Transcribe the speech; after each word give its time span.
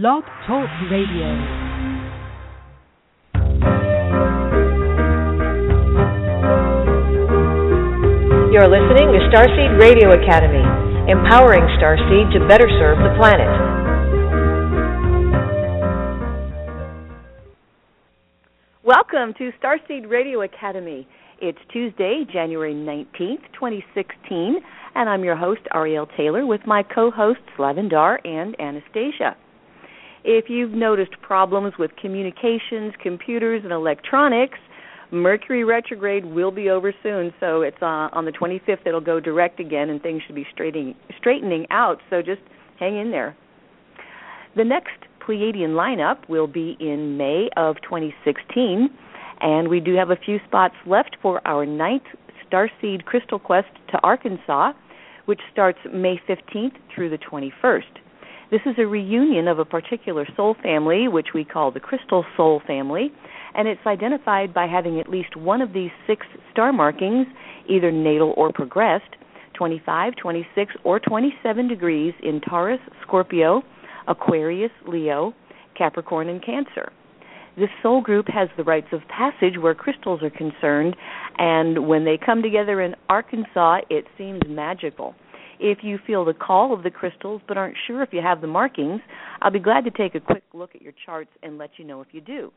Blog 0.00 0.24
Talk 0.44 0.68
Radio. 0.90 1.30
You're 8.50 8.66
listening 8.66 9.12
to 9.14 9.20
Starseed 9.30 9.78
Radio 9.78 10.10
Academy, 10.20 10.66
empowering 11.08 11.62
Starseed 11.78 12.32
to 12.32 12.44
better 12.48 12.66
serve 12.80 12.98
the 12.98 13.14
planet. 13.16 13.46
Welcome 18.82 19.32
to 19.38 19.52
Starseed 19.62 20.10
Radio 20.10 20.42
Academy. 20.42 21.06
It's 21.40 21.58
Tuesday, 21.72 22.24
January 22.32 22.74
19th, 22.74 23.44
2016, 23.52 24.56
and 24.96 25.08
I'm 25.08 25.22
your 25.22 25.36
host, 25.36 25.60
Ariel 25.72 26.08
Taylor, 26.16 26.44
with 26.44 26.62
my 26.66 26.82
co 26.82 27.12
hosts, 27.12 27.42
Lavendar 27.60 28.18
and 28.26 28.60
Anastasia. 28.60 29.36
If 30.24 30.46
you've 30.48 30.72
noticed 30.72 31.12
problems 31.20 31.74
with 31.78 31.90
communications, 32.00 32.94
computers, 33.02 33.60
and 33.62 33.72
electronics, 33.72 34.58
Mercury 35.10 35.64
retrograde 35.64 36.24
will 36.24 36.50
be 36.50 36.70
over 36.70 36.92
soon, 37.02 37.32
so 37.38 37.60
it's 37.60 37.76
uh, 37.82 38.08
on 38.12 38.24
the 38.24 38.32
25th. 38.32 38.86
It'll 38.86 39.00
go 39.02 39.20
direct 39.20 39.60
again, 39.60 39.90
and 39.90 40.02
things 40.02 40.22
should 40.26 40.34
be 40.34 40.46
straightening 40.52 40.94
straightening 41.18 41.66
out. 41.70 41.98
So 42.10 42.22
just 42.22 42.40
hang 42.80 42.96
in 42.96 43.10
there. 43.10 43.36
The 44.56 44.64
next 44.64 44.96
Pleiadian 45.20 45.70
lineup 45.70 46.28
will 46.28 46.46
be 46.46 46.76
in 46.80 47.16
May 47.16 47.48
of 47.56 47.76
2016, 47.82 48.88
and 49.40 49.68
we 49.68 49.78
do 49.78 49.94
have 49.94 50.10
a 50.10 50.16
few 50.16 50.38
spots 50.46 50.74
left 50.86 51.16
for 51.22 51.46
our 51.46 51.66
ninth 51.66 52.04
Starseed 52.50 53.04
Crystal 53.04 53.38
Quest 53.38 53.68
to 53.90 53.98
Arkansas, 54.02 54.72
which 55.26 55.40
starts 55.52 55.78
May 55.92 56.20
15th 56.28 56.74
through 56.94 57.10
the 57.10 57.18
21st. 57.18 57.82
This 58.54 58.72
is 58.72 58.78
a 58.78 58.86
reunion 58.86 59.48
of 59.48 59.58
a 59.58 59.64
particular 59.64 60.28
soul 60.36 60.54
family, 60.62 61.08
which 61.08 61.34
we 61.34 61.44
call 61.44 61.72
the 61.72 61.80
Crystal 61.80 62.24
Soul 62.36 62.62
Family, 62.64 63.10
and 63.52 63.66
it's 63.66 63.84
identified 63.84 64.54
by 64.54 64.68
having 64.68 65.00
at 65.00 65.10
least 65.10 65.34
one 65.34 65.60
of 65.60 65.72
these 65.72 65.90
six 66.06 66.24
star 66.52 66.72
markings, 66.72 67.26
either 67.68 67.90
natal 67.90 68.32
or 68.36 68.52
progressed, 68.52 69.16
25, 69.54 70.12
26, 70.22 70.72
or 70.84 71.00
27 71.00 71.66
degrees 71.66 72.14
in 72.22 72.40
Taurus, 72.40 72.78
Scorpio, 73.02 73.64
Aquarius, 74.06 74.70
Leo, 74.86 75.34
Capricorn, 75.76 76.28
and 76.28 76.40
Cancer. 76.40 76.92
This 77.56 77.70
soul 77.82 78.02
group 78.02 78.28
has 78.28 78.48
the 78.56 78.62
rites 78.62 78.92
of 78.92 79.00
passage 79.08 79.58
where 79.60 79.74
crystals 79.74 80.22
are 80.22 80.30
concerned, 80.30 80.94
and 81.38 81.88
when 81.88 82.04
they 82.04 82.16
come 82.24 82.40
together 82.40 82.80
in 82.80 82.94
Arkansas, 83.08 83.80
it 83.90 84.04
seems 84.16 84.42
magical. 84.46 85.16
If 85.60 85.78
you 85.82 85.98
feel 86.06 86.24
the 86.24 86.34
call 86.34 86.72
of 86.72 86.82
the 86.82 86.90
crystals 86.90 87.40
but 87.46 87.56
aren't 87.56 87.76
sure 87.86 88.02
if 88.02 88.12
you 88.12 88.20
have 88.20 88.40
the 88.40 88.46
markings, 88.46 89.00
I'll 89.42 89.50
be 89.50 89.58
glad 89.58 89.84
to 89.84 89.90
take 89.90 90.14
a 90.14 90.20
quick 90.20 90.44
look 90.52 90.74
at 90.74 90.82
your 90.82 90.94
charts 91.04 91.30
and 91.42 91.58
let 91.58 91.70
you 91.78 91.84
know 91.84 92.00
if 92.00 92.08
you 92.12 92.20
do. 92.20 92.52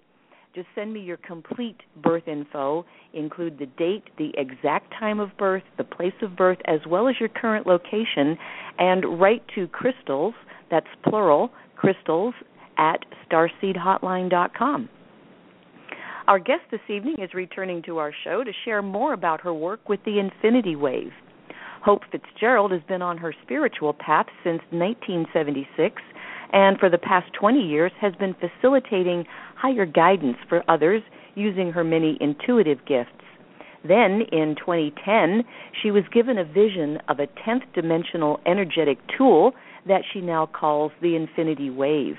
Just 0.55 0.67
send 0.73 0.91
me 0.91 1.01
your 1.01 1.17
complete 1.17 1.77
birth 2.01 2.27
info, 2.27 2.85
include 3.13 3.59
the 3.59 3.67
date, 3.77 4.03
the 4.17 4.31
exact 4.37 4.91
time 4.99 5.19
of 5.19 5.29
birth, 5.37 5.63
the 5.77 5.83
place 5.83 6.13
of 6.21 6.35
birth, 6.35 6.57
as 6.65 6.79
well 6.87 7.07
as 7.07 7.15
your 7.19 7.29
current 7.29 7.67
location, 7.67 8.37
and 8.79 9.19
write 9.19 9.43
to 9.53 9.67
crystals, 9.67 10.33
that's 10.71 10.87
plural, 11.03 11.51
crystals, 11.75 12.33
at 12.77 13.05
starseedhotline.com. 13.29 14.89
Our 16.27 16.39
guest 16.39 16.63
this 16.71 16.81
evening 16.89 17.17
is 17.19 17.33
returning 17.33 17.81
to 17.83 17.99
our 17.99 18.11
show 18.23 18.43
to 18.43 18.51
share 18.65 18.81
more 18.81 19.13
about 19.13 19.41
her 19.41 19.53
work 19.53 19.87
with 19.87 19.99
the 20.05 20.19
Infinity 20.19 20.75
Wave. 20.75 21.13
Hope 21.87 22.01
Fitzgerald 22.11 22.73
has 22.73 22.81
been 22.89 23.01
on 23.01 23.17
her 23.17 23.33
spiritual 23.43 23.93
path 23.93 24.25
since 24.43 24.59
1976 24.71 26.01
and 26.51 26.77
for 26.77 26.89
the 26.89 26.97
past 26.97 27.31
20 27.39 27.61
years 27.61 27.93
has 28.01 28.13
been 28.15 28.35
facilitating 28.35 29.23
higher 29.55 29.85
guidance 29.85 30.35
for 30.49 30.69
others 30.69 31.01
using 31.35 31.71
her 31.71 31.85
many 31.85 32.17
intuitive 32.19 32.79
gifts. 32.85 33.23
Then, 33.87 34.23
in 34.33 34.57
2010, 34.59 35.45
she 35.81 35.89
was 35.89 36.03
given 36.13 36.37
a 36.37 36.43
vision 36.43 36.97
of 37.07 37.21
a 37.21 37.27
10th 37.47 37.63
dimensional 37.73 38.41
energetic 38.45 38.97
tool 39.17 39.53
that 39.87 40.01
she 40.11 40.19
now 40.19 40.45
calls 40.45 40.91
the 41.01 41.15
Infinity 41.15 41.69
Wave. 41.69 42.15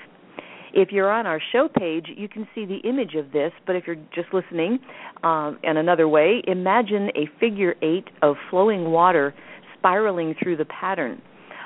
If 0.73 0.91
you're 0.91 1.11
on 1.11 1.27
our 1.27 1.41
show 1.51 1.67
page, 1.67 2.07
you 2.15 2.27
can 2.27 2.47
see 2.55 2.65
the 2.65 2.77
image 2.77 3.13
of 3.13 3.31
this, 3.31 3.51
but 3.67 3.75
if 3.75 3.85
you're 3.85 3.97
just 4.15 4.33
listening 4.33 4.79
um, 5.23 5.59
in 5.63 5.77
another 5.77 6.07
way, 6.07 6.41
imagine 6.47 7.09
a 7.15 7.29
figure 7.39 7.75
eight 7.83 8.07
of 8.23 8.35
flowing 8.49 8.91
water 8.91 9.35
spiraling 9.79 10.35
through 10.41 10.57
the 10.57 10.65
pattern. 10.65 11.21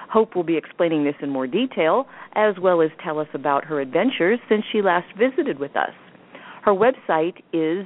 Hope 0.10 0.36
will 0.36 0.44
be 0.44 0.58
explaining 0.58 1.04
this 1.04 1.16
in 1.22 1.30
more 1.30 1.48
detail, 1.48 2.06
as 2.36 2.56
well 2.62 2.82
as 2.82 2.90
tell 3.04 3.20
us 3.20 3.28
about 3.34 3.66
her 3.66 3.82
adventures 3.82 4.40
since 4.48 4.64
she 4.72 4.82
last 4.82 5.08
visited 5.18 5.60
with 5.60 5.76
us. 5.76 5.92
Her 6.64 6.74
website 6.74 7.44
is 7.52 7.86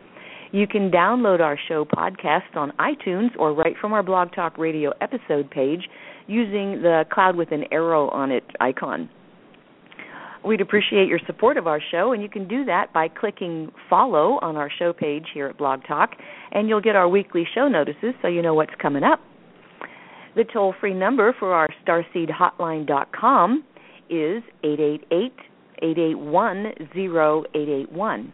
You 0.55 0.69
can 0.69 0.89
download 0.89 1.41
our 1.41 1.59
show 1.67 1.85
podcast 1.85 2.55
on 2.55 2.71
iTunes 2.79 3.31
or 3.41 3.53
right 3.53 3.75
from 3.81 3.93
our 3.93 4.05
Blog 4.05 4.33
Talk 4.33 4.57
Radio 4.57 4.93
episode 5.01 5.51
page 5.51 5.89
using 6.29 6.81
the 6.81 7.03
cloud 7.11 7.35
with 7.35 7.51
an 7.51 7.65
arrow 7.73 8.09
on 8.11 8.31
it 8.31 8.45
icon. 8.61 9.11
We'd 10.47 10.61
appreciate 10.61 11.09
your 11.09 11.19
support 11.27 11.57
of 11.57 11.67
our 11.67 11.81
show, 11.91 12.13
and 12.13 12.23
you 12.23 12.29
can 12.29 12.47
do 12.47 12.65
that 12.67 12.93
by 12.93 13.09
clicking 13.09 13.73
follow 13.91 14.39
on 14.43 14.55
our 14.55 14.71
show 14.71 14.93
page 14.93 15.25
here 15.35 15.49
at 15.49 15.59
Blog 15.59 15.81
Talk, 15.89 16.11
and 16.53 16.69
you'll 16.69 16.81
get 16.81 16.95
our 16.95 17.09
weekly 17.09 17.43
show 17.53 17.67
notices 17.67 18.15
so 18.23 18.29
you 18.29 18.41
know 18.41 18.55
what's 18.55 18.75
coming 18.81 19.03
up. 19.03 19.19
The 20.37 20.45
toll 20.45 20.73
free 20.81 20.95
number 20.95 21.35
for 21.37 21.53
our 21.53 21.69
starseedhotline.com 21.85 23.65
is 24.09 24.43
888 24.63 25.33
881 25.83 26.67
0881. 26.95 28.33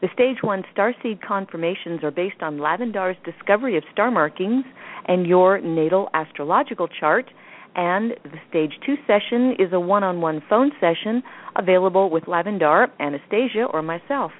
The 0.00 0.08
Stage 0.14 0.36
1 0.42 0.62
Starseed 0.76 1.20
confirmations 1.26 2.04
are 2.04 2.12
based 2.12 2.40
on 2.40 2.58
Lavendar's 2.58 3.16
discovery 3.24 3.76
of 3.76 3.82
star 3.92 4.12
markings 4.12 4.64
and 5.06 5.26
your 5.26 5.60
natal 5.60 6.08
astrological 6.14 6.86
chart 6.86 7.28
and 7.74 8.12
the 8.22 8.38
stage 8.48 8.72
2 8.86 8.94
session 9.08 9.56
is 9.58 9.72
a 9.72 9.80
one-on-one 9.80 10.42
phone 10.48 10.70
session 10.80 11.20
available 11.56 12.10
with 12.10 12.24
Lavendar, 12.24 12.86
Anastasia, 13.00 13.64
or 13.72 13.82
myself. 13.82 14.30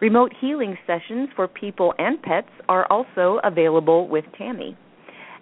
Remote 0.00 0.32
healing 0.40 0.78
sessions 0.86 1.30
for 1.34 1.48
people 1.48 1.92
and 1.98 2.22
pets 2.22 2.50
are 2.68 2.86
also 2.88 3.40
available 3.42 4.06
with 4.06 4.24
Tammy. 4.38 4.76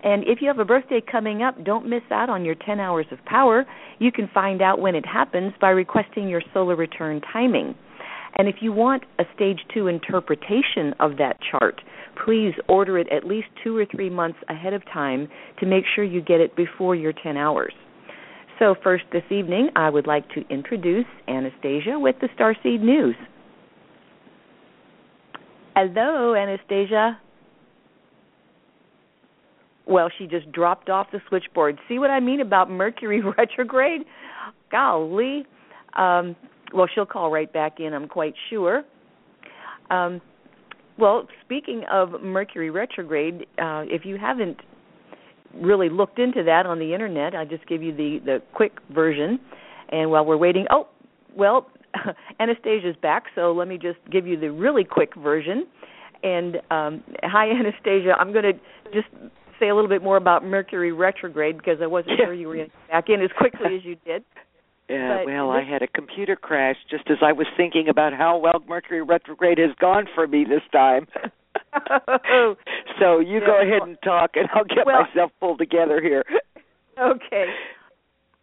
And 0.02 0.22
if 0.24 0.38
you 0.40 0.48
have 0.48 0.58
a 0.58 0.64
birthday 0.64 1.00
coming 1.00 1.42
up, 1.42 1.62
don't 1.64 1.88
miss 1.88 2.02
out 2.10 2.30
on 2.30 2.46
your 2.46 2.54
10 2.54 2.80
hours 2.80 3.06
of 3.10 3.22
power. 3.26 3.66
You 3.98 4.10
can 4.10 4.28
find 4.32 4.62
out 4.62 4.80
when 4.80 4.94
it 4.94 5.04
happens 5.04 5.52
by 5.60 5.70
requesting 5.70 6.28
your 6.28 6.42
solar 6.54 6.76
return 6.76 7.20
timing. 7.30 7.74
And 8.36 8.48
if 8.48 8.56
you 8.60 8.72
want 8.72 9.04
a 9.18 9.24
stage 9.34 9.60
2 9.72 9.86
interpretation 9.86 10.94
of 10.98 11.16
that 11.18 11.38
chart, 11.50 11.80
please 12.24 12.52
order 12.68 12.98
it 12.98 13.06
at 13.12 13.24
least 13.24 13.46
two 13.62 13.76
or 13.76 13.86
three 13.86 14.10
months 14.10 14.38
ahead 14.48 14.72
of 14.72 14.84
time 14.92 15.28
to 15.60 15.66
make 15.66 15.84
sure 15.94 16.04
you 16.04 16.20
get 16.20 16.40
it 16.40 16.56
before 16.56 16.94
your 16.94 17.12
10 17.12 17.36
hours. 17.36 17.72
So, 18.58 18.76
first 18.82 19.04
this 19.12 19.24
evening, 19.30 19.70
I 19.74 19.90
would 19.90 20.06
like 20.06 20.28
to 20.30 20.42
introduce 20.48 21.06
Anastasia 21.26 21.98
with 21.98 22.16
the 22.20 22.28
Starseed 22.38 22.80
News. 22.80 23.16
Hello, 25.74 26.34
Anastasia. 26.36 27.18
Well, 29.86 30.08
she 30.16 30.26
just 30.26 30.50
dropped 30.52 30.88
off 30.88 31.08
the 31.12 31.20
switchboard. 31.28 31.78
See 31.88 31.98
what 31.98 32.10
I 32.10 32.20
mean 32.20 32.40
about 32.40 32.70
Mercury 32.70 33.20
retrograde? 33.38 34.02
Golly. 34.70 35.44
Um, 35.96 36.36
well, 36.74 36.88
she'll 36.92 37.06
call 37.06 37.30
right 37.30 37.50
back 37.52 37.78
in, 37.78 37.94
I'm 37.94 38.08
quite 38.08 38.34
sure. 38.50 38.82
Um, 39.90 40.20
well, 40.98 41.26
speaking 41.44 41.82
of 41.90 42.22
Mercury 42.22 42.70
retrograde, 42.70 43.46
uh, 43.58 43.82
if 43.86 44.04
you 44.04 44.16
haven't 44.16 44.58
really 45.54 45.88
looked 45.88 46.18
into 46.18 46.42
that 46.44 46.66
on 46.66 46.78
the 46.78 46.92
internet, 46.92 47.34
I'll 47.34 47.46
just 47.46 47.66
give 47.66 47.82
you 47.82 47.94
the 47.94 48.18
the 48.24 48.42
quick 48.54 48.72
version. 48.92 49.40
And 49.90 50.10
while 50.10 50.24
we're 50.24 50.36
waiting, 50.36 50.66
oh, 50.70 50.88
well, 51.36 51.68
Anastasia's 52.40 52.96
back, 53.02 53.24
so 53.34 53.52
let 53.52 53.68
me 53.68 53.78
just 53.78 53.98
give 54.10 54.26
you 54.26 54.38
the 54.38 54.50
really 54.50 54.84
quick 54.84 55.14
version. 55.16 55.66
And 56.22 56.56
um, 56.70 57.02
hi, 57.22 57.50
Anastasia. 57.58 58.14
I'm 58.18 58.32
going 58.32 58.44
to 58.44 58.52
just 58.92 59.08
say 59.60 59.68
a 59.68 59.74
little 59.74 59.90
bit 59.90 60.02
more 60.02 60.16
about 60.16 60.44
Mercury 60.44 60.92
retrograde 60.92 61.58
because 61.58 61.78
I 61.82 61.86
wasn't 61.86 62.18
sure 62.18 62.34
you 62.34 62.48
were 62.48 62.56
going 62.56 62.70
to 62.70 62.72
back 62.90 63.08
in 63.08 63.20
as 63.22 63.30
quickly 63.36 63.76
as 63.76 63.84
you 63.84 63.96
did. 64.04 64.24
Yeah, 64.88 65.18
But 65.18 65.26
well, 65.26 65.52
this- 65.52 65.62
I 65.66 65.70
had 65.70 65.82
a 65.82 65.86
computer 65.86 66.36
crash 66.36 66.76
just 66.90 67.10
as 67.10 67.18
I 67.22 67.32
was 67.32 67.46
thinking 67.56 67.88
about 67.88 68.12
how 68.12 68.36
well 68.38 68.62
Mercury 68.68 69.02
retrograde 69.02 69.58
has 69.58 69.70
gone 69.80 70.06
for 70.14 70.26
me 70.26 70.44
this 70.44 70.62
time. 70.72 71.06
so 73.00 73.18
you 73.20 73.40
go 73.40 73.60
ahead 73.60 73.82
and 73.82 73.96
talk, 74.04 74.32
and 74.34 74.48
I'll 74.54 74.64
get 74.64 74.86
well- 74.86 75.02
myself 75.02 75.32
pulled 75.40 75.58
together 75.58 76.00
here. 76.00 76.24
okay. 77.00 77.46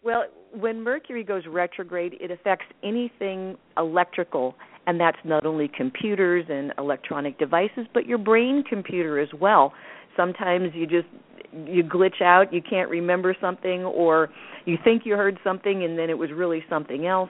Well, 0.04 0.26
when 0.54 0.82
Mercury 0.82 1.24
goes 1.24 1.44
retrograde, 1.48 2.16
it 2.20 2.32
affects 2.32 2.66
anything 2.84 3.58
electrical, 3.78 4.56
and 4.88 5.00
that's 5.00 5.20
not 5.24 5.46
only 5.46 5.68
computers 5.70 6.46
and 6.50 6.74
electronic 6.78 7.38
devices, 7.38 7.86
but 7.94 8.06
your 8.08 8.18
brain 8.18 8.64
computer 8.68 9.20
as 9.20 9.30
well. 9.40 9.74
Sometimes 10.18 10.72
you 10.74 10.88
just 10.88 11.08
you 11.54 11.84
glitch 11.84 12.22
out, 12.22 12.54
you 12.54 12.62
can't 12.62 12.90
remember 12.90 13.36
something, 13.40 13.84
or 13.84 14.30
you 14.66 14.78
think 14.84 15.04
you 15.06 15.14
heard 15.14 15.40
something 15.44 15.84
and 15.84 15.98
then 15.98 16.10
it 16.10 16.18
was 16.18 16.30
really 16.32 16.64
something 16.70 17.08
else. 17.08 17.30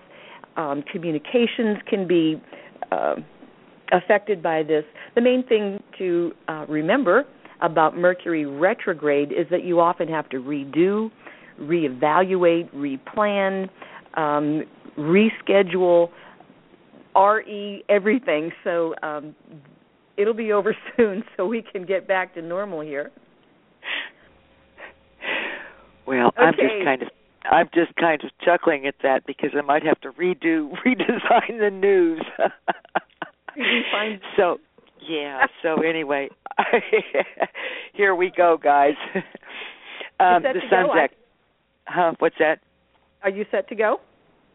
Um, 0.58 0.84
communications 0.92 1.78
can 1.88 2.08
be 2.08 2.42
uh, 2.92 3.16
affected 3.92 4.44
by 4.44 4.64
this. 4.64 4.84
The 5.16 5.22
main 5.22 5.46
thing 5.48 5.82
to 5.98 6.34
uh, 6.48 6.66
remember 6.68 7.26
about 7.62 7.96
Mercury 7.96 8.46
retrograde 8.46 9.32
is 9.32 9.48
that 9.52 9.64
you 9.64 9.80
often 9.80 10.08
have 10.08 10.28
to 10.30 10.38
redo, 10.38 11.12
reevaluate, 11.60 12.74
replan, 12.74 13.70
um, 14.16 14.64
reschedule, 14.98 16.10
re 17.16 17.84
everything. 17.88 18.52
So 18.64 18.96
um, 19.04 19.36
it'll 20.18 20.34
be 20.34 20.52
over 20.52 20.76
soon, 20.98 21.24
so 21.38 21.46
we 21.46 21.62
can 21.62 21.86
get 21.86 22.08
back 22.08 22.34
to 22.36 22.42
normal 22.42 22.82
here. 22.82 23.12
Well, 26.06 26.34
I'm 26.38 26.54
just 26.54 26.86
kind 26.86 27.02
of 27.04 27.08
I'm 27.52 27.70
just 27.74 27.96
kind 27.96 28.24
of 28.24 28.30
chuckling 28.44 28.86
at 28.86 28.96
that 29.04 29.26
because 29.26 29.52
I 29.58 29.62
might 29.62 29.84
have 29.84 30.00
to 30.02 30.12
redo 30.12 30.72
redesign 30.86 31.60
the 31.60 31.70
news. 31.72 32.22
So 34.38 34.60
yeah, 35.02 35.46
so 35.62 35.82
anyway, 35.82 36.30
here 37.94 38.16
we 38.16 38.32
go 38.36 38.58
guys. 38.62 38.94
Um 40.20 40.44
the 40.54 40.62
sun's 40.70 40.90
act- 41.04 41.16
Huh, 41.88 42.14
what's 42.20 42.36
that? 42.40 42.60
Are 43.24 43.30
you 43.30 43.46
set 43.52 43.68
to 43.70 43.76
go? 43.76 44.00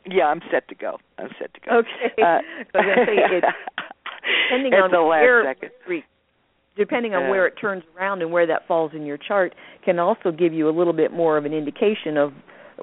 Yeah, 0.09 0.27
I'm 0.27 0.41
set 0.51 0.69
to 0.69 0.75
go. 0.75 0.99
I'm 1.19 1.29
set 1.39 1.53
to 1.55 1.61
go. 1.61 1.79
Okay. 1.79 2.23
Uh, 2.23 2.25
I 2.25 2.39
was 2.39 2.67
going 2.73 2.87
to 2.87 3.05
say 3.07 3.37
it's 3.37 3.47
depending 4.49 4.73
on 4.75 4.91
the 4.93 5.01
last 5.01 5.23
second. 5.45 5.71
Depending 6.77 7.15
on 7.15 7.31
where 7.31 7.47
it 7.47 7.55
turns 7.61 7.83
around 7.97 8.23
and 8.23 8.31
where 8.31 8.47
that 8.47 8.67
falls 8.69 8.93
in 8.95 9.07
your 9.07 9.17
chart 9.17 9.55
can 9.85 9.99
also 9.99 10.31
give 10.31 10.53
you 10.53 10.69
a 10.69 10.75
little 10.77 10.93
bit 10.93 11.13
more 11.13 11.37
of 11.39 11.45
an 11.45 11.53
indication 11.53 12.17
of 12.17 12.33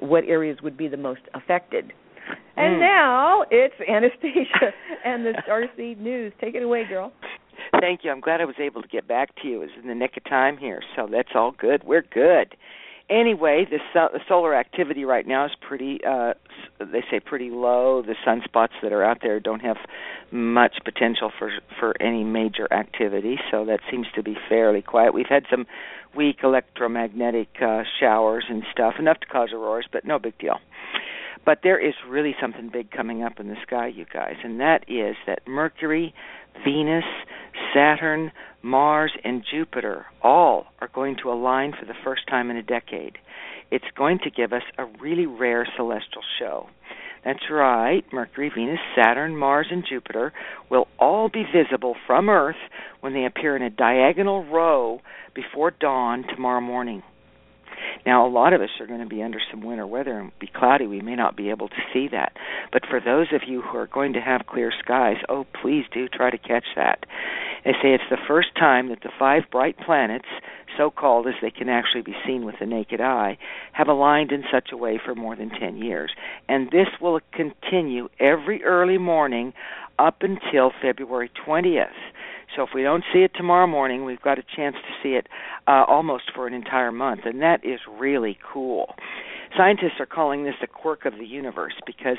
what 0.00 0.24
areas 0.24 0.58
would 0.62 0.76
be 0.76 0.88
the 0.88 0.96
most 0.96 1.20
affected. 1.34 1.92
And 2.56 2.76
Mm. 2.76 2.80
now 2.80 3.44
it's 3.50 3.74
Anastasia 3.88 4.72
and 5.04 5.24
the 5.24 5.32
Starseed 5.46 5.98
News. 5.98 6.32
Take 6.40 6.54
it 6.54 6.62
away, 6.62 6.84
girl. 6.84 7.12
Thank 7.80 8.04
you. 8.04 8.10
I'm 8.10 8.20
glad 8.20 8.40
I 8.40 8.44
was 8.44 8.58
able 8.58 8.82
to 8.82 8.88
get 8.88 9.06
back 9.06 9.34
to 9.42 9.48
you. 9.48 9.56
It 9.62 9.66
was 9.66 9.70
in 9.82 9.88
the 9.88 9.94
nick 9.94 10.16
of 10.16 10.24
time 10.24 10.56
here, 10.56 10.80
so 10.96 11.08
that's 11.10 11.30
all 11.34 11.52
good. 11.52 11.82
We're 11.84 12.02
good. 12.02 12.56
Anyway, 13.10 13.66
the, 13.70 13.78
so- 13.92 14.08
the 14.12 14.20
solar 14.28 14.54
activity 14.54 15.04
right 15.04 15.26
now 15.26 15.44
is 15.44 15.52
pretty. 15.60 16.00
uh 16.04 16.32
They 16.80 17.02
say 17.10 17.20
pretty 17.20 17.50
low. 17.50 18.02
The 18.02 18.14
sunspots 18.26 18.72
that 18.82 18.92
are 18.92 19.04
out 19.04 19.18
there 19.22 19.40
don't 19.40 19.60
have 19.60 19.76
much 20.30 20.76
potential 20.84 21.30
for 21.38 21.50
for 21.78 21.94
any 22.00 22.24
major 22.24 22.66
activity, 22.72 23.38
so 23.50 23.64
that 23.66 23.80
seems 23.90 24.06
to 24.14 24.22
be 24.22 24.36
fairly 24.48 24.80
quiet. 24.82 25.12
We've 25.12 25.26
had 25.28 25.44
some 25.50 25.66
weak 26.16 26.38
electromagnetic 26.42 27.48
uh, 27.60 27.82
showers 28.00 28.44
and 28.48 28.62
stuff, 28.72 28.94
enough 28.98 29.20
to 29.20 29.26
cause 29.26 29.50
auroras, 29.52 29.86
but 29.92 30.04
no 30.04 30.18
big 30.18 30.38
deal. 30.38 30.58
But 31.44 31.58
there 31.62 31.78
is 31.78 31.94
really 32.08 32.34
something 32.40 32.70
big 32.72 32.90
coming 32.90 33.22
up 33.22 33.38
in 33.38 33.48
the 33.48 33.56
sky, 33.66 33.88
you 33.88 34.06
guys, 34.10 34.36
and 34.42 34.60
that 34.60 34.84
is 34.88 35.16
that 35.26 35.40
Mercury, 35.46 36.14
Venus, 36.64 37.04
Saturn, 37.74 38.32
Mars, 38.62 39.12
and 39.24 39.44
Jupiter 39.50 40.06
all 40.22 40.66
are 40.80 40.88
going 40.88 41.16
to 41.22 41.30
align 41.30 41.72
for 41.78 41.84
the 41.86 41.94
first 42.04 42.26
time 42.28 42.50
in 42.50 42.56
a 42.56 42.62
decade. 42.62 43.18
It's 43.70 43.84
going 43.96 44.20
to 44.24 44.30
give 44.30 44.52
us 44.52 44.62
a 44.78 44.84
really 45.00 45.26
rare 45.26 45.66
celestial 45.76 46.22
show. 46.38 46.68
That's 47.24 47.50
right, 47.50 48.04
Mercury, 48.12 48.52
Venus, 48.54 48.78
Saturn, 48.94 49.36
Mars, 49.36 49.68
and 49.70 49.84
Jupiter 49.88 50.32
will 50.70 50.86
all 50.98 51.30
be 51.30 51.44
visible 51.44 51.96
from 52.06 52.28
Earth 52.28 52.56
when 53.00 53.14
they 53.14 53.24
appear 53.24 53.56
in 53.56 53.62
a 53.62 53.70
diagonal 53.70 54.44
row 54.44 55.00
before 55.34 55.70
dawn 55.70 56.24
tomorrow 56.28 56.60
morning. 56.60 57.02
Now, 58.06 58.26
a 58.26 58.28
lot 58.28 58.52
of 58.52 58.60
us 58.60 58.70
are 58.80 58.86
going 58.86 59.00
to 59.00 59.06
be 59.06 59.22
under 59.22 59.40
some 59.50 59.62
winter 59.62 59.86
weather 59.86 60.18
and 60.18 60.32
be 60.38 60.50
cloudy. 60.54 60.86
We 60.86 61.00
may 61.00 61.16
not 61.16 61.36
be 61.36 61.50
able 61.50 61.68
to 61.68 61.82
see 61.92 62.08
that. 62.12 62.32
But 62.72 62.82
for 62.88 63.00
those 63.00 63.28
of 63.32 63.42
you 63.46 63.62
who 63.62 63.78
are 63.78 63.86
going 63.86 64.12
to 64.14 64.20
have 64.20 64.46
clear 64.46 64.72
skies, 64.82 65.16
oh, 65.28 65.46
please 65.60 65.84
do 65.92 66.08
try 66.08 66.30
to 66.30 66.38
catch 66.38 66.66
that. 66.76 67.06
They 67.64 67.72
say 67.72 67.94
it's 67.94 68.04
the 68.10 68.18
first 68.28 68.48
time 68.58 68.88
that 68.90 69.02
the 69.02 69.12
five 69.18 69.44
bright 69.50 69.76
planets, 69.78 70.28
so 70.76 70.90
called 70.90 71.26
as 71.26 71.34
they 71.40 71.50
can 71.50 71.68
actually 71.68 72.02
be 72.02 72.14
seen 72.26 72.44
with 72.44 72.56
the 72.60 72.66
naked 72.66 73.00
eye, 73.00 73.38
have 73.72 73.88
aligned 73.88 74.32
in 74.32 74.44
such 74.52 74.68
a 74.72 74.76
way 74.76 75.00
for 75.02 75.14
more 75.14 75.34
than 75.34 75.48
10 75.48 75.78
years. 75.78 76.12
And 76.48 76.70
this 76.70 76.88
will 77.00 77.20
continue 77.32 78.08
every 78.20 78.62
early 78.64 78.98
morning 78.98 79.54
up 79.98 80.22
until 80.22 80.72
February 80.82 81.30
20th. 81.46 81.88
So 82.56 82.62
if 82.62 82.70
we 82.74 82.82
don't 82.82 83.04
see 83.12 83.20
it 83.20 83.32
tomorrow 83.34 83.66
morning, 83.66 84.04
we've 84.04 84.20
got 84.20 84.38
a 84.38 84.44
chance 84.56 84.76
to 84.76 84.92
see 85.02 85.14
it 85.14 85.28
uh, 85.66 85.84
almost 85.88 86.24
for 86.34 86.46
an 86.46 86.54
entire 86.54 86.92
month, 86.92 87.20
and 87.24 87.42
that 87.42 87.64
is 87.64 87.80
really 87.98 88.38
cool. 88.52 88.94
Scientists 89.56 90.00
are 90.00 90.06
calling 90.06 90.44
this 90.44 90.54
a 90.62 90.66
quirk 90.66 91.04
of 91.04 91.14
the 91.18 91.26
universe 91.26 91.74
because 91.86 92.16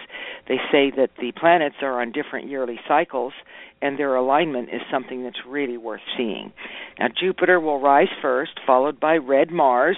they 0.48 0.58
say 0.72 0.92
that 0.96 1.10
the 1.20 1.34
planets 1.34 1.76
are 1.82 2.02
on 2.02 2.12
different 2.12 2.48
yearly 2.48 2.80
cycles 2.88 3.34
and 3.82 4.00
their 4.00 4.16
alignment 4.16 4.70
is 4.70 4.82
something 4.92 5.24
that's 5.24 5.40
really 5.48 5.78
worth 5.78 6.02
seeing. 6.18 6.54
Now, 7.00 7.08
Jupiter 7.20 7.60
will 7.60 7.80
rise 7.80 8.08
first, 8.22 8.60
followed 8.66 9.00
by 9.00 9.18
red 9.18 9.52
Mars, 9.52 9.98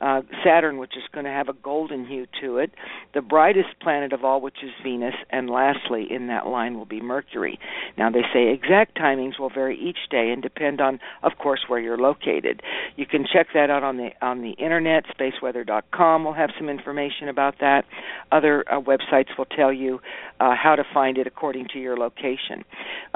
uh, 0.00 0.22
Saturn, 0.44 0.78
which 0.78 0.96
is 0.96 1.02
going 1.12 1.24
to 1.24 1.30
have 1.30 1.48
a 1.48 1.52
golden 1.52 2.06
hue 2.06 2.26
to 2.40 2.58
it, 2.58 2.70
the 3.14 3.20
brightest 3.20 3.68
planet 3.82 4.12
of 4.12 4.24
all, 4.24 4.40
which 4.40 4.62
is 4.62 4.70
Venus, 4.82 5.14
and 5.30 5.50
lastly 5.50 6.06
in 6.08 6.28
that 6.28 6.46
line 6.46 6.76
will 6.76 6.86
be 6.86 7.00
Mercury. 7.00 7.58
Now, 7.96 8.10
they 8.10 8.22
say 8.32 8.52
exact 8.52 8.96
timings 8.96 9.38
will 9.38 9.50
vary 9.50 9.76
each 9.78 10.08
day 10.10 10.30
and 10.30 10.42
depend 10.42 10.80
on, 10.80 11.00
of 11.22 11.32
course, 11.38 11.64
where 11.66 11.80
you're 11.80 11.98
located. 11.98 12.62
You 12.96 13.06
can 13.06 13.26
check 13.30 13.48
that 13.54 13.70
out 13.70 13.82
on 13.82 13.96
the 13.96 14.10
on 14.22 14.42
the 14.42 14.52
internet. 14.52 15.04
Spaceweather.com 15.18 16.24
will 16.24 16.32
have 16.32 16.50
some 16.56 16.68
information 16.68 17.28
about 17.28 17.56
that. 17.60 17.84
Other 18.30 18.64
uh, 18.70 18.80
websites 18.80 19.36
will 19.36 19.46
tell 19.46 19.72
you 19.72 20.00
uh, 20.40 20.54
how 20.54 20.76
to 20.76 20.84
find 20.94 21.18
it 21.18 21.26
according 21.26 21.68
to 21.72 21.78
your 21.78 21.96
location. 21.96 22.64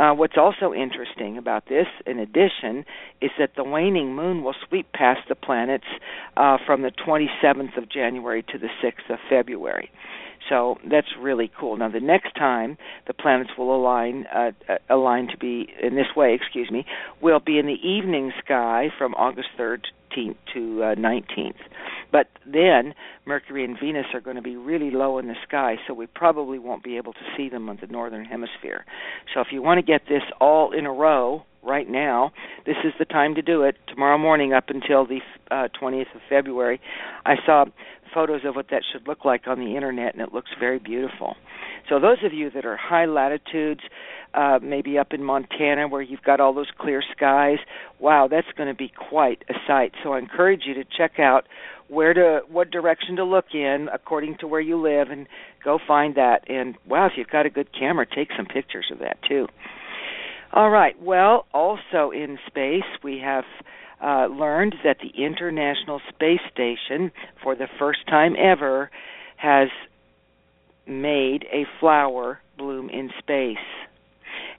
Uh, 0.03 0.13
what's 0.13 0.37
also 0.37 0.75
interesting 0.75 1.39
about 1.39 1.69
this, 1.69 1.87
in 2.07 2.19
addition, 2.19 2.85
is 3.21 3.31
that 3.39 3.53
the 3.55 3.63
waning 3.63 4.17
moon 4.17 4.43
will 4.43 4.55
sweep 4.69 4.93
past 4.93 5.21
the 5.29 5.35
planets 5.37 5.85
uh, 6.37 6.59
from 6.67 6.83
the 6.83 6.91
27th 6.91 7.77
of 7.79 7.89
January 7.89 8.43
to 8.43 8.59
the 8.59 8.67
6th 8.83 9.09
of 9.09 9.21
February. 9.31 9.93
So 10.49 10.77
that's 10.91 11.09
really 11.19 11.51
cool. 11.59 11.77
Now, 11.77 11.89
the 11.89 12.01
next 12.01 12.35
time 12.35 12.77
the 13.07 13.15
planets 13.15 13.51
will 13.57 13.75
align, 13.75 14.27
uh, 14.35 14.51
uh, 14.69 14.75
align 14.91 15.29
to 15.29 15.39
be 15.39 15.69
in 15.83 15.95
this 15.95 16.09
way, 16.17 16.35
excuse 16.35 16.71
me, 16.71 16.85
will 17.21 17.41
be 17.41 17.59
in 17.59 17.67
the 17.67 17.79
evening 17.87 18.33
sky 18.45 18.89
from 18.99 19.15
August 19.15 19.49
13th 19.59 20.37
to 20.55 20.83
uh, 20.83 20.95
19th. 20.95 21.55
But 22.11 22.29
then 22.45 22.95
Mercury 23.25 23.65
and 23.65 23.79
Venus 23.81 24.07
are 24.13 24.21
going 24.21 24.37
to 24.37 24.43
be 24.43 24.57
really 24.57 24.91
low 24.91 25.19
in 25.19 25.29
the 25.29 25.37
sky, 25.47 25.77
so 25.87 25.95
we 25.95 26.07
probably 26.07 26.59
won't 26.59 26.83
be 26.83 26.99
able 26.99 27.15
to 27.15 27.21
see 27.37 27.49
them 27.49 27.69
on 27.69 27.79
the 27.81 27.87
northern 27.87 28.25
hemisphere. 28.25 28.85
So 29.33 29.41
if 29.41 29.49
you 29.51 29.63
want 29.63 29.79
to 29.79 29.83
get 29.83 30.03
this 30.09 30.23
all 30.41 30.73
in 30.73 30.85
a 30.85 30.93
row 30.93 31.45
right 31.63 31.89
now, 31.89 32.33
this 32.67 32.77
is 32.85 32.93
the 32.99 33.05
time 33.05 33.35
to 33.37 33.43
do 33.43 33.63
it. 33.63 33.77
Tomorrow 33.87 34.19
morning 34.19 34.53
up 34.53 34.65
until 34.69 35.07
the 35.07 35.21
uh, 35.51 35.69
20th 35.81 36.15
of 36.15 36.21
February, 36.29 36.81
I 37.25 37.37
saw 37.47 37.65
photos 38.13 38.43
of 38.45 38.57
what 38.57 38.67
that 38.71 38.83
should 38.93 39.07
look 39.07 39.25
like 39.25 39.47
on 39.47 39.59
the 39.59 39.77
internet, 39.77 40.15
and 40.15 40.23
it 40.23 40.33
looks 40.33 40.51
very 40.59 40.79
beautiful. 40.79 41.37
So 41.89 41.99
those 41.99 42.19
of 42.25 42.33
you 42.33 42.51
that 42.51 42.65
are 42.65 42.77
high 42.77 43.07
latitudes, 43.07 43.81
uh, 44.35 44.59
maybe 44.63 44.99
up 44.99 45.13
in 45.13 45.23
Montana 45.23 45.89
where 45.89 46.03
you've 46.03 46.23
got 46.23 46.41
all 46.41 46.55
those 46.55 46.71
clear 46.79 47.03
skies, 47.15 47.59
wow, 47.99 48.29
that's 48.31 48.47
going 48.57 48.69
to 48.69 48.75
be 48.75 48.91
quite 49.11 49.45
a 49.51 49.55
sight. 49.67 49.93
So 50.03 50.13
I 50.13 50.19
encourage 50.19 50.63
you 50.67 50.75
to 50.75 50.85
check 50.85 51.19
out 51.19 51.47
where 51.93 52.15
to 52.15 52.41
what 52.49 52.71
direction 52.71 53.17
to 53.17 53.25
look 53.25 53.47
in 53.53 53.89
according 53.93 54.39
to 54.39 54.47
where 54.47 54.61
you 54.61 54.81
live 54.81 55.11
and 55.11 55.27
go 55.63 55.79
find 55.87 56.15
that 56.15 56.41
and 56.49 56.75
wow 56.87 57.05
if 57.05 57.13
you've 57.17 57.29
got 57.29 57.45
a 57.45 57.51
good 57.51 57.69
camera 57.79 58.07
take 58.07 58.29
some 58.35 58.47
pictures 58.47 58.87
of 58.91 58.99
that 58.99 59.19
too 59.29 59.47
all 60.55 60.71
right 60.71 61.01
well 61.03 61.45
also 61.53 62.11
in 62.11 62.39
space 62.47 62.89
we 63.03 63.19
have 63.19 63.45
uh, 64.03 64.27
learned 64.27 64.75
that 64.85 64.99
the 65.01 65.23
international 65.23 66.01
space 66.09 66.41
station 66.53 67.13
for 67.43 67.55
the 67.55 67.69
first 67.79 68.07
time 68.09 68.35
ever 68.39 68.91
has 69.37 69.69
made 70.87 71.47
a 71.53 71.65
flower 71.81 72.41
bloom 72.59 72.91
in 72.91 73.11
space 73.19 73.57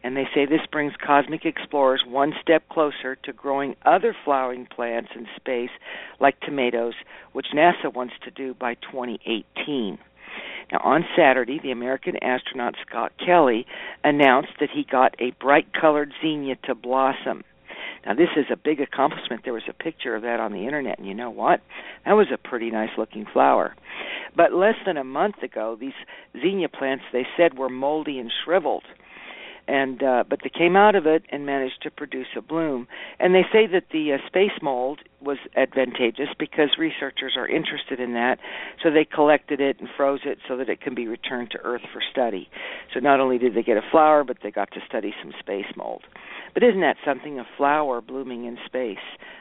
And 0.03 0.17
they 0.17 0.27
say 0.33 0.45
this 0.45 0.65
brings 0.71 0.93
cosmic 1.05 1.45
explorers 1.45 2.03
one 2.05 2.33
step 2.41 2.67
closer 2.69 3.15
to 3.15 3.33
growing 3.33 3.75
other 3.85 4.15
flowering 4.25 4.65
plants 4.65 5.11
in 5.15 5.27
space, 5.35 5.69
like 6.19 6.39
tomatoes, 6.41 6.93
which 7.31 7.47
NASA 7.53 7.93
wants 7.93 8.13
to 8.23 8.31
do 8.31 8.53
by 8.53 8.75
2018. 8.75 9.97
Now, 10.71 10.79
on 10.83 11.05
Saturday, 11.15 11.59
the 11.61 11.71
American 11.71 12.17
astronaut 12.23 12.75
Scott 12.87 13.13
Kelly 13.23 13.65
announced 14.03 14.53
that 14.59 14.69
he 14.71 14.83
got 14.83 15.15
a 15.19 15.31
bright 15.39 15.67
colored 15.73 16.13
zinnia 16.21 16.57
to 16.63 16.75
blossom. 16.75 17.43
Now, 18.05 18.13
this 18.13 18.29
is 18.35 18.45
a 18.51 18.57
big 18.57 18.81
accomplishment. 18.81 19.41
There 19.43 19.53
was 19.53 19.63
a 19.69 19.73
picture 19.73 20.15
of 20.15 20.23
that 20.23 20.39
on 20.39 20.51
the 20.51 20.65
internet, 20.65 20.99
and 20.99 21.07
you 21.07 21.13
know 21.13 21.29
what? 21.29 21.61
That 22.05 22.13
was 22.13 22.27
a 22.33 22.37
pretty 22.37 22.69
nice 22.69 22.89
looking 22.97 23.25
flower. 23.31 23.75
But 24.35 24.53
less 24.53 24.75
than 24.85 24.97
a 24.97 25.03
month 25.03 25.41
ago, 25.41 25.77
these 25.79 25.93
zinnia 26.41 26.69
plants 26.69 27.03
they 27.13 27.25
said 27.37 27.57
were 27.57 27.69
moldy 27.69 28.19
and 28.19 28.31
shriveled 28.43 28.83
and 29.67 30.03
uh, 30.03 30.23
but 30.29 30.39
they 30.43 30.49
came 30.49 30.75
out 30.75 30.95
of 30.95 31.05
it 31.05 31.23
and 31.31 31.45
managed 31.45 31.81
to 31.83 31.91
produce 31.91 32.27
a 32.37 32.41
bloom. 32.41 32.87
And 33.19 33.33
they 33.33 33.43
say 33.51 33.67
that 33.67 33.85
the 33.91 34.13
uh, 34.13 34.27
space 34.27 34.61
mold 34.61 34.99
was 35.21 35.37
advantageous 35.55 36.29
because 36.37 36.77
researchers 36.77 37.33
are 37.37 37.47
interested 37.47 37.99
in 37.99 38.13
that, 38.13 38.39
so 38.81 38.91
they 38.91 39.05
collected 39.05 39.61
it 39.61 39.79
and 39.79 39.87
froze 39.95 40.21
it 40.25 40.39
so 40.47 40.57
that 40.57 40.69
it 40.69 40.81
can 40.81 40.95
be 40.95 41.07
returned 41.07 41.51
to 41.51 41.59
Earth 41.63 41.83
for 41.93 42.01
study. 42.11 42.49
So 42.93 42.99
not 42.99 43.19
only 43.19 43.37
did 43.37 43.55
they 43.55 43.63
get 43.63 43.77
a 43.77 43.89
flower, 43.91 44.23
but 44.23 44.37
they 44.43 44.51
got 44.51 44.71
to 44.71 44.79
study 44.87 45.13
some 45.21 45.33
space 45.39 45.71
mold. 45.75 46.03
But 46.53 46.63
isn't 46.63 46.81
that 46.81 46.97
something? 47.05 47.39
A 47.39 47.45
flower 47.57 48.01
blooming 48.01 48.45
in 48.45 48.57
space. 48.65 48.97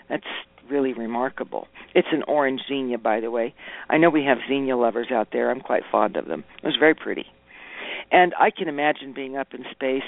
That's 0.08 0.24
really 0.70 0.92
remarkable. 0.92 1.68
It's 1.94 2.08
an 2.12 2.22
orange 2.26 2.62
zinnia, 2.68 2.98
by 2.98 3.20
the 3.20 3.30
way. 3.30 3.54
I 3.90 3.98
know 3.98 4.08
we 4.10 4.24
have 4.24 4.38
zinnia 4.48 4.76
lovers 4.76 5.08
out 5.10 5.28
there. 5.32 5.50
I'm 5.50 5.60
quite 5.60 5.82
fond 5.90 6.16
of 6.16 6.26
them. 6.26 6.44
It 6.62 6.66
was 6.66 6.76
very 6.78 6.94
pretty. 6.94 7.26
And 8.10 8.34
I 8.38 8.50
can 8.50 8.68
imagine 8.68 9.12
being 9.14 9.36
up 9.36 9.48
in 9.54 9.64
space 9.70 10.02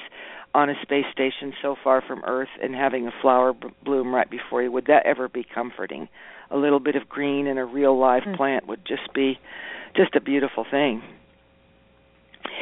on 0.55 0.71
a 0.71 0.75
space 0.83 1.07
station 1.13 1.53
so 1.61 1.75
far 1.83 2.03
from 2.07 2.23
Earth 2.25 2.49
and 2.63 2.75
having 2.75 3.07
a 3.07 3.11
flower 3.21 3.53
b- 3.53 3.69
bloom 3.85 4.15
right 4.15 4.31
before 4.31 4.63
you. 4.63 4.71
Would 4.71 4.87
that 4.87 5.05
ever 5.05 5.29
be 5.29 5.45
comforting? 5.45 6.09
A 6.51 6.57
little 6.57 6.81
bit 6.81 6.95
of 6.95 7.09
green 7.09 7.47
and 7.47 7.59
a 7.59 7.65
real 7.65 7.99
live 7.99 8.23
mm. 8.23 8.37
plant 8.37 8.69
would 8.69 8.85
just 8.87 9.13
be 9.15 9.39
just 9.97 10.15
a 10.15 10.21
beautiful 10.21 10.65
thing. 10.71 11.03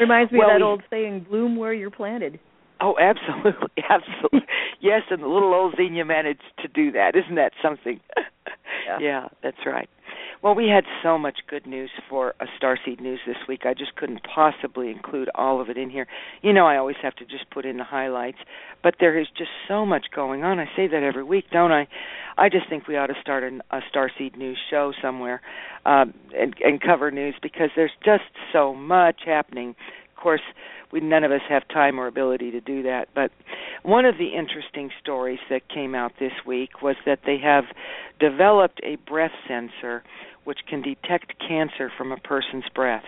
Reminds 0.00 0.32
me 0.32 0.38
well, 0.38 0.48
of 0.48 0.54
that 0.54 0.64
we, 0.64 0.70
old 0.70 0.82
saying, 0.90 1.26
"Bloom 1.28 1.56
where 1.56 1.74
you're 1.74 1.90
planted." 1.90 2.38
Oh, 2.80 2.96
absolutely, 2.98 3.84
absolutely. 3.90 4.48
yes, 4.80 5.02
and 5.10 5.22
the 5.22 5.26
little 5.26 5.52
old 5.54 5.74
zinnia 5.76 6.04
managed 6.04 6.42
to 6.60 6.68
do 6.68 6.92
that. 6.92 7.14
Isn't 7.14 7.36
that 7.36 7.52
something? 7.62 8.00
yeah. 8.86 8.98
yeah, 9.00 9.28
that's 9.42 9.64
right. 9.66 9.88
Well, 10.42 10.56
we 10.56 10.66
had 10.68 10.84
so 11.04 11.18
much 11.18 11.38
good 11.48 11.66
news 11.66 11.90
for 12.10 12.34
a 12.40 12.46
Starseed 12.60 13.00
News 13.00 13.20
this 13.24 13.36
week. 13.48 13.60
I 13.64 13.74
just 13.74 13.94
couldn't 13.94 14.22
possibly 14.34 14.90
include 14.90 15.28
all 15.36 15.60
of 15.60 15.70
it 15.70 15.76
in 15.76 15.88
here. 15.88 16.08
You 16.42 16.52
know, 16.52 16.66
I 16.66 16.76
always 16.78 16.96
have 17.00 17.14
to 17.16 17.24
just 17.24 17.48
put 17.50 17.64
in 17.64 17.76
the 17.76 17.84
highlights, 17.84 18.38
but 18.82 18.96
there 18.98 19.16
is 19.18 19.28
just 19.38 19.50
so 19.68 19.86
much 19.86 20.06
going 20.12 20.42
on. 20.42 20.58
I 20.58 20.66
say 20.74 20.88
that 20.88 21.02
every 21.04 21.22
week, 21.22 21.44
don't 21.52 21.70
I? 21.70 21.86
I 22.36 22.48
just 22.48 22.68
think 22.68 22.88
we 22.88 22.96
ought 22.96 23.06
to 23.06 23.14
start 23.20 23.44
an, 23.44 23.62
a 23.70 23.78
Starseed 23.94 24.36
News 24.36 24.58
show 24.68 24.92
somewhere 25.00 25.40
um, 25.86 26.12
and, 26.36 26.54
and 26.60 26.80
cover 26.80 27.12
news 27.12 27.36
because 27.40 27.70
there's 27.76 27.92
just 28.04 28.24
so 28.52 28.74
much 28.74 29.20
happening. 29.24 29.76
Of 30.16 30.22
course, 30.22 30.42
we 30.92 31.00
none 31.00 31.24
of 31.24 31.32
us 31.32 31.40
have 31.48 31.66
time 31.68 31.98
or 31.98 32.06
ability 32.06 32.50
to 32.52 32.60
do 32.60 32.82
that. 32.84 33.08
But 33.14 33.30
one 33.82 34.04
of 34.04 34.18
the 34.18 34.28
interesting 34.36 34.90
stories 35.00 35.40
that 35.50 35.68
came 35.68 35.94
out 35.94 36.12
this 36.20 36.32
week 36.46 36.82
was 36.82 36.96
that 37.06 37.20
they 37.24 37.38
have 37.38 37.64
developed 38.20 38.80
a 38.84 38.96
breath 38.96 39.32
sensor 39.48 40.04
which 40.44 40.58
can 40.68 40.82
detect 40.82 41.34
cancer 41.38 41.90
from 41.96 42.12
a 42.12 42.16
person's 42.16 42.68
breath. 42.74 43.04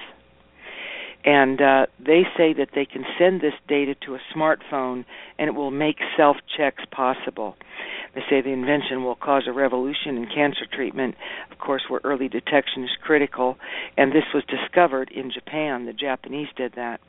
And 1.25 1.61
uh, 1.61 1.87
they 1.99 2.23
say 2.37 2.53
that 2.53 2.71
they 2.75 2.85
can 2.85 3.05
send 3.19 3.41
this 3.41 3.55
data 3.67 3.95
to 4.07 4.14
a 4.14 4.19
smartphone 4.37 5.07
and 5.38 5.49
it 5.49 5.55
will 5.55 5.71
make 5.71 5.97
self 6.17 6.37
checks 6.57 6.85
possible. 6.91 7.57
They 8.14 8.21
say 8.29 8.43
the 8.43 8.50
invention 8.50 9.05
will 9.05 9.17
cause 9.17 9.45
a 9.49 9.53
revolution 9.53 10.17
in 10.17 10.26
cancer 10.26 10.67
treatment, 10.71 11.17
of 11.50 11.59
course, 11.59 11.83
where 11.88 12.00
early 12.05 12.29
detection 12.29 12.85
is 12.85 12.91
critical. 13.03 13.57
And 13.97 14.12
this 14.12 14.25
was 14.35 14.45
discovered 14.45 15.11
in 15.11 15.33
Japan. 15.33 15.87
The 15.87 15.95
Japanese 15.95 16.49
did 16.57 16.75
that. 16.76 17.00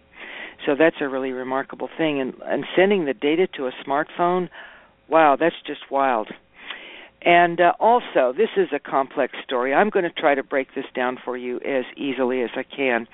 So 0.66 0.76
that's 0.78 0.98
a 1.02 1.08
really 1.08 1.32
remarkable 1.32 1.90
thing. 1.98 2.20
And, 2.20 2.34
and 2.44 2.66
sending 2.76 3.06
the 3.06 3.14
data 3.14 3.48
to 3.58 3.68
a 3.68 3.72
smartphone, 3.86 4.50
wow, 5.08 5.36
that's 5.40 5.56
just 5.66 5.92
wild. 5.92 6.30
And 7.22 7.60
uh, 7.60 7.74
also, 7.80 8.34
this 8.38 8.50
is 8.56 8.68
a 8.72 8.80
complex 8.80 9.34
story. 9.44 9.74
I'm 9.74 9.90
going 9.90 10.04
to 10.04 10.12
try 10.12 10.36
to 10.36 10.44
break 10.44 10.76
this 10.76 10.86
down 10.96 11.18
for 11.24 11.36
you 11.36 11.58
as 11.62 11.86
easily 11.98 12.44
as 12.44 12.52
I 12.56 12.64
can. 12.64 13.08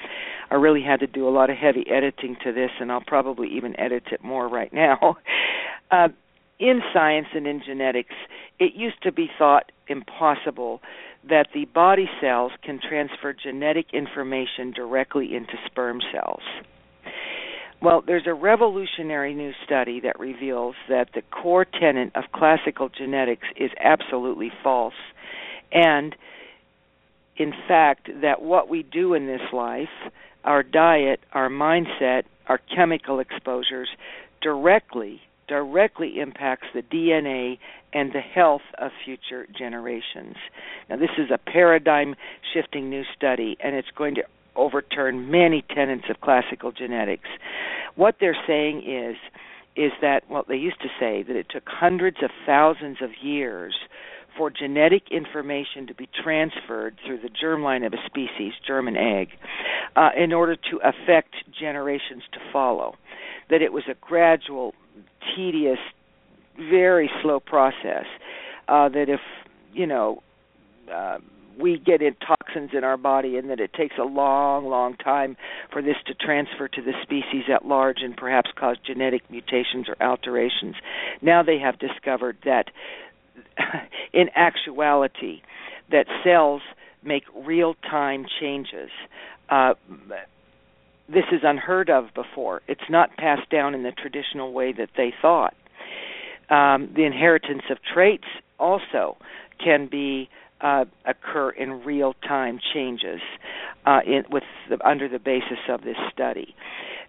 I 0.49 0.55
really 0.55 0.83
had 0.83 0.99
to 0.99 1.07
do 1.07 1.27
a 1.27 1.31
lot 1.31 1.49
of 1.49 1.55
heavy 1.55 1.85
editing 1.89 2.35
to 2.43 2.51
this, 2.51 2.71
and 2.81 2.91
I'll 2.91 3.03
probably 3.05 3.47
even 3.55 3.79
edit 3.79 4.03
it 4.11 4.23
more 4.23 4.47
right 4.47 4.71
now. 4.71 5.17
Uh, 5.93 6.07
in 6.57 6.81
science 6.93 7.27
and 7.33 7.45
in 7.45 7.61
genetics, 7.65 8.15
it 8.59 8.73
used 8.75 9.03
to 9.03 9.11
be 9.11 9.29
thought 9.37 9.73
impossible 9.89 10.79
that 11.27 11.47
the 11.53 11.65
body 11.65 12.09
cells 12.21 12.53
can 12.63 12.79
transfer 12.79 13.33
genetic 13.33 13.87
information 13.91 14.71
directly 14.71 15.35
into 15.35 15.53
sperm 15.65 15.99
cells. 16.13 16.43
Well, 17.81 18.03
there's 18.05 18.27
a 18.27 18.33
revolutionary 18.33 19.33
new 19.33 19.53
study 19.65 20.01
that 20.01 20.19
reveals 20.19 20.75
that 20.87 21.09
the 21.15 21.23
core 21.23 21.65
tenet 21.65 22.11
of 22.15 22.25
classical 22.33 22.89
genetics 22.89 23.47
is 23.55 23.71
absolutely 23.79 24.51
false. 24.63 24.93
And 25.71 26.15
in 27.37 27.53
fact, 27.67 28.09
that 28.21 28.41
what 28.41 28.69
we 28.69 28.83
do 28.83 29.15
in 29.15 29.25
this 29.25 29.41
life, 29.51 29.89
our 30.43 30.61
diet, 30.61 31.21
our 31.33 31.49
mindset, 31.49 32.23
our 32.47 32.59
chemical 32.75 33.19
exposures 33.19 33.89
directly 34.41 35.21
directly 35.51 36.17
impacts 36.17 36.67
the 36.73 36.81
DNA 36.81 37.59
and 37.91 38.13
the 38.13 38.21
health 38.21 38.61
of 38.77 38.89
future 39.03 39.45
generations. 39.57 40.35
Now 40.89 40.95
this 40.95 41.09
is 41.17 41.29
a 41.29 41.37
paradigm 41.37 42.15
shifting 42.53 42.89
new 42.89 43.03
study 43.17 43.57
and 43.61 43.75
it's 43.75 43.89
going 43.97 44.15
to 44.15 44.23
overturn 44.55 45.31
many 45.31 45.63
tenets 45.73 46.05
of 46.09 46.21
classical 46.21 46.71
genetics. 46.71 47.29
What 47.95 48.15
they're 48.19 48.37
saying 48.47 48.83
is 48.87 49.15
is 49.75 49.91
that 50.01 50.29
well 50.29 50.43
they 50.47 50.55
used 50.55 50.81
to 50.81 50.89
say 50.99 51.23
that 51.23 51.35
it 51.35 51.47
took 51.49 51.63
hundreds 51.67 52.17
of 52.21 52.29
thousands 52.45 52.97
of 53.01 53.09
years 53.21 53.73
for 54.37 54.49
genetic 54.49 55.03
information 55.11 55.87
to 55.87 55.93
be 55.93 56.07
transferred 56.23 56.95
through 57.05 57.19
the 57.19 57.29
germline 57.29 57.85
of 57.85 57.93
a 57.93 57.97
species, 58.05 58.53
germ 58.65 58.87
egg, 58.87 59.29
uh, 59.95 60.09
in 60.17 60.31
order 60.31 60.55
to 60.55 60.79
affect 60.83 61.35
generations 61.59 62.23
to 62.31 62.39
follow. 62.51 62.95
That 63.49 63.61
it 63.61 63.73
was 63.73 63.83
a 63.89 63.95
gradual, 63.99 64.73
tedious, 65.35 65.79
very 66.57 67.09
slow 67.21 67.39
process. 67.39 68.05
Uh, 68.67 68.87
that 68.89 69.09
if 69.09 69.19
you 69.73 69.85
know 69.85 70.23
uh, 70.93 71.17
we 71.59 71.77
get 71.77 72.01
in 72.01 72.15
toxins 72.15 72.71
in 72.73 72.83
our 72.83 72.97
body 72.97 73.37
and 73.37 73.49
that 73.49 73.59
it 73.59 73.73
takes 73.73 73.95
a 73.99 74.03
long 74.03 74.65
long 74.65 74.95
time 74.97 75.37
for 75.71 75.81
this 75.81 75.97
to 76.07 76.13
transfer 76.13 76.67
to 76.67 76.81
the 76.81 76.93
species 77.01 77.43
at 77.53 77.65
large 77.65 77.97
and 78.01 78.15
perhaps 78.15 78.49
cause 78.55 78.77
genetic 78.85 79.29
mutations 79.29 79.87
or 79.87 79.95
alterations. 80.01 80.75
Now 81.21 81.43
they 81.43 81.59
have 81.59 81.79
discovered 81.79 82.37
that 82.45 82.65
in 84.13 84.29
actuality 84.35 85.41
that 85.91 86.05
cells 86.23 86.61
make 87.03 87.23
real 87.35 87.75
time 87.89 88.25
changes. 88.39 88.89
Uh, 89.49 89.73
this 91.07 91.25
is 91.31 91.41
unheard 91.43 91.89
of 91.89 92.13
before. 92.13 92.61
It's 92.67 92.89
not 92.89 93.17
passed 93.17 93.49
down 93.49 93.75
in 93.75 93.83
the 93.83 93.91
traditional 93.91 94.53
way 94.53 94.71
that 94.73 94.89
they 94.95 95.13
thought. 95.21 95.53
Um, 96.49 96.91
the 96.95 97.03
inheritance 97.03 97.63
of 97.69 97.77
traits 97.93 98.27
also 98.59 99.17
can 99.63 99.87
be 99.87 100.29
uh, 100.61 100.85
occur 101.05 101.49
in 101.51 101.83
real 101.83 102.13
time 102.27 102.59
changes 102.73 103.21
uh, 103.85 103.99
in, 104.05 104.23
with 104.29 104.43
the, 104.69 104.77
under 104.87 105.09
the 105.09 105.19
basis 105.19 105.59
of 105.69 105.81
this 105.81 105.97
study. 106.13 106.55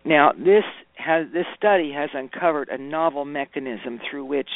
Now, 0.05 0.33
this 0.33 0.65
has 0.97 1.27
this 1.33 1.47
study 1.57 1.93
has 1.93 2.11
uncovered 2.13 2.69
a 2.69 2.79
novel 2.79 3.25
mechanism 3.25 4.01
through 4.09 4.25
which 4.25 4.49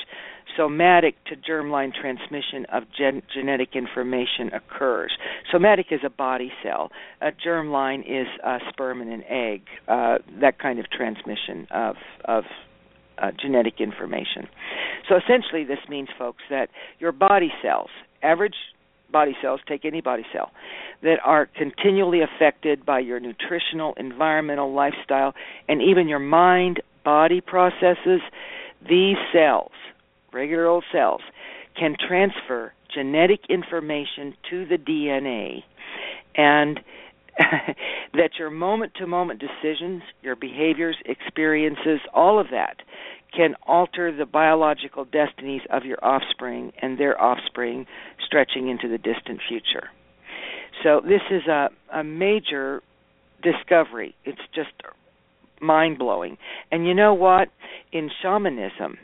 somatic 0.57 1.15
to 1.27 1.37
germline 1.37 1.93
transmission 1.93 2.67
of 2.73 2.85
gen- 2.97 3.23
genetic 3.33 3.71
information 3.75 4.51
occurs. 4.53 5.13
Somatic 5.53 5.87
is 5.91 6.01
a 6.05 6.11
body 6.11 6.51
cell. 6.63 6.91
A 7.21 7.31
germline 7.31 8.01
is 8.01 8.27
a 8.45 8.59
sperm 8.71 9.01
and 9.01 9.13
an 9.13 9.23
egg. 9.25 9.63
Uh, 9.87 10.19
that 10.41 10.59
kind 10.59 10.79
of 10.79 10.91
transmission 10.91 11.67
of 11.71 11.97
of 12.25 12.45
uh, 13.19 13.31
genetic 13.41 13.75
information. 13.81 14.49
So 15.09 15.17
essentially, 15.17 15.65
this 15.65 15.79
means, 15.89 16.09
folks, 16.19 16.43
that 16.51 16.69
your 16.99 17.13
body 17.13 17.51
cells, 17.63 17.91
average 18.23 18.57
body 19.17 19.35
cells, 19.41 19.61
take 19.67 19.87
any 19.87 20.03
body 20.03 20.27
cell, 20.31 20.51
that 21.03 21.19
are 21.25 21.47
continually 21.47 22.21
affected 22.21 22.85
by 22.85 22.99
your 22.99 23.19
nutritional, 23.19 23.95
environmental, 23.97 24.75
lifestyle, 24.75 25.33
and 25.71 25.81
even 25.81 26.07
your 26.07 26.19
mind 26.19 26.83
body 27.03 27.41
processes, 27.41 28.21
these 28.87 29.17
cells, 29.33 29.73
regular 30.35 30.67
old 30.67 30.85
cells, 30.93 31.23
can 31.81 31.97
transfer 32.07 32.75
genetic 32.95 33.41
information 33.49 34.35
to 34.51 34.67
the 34.67 34.77
DNA 34.77 35.63
and 36.35 36.79
that 38.13 38.33
your 38.39 38.51
moment 38.51 38.93
to 38.97 39.07
moment 39.07 39.41
decisions, 39.41 40.03
your 40.23 40.37
behaviors, 40.37 40.97
experiences, 41.07 42.01
all 42.13 42.39
of 42.39 42.49
that 42.51 42.77
can 43.35 43.55
alter 43.67 44.15
the 44.17 44.27
biological 44.27 45.05
destinies 45.05 45.63
of 45.71 45.85
your 45.85 45.99
offspring 46.03 46.73
and 46.81 46.99
their 46.99 47.21
offspring 47.21 47.87
stretching 48.25 48.69
into 48.69 48.89
the 48.89 48.99
distant 48.99 49.41
future. 49.49 49.89
So 50.83 51.01
this 51.03 51.23
is 51.31 51.47
a, 51.47 51.69
a 51.93 52.05
major 52.05 52.83
discovery. 53.43 54.15
It's 54.25 54.41
just 54.55 54.71
mind 55.61 55.99
blowing. 55.99 56.37
And 56.71 56.87
you 56.87 56.95
know 56.95 57.15
what? 57.15 57.49
In 57.93 58.11
shamanism, 58.23 58.99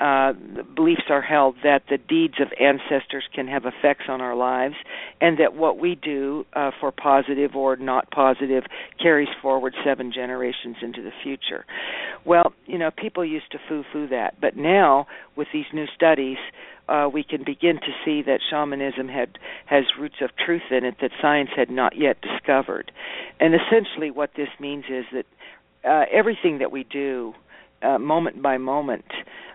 uh, 0.00 0.32
beliefs 0.74 1.02
are 1.08 1.22
held 1.22 1.56
that 1.62 1.82
the 1.88 1.98
deeds 1.98 2.34
of 2.40 2.48
ancestors 2.60 3.24
can 3.34 3.46
have 3.46 3.64
effects 3.66 4.04
on 4.08 4.20
our 4.20 4.34
lives, 4.34 4.74
and 5.20 5.38
that 5.38 5.54
what 5.54 5.78
we 5.78 5.94
do 5.94 6.44
uh, 6.54 6.70
for 6.80 6.90
positive 6.90 7.54
or 7.54 7.76
not 7.76 8.10
positive 8.10 8.64
carries 9.00 9.28
forward 9.40 9.74
seven 9.84 10.12
generations 10.12 10.76
into 10.82 11.02
the 11.02 11.12
future. 11.22 11.64
Well, 12.24 12.52
you 12.66 12.78
know, 12.78 12.90
people 12.90 13.24
used 13.24 13.50
to 13.52 13.58
foo-foo 13.68 14.08
that, 14.08 14.40
but 14.40 14.56
now 14.56 15.06
with 15.36 15.48
these 15.52 15.66
new 15.72 15.86
studies, 15.94 16.38
uh, 16.88 17.08
we 17.12 17.22
can 17.22 17.44
begin 17.44 17.76
to 17.76 17.92
see 18.04 18.22
that 18.22 18.40
shamanism 18.50 19.08
had 19.08 19.38
has 19.66 19.84
roots 19.98 20.16
of 20.20 20.30
truth 20.44 20.62
in 20.70 20.84
it 20.84 20.96
that 21.00 21.10
science 21.20 21.50
had 21.54 21.70
not 21.70 21.96
yet 21.96 22.16
discovered. 22.20 22.90
And 23.38 23.54
essentially, 23.54 24.10
what 24.10 24.30
this 24.36 24.48
means 24.58 24.84
is 24.90 25.04
that 25.12 25.26
uh, 25.88 26.04
everything 26.12 26.58
that 26.58 26.72
we 26.72 26.84
do, 26.84 27.34
uh, 27.82 27.98
moment 27.98 28.42
by 28.42 28.58
moment, 28.58 29.04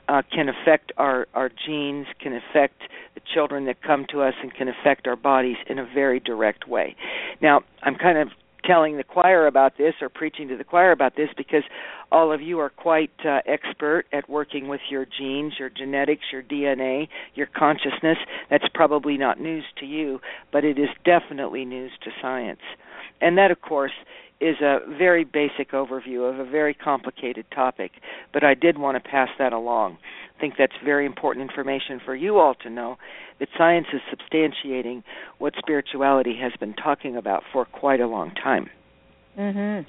uh, 0.10 0.22
can 0.34 0.48
affect 0.50 0.92
our 0.98 1.28
our 1.34 1.50
genes, 1.50 2.08
can 2.20 2.34
affect 2.34 2.82
the 3.16 3.22
children 3.34 3.66
that 3.66 3.82
come 3.82 4.06
to 4.12 4.22
us, 4.22 4.34
and 4.42 4.54
can 4.54 4.68
affect 4.68 5.08
our 5.08 5.16
bodies 5.16 5.58
in 5.68 5.80
a 5.80 5.86
very 5.86 6.20
direct 6.20 6.68
way. 6.68 6.96
Now, 7.42 7.62
I'm 7.84 7.96
kind 7.96 8.18
of 8.18 8.30
telling 8.68 8.98
the 8.98 9.04
choir 9.04 9.48
about 9.48 9.78
this 9.78 9.94
or 10.02 10.10
preaching 10.10 10.50
to 10.50 10.58
the 10.58 10.64
choir 10.64 10.92
about 10.92 11.16
this 11.16 11.30
because 11.38 11.64
all 12.12 12.34
of 12.34 12.42
you 12.42 12.60
are 12.60 12.70
quite 12.70 13.12
uh, 13.26 13.40
expert 13.46 14.06
at 14.12 14.30
working 14.30 14.68
with 14.68 14.82
your 14.90 15.06
genes, 15.06 15.54
your 15.58 15.70
genetics, 15.70 16.26
your 16.32 16.44
DNA, 16.44 17.08
your 17.34 17.48
consciousness. 17.48 18.18
That's 18.50 18.68
probably 18.74 19.18
not 19.18 19.40
news 19.40 19.64
to 19.80 19.86
you, 19.86 20.20
but 20.52 20.66
it 20.66 20.78
is 20.78 20.90
definitely 21.06 21.66
news 21.66 21.92
to 22.04 22.12
science. 22.22 22.60
And 23.22 23.38
that, 23.38 23.52
of 23.52 23.62
course, 23.62 23.94
is 24.40 24.62
a 24.62 24.80
very 24.98 25.24
basic 25.24 25.72
overview 25.72 26.30
of 26.32 26.40
a 26.40 26.50
very 26.50 26.74
complicated 26.74 27.46
topic, 27.54 27.92
but 28.34 28.44
I 28.44 28.54
did 28.54 28.78
want 28.78 29.02
to 29.02 29.10
pass 29.10 29.30
that 29.40 29.54
along. 29.54 29.98
I 30.36 30.40
think 30.40 30.56
that's 30.58 30.76
very 30.86 31.06
important 31.06 31.50
information 31.50 32.00
for 32.04 32.16
you 32.16 32.38
all 32.38 32.54
to 32.56 32.70
know 32.70 32.98
that 33.40 33.50
science 33.58 33.88
is 33.92 34.02
substantiating 34.14 35.04
what 35.40 35.54
spirituality 35.58 36.38
has 36.40 36.52
been 36.60 36.74
talking 36.74 37.16
about 37.16 37.44
for 37.52 37.66
quite 37.66 38.00
a 38.00 38.08
long 38.08 38.32
time. 38.32 38.70
Mhm. 39.38 39.86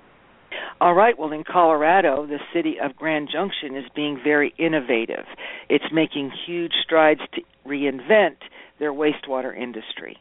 All 0.81 0.95
right, 0.95 1.19
well, 1.19 1.33
in 1.33 1.45
Colorado, 1.45 2.25
the 2.25 2.41
city 2.53 2.81
of 2.81 2.97
Grand 2.97 3.29
Junction 3.29 3.77
is 3.77 3.89
being 3.91 4.17
very 4.17 4.55
innovative. 4.57 5.27
It's 5.69 5.93
making 5.93 6.31
huge 6.31 6.73
strides 6.83 7.21
to 7.33 7.43
reinvent 7.67 8.37
their 8.79 8.93
wastewater 8.93 9.57
industry. 9.57 10.17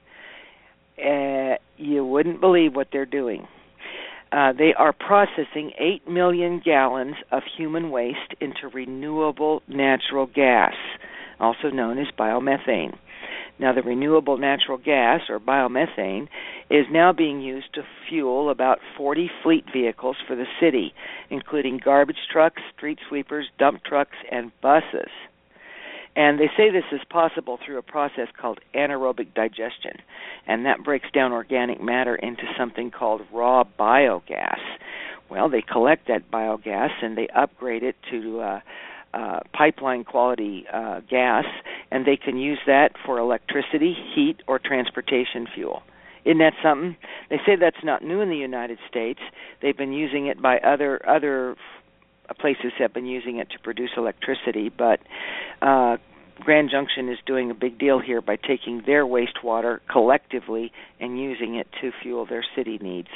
Uh, 0.97 1.55
you 1.77 2.03
wouldn't 2.03 2.41
believe 2.41 2.75
what 2.75 2.87
they're 2.91 3.05
doing. 3.05 3.47
Uh, 4.31 4.51
they 4.53 4.73
are 4.77 4.93
processing 4.93 5.71
8 5.79 6.07
million 6.07 6.61
gallons 6.63 7.15
of 7.31 7.43
human 7.57 7.91
waste 7.91 8.33
into 8.41 8.67
renewable 8.73 9.61
natural 9.67 10.25
gas, 10.25 10.73
also 11.39 11.69
known 11.69 11.97
as 11.97 12.07
biomethane. 12.17 12.97
Now, 13.59 13.73
the 13.73 13.81
renewable 13.81 14.37
natural 14.37 14.77
gas, 14.77 15.21
or 15.29 15.39
biomethane, 15.39 16.27
is 16.69 16.85
now 16.91 17.11
being 17.11 17.41
used 17.41 17.73
to 17.73 17.83
fuel 18.07 18.49
about 18.49 18.79
40 18.95 19.31
fleet 19.41 19.65
vehicles 19.73 20.17
for 20.27 20.35
the 20.35 20.45
city, 20.59 20.93
including 21.29 21.79
garbage 21.83 22.27
trucks, 22.31 22.61
street 22.75 22.99
sweepers, 23.07 23.47
dump 23.57 23.83
trucks, 23.83 24.17
and 24.31 24.51
buses. 24.61 25.09
And 26.17 26.39
they 26.39 26.49
say 26.57 26.71
this 26.71 26.83
is 26.91 27.01
possible 27.11 27.59
through 27.63 27.77
a 27.77 27.83
process 27.83 28.27
called 28.41 28.59
anaerobic 28.73 29.35
digestion, 29.35 29.93
and 30.47 30.65
that 30.65 30.83
breaks 30.83 31.05
down 31.13 31.31
organic 31.31 31.79
matter 31.79 32.15
into 32.15 32.41
something 32.57 32.89
called 32.89 33.21
raw 33.31 33.63
biogas. 33.79 34.57
Well, 35.29 35.47
they 35.47 35.61
collect 35.61 36.07
that 36.07 36.31
biogas 36.31 36.89
and 37.03 37.15
they 37.15 37.27
upgrade 37.27 37.83
it 37.83 37.97
to 38.09 38.39
uh, 38.39 38.59
uh, 39.13 39.39
pipeline 39.53 40.05
quality 40.05 40.65
uh, 40.73 41.01
gas, 41.07 41.45
and 41.91 42.03
they 42.03 42.17
can 42.17 42.37
use 42.37 42.59
that 42.65 42.93
for 43.05 43.19
electricity, 43.19 43.95
heat, 44.15 44.37
or 44.47 44.57
transportation 44.57 45.45
fuel. 45.53 45.83
Isn't 46.25 46.39
that 46.39 46.53
something? 46.63 46.97
They 47.29 47.37
say 47.45 47.55
that's 47.57 47.83
not 47.83 48.03
new 48.03 48.21
in 48.21 48.29
the 48.29 48.37
United 48.37 48.79
States. 48.89 49.19
They've 49.61 49.77
been 49.77 49.93
using 49.93 50.25
it 50.25 50.41
by 50.41 50.57
other 50.57 51.07
other 51.07 51.55
places 52.35 52.73
have 52.77 52.93
been 52.93 53.05
using 53.05 53.37
it 53.37 53.49
to 53.51 53.59
produce 53.59 53.91
electricity, 53.97 54.69
but 54.69 54.99
uh, 55.61 55.97
Grand 56.41 56.69
Junction 56.69 57.09
is 57.09 57.17
doing 57.25 57.51
a 57.51 57.53
big 57.53 57.77
deal 57.79 57.99
here 57.99 58.21
by 58.21 58.35
taking 58.35 58.83
their 58.85 59.05
wastewater 59.05 59.79
collectively 59.91 60.71
and 60.99 61.19
using 61.19 61.55
it 61.55 61.67
to 61.81 61.91
fuel 62.01 62.25
their 62.25 62.45
city 62.55 62.77
needs. 62.81 63.09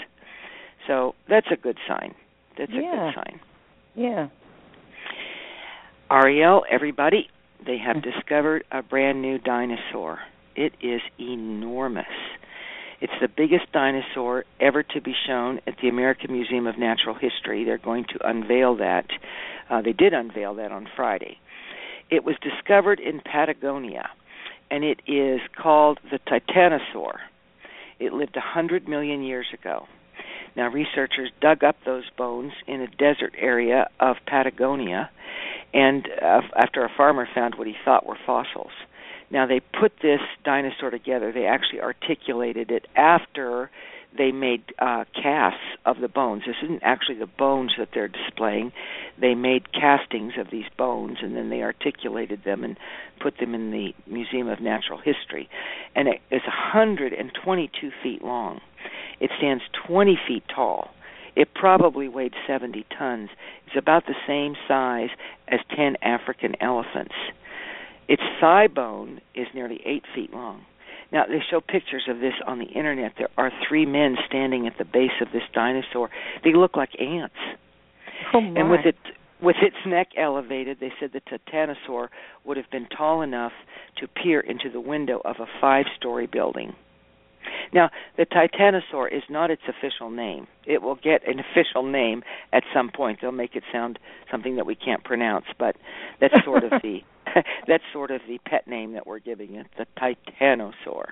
So 0.87 1.15
that's 1.29 1.47
a 1.51 1.55
good 1.55 1.77
sign. 1.87 2.15
That's 2.57 2.71
yeah. 2.71 2.79
a 2.79 3.13
good 3.13 3.15
sign. 3.15 3.39
Yeah. 3.95 4.27
Ariel, 6.09 6.63
everybody, 6.69 7.29
they 7.65 7.77
have 7.77 7.97
mm-hmm. 7.97 8.09
discovered 8.11 8.65
a 8.71 8.81
brand 8.81 9.21
new 9.21 9.37
dinosaur. 9.37 10.19
It 10.55 10.73
is 10.81 11.01
enormous. 11.19 12.05
It's 12.99 13.13
the 13.19 13.27
biggest 13.27 13.71
dinosaur 13.71 14.45
ever 14.59 14.83
to 14.83 15.01
be 15.01 15.13
shown 15.25 15.59
at 15.65 15.75
the 15.81 15.89
American 15.89 16.33
Museum 16.33 16.67
of 16.67 16.77
Natural 16.77 17.15
History. 17.15 17.63
They're 17.63 17.77
going 17.77 18.05
to 18.13 18.29
unveil 18.29 18.75
that. 18.77 19.05
Uh, 19.69 19.81
they 19.81 19.93
did 19.93 20.13
unveil 20.13 20.55
that 20.55 20.71
on 20.71 20.87
Friday. 20.95 21.39
It 22.11 22.25
was 22.25 22.35
discovered 22.41 22.99
in 22.99 23.21
Patagonia, 23.21 24.09
and 24.69 24.83
it 24.83 24.99
is 25.07 25.39
called 25.55 25.99
the 26.11 26.19
Titanosaur. 26.19 27.19
It 27.99 28.11
lived 28.11 28.35
a 28.35 28.41
hundred 28.41 28.87
million 28.87 29.23
years 29.23 29.47
ago. 29.53 29.87
Now, 30.57 30.67
researchers 30.67 31.31
dug 31.39 31.63
up 31.63 31.77
those 31.85 32.03
bones 32.17 32.51
in 32.67 32.81
a 32.81 32.87
desert 32.87 33.33
area 33.39 33.89
of 34.01 34.17
Patagonia, 34.27 35.09
and 35.73 36.05
uh, 36.21 36.41
after 36.57 36.83
a 36.83 36.89
farmer 36.97 37.27
found 37.33 37.55
what 37.55 37.67
he 37.67 37.75
thought 37.85 38.05
were 38.05 38.17
fossils. 38.25 38.73
Now, 39.29 39.47
they 39.47 39.61
put 39.61 39.93
this 40.01 40.19
dinosaur 40.43 40.89
together. 40.89 41.31
They 41.31 41.45
actually 41.45 41.79
articulated 41.79 42.69
it 42.71 42.87
after 42.97 43.71
they 44.17 44.31
made 44.31 44.63
uh, 44.79 45.05
casts 45.13 45.63
of 45.85 45.99
the 46.01 46.07
bones. 46.07 46.43
This 46.45 46.57
isn't 46.63 46.81
actually 46.83 47.19
the 47.19 47.27
bones 47.27 47.73
that 47.77 47.89
they're 47.93 48.07
displaying. 48.07 48.71
They 49.19 49.35
made 49.35 49.71
castings 49.73 50.33
of 50.37 50.47
these 50.51 50.65
bones 50.77 51.17
and 51.21 51.35
then 51.35 51.49
they 51.49 51.61
articulated 51.61 52.43
them 52.43 52.63
and 52.63 52.77
put 53.21 53.37
them 53.39 53.55
in 53.55 53.71
the 53.71 53.93
Museum 54.07 54.47
of 54.47 54.59
Natural 54.59 54.99
History. 54.99 55.49
And 55.95 56.07
it 56.07 56.21
is 56.29 56.41
122 56.43 57.91
feet 58.03 58.23
long. 58.23 58.59
It 59.19 59.31
stands 59.37 59.63
20 59.87 60.19
feet 60.27 60.43
tall. 60.53 60.89
It 61.35 61.53
probably 61.53 62.09
weighed 62.09 62.33
70 62.45 62.85
tons. 62.97 63.29
It's 63.67 63.77
about 63.77 64.05
the 64.05 64.15
same 64.27 64.55
size 64.67 65.09
as 65.47 65.59
10 65.75 65.95
African 66.01 66.55
elephants. 66.61 67.15
Its 68.07 68.23
thigh 68.41 68.67
bone 68.67 69.21
is 69.33 69.47
nearly 69.53 69.81
8 69.85 70.03
feet 70.13 70.33
long. 70.33 70.65
Now 71.11 71.25
they 71.25 71.41
show 71.49 71.61
pictures 71.61 72.03
of 72.09 72.19
this 72.19 72.33
on 72.47 72.59
the 72.59 72.65
internet. 72.65 73.13
There 73.17 73.29
are 73.37 73.51
three 73.67 73.85
men 73.85 74.15
standing 74.27 74.67
at 74.67 74.77
the 74.77 74.85
base 74.85 75.21
of 75.21 75.29
this 75.33 75.43
dinosaur. 75.53 76.09
They 76.43 76.53
look 76.53 76.75
like 76.75 76.91
ants. 76.99 77.35
Oh 78.33 78.41
my. 78.41 78.59
And 78.59 78.71
with 78.71 78.85
it 78.85 78.95
with 79.41 79.57
its 79.61 79.75
neck 79.85 80.09
elevated, 80.17 80.77
they 80.79 80.93
said 80.99 81.11
the 81.13 81.21
titanosaur 81.21 82.09
would 82.45 82.57
have 82.57 82.69
been 82.71 82.87
tall 82.95 83.21
enough 83.21 83.53
to 83.97 84.07
peer 84.07 84.39
into 84.39 84.69
the 84.71 84.79
window 84.79 85.19
of 85.25 85.37
a 85.39 85.47
five-story 85.59 86.27
building. 86.27 86.75
Now, 87.73 87.89
the 88.17 88.25
titanosaur 88.25 89.11
is 89.11 89.23
not 89.29 89.49
its 89.49 89.63
official 89.67 90.11
name. 90.11 90.47
It 90.65 90.81
will 90.81 90.95
get 90.95 91.27
an 91.27 91.39
official 91.39 91.83
name 91.83 92.23
at 92.53 92.63
some 92.73 92.91
point. 92.93 93.19
They'll 93.21 93.31
make 93.31 93.55
it 93.55 93.63
sound 93.71 93.97
something 94.29 94.57
that 94.57 94.65
we 94.65 94.75
can't 94.75 95.03
pronounce, 95.03 95.45
but 95.57 95.75
that's 96.19 96.35
sort 96.45 96.63
of 96.63 96.69
the 96.83 96.99
that's 97.67 97.83
sort 97.93 98.11
of 98.11 98.21
the 98.27 98.39
pet 98.45 98.67
name 98.67 98.93
that 98.93 99.07
we're 99.07 99.19
giving 99.19 99.55
it, 99.55 99.67
the 99.77 99.85
titanosaur. 99.97 101.05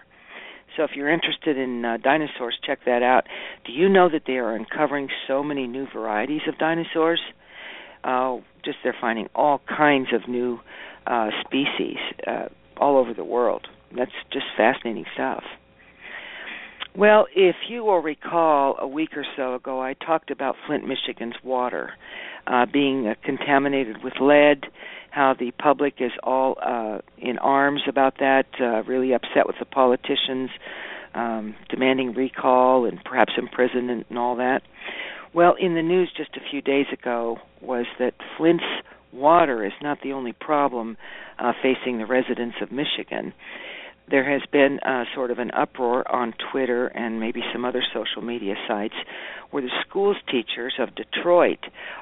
So 0.78 0.84
if 0.84 0.92
you're 0.96 1.10
interested 1.12 1.58
in 1.58 1.84
uh, 1.84 1.98
dinosaurs, 1.98 2.58
check 2.66 2.80
that 2.86 3.02
out. 3.02 3.26
Do 3.66 3.72
you 3.72 3.90
know 3.90 4.10
that 4.10 4.24
they 4.28 4.34
are 4.34 4.56
uncovering 4.56 5.10
so 5.28 5.44
many 5.44 5.68
new 5.68 5.88
varieties 5.92 6.42
of 6.48 6.58
dinosaurs? 6.58 7.22
Uh, 8.04 8.38
just 8.64 8.78
they're 8.84 8.96
finding 9.00 9.28
all 9.36 9.62
kinds 9.68 10.10
of 10.14 10.30
new 10.30 10.60
uh, 11.08 11.30
species 11.46 11.98
uh, 12.28 12.46
all 12.78 12.98
over 12.98 13.14
the 13.14 13.24
world. 13.24 13.68
That's 13.96 14.12
just 14.32 14.46
fascinating 14.56 15.06
stuff. 15.14 15.44
Well, 16.96 17.28
if 17.36 17.56
you 17.68 17.84
will 17.84 18.02
recall, 18.02 18.76
a 18.80 18.88
week 18.88 19.16
or 19.16 19.26
so 19.36 19.56
ago, 19.56 19.82
I 19.82 19.94
talked 19.94 20.32
about 20.32 20.56
Flint, 20.66 20.88
Michigan's 20.88 21.36
water 21.44 21.94
uh, 22.50 22.66
being 22.72 23.08
uh, 23.08 23.16
contaminated 23.24 24.04
with 24.04 24.14
lead 24.20 24.66
how 25.12 25.34
the 25.38 25.52
public 25.52 25.96
is 26.00 26.12
all 26.24 26.56
uh, 26.64 27.00
in 27.18 27.38
arms 27.40 27.82
about 27.88 28.20
that, 28.20 28.46
uh, 28.60 28.84
really 28.84 29.14
upset 29.14 29.48
with 29.48 29.56
the 29.60 29.66
politicians 29.66 30.50
um, 31.16 31.56
demanding 31.70 32.14
recall 32.14 32.86
and 32.86 33.04
perhaps 33.04 33.34
imprisonment 33.38 34.06
and 34.10 34.20
all 34.20 34.36
that. 34.36 34.62
Well, 35.34 35.56
in 35.60 35.76
the 35.76 35.82
news 35.82 36.12
just 36.16 36.36
a 36.36 36.50
few 36.50 36.62
days 36.62 36.86
ago 36.92 37.38
was 37.62 37.86
that 38.00 38.14
Flint's 38.38 38.64
water 39.12 39.66
is 39.66 39.74
not 39.82 40.00
the 40.04 40.14
only 40.14 40.34
problem 40.34 40.98
uh, 41.40 41.54
facing 41.62 41.98
the 41.98 42.06
residents 42.06 42.58
of 42.62 42.72
Michigan. 42.72 43.34
There 44.10 44.30
has 44.30 44.42
been 44.52 44.80
sort 45.14 45.32
of 45.32 45.40
an 45.40 45.52
uproar 45.52 46.10
on 46.12 46.34
Twitter 46.52 46.88
and 46.88 47.20
maybe 47.20 47.42
some 47.54 47.66
other 47.66 47.84
social 47.94 48.22
media 48.22 48.56
sites 48.68 48.96
where 49.52 49.62
the 49.64 49.70
school's 49.88 50.18
teachers 50.30 50.76
of 50.80 50.96
Detroit 50.96 51.60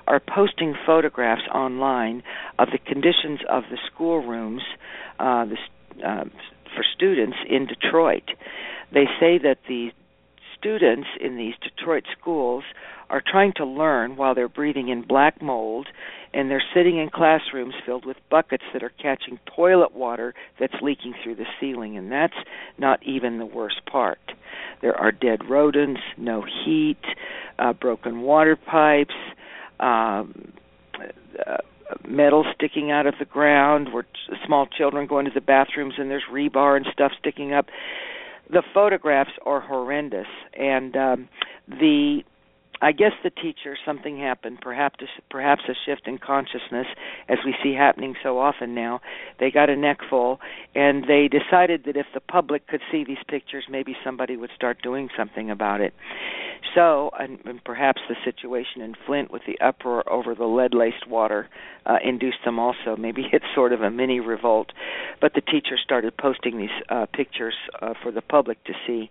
are 0.08 0.20
posting 0.20 0.76
photographs 0.86 1.48
online 1.54 2.24
of 2.60 2.70
the 2.72 2.78
conditions 2.78 3.40
of 3.50 3.64
the 3.70 3.78
schoolrooms 3.88 4.62
uh, 5.20 5.46
the, 5.46 5.58
uh, 6.06 6.26
for 6.76 6.84
students 6.96 7.38
in 7.50 7.66
Detroit. 7.66 8.24
They 8.94 9.06
say 9.20 9.38
that 9.40 9.60
the 9.68 9.92
students 10.58 11.08
in 11.20 11.38
these 11.38 11.54
Detroit 11.62 12.04
schools 12.20 12.64
are 13.10 13.22
trying 13.26 13.54
to 13.58 13.66
learn 13.66 14.16
while 14.16 14.36
they're 14.36 14.50
breathing 14.50 14.90
in 14.90 15.02
black 15.02 15.42
mold 15.42 15.88
and 16.38 16.52
they're 16.52 16.64
sitting 16.76 17.00
in 17.00 17.10
classrooms 17.10 17.74
filled 17.84 18.06
with 18.06 18.16
buckets 18.30 18.64
that 18.72 18.84
are 18.84 18.92
catching 19.02 19.40
toilet 19.56 19.96
water 19.96 20.36
that's 20.60 20.76
leaking 20.84 21.16
through 21.24 21.34
the 21.34 21.48
ceiling 21.60 21.98
and 21.98 22.12
that's 22.12 22.36
not 22.78 23.02
even 23.02 23.40
the 23.40 23.46
worst 23.46 23.82
part. 23.92 24.20
There 24.84 24.96
are 24.96 25.12
dead 25.12 25.50
rodents 25.50 26.00
no 26.16 26.44
heat 26.64 27.02
uh, 27.58 27.74
broken 27.74 28.22
water 28.22 28.56
pipes 28.56 29.16
um, 29.80 30.54
uh, 31.46 31.58
metal 32.08 32.46
sticking 32.54 32.92
out 32.92 33.08
of 33.08 33.16
the 33.18 33.26
ground 33.26 33.92
where 33.92 34.06
small 34.46 34.68
children 34.68 35.08
go 35.08 35.18
into 35.18 35.32
the 35.34 35.42
bathrooms 35.42 35.96
and 35.98 36.12
there's 36.12 36.26
rebar 36.32 36.78
and 36.78 36.86
stuff 36.94 37.14
sticking 37.20 37.52
up. 37.52 37.66
The 38.52 38.62
photographs 38.76 39.32
are 39.44 39.60
horrendous 39.60 40.28
and 40.54 40.96
um 40.96 41.30
the 41.68 42.22
I 42.82 42.92
guess 42.92 43.14
the 43.24 43.30
teacher 43.30 43.76
something 43.86 44.20
happened, 44.20 44.60
perhaps 44.62 45.00
perhaps 45.30 45.64
a 45.68 45.74
shift 45.86 46.08
in 46.08 46.18
consciousness, 46.20 46.88
as 47.28 47.38
we 47.44 47.56
see 47.64 47.74
happening 47.74 48.16
so 48.22 48.38
often 48.40 48.76
now. 48.76 49.02
They 49.40 49.50
got 49.50 49.70
a 49.70 49.76
neck 49.76 50.00
full, 50.10 50.40
and 50.76 51.04
they 51.04 51.28
decided 51.28 51.86
that 51.86 51.98
if 51.98 52.06
the 52.14 52.20
public 52.20 52.68
could 52.68 52.82
see 52.92 53.04
these 53.04 53.18
pictures, 53.28 53.66
maybe 53.70 53.96
somebody 54.04 54.38
would 54.38 54.52
start 54.56 54.82
doing 54.82 55.10
something 55.18 55.50
about 55.50 55.82
it. 55.82 55.94
So, 56.76 57.10
and, 57.18 57.40
and 57.46 57.64
perhaps 57.64 58.02
the 58.08 58.16
situation 58.24 58.82
in 58.82 58.94
Flint 59.06 59.32
with 59.32 59.44
the 59.48 59.60
uproar 59.60 60.08
over 60.12 60.36
the 60.36 60.46
lead-laced 60.46 61.08
water 61.08 61.48
uh, 61.86 61.98
induced 62.04 62.44
them 62.46 62.60
also. 62.60 62.96
Maybe 62.98 63.26
it's 63.34 63.46
sort 63.56 63.74
of 63.74 63.82
a 63.82 63.90
mini 63.90 64.20
revolt, 64.20 64.72
but 65.20 65.34
the 65.34 65.42
teacher 65.42 65.78
started 65.84 66.16
posting 66.18 66.58
these 66.58 66.70
uh, 66.90 67.08
pictures 67.12 67.56
uh, 67.82 67.94
for 68.04 68.12
the 68.12 68.22
public 68.22 68.64
to 68.66 68.74
see, 68.86 69.10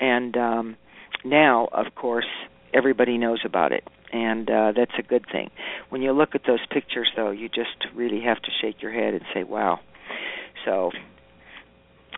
and 0.00 0.36
um, 0.36 0.76
now, 1.24 1.68
of 1.72 1.94
course 1.94 2.26
everybody 2.72 3.18
knows 3.18 3.40
about 3.44 3.72
it. 3.72 3.84
And 4.12 4.50
uh 4.50 4.72
that's 4.76 4.92
a 4.98 5.02
good 5.02 5.24
thing. 5.30 5.50
When 5.88 6.02
you 6.02 6.12
look 6.12 6.34
at 6.34 6.42
those 6.46 6.64
pictures 6.70 7.10
though 7.16 7.30
you 7.30 7.48
just 7.48 7.86
really 7.94 8.20
have 8.22 8.40
to 8.42 8.50
shake 8.60 8.82
your 8.82 8.92
head 8.92 9.14
and 9.14 9.22
say 9.34 9.42
wow. 9.42 9.80
So 10.64 10.90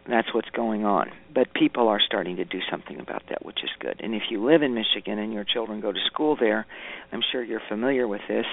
that's 0.09 0.35
what's 0.35 0.51
going 0.51 0.85
on. 0.85 1.11
But 1.33 1.55
people 1.55 1.89
are 1.89 2.01
starting 2.05 2.37
to 2.37 2.45
do 2.45 2.61
something 2.71 3.01
about 3.01 3.23
that 3.31 3.45
which 3.45 3.63
is 3.63 3.71
good. 3.81 4.01
And 4.01 4.15
if 4.15 4.25
you 4.31 4.45
live 4.45 4.63
in 4.63 4.75
Michigan 4.75 5.19
and 5.19 5.33
your 5.33 5.45
children 5.45 5.81
go 5.81 5.93
to 5.93 6.01
school 6.07 6.37
there 6.39 6.67
I'm 7.13 7.23
sure 7.33 7.43
you're 7.43 7.63
familiar 7.69 8.07
with 8.09 8.23
this. 8.29 8.47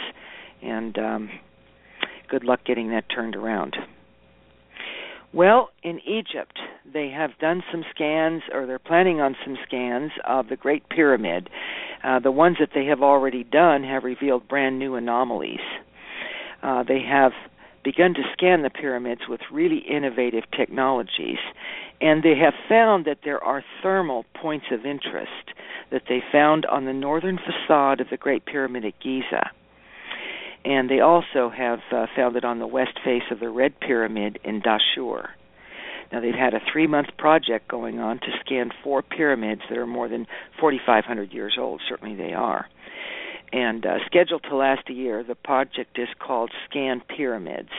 And 0.62 0.98
um 0.98 1.30
good 2.30 2.44
luck 2.44 2.64
getting 2.66 2.92
that 2.92 3.06
turned 3.10 3.36
around 3.36 3.76
well, 5.34 5.70
in 5.84 6.00
Egypt, 6.00 6.60
they 6.92 7.10
have 7.10 7.32
done 7.40 7.64
some 7.72 7.84
scans, 7.94 8.44
or 8.54 8.66
they're 8.66 8.80
planning 8.80 9.22
on 9.22 9.36
some 9.46 9.58
scans 9.66 10.12
of 10.28 10.50
the 10.50 10.58
Great 10.58 10.90
Pyramid. 10.90 11.50
Uh, 12.04 12.20
the 12.20 12.32
ones 12.32 12.58
that 12.60 12.72
they 12.74 12.86
have 12.86 13.02
already 13.02 13.44
done 13.44 13.84
have 13.84 14.04
revealed 14.04 14.48
brand 14.48 14.78
new 14.78 14.96
anomalies. 14.96 15.62
Uh, 16.62 16.84
they 16.84 17.02
have 17.02 17.32
begun 17.84 18.14
to 18.14 18.22
scan 18.34 18.62
the 18.62 18.70
pyramids 18.70 19.22
with 19.30 19.40
really 19.52 19.80
innovative 19.80 20.44
technologies, 20.56 21.40
and 22.02 22.24
they 22.24 22.36
have 22.36 22.54
found 22.68 23.06
that 23.06 23.20
there 23.24 23.44
are 23.44 23.64
thermal 23.82 24.26
points 24.40 24.68
of 24.72 24.86
interest 24.86 25.54
that 25.92 26.04
they 26.10 26.22
found 26.32 26.66
on 26.66 26.86
the 26.86 26.94
northern 26.94 27.38
facade 27.38 28.02
of 28.02 28.10
the 28.10 28.18
Great 28.18 28.46
Pyramid 28.46 28.86
at 28.86 29.00
Giza 29.00 29.50
and 30.64 30.90
they 30.90 31.00
also 31.00 31.50
have 31.50 31.80
uh, 31.92 32.06
found 32.16 32.36
it 32.36 32.46
on 32.46 32.60
the 32.60 32.68
west 32.68 33.00
face 33.04 33.24
of 33.32 33.40
the 33.40 33.50
Red 33.50 33.80
Pyramid 33.80 34.40
in 34.44 34.62
Dashur. 34.62 35.30
Now 36.12 36.20
they've 36.20 36.34
had 36.34 36.54
a 36.54 36.60
three-month 36.72 37.18
project 37.18 37.68
going 37.68 38.00
on 38.00 38.20
to 38.20 38.28
scan 38.46 38.72
four 38.84 39.02
pyramids 39.02 39.62
that 39.70 39.78
are 39.78 39.88
more 39.88 40.10
than 40.10 40.28
4,500 40.60 41.32
years 41.32 41.58
old. 41.60 41.82
Certainly 41.88 42.16
they 42.16 42.34
are. 42.34 42.68
And 43.54 43.86
uh, 43.86 43.98
scheduled 44.06 44.44
to 44.44 44.56
last 44.56 44.90
a 44.90 44.94
year, 44.94 45.24
the 45.24 45.36
project 45.36 46.00
is 46.00 46.08
called 46.20 46.52
Scan 46.70 47.02
Pyramids, 47.02 47.72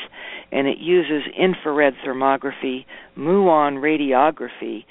and 0.50 0.66
it 0.66 0.78
uses 0.78 1.22
infrared 1.38 1.94
thermography, 2.04 2.84
muon 3.16 3.78
radiography, 3.80 4.84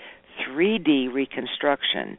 3D 0.50 1.12
reconstruction 1.14 2.18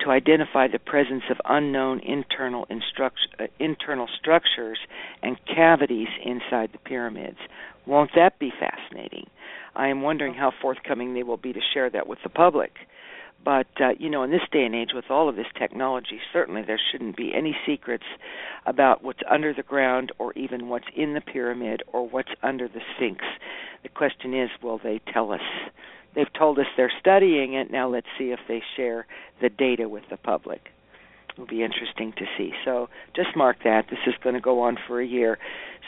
to 0.00 0.10
identify 0.10 0.68
the 0.68 0.78
presence 0.78 1.24
of 1.30 1.38
unknown 1.44 2.00
internal 2.00 2.66
uh, 2.70 3.46
internal 3.58 4.08
structures 4.18 4.78
and 5.22 5.36
cavities 5.46 6.08
inside 6.24 6.70
the 6.72 6.78
pyramids. 6.78 7.38
Won't 7.86 8.10
that 8.14 8.38
be 8.38 8.52
fascinating? 8.58 9.26
I 9.74 9.88
am 9.88 10.02
wondering 10.02 10.34
how 10.34 10.52
forthcoming 10.60 11.14
they 11.14 11.22
will 11.22 11.36
be 11.36 11.52
to 11.52 11.60
share 11.72 11.90
that 11.90 12.06
with 12.06 12.18
the 12.22 12.28
public. 12.28 12.72
But 13.44 13.66
uh, 13.80 13.90
you 13.98 14.08
know, 14.08 14.22
in 14.22 14.30
this 14.30 14.42
day 14.52 14.64
and 14.64 14.74
age, 14.74 14.90
with 14.94 15.10
all 15.10 15.28
of 15.28 15.36
this 15.36 15.46
technology, 15.58 16.20
certainly 16.32 16.62
there 16.62 16.80
shouldn't 16.90 17.16
be 17.16 17.32
any 17.34 17.56
secrets 17.66 18.04
about 18.66 19.02
what's 19.02 19.22
under 19.28 19.52
the 19.52 19.64
ground, 19.64 20.12
or 20.18 20.32
even 20.34 20.68
what's 20.68 20.86
in 20.94 21.14
the 21.14 21.20
pyramid, 21.20 21.82
or 21.92 22.08
what's 22.08 22.30
under 22.42 22.68
the 22.68 22.80
Sphinx. 22.94 23.24
The 23.82 23.88
question 23.88 24.32
is, 24.32 24.50
will 24.62 24.78
they 24.78 25.00
tell 25.12 25.32
us? 25.32 25.40
They've 26.14 26.32
told 26.32 26.58
us 26.58 26.66
they're 26.76 26.92
studying 27.00 27.54
it. 27.54 27.70
Now 27.70 27.88
let's 27.88 28.06
see 28.18 28.30
if 28.30 28.40
they 28.48 28.62
share 28.76 29.06
the 29.40 29.48
data 29.48 29.88
with 29.88 30.04
the 30.10 30.16
public. 30.16 30.68
It'll 31.32 31.46
be 31.46 31.62
interesting 31.62 32.12
to 32.18 32.26
see. 32.36 32.52
So 32.64 32.88
just 33.16 33.34
mark 33.34 33.58
that. 33.64 33.86
This 33.88 34.00
is 34.06 34.14
going 34.22 34.34
to 34.34 34.40
go 34.40 34.60
on 34.60 34.76
for 34.86 35.00
a 35.00 35.06
year. 35.06 35.38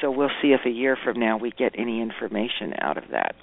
So 0.01 0.11
we'll 0.11 0.31
see 0.41 0.53
if 0.53 0.61
a 0.65 0.71
year 0.71 0.97
from 1.03 1.21
now 1.21 1.37
we 1.37 1.51
get 1.51 1.75
any 1.79 2.01
information 2.01 2.73
out 2.81 2.97
of 2.97 3.05
that. 3.11 3.35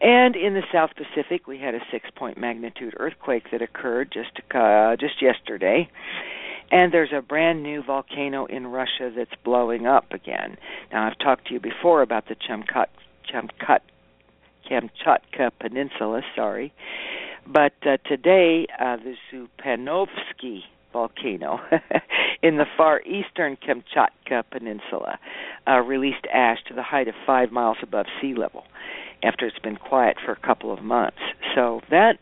And 0.00 0.34
in 0.34 0.54
the 0.54 0.62
South 0.72 0.90
Pacific, 0.96 1.46
we 1.46 1.58
had 1.58 1.76
a 1.76 1.80
six-point 1.92 2.36
magnitude 2.36 2.94
earthquake 2.98 3.44
that 3.52 3.62
occurred 3.62 4.10
just 4.12 4.40
uh, 4.52 4.96
just 4.96 5.22
yesterday. 5.22 5.88
And 6.72 6.92
there's 6.92 7.12
a 7.14 7.22
brand 7.22 7.62
new 7.62 7.82
volcano 7.84 8.46
in 8.46 8.66
Russia 8.66 9.12
that's 9.14 9.34
blowing 9.44 9.86
up 9.86 10.06
again. 10.10 10.56
Now, 10.90 11.06
I've 11.06 11.18
talked 11.18 11.46
to 11.48 11.54
you 11.54 11.60
before 11.60 12.02
about 12.02 12.26
the 12.26 12.34
Chemkat, 12.34 12.86
Chemkat 13.32 13.80
Kamchatka 14.72 15.50
Peninsula, 15.60 16.22
sorry. 16.34 16.72
But 17.46 17.74
uh, 17.84 17.98
today, 18.06 18.66
uh, 18.80 18.96
the 18.96 19.14
Zhupanovsky 19.30 20.60
volcano 20.92 21.60
in 22.42 22.56
the 22.56 22.66
far 22.76 23.02
eastern 23.02 23.56
Kamchatka 23.56 24.44
Peninsula 24.50 25.18
uh, 25.66 25.80
released 25.80 26.26
ash 26.32 26.58
to 26.68 26.74
the 26.74 26.82
height 26.82 27.08
of 27.08 27.14
five 27.26 27.50
miles 27.50 27.78
above 27.82 28.06
sea 28.20 28.34
level 28.34 28.64
after 29.22 29.46
it's 29.46 29.58
been 29.58 29.76
quiet 29.76 30.16
for 30.24 30.32
a 30.32 30.46
couple 30.46 30.72
of 30.72 30.82
months. 30.82 31.20
So 31.54 31.80
that 31.90 32.18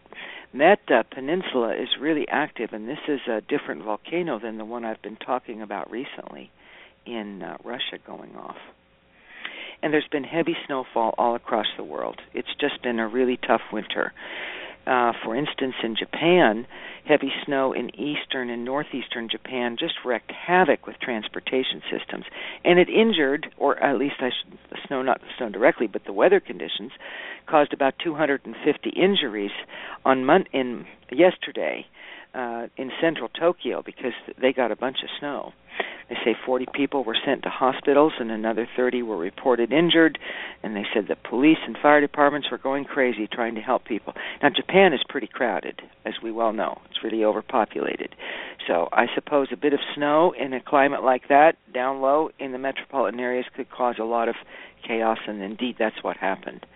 that 0.52 0.80
uh, 0.90 1.04
peninsula 1.14 1.74
is 1.74 1.88
really 2.00 2.26
active, 2.28 2.70
and 2.72 2.88
this 2.88 2.98
is 3.06 3.20
a 3.28 3.40
different 3.40 3.84
volcano 3.84 4.40
than 4.40 4.58
the 4.58 4.64
one 4.64 4.84
I've 4.84 5.00
been 5.00 5.16
talking 5.16 5.62
about 5.62 5.90
recently 5.90 6.50
in 7.06 7.42
uh, 7.42 7.56
Russia 7.64 7.98
going 8.04 8.34
off 8.34 8.56
and 9.82 9.92
there's 9.92 10.08
been 10.10 10.24
heavy 10.24 10.56
snowfall 10.66 11.14
all 11.18 11.34
across 11.34 11.66
the 11.76 11.84
world. 11.84 12.20
It's 12.34 12.54
just 12.60 12.82
been 12.82 12.98
a 12.98 13.08
really 13.08 13.36
tough 13.36 13.62
winter. 13.72 14.12
Uh, 14.86 15.12
for 15.22 15.36
instance, 15.36 15.74
in 15.82 15.94
Japan, 15.94 16.66
heavy 17.04 17.30
snow 17.44 17.72
in 17.72 17.94
eastern 17.94 18.50
and 18.50 18.64
northeastern 18.64 19.28
Japan 19.28 19.76
just 19.78 19.94
wreaked 20.04 20.30
havoc 20.30 20.86
with 20.86 20.98
transportation 21.00 21.82
systems, 21.90 22.24
and 22.64 22.78
it 22.78 22.88
injured, 22.88 23.52
or 23.58 23.78
at 23.82 23.98
least 23.98 24.16
I 24.20 24.30
should, 24.30 24.58
snow 24.86 25.02
not 25.02 25.20
the 25.20 25.26
snow 25.36 25.50
directly, 25.50 25.86
but 25.86 26.04
the 26.06 26.12
weather 26.12 26.40
conditions 26.40 26.92
caused 27.46 27.72
about 27.72 27.94
250 28.02 28.90
injuries 28.90 29.50
on 30.04 30.24
mon- 30.24 30.46
in 30.52 30.86
yesterday 31.12 31.86
uh, 32.34 32.66
in 32.76 32.90
central 33.00 33.28
Tokyo 33.28 33.82
because 33.84 34.12
they 34.40 34.52
got 34.52 34.70
a 34.70 34.76
bunch 34.76 34.98
of 35.02 35.08
snow. 35.18 35.52
They 36.08 36.16
say 36.24 36.36
40 36.44 36.66
people 36.74 37.04
were 37.04 37.16
sent 37.24 37.44
to 37.44 37.48
hospitals 37.50 38.14
and 38.18 38.32
another 38.32 38.68
30 38.76 39.02
were 39.02 39.16
reported 39.16 39.72
injured, 39.72 40.18
and 40.62 40.74
they 40.74 40.84
said 40.92 41.06
the 41.08 41.14
police 41.14 41.58
and 41.64 41.76
fire 41.80 42.00
departments 42.00 42.48
were 42.50 42.58
going 42.58 42.84
crazy 42.84 43.28
trying 43.28 43.54
to 43.54 43.60
help 43.60 43.84
people. 43.84 44.14
Now, 44.42 44.48
Japan 44.50 44.92
is 44.92 45.00
pretty 45.08 45.28
crowded, 45.28 45.80
as 46.04 46.14
we 46.20 46.32
well 46.32 46.52
know. 46.52 46.80
It's 46.90 47.04
really 47.04 47.24
overpopulated. 47.24 48.16
So 48.66 48.88
I 48.92 49.06
suppose 49.14 49.48
a 49.52 49.56
bit 49.56 49.72
of 49.72 49.78
snow 49.94 50.32
in 50.38 50.52
a 50.52 50.60
climate 50.60 51.04
like 51.04 51.28
that, 51.28 51.56
down 51.72 52.00
low 52.00 52.30
in 52.40 52.50
the 52.50 52.58
metropolitan 52.58 53.20
areas, 53.20 53.46
could 53.54 53.70
cause 53.70 53.96
a 54.00 54.04
lot 54.04 54.28
of 54.28 54.34
chaos, 54.86 55.18
and 55.28 55.40
indeed 55.40 55.76
that's 55.78 56.02
what 56.02 56.16
happened. 56.16 56.66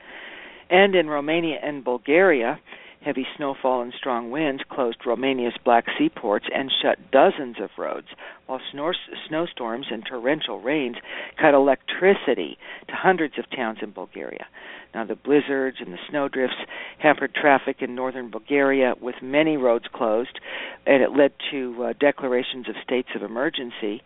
And 0.71 0.95
in 0.95 1.09
Romania 1.09 1.59
and 1.63 1.85
Bulgaria, 1.85 2.61
Heavy 3.05 3.27
snowfall 3.37 3.83
and 3.83 3.93
strong 3.93 4.31
winds 4.31 4.63
closed 4.71 4.97
Romania's 5.05 5.53
Black 5.63 5.85
Sea 5.99 6.09
ports 6.09 6.47
and 6.55 6.73
shut 6.83 7.11
dozens 7.11 7.57
of 7.61 7.69
roads, 7.77 8.07
while 8.47 8.63
snowstorms 8.73 9.87
and 9.91 10.07
torrential 10.07 10.59
rains 10.63 10.97
cut 11.39 11.53
electricity 11.53 12.57
to 12.89 12.95
hundreds 12.95 13.39
of 13.39 13.45
towns 13.51 13.79
in 13.83 13.91
Bulgaria. 13.91 14.47
Now, 14.95 15.05
the 15.05 15.17
blizzards 15.17 15.79
and 15.81 15.93
the 15.93 15.99
snowdrifts 16.09 16.57
hampered 16.99 17.35
traffic 17.35 17.83
in 17.83 17.95
northern 17.95 18.31
Bulgaria, 18.31 18.95
with 18.99 19.17
many 19.21 19.59
roads 19.59 19.85
closed, 19.93 20.41
and 20.87 21.03
it 21.03 21.11
led 21.11 21.33
to 21.51 21.85
uh, 21.85 21.93
declarations 22.01 22.71
of 22.71 22.77
states 22.83 23.09
of 23.15 23.23
emergency. 23.23 24.03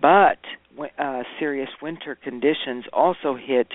But 0.00 0.38
uh, 0.98 1.22
serious 1.38 1.70
winter 1.80 2.16
conditions 2.16 2.86
also 2.92 3.36
hit 3.36 3.68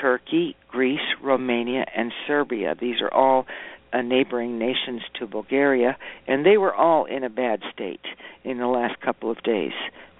Turkey, 0.00 0.56
Greece, 0.68 0.98
Romania, 1.22 1.84
and 1.94 2.12
Serbia. 2.26 2.74
These 2.80 3.00
are 3.02 3.12
all 3.12 3.46
uh, 3.92 4.02
neighboring 4.02 4.58
nations 4.58 5.02
to 5.18 5.26
Bulgaria, 5.26 5.96
and 6.26 6.44
they 6.44 6.56
were 6.56 6.74
all 6.74 7.04
in 7.04 7.24
a 7.24 7.30
bad 7.30 7.60
state 7.72 8.04
in 8.44 8.58
the 8.58 8.66
last 8.66 9.00
couple 9.00 9.30
of 9.30 9.42
days 9.42 9.72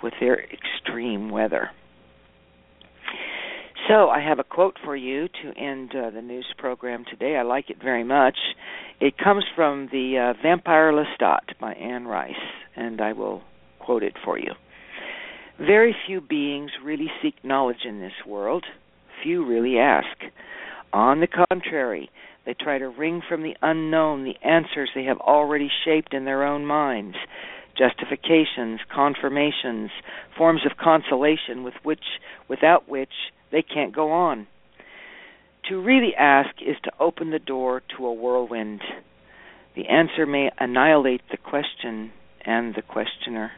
with 0.02 0.14
their 0.20 0.40
extreme 0.40 1.30
weather. 1.30 1.70
So 3.88 4.09
I 4.09 4.20
have 4.20 4.38
a 4.38 4.44
quote 4.44 4.76
for 4.85 4.94
you 4.94 5.26
to 5.26 5.61
end 5.61 5.92
uh, 5.96 6.11
the 6.11 6.22
news 6.22 6.46
program 6.59 7.04
today. 7.11 7.37
I 7.37 7.42
like 7.42 7.70
it 7.70 7.78
very 7.83 8.04
much. 8.04 8.37
It 9.00 9.18
comes 9.18 9.44
from 9.56 9.88
the 9.90 10.35
uh, 10.37 10.42
Vampire 10.42 10.92
Lestat 10.92 11.59
by 11.61 11.72
Anne 11.72 12.06
Rice, 12.06 12.35
and 12.76 13.00
I 13.00 13.14
will 13.14 13.42
quote 13.80 14.02
it 14.02 14.14
for 14.24 14.38
you. 14.38 14.52
Very 15.59 15.94
few 16.06 16.20
beings 16.20 16.70
really 16.85 17.11
seek 17.20 17.35
knowledge 17.42 17.85
in 17.85 18.00
this 18.00 18.12
world. 18.26 18.64
Few 19.22 19.44
really 19.44 19.78
ask. 19.78 20.06
On 20.92 21.20
the 21.20 21.28
contrary, 21.50 22.11
they 22.46 22.55
try 22.55 22.79
to 22.79 22.88
wring 22.88 23.22
from 23.29 23.42
the 23.42 23.57
unknown 23.62 24.24
the 24.24 24.37
answers 24.42 24.90
they 24.94 25.05
have 25.05 25.18
already 25.18 25.70
shaped 25.85 26.14
in 26.14 26.24
their 26.24 26.44
own 26.44 26.64
minds 26.64 27.16
justifications, 27.81 28.81
confirmations, 28.94 29.90
forms 30.37 30.61
of 30.66 30.76
consolation 30.76 31.62
with 31.62 31.74
which 31.83 32.05
without 32.48 32.88
which 32.88 33.12
they 33.50 33.62
can't 33.62 33.94
go 33.94 34.12
on. 34.12 34.46
To 35.68 35.81
really 35.81 36.14
ask 36.18 36.50
is 36.61 36.76
to 36.85 36.92
open 36.98 37.31
the 37.31 37.38
door 37.38 37.83
to 37.96 38.07
a 38.07 38.12
whirlwind. 38.12 38.83
The 39.76 39.87
answer 39.88 40.26
may 40.26 40.50
annihilate 40.59 41.22
the 41.31 41.37
question 41.37 42.12
and 42.44 42.74
the 42.74 42.83
questioner. 42.83 43.53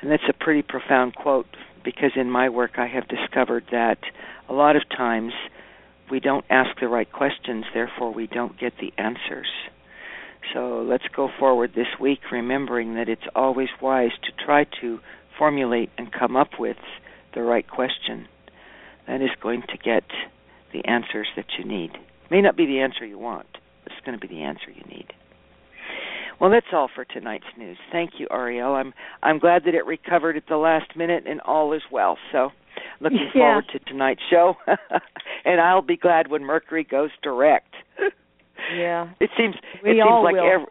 And 0.00 0.10
that's 0.10 0.22
a 0.28 0.44
pretty 0.44 0.62
profound 0.62 1.14
quote 1.14 1.46
because 1.84 2.10
in 2.16 2.30
my 2.30 2.48
work 2.48 2.72
I 2.76 2.88
have 2.88 3.08
discovered 3.08 3.64
that 3.70 3.98
a 4.48 4.52
lot 4.52 4.76
of 4.76 4.82
times 4.88 5.32
we 6.12 6.20
don't 6.20 6.44
ask 6.50 6.78
the 6.78 6.88
right 6.88 7.10
questions, 7.10 7.64
therefore 7.72 8.12
we 8.12 8.26
don't 8.26 8.60
get 8.60 8.74
the 8.78 8.92
answers. 9.02 9.48
So 10.52 10.82
let's 10.86 11.06
go 11.16 11.30
forward 11.38 11.72
this 11.74 11.86
week 11.98 12.18
remembering 12.30 12.96
that 12.96 13.08
it's 13.08 13.22
always 13.34 13.70
wise 13.80 14.10
to 14.24 14.44
try 14.44 14.66
to 14.82 15.00
formulate 15.38 15.88
and 15.96 16.12
come 16.12 16.36
up 16.36 16.50
with 16.58 16.76
the 17.34 17.40
right 17.40 17.66
question. 17.66 18.28
That 19.08 19.22
is 19.22 19.30
going 19.42 19.62
to 19.62 19.78
get 19.78 20.04
the 20.74 20.84
answers 20.84 21.28
that 21.34 21.46
you 21.58 21.64
need. 21.64 21.92
May 22.30 22.42
not 22.42 22.58
be 22.58 22.66
the 22.66 22.80
answer 22.80 23.06
you 23.06 23.18
want, 23.18 23.46
but 23.82 23.92
it's 23.92 24.04
going 24.04 24.18
to 24.18 24.24
be 24.24 24.32
the 24.32 24.42
answer 24.42 24.68
you 24.68 24.84
need. 24.94 25.14
Well, 26.38 26.50
that's 26.50 26.66
all 26.74 26.90
for 26.94 27.06
tonight's 27.06 27.46
news. 27.56 27.78
Thank 27.90 28.12
you, 28.18 28.26
Ariel. 28.30 28.74
I'm 28.74 28.92
I'm 29.22 29.38
glad 29.38 29.62
that 29.64 29.74
it 29.74 29.86
recovered 29.86 30.36
at 30.36 30.46
the 30.46 30.56
last 30.56 30.94
minute 30.94 31.24
and 31.26 31.40
all 31.40 31.72
is 31.72 31.82
well. 31.90 32.18
So, 32.32 32.50
looking 33.00 33.18
yeah. 33.18 33.32
forward 33.32 33.64
to 33.72 33.78
tonight's 33.80 34.22
show, 34.30 34.56
and 35.44 35.60
I'll 35.60 35.82
be 35.82 35.96
glad 35.96 36.28
when 36.28 36.44
Mercury 36.44 36.84
goes 36.84 37.10
direct. 37.22 37.74
yeah, 38.74 39.10
it 39.20 39.30
seems 39.36 39.56
we 39.82 39.90
it 39.90 39.94
seems 39.94 40.06
all 40.08 40.24
like 40.24 40.34
will. 40.34 40.66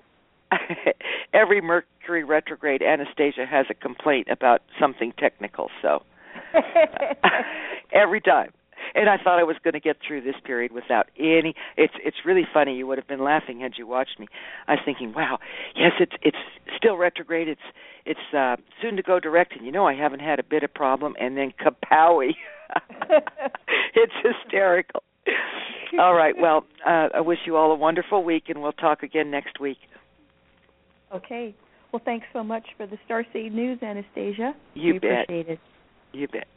every 0.51 0.93
every 1.33 1.61
Mercury 1.61 2.23
retrograde 2.23 2.81
Anastasia 2.81 3.45
has 3.45 3.65
a 3.69 3.73
complaint 3.73 4.27
about 4.29 4.61
something 4.79 5.13
technical. 5.17 5.69
So 5.81 6.03
every 7.93 8.21
time 8.21 8.51
and 8.95 9.09
I 9.09 9.17
thought 9.17 9.39
I 9.39 9.43
was 9.43 9.57
going 9.63 9.73
to 9.73 9.79
get 9.79 9.97
through 10.05 10.21
this 10.21 10.35
period 10.43 10.71
without 10.71 11.07
any. 11.17 11.55
It's 11.77 11.93
it's 12.03 12.17
really 12.25 12.47
funny. 12.53 12.75
You 12.75 12.87
would 12.87 12.97
have 12.97 13.07
been 13.07 13.23
laughing 13.23 13.59
had 13.59 13.73
you 13.77 13.87
watched 13.87 14.19
me. 14.19 14.27
I 14.67 14.73
was 14.73 14.81
thinking, 14.85 15.13
wow, 15.13 15.39
yes, 15.75 15.91
it's 15.99 16.13
it's 16.21 16.37
still 16.77 16.97
retrograde. 16.97 17.47
It's 17.47 17.61
it's 18.05 18.33
uh, 18.35 18.57
soon 18.81 18.95
to 18.95 19.03
go 19.03 19.19
direct, 19.19 19.55
and 19.55 19.65
you 19.65 19.71
know 19.71 19.87
I 19.87 19.95
haven't 19.95 20.21
had 20.21 20.39
a 20.39 20.43
bit 20.43 20.63
of 20.63 20.73
problem. 20.73 21.15
And 21.19 21.37
then 21.37 21.53
kapowie, 21.59 22.35
it's 23.95 24.13
hysterical. 24.23 25.03
all 25.99 26.13
right, 26.15 26.35
well, 26.37 26.65
uh, 26.85 27.09
I 27.13 27.21
wish 27.21 27.39
you 27.45 27.55
all 27.55 27.71
a 27.71 27.75
wonderful 27.75 28.23
week, 28.23 28.45
and 28.47 28.61
we'll 28.61 28.71
talk 28.71 29.03
again 29.03 29.29
next 29.31 29.59
week. 29.59 29.77
Okay. 31.13 31.53
Well, 31.91 32.01
thanks 32.03 32.25
so 32.31 32.41
much 32.43 32.65
for 32.77 32.87
the 32.87 32.97
Starseed 33.07 33.51
News, 33.51 33.79
Anastasia. 33.83 34.53
You 34.73 34.93
we 34.93 34.99
bet. 34.99 35.23
appreciate 35.23 35.49
it. 35.49 35.59
You 36.13 36.27
bet. 36.27 36.47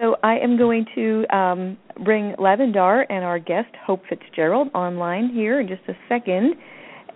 So 0.00 0.14
I 0.22 0.36
am 0.38 0.56
going 0.56 0.86
to 0.94 1.36
um, 1.36 1.76
bring 2.04 2.34
Lavendar 2.38 3.04
and 3.10 3.24
our 3.24 3.40
guest 3.40 3.74
Hope 3.84 4.02
Fitzgerald 4.08 4.68
online 4.72 5.28
here 5.28 5.60
in 5.60 5.66
just 5.66 5.82
a 5.88 5.94
second. 6.08 6.54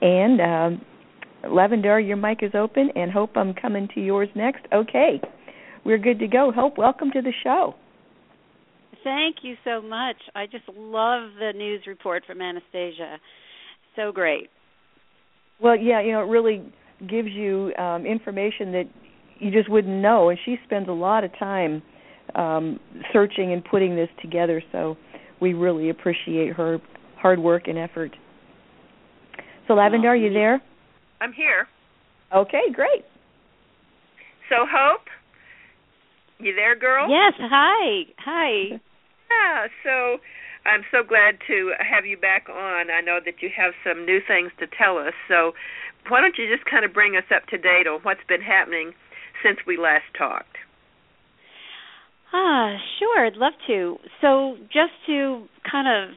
And 0.00 0.40
um, 0.40 0.84
Lavendar, 1.44 2.04
your 2.04 2.16
mic 2.16 2.38
is 2.42 2.50
open, 2.54 2.90
and 2.96 3.12
Hope, 3.12 3.36
I'm 3.36 3.54
coming 3.54 3.88
to 3.94 4.00
yours 4.00 4.28
next. 4.34 4.66
Okay, 4.72 5.20
we're 5.84 5.98
good 5.98 6.18
to 6.18 6.26
go. 6.26 6.50
Hope, 6.52 6.76
welcome 6.76 7.12
to 7.12 7.22
the 7.22 7.32
show. 7.44 7.76
Thank 9.04 9.36
you 9.42 9.54
so 9.64 9.80
much. 9.80 10.16
I 10.34 10.46
just 10.46 10.64
love 10.76 11.30
the 11.38 11.52
news 11.56 11.82
report 11.86 12.24
from 12.26 12.40
Anastasia. 12.40 13.18
So 13.94 14.10
great. 14.10 14.50
Well, 15.60 15.76
yeah, 15.76 16.02
you 16.02 16.10
know, 16.10 16.22
it 16.22 16.28
really 16.28 16.64
gives 17.08 17.28
you 17.28 17.72
um, 17.78 18.06
information 18.06 18.72
that 18.72 18.90
you 19.38 19.52
just 19.52 19.70
wouldn't 19.70 20.02
know, 20.02 20.30
and 20.30 20.38
she 20.44 20.56
spends 20.64 20.88
a 20.88 20.92
lot 20.92 21.22
of 21.22 21.30
time 21.38 21.80
um, 22.34 22.80
searching 23.12 23.52
and 23.52 23.64
putting 23.64 23.96
this 23.96 24.08
together. 24.20 24.62
So 24.72 24.96
we 25.40 25.54
really 25.54 25.90
appreciate 25.90 26.52
her 26.54 26.78
hard 27.16 27.38
work 27.38 27.68
and 27.68 27.78
effort. 27.78 28.16
So 29.68 29.74
Lavender, 29.74 30.08
are 30.08 30.16
you 30.16 30.32
there? 30.32 30.60
I'm 31.20 31.32
here. 31.32 31.68
Okay, 32.34 32.72
great. 32.74 33.04
So 34.48 34.66
Hope, 34.68 35.06
you 36.38 36.54
there, 36.54 36.76
girl? 36.76 37.08
Yes. 37.08 37.34
Hi. 37.38 38.04
Hi. 38.18 38.80
Yeah. 39.32 39.66
So 39.82 40.20
I'm 40.68 40.84
so 40.92 41.00
glad 41.02 41.38
to 41.48 41.72
have 41.80 42.04
you 42.04 42.18
back 42.18 42.48
on. 42.52 42.90
I 42.90 43.00
know 43.00 43.18
that 43.24 43.40
you 43.40 43.48
have 43.56 43.72
some 43.82 44.04
new 44.04 44.20
things 44.28 44.52
to 44.60 44.66
tell 44.66 44.98
us. 44.98 45.14
So 45.26 45.52
why 46.08 46.20
don't 46.20 46.36
you 46.36 46.44
just 46.54 46.68
kind 46.68 46.84
of 46.84 46.92
bring 46.92 47.16
us 47.16 47.24
up 47.34 47.46
to 47.48 47.56
date 47.56 47.88
on 47.88 48.00
what's 48.02 48.20
been 48.28 48.42
happening 48.42 48.92
since 49.42 49.58
we 49.66 49.78
last 49.78 50.04
talked? 50.16 50.60
Ah, 52.32 52.76
sure, 52.98 53.26
I'd 53.26 53.36
love 53.36 53.52
to. 53.66 53.96
So, 54.20 54.56
just 54.72 54.92
to 55.06 55.46
kind 55.70 55.86
of 55.88 56.16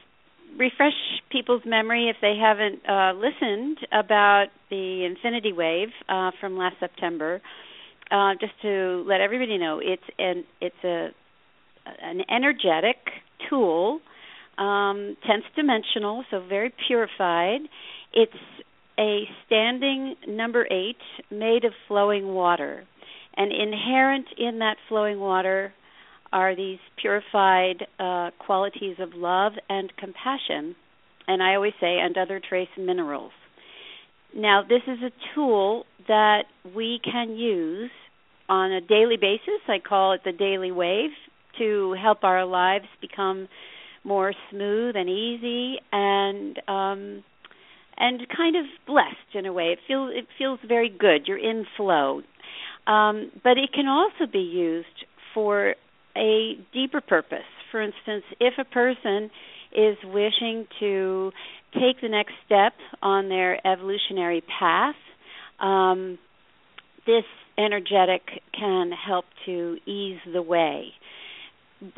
refresh 0.58 0.94
people's 1.30 1.62
memory 1.66 2.08
if 2.08 2.16
they 2.22 2.36
haven't 2.40 2.80
uh, 2.88 3.12
listened 3.12 3.78
about 3.92 4.46
the 4.70 5.04
Infinity 5.04 5.52
Wave 5.52 5.88
uh, 6.08 6.30
from 6.40 6.56
last 6.56 6.76
September, 6.80 7.42
uh, 8.10 8.32
just 8.40 8.52
to 8.62 9.04
let 9.06 9.20
everybody 9.20 9.58
know, 9.58 9.80
it's 9.82 10.02
an 10.18 10.44
it's 10.60 10.84
a 10.84 11.08
an 12.02 12.22
energetic 12.30 12.96
tool, 13.48 14.00
um, 14.58 15.16
tenth 15.26 15.44
dimensional, 15.54 16.24
so 16.30 16.42
very 16.48 16.72
purified. 16.88 17.60
It's 18.12 18.32
a 18.98 19.24
standing 19.44 20.14
number 20.26 20.66
eight 20.70 20.96
made 21.30 21.64
of 21.64 21.72
flowing 21.88 22.28
water, 22.28 22.84
and 23.36 23.52
inherent 23.52 24.26
in 24.38 24.60
that 24.60 24.76
flowing 24.88 25.20
water 25.20 25.74
are 26.32 26.56
these 26.56 26.78
purified 27.00 27.86
uh, 27.98 28.30
qualities 28.38 28.96
of 28.98 29.10
love 29.14 29.52
and 29.68 29.92
compassion, 29.96 30.76
and 31.26 31.42
I 31.42 31.54
always 31.54 31.74
say, 31.80 31.98
and 31.98 32.16
other 32.16 32.40
trace 32.46 32.68
minerals. 32.78 33.32
Now, 34.34 34.62
this 34.62 34.82
is 34.86 34.98
a 35.02 35.34
tool 35.34 35.86
that 36.08 36.44
we 36.74 37.00
can 37.02 37.36
use 37.36 37.90
on 38.48 38.72
a 38.72 38.80
daily 38.80 39.16
basis. 39.16 39.60
I 39.68 39.78
call 39.78 40.12
it 40.12 40.20
the 40.24 40.32
daily 40.32 40.70
wave 40.70 41.10
to 41.58 41.94
help 42.00 42.22
our 42.22 42.44
lives 42.44 42.86
become 43.00 43.48
more 44.04 44.32
smooth 44.50 44.94
and 44.94 45.08
easy 45.08 45.76
and 45.90 46.58
um 46.68 47.24
and 47.98 48.20
kind 48.36 48.56
of 48.56 48.64
blessed 48.86 49.34
in 49.34 49.46
a 49.46 49.52
way. 49.52 49.72
It 49.72 49.78
feels 49.88 50.12
it 50.14 50.26
feels 50.38 50.60
very 50.66 50.88
good. 50.90 51.26
You're 51.26 51.38
in 51.38 51.64
flow. 51.76 52.22
Um, 52.86 53.32
but 53.42 53.58
it 53.58 53.72
can 53.74 53.88
also 53.88 54.30
be 54.30 54.38
used 54.38 54.86
for 55.34 55.74
a 56.16 56.54
deeper 56.72 57.00
purpose. 57.00 57.46
For 57.70 57.80
instance, 57.82 58.24
if 58.40 58.54
a 58.58 58.64
person 58.64 59.30
is 59.72 59.96
wishing 60.04 60.66
to 60.80 61.32
take 61.74 62.00
the 62.00 62.08
next 62.08 62.32
step 62.46 62.72
on 63.02 63.28
their 63.28 63.64
evolutionary 63.66 64.42
path, 64.58 64.94
um, 65.60 66.18
this 67.06 67.24
energetic 67.58 68.22
can 68.58 68.90
help 68.90 69.24
to 69.46 69.78
ease 69.86 70.20
the 70.32 70.42
way. 70.42 70.92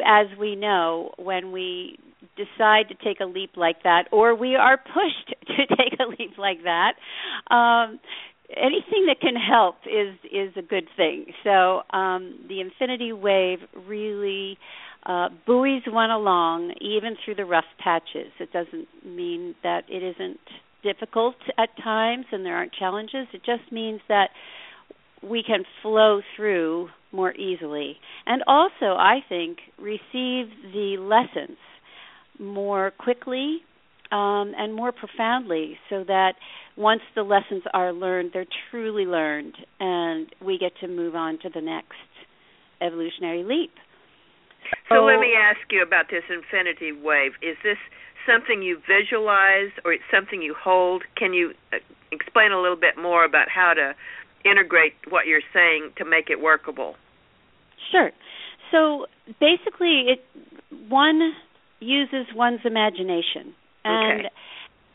as 0.04 0.26
we 0.38 0.56
know, 0.56 1.12
when 1.18 1.52
we 1.52 1.98
decide 2.36 2.88
to 2.88 2.94
take 3.04 3.20
a 3.20 3.24
leap 3.24 3.50
like 3.56 3.84
that, 3.84 4.04
or 4.10 4.34
we 4.34 4.56
are 4.56 4.76
pushed 4.76 5.28
to 5.46 5.76
take 5.76 5.98
a 6.00 6.08
leap 6.08 6.36
like 6.36 6.58
that, 6.64 6.94
um, 7.54 8.00
anything 8.56 9.06
that 9.06 9.20
can 9.20 9.34
help 9.36 9.76
is 9.86 10.14
is 10.24 10.52
a 10.56 10.62
good 10.62 10.88
thing. 10.96 11.26
So 11.44 11.82
um, 11.90 12.38
the 12.48 12.60
infinity 12.60 13.12
wave 13.12 13.58
really 13.86 14.58
uh, 15.04 15.28
buoys 15.46 15.82
one 15.86 16.10
along, 16.10 16.74
even 16.80 17.16
through 17.24 17.36
the 17.36 17.44
rough 17.44 17.64
patches. 17.78 18.32
It 18.40 18.52
doesn't 18.52 18.88
mean 19.04 19.54
that 19.62 19.84
it 19.88 20.02
isn't 20.02 20.40
difficult 20.82 21.36
at 21.58 21.70
times 21.82 22.26
and 22.32 22.44
there 22.44 22.56
aren't 22.56 22.72
challenges. 22.72 23.26
It 23.32 23.42
just 23.44 23.72
means 23.72 24.00
that 24.08 24.28
we 25.22 25.42
can 25.42 25.64
flow 25.82 26.20
through 26.36 26.88
more 27.12 27.34
easily. 27.34 27.96
And 28.26 28.42
also, 28.46 28.96
I 28.96 29.20
think, 29.28 29.58
receive 29.78 30.50
the 30.72 30.96
lessons 30.98 31.58
more 32.38 32.92
quickly 32.98 33.58
um, 34.10 34.52
and 34.56 34.74
more 34.74 34.92
profoundly 34.92 35.78
so 35.90 36.04
that 36.04 36.32
once 36.78 37.02
the 37.16 37.22
lessons 37.22 37.64
are 37.74 37.92
learned, 37.92 38.30
they're 38.32 38.46
truly 38.70 39.04
learned 39.04 39.56
and 39.80 40.28
we 40.40 40.56
get 40.58 40.72
to 40.80 40.86
move 40.86 41.16
on 41.16 41.38
to 41.42 41.50
the 41.52 41.60
next 41.60 41.98
evolutionary 42.80 43.42
leap. 43.42 43.72
So, 44.88 44.94
so 44.96 45.04
let 45.04 45.18
me 45.18 45.34
ask 45.36 45.58
you 45.70 45.82
about 45.82 46.06
this 46.10 46.22
infinity 46.30 46.92
wave. 46.92 47.32
Is 47.42 47.56
this 47.64 47.78
something 48.26 48.62
you 48.62 48.78
visualize 48.86 49.74
or 49.84 49.92
it's 49.92 50.04
something 50.14 50.40
you 50.40 50.54
hold? 50.54 51.02
Can 51.16 51.34
you 51.34 51.52
uh, 51.72 51.78
explain 52.12 52.52
a 52.52 52.60
little 52.60 52.76
bit 52.76 52.96
more 52.96 53.24
about 53.24 53.48
how 53.48 53.74
to 53.74 53.94
integrate 54.48 54.94
what 55.08 55.26
you're 55.26 55.46
saying 55.52 55.90
to 55.98 56.04
make 56.04 56.30
it 56.30 56.40
workable? 56.40 56.94
Sure. 57.90 58.10
So 58.70 59.06
basically, 59.40 60.04
it 60.06 60.24
one 60.88 61.32
uses 61.80 62.26
one's 62.34 62.60
imagination, 62.64 63.54
and 63.84 64.20
okay. 64.20 64.28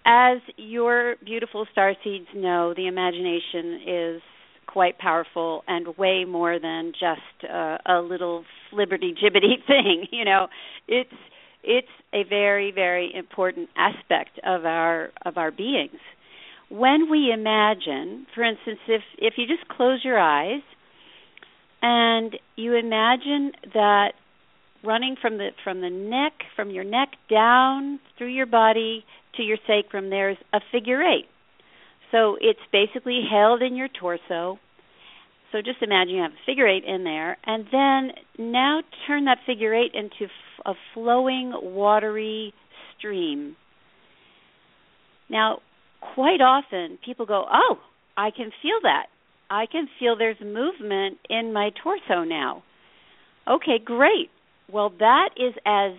As 0.05 0.39
your 0.57 1.15
beautiful 1.23 1.65
star 1.71 1.93
seeds 2.03 2.27
know, 2.35 2.73
the 2.75 2.87
imagination 2.87 3.79
is 3.87 4.21
quite 4.67 4.97
powerful 4.97 5.63
and 5.67 5.97
way 5.97 6.25
more 6.25 6.59
than 6.59 6.93
just 6.93 7.51
uh, 7.51 7.77
a 7.85 8.01
little 8.01 8.43
flibberty 8.71 9.13
jibbity 9.17 9.55
thing. 9.67 10.07
You 10.11 10.25
know, 10.25 10.47
it's 10.87 11.13
it's 11.63 11.87
a 12.13 12.23
very 12.23 12.71
very 12.71 13.13
important 13.15 13.69
aspect 13.77 14.39
of 14.45 14.65
our 14.65 15.11
of 15.25 15.37
our 15.37 15.51
beings 15.51 15.99
when 16.69 17.09
we 17.09 17.31
imagine 17.31 18.25
for 18.33 18.43
instance 18.43 18.79
if 18.87 19.01
if 19.17 19.35
you 19.37 19.47
just 19.47 19.67
close 19.69 20.01
your 20.03 20.19
eyes 20.19 20.61
and 21.81 22.35
you 22.55 22.75
imagine 22.75 23.51
that 23.73 24.13
running 24.83 25.15
from 25.21 25.37
the 25.37 25.49
from 25.63 25.81
the 25.81 25.89
neck 25.89 26.33
from 26.55 26.69
your 26.69 26.83
neck 26.83 27.09
down 27.29 27.99
through 28.17 28.33
your 28.33 28.45
body 28.45 29.05
to 29.35 29.43
your 29.43 29.57
sacrum 29.67 30.09
there's 30.09 30.37
a 30.53 30.59
figure 30.71 31.01
8 31.01 31.25
so 32.11 32.37
it's 32.39 32.59
basically 32.71 33.21
held 33.29 33.61
in 33.61 33.75
your 33.75 33.87
torso 33.87 34.59
so 35.53 35.61
just 35.61 35.83
imagine 35.83 36.15
you 36.15 36.21
have 36.23 36.31
a 36.31 36.45
figure 36.47 36.67
eight 36.67 36.83
in 36.83 37.03
there, 37.03 37.37
and 37.45 37.65
then 37.71 38.11
now 38.39 38.81
turn 39.05 39.25
that 39.25 39.37
figure 39.45 39.73
eight 39.73 39.91
into 39.93 40.25
a 40.65 40.73
flowing, 40.95 41.53
watery 41.53 42.55
stream. 42.97 43.55
Now, 45.29 45.59
quite 46.15 46.41
often 46.41 46.97
people 47.05 47.27
go, 47.27 47.47
"Oh, 47.53 47.79
I 48.17 48.31
can 48.31 48.51
feel 48.63 48.81
that. 48.81 49.09
I 49.51 49.67
can 49.67 49.87
feel 49.99 50.15
there's 50.15 50.41
movement 50.41 51.19
in 51.29 51.53
my 51.53 51.69
torso 51.69 52.23
now." 52.23 52.63
Okay, 53.47 53.77
great. 53.77 54.31
Well, 54.67 54.89
that 54.89 55.29
is 55.37 55.53
as 55.67 55.93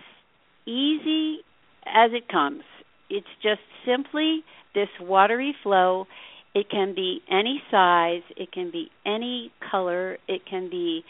easy 0.65 1.45
as 1.85 2.11
it 2.11 2.27
comes. 2.27 2.63
It's 3.09 3.27
just 3.41 3.61
simply 3.85 4.43
this 4.73 4.89
watery 4.99 5.55
flow 5.63 6.07
it 6.55 6.69
can 6.69 6.95
be 6.95 7.19
any 7.29 7.61
size, 7.69 8.21
it 8.37 8.49
can 8.53 8.71
be 8.71 8.89
any 9.05 9.51
color, 9.69 10.17
it 10.25 10.41
can 10.49 10.69
be 10.69 11.03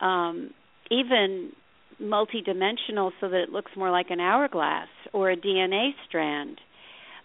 um, 0.00 0.50
even 0.90 1.52
multidimensional 2.00 3.10
so 3.18 3.28
that 3.30 3.44
it 3.44 3.48
looks 3.48 3.72
more 3.76 3.90
like 3.90 4.10
an 4.10 4.20
hourglass 4.20 4.88
or 5.14 5.30
a 5.30 5.36
DNA 5.36 5.92
strand. 6.06 6.58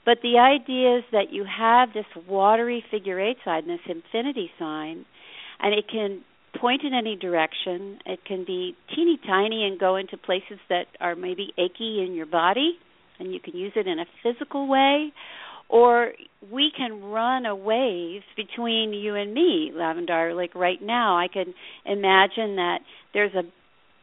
But 0.05 0.19
the 0.23 0.39
idea 0.39 0.99
is 0.99 1.03
that 1.11 1.31
you 1.33 1.43
have 1.45 1.89
this 1.93 2.05
watery 2.27 2.83
figure 2.89 3.19
eight 3.19 3.37
and 3.45 3.69
this 3.69 3.79
infinity 3.87 4.51
sign, 4.57 5.05
and 5.59 5.73
it 5.73 5.85
can 5.91 6.21
point 6.59 6.83
in 6.83 6.93
any 6.93 7.17
direction. 7.17 7.99
It 8.05 8.23
can 8.23 8.45
be 8.45 8.75
teeny 8.95 9.19
tiny 9.27 9.65
and 9.65 9.77
go 9.77 9.97
into 9.97 10.17
places 10.17 10.59
that 10.69 10.85
are 11.01 11.15
maybe 11.15 11.51
achy 11.57 12.01
in 12.05 12.13
your 12.13 12.25
body, 12.25 12.77
and 13.19 13.33
you 13.33 13.39
can 13.39 13.55
use 13.55 13.73
it 13.75 13.87
in 13.87 13.99
a 13.99 14.05
physical 14.23 14.67
way, 14.67 15.11
or 15.69 16.11
we 16.51 16.71
can 16.75 17.03
run 17.03 17.45
a 17.45 17.55
wave 17.55 18.21
between 18.35 18.93
you 18.93 19.15
and 19.15 19.33
me, 19.33 19.71
Lavendar. 19.73 20.35
Like 20.35 20.53
right 20.55 20.81
now, 20.81 21.17
I 21.17 21.27
can 21.27 21.53
imagine 21.85 22.57
that 22.57 22.79
there's 23.13 23.33
a 23.33 23.43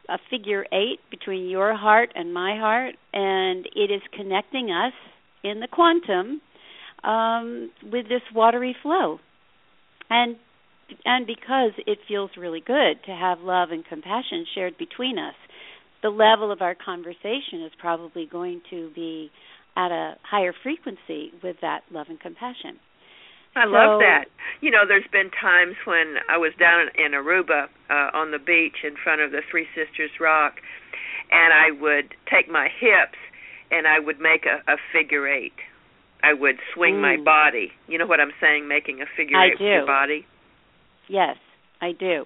a 0.09 0.17
figure 0.29 0.65
eight 0.73 0.99
between 1.09 1.49
your 1.49 1.73
heart 1.75 2.09
and 2.13 2.33
my 2.33 2.57
heart, 2.57 2.95
and 3.13 3.65
it 3.73 3.89
is 3.89 4.01
connecting 4.13 4.69
us 4.69 4.93
in 5.43 5.61
the 5.61 5.67
quantum 5.67 6.41
um, 7.03 7.71
with 7.91 8.07
this 8.09 8.21
watery 8.33 8.75
flow. 8.81 9.19
And 10.09 10.35
and 11.05 11.25
because 11.25 11.71
it 11.87 11.99
feels 12.07 12.31
really 12.37 12.59
good 12.59 13.01
to 13.05 13.11
have 13.11 13.39
love 13.39 13.69
and 13.71 13.85
compassion 13.85 14.45
shared 14.53 14.77
between 14.77 15.17
us, 15.17 15.35
the 16.03 16.09
level 16.09 16.51
of 16.51 16.61
our 16.61 16.75
conversation 16.75 17.63
is 17.65 17.71
probably 17.79 18.27
going 18.29 18.61
to 18.69 18.91
be 18.93 19.31
at 19.75 19.89
a 19.89 20.15
higher 20.29 20.53
frequency 20.61 21.31
with 21.41 21.55
that 21.61 21.81
love 21.91 22.07
and 22.09 22.19
compassion. 22.19 22.77
I 23.55 23.65
so, 23.65 23.71
love 23.71 23.99
that. 24.01 24.25
You 24.61 24.69
know, 24.69 24.83
there's 24.87 25.07
been 25.11 25.31
times 25.31 25.75
when 25.85 26.15
I 26.29 26.37
was 26.37 26.51
down 26.59 26.89
in 26.93 27.13
Aruba 27.13 27.65
uh, 27.89 28.17
on 28.17 28.31
the 28.31 28.39
beach 28.39 28.83
in 28.83 28.95
front 29.01 29.21
of 29.21 29.31
the 29.31 29.41
Three 29.49 29.65
Sisters 29.73 30.11
Rock, 30.19 30.55
and 31.31 31.53
I 31.53 31.71
would 31.79 32.13
take 32.29 32.51
my 32.51 32.67
hips 32.67 33.17
and 33.71 33.87
I 33.87 33.99
would 33.99 34.19
make 34.19 34.45
a, 34.45 34.59
a 34.69 34.77
figure 34.91 35.27
eight. 35.27 35.57
I 36.21 36.33
would 36.33 36.57
swing 36.73 36.95
mm. 36.95 37.01
my 37.01 37.17
body. 37.23 37.71
You 37.87 37.97
know 37.97 38.05
what 38.05 38.19
I'm 38.19 38.33
saying? 38.41 38.67
Making 38.67 39.01
a 39.01 39.05
figure 39.17 39.37
I 39.37 39.47
eight 39.47 39.57
do. 39.57 39.63
with 39.63 39.73
your 39.73 39.85
body. 39.85 40.25
Yes, 41.07 41.37
I 41.81 41.91
do. 41.91 42.25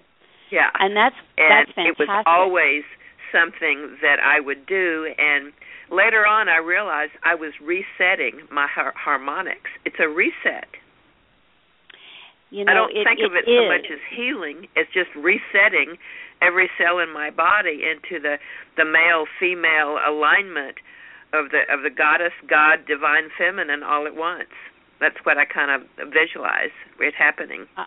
Yeah, 0.51 0.71
and 0.79 0.95
that's 0.95 1.15
and 1.37 1.51
that's 1.51 1.75
fantastic. 1.75 1.99
it 1.99 2.07
was 2.07 2.23
always 2.25 2.83
something 3.31 3.97
that 4.01 4.17
I 4.23 4.39
would 4.39 4.65
do, 4.65 5.13
and 5.17 5.53
later 5.91 6.25
on 6.25 6.49
I 6.49 6.57
realized 6.57 7.11
I 7.23 7.35
was 7.35 7.53
resetting 7.61 8.47
my 8.51 8.67
har- 8.67 8.93
harmonics. 8.95 9.69
It's 9.85 9.97
a 9.99 10.07
reset. 10.07 10.67
You 12.49 12.63
know, 12.63 12.71
I 12.71 12.75
don't 12.75 12.95
it, 12.95 13.03
think 13.03 13.19
it 13.19 13.25
of 13.25 13.35
it 13.35 13.43
is. 13.43 13.59
so 13.59 13.67
much 13.67 13.87
as 13.91 13.99
healing. 14.15 14.67
It's 14.75 14.91
just 14.93 15.11
resetting 15.15 15.97
every 16.41 16.69
cell 16.77 16.99
in 16.99 17.11
my 17.11 17.29
body 17.29 17.83
into 17.83 18.21
the 18.21 18.37
the 18.77 18.85
male 18.85 19.25
female 19.39 19.99
alignment 19.99 20.77
of 21.33 21.51
the 21.51 21.67
of 21.67 21.83
the 21.83 21.91
goddess 21.91 22.33
God 22.47 22.87
divine 22.87 23.29
feminine 23.37 23.83
all 23.83 24.07
at 24.07 24.15
once. 24.15 24.53
That's 24.99 25.17
what 25.23 25.37
I 25.37 25.45
kind 25.45 25.69
of 25.69 25.87
visualize 26.09 26.73
it 26.99 27.13
happening. 27.13 27.67
Uh, 27.75 27.85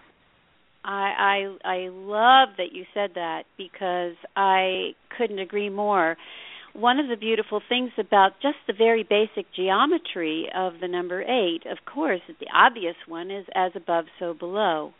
I 0.85 1.57
I 1.65 1.69
I 1.69 1.89
love 1.91 2.51
that 2.57 2.73
you 2.73 2.85
said 2.95 3.11
that 3.15 3.45
because 3.57 4.15
I 4.37 4.93
couldn't 5.17 5.39
agree 5.39 5.69
more 5.69 6.17
one 6.73 6.99
of 6.99 7.09
the 7.09 7.17
beautiful 7.17 7.61
things 7.69 7.91
about 7.99 8.33
just 8.41 8.57
the 8.67 8.73
very 8.73 9.03
basic 9.03 9.47
geometry 9.55 10.49
of 10.55 10.75
the 10.81 10.89
number 10.89 11.23
8, 11.23 11.63
of 11.71 11.79
course, 11.85 12.21
the 12.29 12.47
obvious 12.55 12.95
one 13.07 13.31
is 13.31 13.45
as 13.55 13.73
above, 13.75 14.05
so 14.19 14.35
below. 14.35 14.93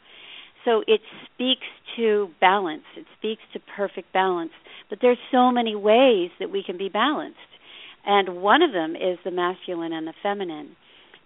So 0.65 0.83
it 0.87 1.01
speaks 1.33 1.67
to 1.97 2.29
balance. 2.41 2.83
It 2.97 3.07
speaks 3.19 3.43
to 3.53 3.61
perfect 3.77 4.13
balance. 4.13 4.51
But 4.89 4.99
there's 5.01 5.19
so 5.31 5.51
many 5.51 5.75
ways 5.77 6.31
that 6.39 6.51
we 6.51 6.63
can 6.65 6.77
be 6.77 6.89
balanced. 6.89 7.39
And 8.05 8.43
one 8.43 8.63
of 8.63 8.73
them 8.73 8.97
is 8.97 9.19
the 9.25 9.31
masculine 9.31 9.93
and 9.93 10.07
the 10.07 10.15
feminine. 10.23 10.77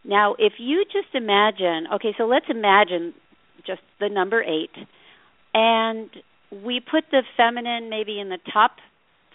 Now, 0.04 0.34
if 0.38 0.54
you 0.58 0.84
just 0.84 1.14
imagine, 1.14 1.86
okay, 1.94 2.14
so 2.18 2.24
let's 2.24 2.46
imagine 2.50 3.14
just 3.66 3.82
the 4.00 4.08
number 4.08 4.42
8 4.42 4.70
and 5.54 6.10
we 6.50 6.80
put 6.80 7.04
the 7.10 7.22
feminine 7.36 7.88
maybe 7.88 8.20
in 8.20 8.28
the 8.28 8.38
top 8.52 8.72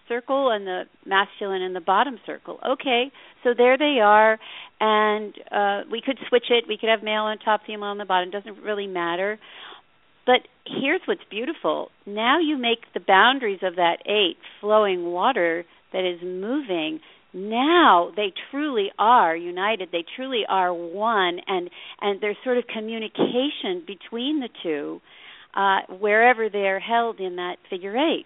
circle 0.08 0.52
and 0.52 0.66
the 0.66 0.84
masculine 1.06 1.62
in 1.62 1.74
the 1.74 1.82
bottom 1.82 2.20
circle. 2.26 2.60
Okay, 2.68 3.12
so 3.44 3.52
there 3.56 3.78
they 3.78 4.00
are, 4.02 4.40
and 4.80 5.34
uh, 5.52 5.82
we 5.90 6.02
could 6.02 6.18
switch 6.28 6.46
it. 6.50 6.66
We 6.68 6.78
could 6.78 6.90
have 6.90 7.04
male 7.04 7.24
on 7.24 7.38
top, 7.38 7.62
female 7.66 7.90
on 7.90 7.98
the 7.98 8.06
bottom. 8.06 8.32
Doesn't 8.32 8.62
really 8.64 8.88
matter. 8.88 9.40
But 10.26 10.48
here's 10.66 11.02
what's 11.06 11.22
beautiful. 11.30 11.90
Now 12.06 12.40
you 12.40 12.58
make 12.58 12.80
the 12.94 13.00
boundaries 13.00 13.60
of 13.64 13.76
that 13.76 13.98
eight 14.06 14.38
flowing 14.62 15.06
water 15.12 15.66
that 15.94 16.06
is 16.06 16.20
moving. 16.22 17.00
Now 17.34 18.12
they 18.16 18.34
truly 18.50 18.92
are 18.98 19.36
united. 19.36 19.90
They 19.92 20.04
truly 20.16 20.44
are 20.48 20.74
one, 20.74 21.40
and 21.46 21.70
and 22.02 22.20
there's 22.22 22.38
sort 22.44 22.58
of 22.58 22.66
communication 22.68 23.84
between 23.86 24.40
the 24.40 24.50
two, 24.64 25.02
uh, 25.54 25.82
wherever 26.00 26.50
they're 26.50 26.80
held 26.80 27.20
in 27.20 27.36
that 27.36 27.58
figure 27.70 27.96
eight. 27.96 28.26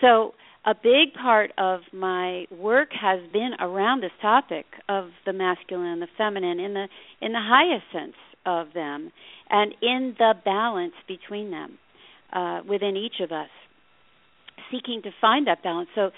So 0.00 0.34
a 0.64 0.74
big 0.74 1.12
part 1.20 1.52
of 1.58 1.80
my 1.92 2.46
work 2.50 2.88
has 2.98 3.20
been 3.32 3.52
around 3.60 4.02
this 4.02 4.12
topic 4.22 4.64
of 4.88 5.10
the 5.26 5.32
masculine 5.32 5.88
and 5.88 6.02
the 6.02 6.08
feminine 6.16 6.58
in 6.58 6.74
the 6.74 6.88
in 7.20 7.32
the 7.32 7.40
highest 7.40 7.84
sense 7.92 8.16
of 8.46 8.72
them 8.72 9.12
and 9.50 9.74
in 9.82 10.14
the 10.18 10.34
balance 10.44 10.94
between 11.06 11.50
them 11.50 11.78
uh, 12.32 12.60
within 12.66 12.96
each 12.96 13.20
of 13.20 13.32
us 13.32 13.48
seeking 14.70 15.02
to 15.02 15.10
find 15.20 15.46
that 15.46 15.62
balance 15.62 15.88
so 15.94 16.10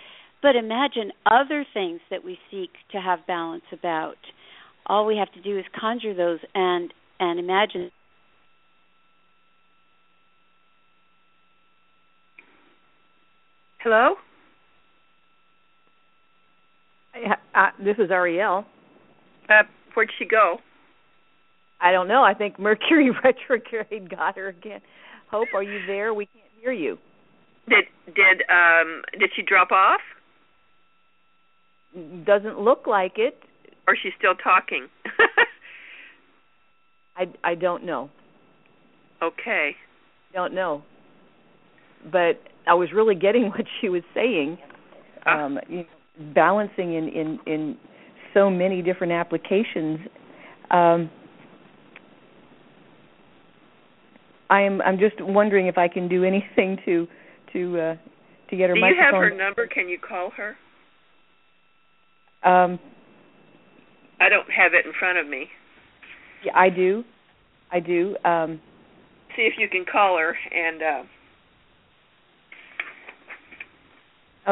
but 0.43 0.57
imagine 0.57 1.13
other 1.25 1.65
things 1.75 2.01
that 2.11 2.25
we 2.25 2.39
seek 2.51 2.71
to 2.93 2.99
have 2.99 3.27
balance 3.27 3.65
about 3.73 4.17
all 4.87 5.07
we 5.07 5.17
have 5.17 5.33
to 5.33 5.43
do 5.43 5.59
is 5.59 5.65
conjure 5.79 6.15
those 6.15 6.41
and 6.55 6.93
and 7.19 7.39
imagine 7.39 7.91
hello 13.79 14.17
uh, 17.57 17.71
this 17.83 17.97
is 17.99 18.11
Ariel. 18.11 18.65
Uh, 19.49 19.63
where'd 19.95 20.11
she 20.19 20.27
go? 20.27 20.59
I 21.81 21.91
don't 21.93 22.09
know. 22.09 22.23
I 22.23 22.35
think 22.35 22.59
Mercury 22.59 23.11
retrograde 23.25 24.11
got 24.11 24.37
her 24.37 24.49
again. 24.49 24.81
Hope, 25.31 25.49
are 25.55 25.63
you 25.63 25.81
there? 25.87 26.15
We 26.15 26.27
can't 26.27 26.45
hear 26.61 26.73
you. 26.73 26.99
Did 27.69 27.85
did 28.07 28.43
um 28.49 29.03
did 29.19 29.31
she 29.35 29.43
drop 29.43 29.73
off? 29.73 30.01
Doesn't 32.25 32.61
look 32.61 32.87
like 32.87 33.15
it. 33.17 33.39
Or 33.89 33.97
she's 34.01 34.13
still 34.19 34.35
talking. 34.35 34.89
I 37.17 37.27
I 37.43 37.55
don't 37.55 37.85
know. 37.85 38.11
Okay. 39.23 39.75
Don't 40.35 40.55
know. 40.55 40.83
But 42.11 42.41
I 42.67 42.75
was 42.75 42.91
really 42.95 43.15
getting 43.15 43.45
what 43.51 43.65
she 43.81 43.89
was 43.89 44.03
saying. 44.15 44.59
Uh. 45.25 45.31
Um, 45.31 45.59
you 45.69 45.79
know, 45.79 45.85
balancing 46.35 46.95
in 46.95 47.09
in 47.09 47.39
in 47.47 47.77
so 48.35 48.51
many 48.51 48.83
different 48.83 49.13
applications. 49.13 50.01
Um, 50.71 51.11
I 54.51 54.63
am 54.63 54.81
I'm 54.83 54.99
just 54.99 55.17
wondering 55.21 55.67
if 55.67 55.79
I 55.79 55.89
can 55.89 56.09
do 56.09 56.25
anything 56.25 56.79
to 56.85 57.07
to 57.53 57.81
uh, 57.81 57.97
to 58.51 58.57
get 58.57 58.69
her 58.69 58.75
do 58.75 58.81
microphone. 58.81 58.97
you 58.97 59.03
have 59.03 59.15
her 59.15 59.35
number? 59.35 59.67
Can 59.67 59.89
you 59.89 59.99
call 59.99 60.31
her? 60.37 60.57
Um, 62.47 62.79
I 64.21 64.29
don't 64.29 64.49
have 64.51 64.73
it 64.73 64.87
in 64.87 64.93
front 64.99 65.19
of 65.19 65.27
me. 65.29 65.49
yeah, 66.45 66.53
I 66.55 66.69
do. 66.71 67.05
I 67.73 67.81
do. 67.81 68.17
Um, 68.25 68.61
See 69.37 69.43
if 69.43 69.55
you 69.59 69.69
can 69.69 69.85
call 69.91 70.17
her 70.19 70.35
and. 70.55 70.83
uh 70.83 71.03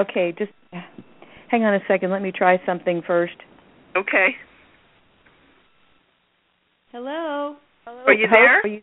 okay, 0.01 0.35
just 0.37 0.51
hang 1.49 1.65
on 1.65 1.75
a 1.75 1.81
second. 1.89 2.11
Let 2.11 2.21
me 2.23 2.33
try 2.33 2.61
something 2.67 3.01
first. 3.07 3.37
Okay. 3.97 4.29
hello 6.91 7.57
Hello. 7.85 8.03
Are 8.07 8.13
you 8.13 8.27
there? 8.31 8.61
are 8.63 8.67
you- 8.69 8.83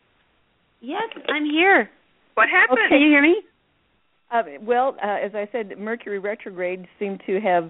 yes 0.82 1.04
i'm 1.30 1.44
here 1.46 1.90
What 2.36 2.48
happened? 2.50 2.80
can 2.90 3.02
you 3.02 3.08
hear 3.10 3.22
me 3.22 3.36
Uh, 4.32 4.44
well, 4.62 4.96
uh, 5.04 5.18
as 5.26 5.36
I 5.36 5.48
said, 5.52 5.78
Mercury 5.78 6.18
retrograde 6.20 6.88
seemed 6.98 7.22
to 7.28 7.42
have 7.42 7.70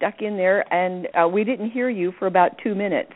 stuck 0.00 0.22
in 0.22 0.36
there, 0.38 0.64
and 0.72 1.08
uh, 1.14 1.28
we 1.28 1.44
didn't 1.44 1.70
hear 1.70 1.90
you 1.90 2.12
for 2.18 2.26
about 2.26 2.52
two 2.64 2.74
minutes. 2.74 3.12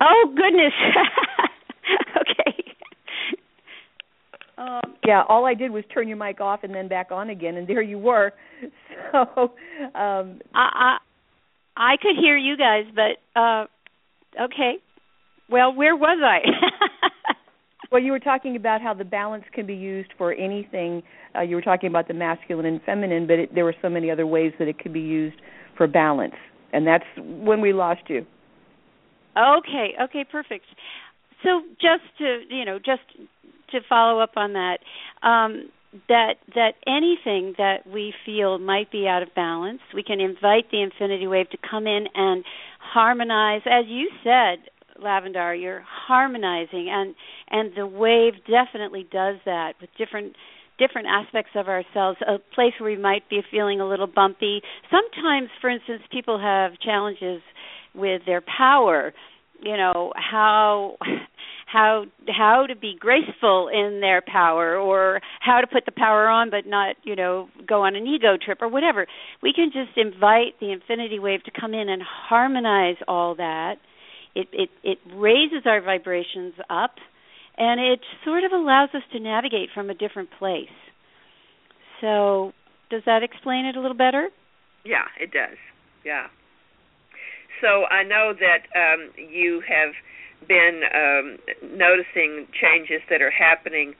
oh 0.00 0.24
goodness 0.36 0.74
okay 2.20 2.74
um 4.58 4.94
Yeah, 5.06 5.22
all 5.26 5.46
I 5.46 5.54
did 5.54 5.70
was 5.70 5.84
turn 5.92 6.06
your 6.06 6.18
mic 6.18 6.40
off 6.40 6.60
and 6.64 6.74
then 6.74 6.86
back 6.86 7.10
on 7.10 7.30
again, 7.30 7.56
and 7.56 7.66
there 7.66 7.82
you 7.82 7.98
were. 7.98 8.32
So, 9.12 9.18
um, 9.98 10.40
I, 10.54 10.68
I 10.76 10.98
I 11.76 11.96
could 12.00 12.16
hear 12.20 12.36
you 12.36 12.56
guys, 12.56 12.84
but 12.94 13.40
uh 13.40 13.64
okay. 14.40 14.74
Well, 15.50 15.74
where 15.74 15.96
was 15.96 16.18
I? 16.22 16.38
well, 17.90 18.00
you 18.00 18.12
were 18.12 18.20
talking 18.20 18.54
about 18.54 18.82
how 18.82 18.94
the 18.94 19.04
balance 19.04 19.44
can 19.52 19.66
be 19.66 19.74
used 19.74 20.10
for 20.16 20.32
anything. 20.32 21.02
Uh, 21.34 21.40
you 21.40 21.56
were 21.56 21.62
talking 21.62 21.88
about 21.88 22.06
the 22.06 22.14
masculine 22.14 22.66
and 22.66 22.80
feminine, 22.82 23.26
but 23.26 23.38
it, 23.40 23.54
there 23.54 23.64
were 23.64 23.74
so 23.82 23.88
many 23.88 24.10
other 24.12 24.26
ways 24.26 24.52
that 24.60 24.68
it 24.68 24.78
could 24.78 24.92
be 24.92 25.00
used 25.00 25.36
for 25.80 25.86
balance, 25.86 26.34
and 26.74 26.86
that's 26.86 27.06
when 27.16 27.62
we 27.62 27.72
lost 27.72 28.02
you. 28.08 28.26
okay, 29.34 29.94
okay, 29.98 30.26
perfect. 30.30 30.66
So 31.42 31.62
just 31.80 32.02
to 32.18 32.40
you 32.50 32.66
know, 32.66 32.78
just 32.78 33.00
to 33.70 33.80
follow 33.88 34.20
up 34.20 34.32
on 34.36 34.52
that, 34.52 34.80
um, 35.22 35.70
that 36.10 36.34
that 36.54 36.72
anything 36.86 37.54
that 37.56 37.86
we 37.86 38.12
feel 38.26 38.58
might 38.58 38.92
be 38.92 39.08
out 39.08 39.22
of 39.22 39.34
balance, 39.34 39.80
we 39.94 40.02
can 40.02 40.20
invite 40.20 40.70
the 40.70 40.82
infinity 40.82 41.26
wave 41.26 41.48
to 41.48 41.56
come 41.70 41.86
in 41.86 42.08
and 42.14 42.44
harmonize, 42.78 43.62
as 43.64 43.86
you 43.88 44.10
said, 44.22 44.58
Lavendar. 45.02 45.58
You're 45.58 45.82
harmonizing, 45.88 46.90
and 46.90 47.14
and 47.48 47.72
the 47.74 47.86
wave 47.86 48.34
definitely 48.46 49.08
does 49.10 49.36
that 49.46 49.76
with 49.80 49.88
different 49.96 50.36
different 50.80 51.06
aspects 51.06 51.52
of 51.54 51.68
ourselves. 51.68 52.18
A 52.26 52.38
place 52.54 52.72
where 52.80 52.90
we 52.90 53.00
might 53.00 53.28
be 53.30 53.40
feeling 53.50 53.80
a 53.80 53.88
little 53.88 54.08
bumpy. 54.08 54.62
Sometimes, 54.90 55.50
for 55.60 55.70
instance, 55.70 56.02
people 56.10 56.40
have 56.40 56.72
challenges 56.80 57.42
with 57.94 58.22
their 58.26 58.42
power. 58.42 59.12
You 59.62 59.76
know 59.76 60.12
how 60.16 60.96
how 61.70 62.04
how 62.28 62.66
to 62.66 62.74
be 62.74 62.96
graceful 62.98 63.68
in 63.68 64.00
their 64.00 64.22
power 64.22 64.76
or 64.76 65.20
how 65.40 65.60
to 65.60 65.66
put 65.66 65.84
the 65.86 65.92
power 65.92 66.28
on 66.28 66.50
but 66.50 66.66
not 66.66 66.96
you 67.04 67.14
know 67.14 67.48
go 67.68 67.82
on 67.84 67.94
an 67.94 68.06
ego 68.06 68.36
trip 68.42 68.58
or 68.60 68.68
whatever 68.68 69.06
we 69.42 69.52
can 69.52 69.70
just 69.72 69.96
invite 69.96 70.58
the 70.60 70.72
infinity 70.72 71.18
wave 71.18 71.42
to 71.44 71.52
come 71.58 71.74
in 71.74 71.88
and 71.88 72.02
harmonize 72.02 72.96
all 73.06 73.36
that 73.36 73.74
it 74.34 74.48
it 74.52 74.70
it 74.82 74.98
raises 75.14 75.62
our 75.64 75.80
vibrations 75.80 76.54
up 76.68 76.92
and 77.60 77.78
it 77.80 78.00
sort 78.24 78.42
of 78.42 78.52
allows 78.52 78.88
us 78.94 79.02
to 79.12 79.20
navigate 79.20 79.68
from 79.72 79.90
a 79.90 79.94
different 79.94 80.30
place 80.38 80.74
so 82.00 82.52
does 82.90 83.02
that 83.06 83.22
explain 83.22 83.66
it 83.66 83.76
a 83.76 83.80
little 83.80 83.96
better 83.96 84.30
Yeah, 84.84 85.04
it 85.20 85.32
does. 85.32 85.58
Yeah. 86.04 86.28
So 87.60 87.84
I 87.92 88.02
know 88.04 88.32
that 88.32 88.64
um, 88.72 89.10
you 89.16 89.62
have 89.68 89.92
been 90.48 90.80
um, 90.88 91.36
noticing 91.76 92.48
changes 92.56 93.02
that 93.10 93.20
are 93.20 93.30
happening 93.30 93.94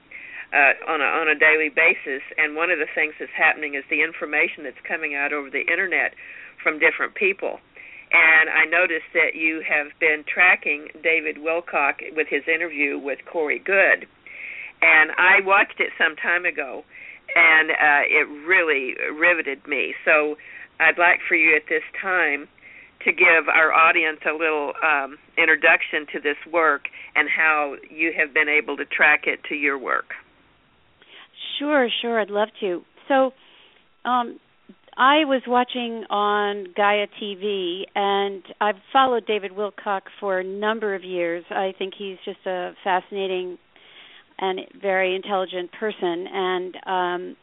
uh, 0.53 0.73
on 0.89 1.01
a 1.01 1.05
on 1.05 1.29
a 1.29 1.37
daily 1.39 1.69
basis, 1.69 2.25
and 2.39 2.57
one 2.57 2.71
of 2.71 2.79
the 2.79 2.89
things 2.95 3.15
that's 3.21 3.37
happening 3.37 3.75
is 3.75 3.85
the 3.91 4.03
information 4.03 4.65
that's 4.65 4.81
coming 4.89 5.15
out 5.15 5.33
over 5.33 5.51
the 5.51 5.69
internet 5.69 6.15
from 6.63 6.81
different 6.81 7.15
people. 7.15 7.61
And 8.13 8.51
I 8.51 8.65
noticed 8.65 9.13
that 9.15 9.35
you 9.35 9.63
have 9.69 9.89
been 10.01 10.25
tracking 10.27 10.89
David 11.03 11.37
Wilcock 11.37 12.03
with 12.17 12.27
his 12.29 12.43
interview 12.53 12.99
with 12.99 13.21
Corey 13.31 13.61
Goode, 13.61 14.07
and 14.83 15.11
I 15.17 15.45
watched 15.45 15.79
it 15.79 15.91
some 15.99 16.17
time 16.17 16.45
ago, 16.45 16.85
and 17.37 17.71
uh, 17.71 18.03
it 18.09 18.27
really 18.47 18.95
riveted 19.13 19.67
me. 19.67 19.95
So 20.05 20.37
I'd 20.81 20.99
like 20.99 21.21
for 21.29 21.37
you 21.37 21.55
at 21.55 21.69
this 21.69 21.85
time 22.01 22.49
to 23.05 23.13
give 23.13 23.49
our 23.49 23.73
audience 23.73 24.21
a 24.29 24.33
little 24.33 24.73
um, 24.83 25.17
introduction 25.39 26.07
to 26.13 26.21
this 26.21 26.37
work 26.53 26.83
and 27.15 27.29
how 27.29 27.77
you 27.91 28.13
have 28.17 28.35
been 28.35 28.49
able 28.49 28.77
to 28.77 28.85
track 28.85 29.23
it 29.27 29.41
to 29.49 29.55
your 29.55 29.79
work. 29.79 30.13
Sure, 31.59 31.89
sure, 32.03 32.21
I'd 32.21 32.31
love 32.31 32.49
to. 32.61 32.83
So, 33.09 33.33
um, 34.05 34.39
I 35.01 35.25
was 35.25 35.41
watching 35.47 36.05
on 36.11 36.75
Gaia 36.77 37.07
TV, 37.19 37.85
and 37.95 38.43
I've 38.61 38.75
followed 38.93 39.25
David 39.27 39.53
Wilcock 39.53 40.03
for 40.21 40.39
a 40.39 40.45
number 40.45 40.95
of 40.95 41.03
years. 41.05 41.43
I 41.49 41.73
think 41.79 41.95
he's 41.97 42.19
just 42.27 42.41
a 42.45 42.73
fascinating 42.85 43.57
and 44.39 44.61
very 44.79 45.17
intelligent 45.17 45.71
person, 45.73 46.27
and 46.31 46.75
um, 46.85 47.37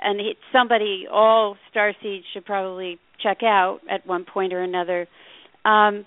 and 0.00 0.20
it's 0.20 0.40
somebody 0.50 1.04
all 1.12 1.58
Starseed 1.74 2.20
should 2.32 2.46
probably 2.46 2.98
check 3.22 3.42
out 3.42 3.80
at 3.90 4.06
one 4.06 4.24
point 4.24 4.54
or 4.54 4.62
another. 4.62 5.06
Um, 5.66 6.06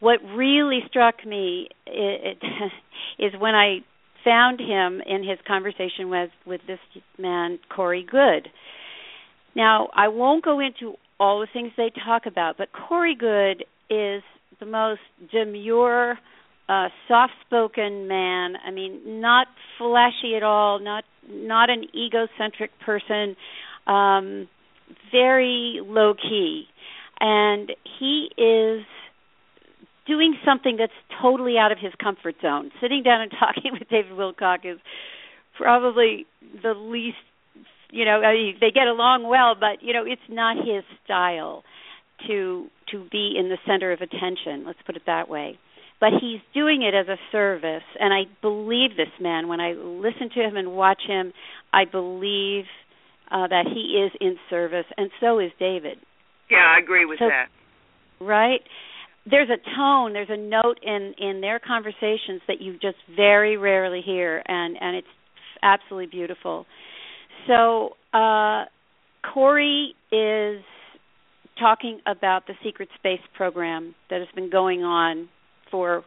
what 0.00 0.18
really 0.34 0.80
struck 0.88 1.24
me 1.24 1.68
it, 1.86 2.38
it, 2.42 2.72
is 3.24 3.40
when 3.40 3.54
I 3.54 3.78
found 4.24 4.58
him 4.58 5.00
in 5.06 5.22
his 5.22 5.38
conversation 5.46 6.10
with 6.10 6.30
with 6.44 6.60
this 6.66 6.80
man 7.20 7.60
Corey 7.72 8.04
Goode. 8.10 8.48
Now 9.54 9.88
I 9.94 10.08
won't 10.08 10.44
go 10.44 10.60
into 10.60 10.94
all 11.20 11.40
the 11.40 11.46
things 11.52 11.72
they 11.76 11.90
talk 12.04 12.26
about, 12.26 12.56
but 12.58 12.68
Corey 12.72 13.14
Goode 13.14 13.64
is 13.90 14.22
the 14.58 14.66
most 14.66 15.00
demure, 15.30 16.18
uh, 16.68 16.88
soft-spoken 17.08 18.08
man. 18.08 18.54
I 18.64 18.70
mean, 18.70 19.20
not 19.20 19.46
flashy 19.78 20.36
at 20.36 20.42
all, 20.42 20.78
not 20.80 21.04
not 21.28 21.70
an 21.70 21.84
egocentric 21.94 22.70
person, 22.84 23.36
um, 23.86 24.48
very 25.12 25.80
low 25.84 26.14
key, 26.14 26.64
and 27.20 27.70
he 27.98 28.28
is 28.36 28.84
doing 30.06 30.34
something 30.44 30.76
that's 30.76 30.92
totally 31.20 31.56
out 31.58 31.70
of 31.72 31.78
his 31.78 31.92
comfort 32.02 32.34
zone. 32.42 32.70
Sitting 32.80 33.02
down 33.02 33.20
and 33.22 33.30
talking 33.38 33.72
with 33.72 33.88
David 33.88 34.12
Wilcock 34.12 34.64
is 34.64 34.78
probably 35.56 36.26
the 36.62 36.74
least 36.74 37.16
you 37.92 38.04
know 38.04 38.20
I 38.20 38.58
they 38.60 38.72
get 38.72 38.88
along 38.88 39.28
well, 39.28 39.54
but 39.54 39.86
you 39.86 39.92
know 39.92 40.04
it's 40.04 40.22
not 40.28 40.56
his 40.56 40.82
style 41.04 41.62
to 42.26 42.66
to 42.90 43.06
be 43.10 43.34
in 43.38 43.48
the 43.48 43.58
center 43.66 43.92
of 43.92 44.00
attention. 44.00 44.64
Let's 44.66 44.80
put 44.84 44.96
it 44.96 45.02
that 45.06 45.28
way. 45.28 45.58
But 46.00 46.10
he's 46.20 46.40
doing 46.52 46.82
it 46.82 46.94
as 46.94 47.06
a 47.06 47.16
service, 47.30 47.84
and 48.00 48.12
I 48.12 48.22
believe 48.40 48.96
this 48.96 49.12
man. 49.20 49.46
When 49.46 49.60
I 49.60 49.74
listen 49.74 50.30
to 50.34 50.40
him 50.40 50.56
and 50.56 50.72
watch 50.72 51.02
him, 51.06 51.32
I 51.72 51.84
believe 51.84 52.64
uh, 53.30 53.46
that 53.46 53.66
he 53.72 54.02
is 54.04 54.10
in 54.20 54.36
service, 54.50 54.86
and 54.96 55.10
so 55.20 55.38
is 55.38 55.52
David. 55.60 55.98
Yeah, 56.50 56.74
I 56.76 56.80
agree 56.82 57.04
with 57.04 57.20
so, 57.20 57.28
that. 57.28 57.46
Right? 58.20 58.62
There's 59.30 59.48
a 59.48 59.60
tone, 59.76 60.12
there's 60.12 60.30
a 60.30 60.36
note 60.36 60.80
in 60.82 61.14
in 61.18 61.40
their 61.40 61.60
conversations 61.60 62.40
that 62.48 62.60
you 62.60 62.72
just 62.72 62.98
very 63.14 63.56
rarely 63.56 64.02
hear, 64.04 64.42
and 64.44 64.76
and 64.80 64.96
it's 64.96 65.06
absolutely 65.62 66.06
beautiful. 66.06 66.66
So 67.46 67.96
uh, 68.12 68.64
Corey 69.32 69.94
is 70.10 70.62
talking 71.58 72.00
about 72.06 72.46
the 72.46 72.54
secret 72.64 72.88
space 72.98 73.20
program 73.34 73.94
that 74.10 74.20
has 74.20 74.28
been 74.34 74.50
going 74.50 74.82
on 74.82 75.28
for 75.70 76.04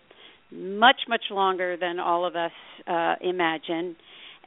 much 0.51 1.01
much 1.07 1.23
longer 1.31 1.75
than 1.79 1.99
all 1.99 2.25
of 2.25 2.35
us 2.35 2.51
uh, 2.87 3.15
imagine 3.21 3.95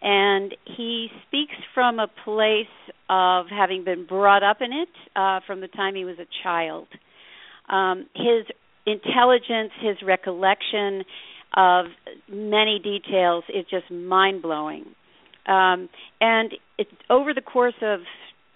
and 0.01 0.55
he 0.65 1.09
speaks 1.27 1.55
from 1.75 1.99
a 1.99 2.07
place 2.25 2.67
of 3.11 3.47
having 3.51 3.85
been 3.85 4.07
brought 4.07 4.43
up 4.43 4.59
in 4.61 4.73
it 4.73 4.89
uh, 5.17 5.41
from 5.47 5.61
the 5.61 5.69
time 5.69 5.95
he 5.95 6.05
was 6.05 6.17
a 6.19 6.27
child. 6.43 6.87
Um, 7.69 8.07
his 8.15 8.47
intelligence, 8.87 9.73
his 9.81 9.97
recollection 10.07 11.03
of 11.57 11.87
many 12.31 12.79
details 12.83 13.45
is 13.49 13.65
just 13.71 13.91
mind 13.91 14.43
blowing. 14.43 14.85
Um, 15.49 15.89
and 16.21 16.53
it's 16.77 16.91
over 17.11 17.33
the 17.35 17.41
course 17.41 17.75
of 17.83 18.01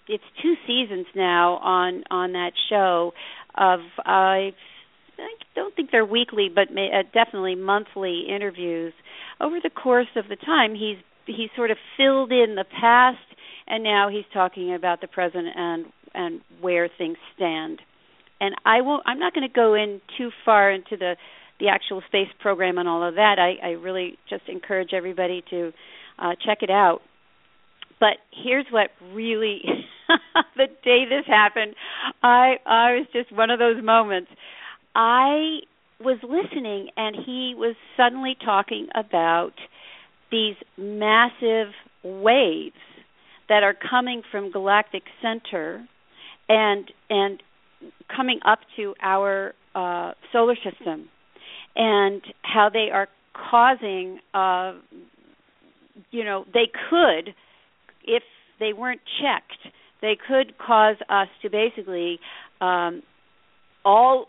it's 0.07 0.23
two 0.41 0.55
seasons 0.67 1.07
now 1.15 1.55
on 1.55 2.03
on 2.11 2.33
that 2.33 2.51
show 2.69 3.13
of 3.55 3.79
I 4.05 4.51
I 5.17 5.29
don't 5.55 5.75
think 5.75 5.91
they're 5.91 6.05
weekly, 6.05 6.49
but 6.53 6.73
may, 6.73 6.89
uh, 6.91 7.03
definitely 7.13 7.55
monthly 7.55 8.25
interviews. 8.27 8.93
Over 9.39 9.57
the 9.61 9.69
course 9.69 10.07
of 10.15 10.25
the 10.27 10.35
time, 10.35 10.75
he's 10.75 10.97
he 11.25 11.47
sort 11.55 11.71
of 11.71 11.77
filled 11.97 12.31
in 12.31 12.55
the 12.55 12.65
past 12.65 13.17
and 13.67 13.83
now 13.83 14.09
he's 14.09 14.25
talking 14.33 14.73
about 14.73 15.01
the 15.01 15.07
present 15.07 15.47
and 15.55 15.85
and 16.13 16.41
where 16.61 16.89
things 16.97 17.17
stand. 17.35 17.79
And 18.39 18.55
I 18.65 18.81
won't 18.81 19.03
I'm 19.05 19.19
not 19.19 19.33
going 19.33 19.47
to 19.47 19.53
go 19.53 19.73
in 19.73 20.01
too 20.17 20.29
far 20.45 20.71
into 20.71 20.97
the 20.97 21.15
the 21.59 21.69
actual 21.69 22.01
space 22.07 22.27
program 22.39 22.77
and 22.77 22.89
all 22.89 23.07
of 23.07 23.15
that. 23.15 23.35
I, 23.39 23.67
I 23.67 23.71
really 23.71 24.17
just 24.29 24.43
encourage 24.47 24.89
everybody 24.93 25.43
to 25.49 25.71
uh, 26.19 26.33
check 26.45 26.59
it 26.61 26.69
out. 26.69 27.01
But 27.99 28.17
here's 28.31 28.65
what 28.71 28.89
really 29.13 29.61
the 30.57 30.67
day 30.83 31.05
this 31.05 31.25
happened, 31.27 31.75
I 32.21 32.55
I 32.65 32.93
was 32.93 33.07
just 33.13 33.31
one 33.31 33.49
of 33.49 33.59
those 33.59 33.83
moments. 33.83 34.29
I 34.95 35.59
was 35.99 36.17
listening 36.21 36.89
and 36.97 37.15
he 37.25 37.53
was 37.55 37.75
suddenly 37.95 38.35
talking 38.43 38.87
about 38.95 39.53
these 40.31 40.55
massive 40.77 41.73
waves 42.03 42.75
that 43.49 43.63
are 43.63 43.75
coming 43.89 44.21
from 44.31 44.51
galactic 44.51 45.03
center 45.21 45.87
and 46.49 46.91
and 47.09 47.41
coming 48.13 48.39
up 48.45 48.59
to 48.75 48.93
our 49.01 49.53
uh, 49.75 50.11
solar 50.31 50.55
system 50.55 51.09
and 51.75 52.21
how 52.41 52.69
they 52.71 52.89
are 52.91 53.07
causing 53.33 54.19
uh, 54.33 54.73
you 56.11 56.23
know 56.23 56.45
they 56.53 56.69
could 56.89 57.33
if 58.03 58.23
they 58.59 58.73
weren't 58.73 59.01
checked 59.21 59.73
they 60.01 60.17
could 60.27 60.57
cause 60.57 60.97
us 61.09 61.27
to 61.41 61.49
basically 61.49 62.19
um, 62.59 63.01
all 63.85 64.27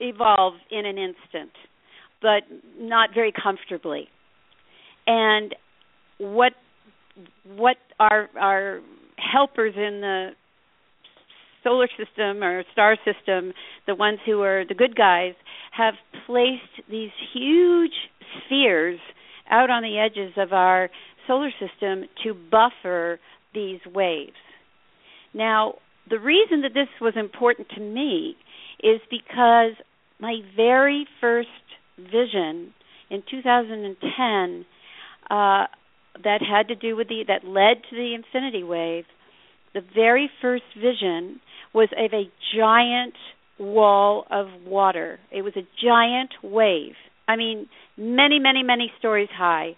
evolve 0.00 0.54
in 0.70 0.86
an 0.86 0.96
instant 0.96 1.50
but 2.22 2.42
not 2.78 3.10
very 3.14 3.32
comfortably. 3.32 4.08
And 5.06 5.54
what 6.18 6.52
what 7.56 7.76
our 7.98 8.28
our 8.38 8.80
helpers 9.16 9.74
in 9.76 10.00
the 10.00 10.30
solar 11.64 11.88
system 11.88 12.42
or 12.42 12.64
star 12.72 12.96
system, 13.04 13.52
the 13.86 13.94
ones 13.94 14.18
who 14.24 14.42
are 14.42 14.64
the 14.66 14.74
good 14.74 14.96
guys, 14.96 15.34
have 15.72 15.94
placed 16.26 16.88
these 16.90 17.10
huge 17.34 17.92
spheres 18.46 19.00
out 19.50 19.70
on 19.70 19.82
the 19.82 19.98
edges 19.98 20.32
of 20.36 20.52
our 20.52 20.90
solar 21.26 21.50
system 21.50 22.04
to 22.24 22.34
buffer 22.34 23.18
these 23.54 23.80
waves. 23.92 24.32
Now, 25.34 25.74
the 26.08 26.18
reason 26.18 26.62
that 26.62 26.74
this 26.74 26.88
was 27.00 27.14
important 27.16 27.68
to 27.76 27.80
me 27.80 28.36
is 28.82 29.00
because 29.10 29.72
my 30.20 30.40
very 30.56 31.06
first 31.20 31.48
vision 31.98 32.74
in 33.10 33.22
2010 33.30 34.66
uh, 35.30 35.66
that 36.24 36.40
had 36.42 36.68
to 36.68 36.74
do 36.74 36.96
with 36.96 37.08
the 37.08 37.24
that 37.28 37.44
led 37.44 37.82
to 37.88 37.96
the 37.96 38.14
infinity 38.14 38.64
wave. 38.64 39.04
The 39.74 39.82
very 39.94 40.28
first 40.42 40.64
vision 40.74 41.40
was 41.72 41.88
of 41.96 42.12
a 42.12 42.28
giant 42.56 43.14
wall 43.58 44.26
of 44.30 44.48
water. 44.66 45.20
It 45.30 45.42
was 45.42 45.52
a 45.56 45.66
giant 45.84 46.30
wave. 46.42 46.94
I 47.30 47.36
mean, 47.36 47.68
many, 47.96 48.38
many, 48.40 48.62
many 48.62 48.92
stories 48.98 49.28
high. 49.32 49.76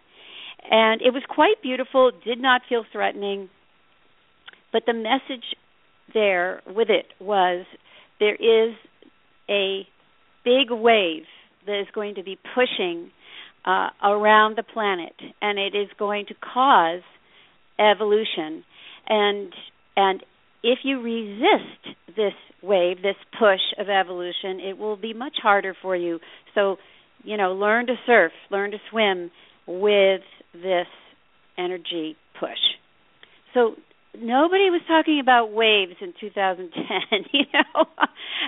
And 0.71 1.03
it 1.03 1.13
was 1.13 1.23
quite 1.29 1.61
beautiful, 1.63 2.13
did 2.25 2.41
not 2.41 2.63
feel 2.69 2.85
threatening. 2.91 3.51
But 4.73 4.85
the 4.87 4.95
message 4.95 5.45
there 6.15 6.63
with 6.67 6.89
it 6.89 7.07
was 7.21 7.67
there 8.19 8.35
is 8.35 8.75
a 9.51 9.87
big 10.45 10.71
wave 10.71 11.25
that 11.67 11.81
is 11.81 11.87
going 11.95 12.15
to 12.15 12.23
be 12.23 12.39
pushing 12.55 13.11
uh, 13.65 13.89
around 14.03 14.57
the 14.57 14.63
planet, 14.63 15.15
and 15.41 15.59
it 15.59 15.77
is 15.77 15.89
going 15.99 16.27
to 16.27 16.35
cause 16.35 17.03
evolution. 17.79 18.65
And 19.09 19.53
and 19.97 20.23
if 20.63 20.81
you 20.85 21.01
resist 21.01 21.97
this 22.17 22.33
wave, 22.63 23.03
this 23.03 23.17
push 23.39 23.61
of 23.79 23.89
evolution, 23.89 24.61
it 24.61 24.79
will 24.79 24.97
be 24.97 25.13
much 25.13 25.37
harder 25.43 25.75
for 25.81 25.97
you. 25.97 26.21
So, 26.55 26.77
you 27.25 27.37
know, 27.37 27.53
learn 27.53 27.87
to 27.87 27.95
surf, 28.07 28.33
learn 28.51 28.73
to 28.73 28.79
swim 28.91 29.31
with 29.67 30.23
this 30.55 30.87
energy 31.57 32.17
push. 32.39 32.59
So 33.55 33.75
nobody 34.19 34.71
was 34.71 34.83
talking 34.87 35.21
about 35.21 35.53
waves 35.53 35.95
in 36.01 36.13
2010, 36.21 37.25
you 37.33 37.45
know. 37.53 37.85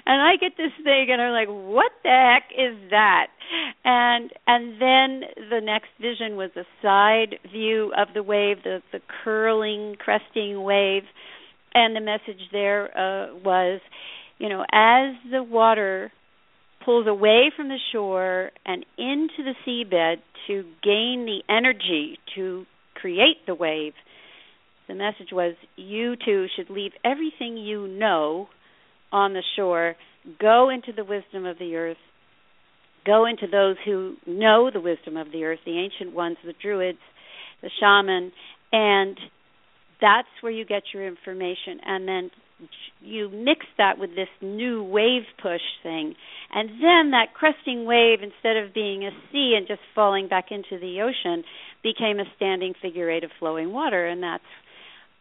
and 0.06 0.22
I 0.22 0.36
get 0.40 0.52
this 0.56 0.72
thing 0.82 1.08
and 1.10 1.20
I'm 1.20 1.32
like, 1.32 1.48
what 1.48 1.92
the 2.02 2.10
heck 2.10 2.50
is 2.52 2.76
that? 2.90 3.28
And 3.84 4.30
and 4.46 4.80
then 4.80 5.48
the 5.50 5.60
next 5.62 5.88
vision 6.00 6.36
was 6.36 6.50
a 6.56 6.64
side 6.82 7.36
view 7.50 7.92
of 7.96 8.08
the 8.14 8.22
wave, 8.22 8.58
the 8.64 8.82
the 8.92 9.00
curling, 9.22 9.96
cresting 9.98 10.62
wave, 10.62 11.02
and 11.74 11.94
the 11.94 12.00
message 12.00 12.40
there 12.52 12.86
uh 12.96 13.34
was, 13.44 13.80
you 14.38 14.48
know, 14.48 14.64
as 14.72 15.14
the 15.30 15.42
water 15.42 16.10
pulls 16.84 17.06
away 17.06 17.50
from 17.56 17.68
the 17.68 17.78
shore 17.92 18.50
and 18.64 18.84
into 18.98 19.38
the 19.38 19.54
seabed 19.66 20.16
to 20.46 20.62
gain 20.82 21.26
the 21.26 21.40
energy 21.48 22.18
to 22.34 22.66
create 22.94 23.46
the 23.46 23.54
wave, 23.54 23.92
the 24.88 24.94
message 24.94 25.28
was 25.32 25.54
you 25.76 26.14
too 26.16 26.46
should 26.54 26.70
leave 26.70 26.92
everything 27.04 27.56
you 27.56 27.88
know 27.88 28.48
on 29.10 29.32
the 29.32 29.42
shore, 29.56 29.94
go 30.40 30.68
into 30.68 30.92
the 30.92 31.04
wisdom 31.04 31.46
of 31.46 31.58
the 31.58 31.76
earth, 31.76 31.96
go 33.06 33.26
into 33.26 33.46
those 33.50 33.76
who 33.84 34.16
know 34.26 34.70
the 34.72 34.80
wisdom 34.80 35.16
of 35.16 35.30
the 35.32 35.44
earth, 35.44 35.60
the 35.64 35.78
ancient 35.78 36.14
ones, 36.14 36.36
the 36.44 36.54
druids, 36.60 36.98
the 37.62 37.70
shaman, 37.80 38.32
and 38.72 39.16
that's 40.00 40.28
where 40.40 40.52
you 40.52 40.64
get 40.64 40.82
your 40.92 41.06
information. 41.06 41.80
And 41.84 42.08
then 42.08 42.30
you 43.00 43.28
mix 43.28 43.66
that 43.78 43.98
with 43.98 44.10
this 44.10 44.28
new 44.40 44.82
wave 44.82 45.22
push 45.42 45.60
thing, 45.82 46.14
and 46.52 46.70
then 46.70 47.10
that 47.10 47.34
cresting 47.34 47.84
wave, 47.84 48.20
instead 48.22 48.56
of 48.56 48.72
being 48.72 49.04
a 49.04 49.10
sea 49.30 49.54
and 49.56 49.66
just 49.66 49.80
falling 49.94 50.28
back 50.28 50.46
into 50.50 50.78
the 50.78 51.02
ocean, 51.02 51.44
became 51.82 52.18
a 52.18 52.24
standing 52.36 52.74
figure 52.80 53.10
eight 53.10 53.24
of 53.24 53.30
flowing 53.38 53.72
water, 53.72 54.06
and 54.06 54.22
that's 54.22 54.42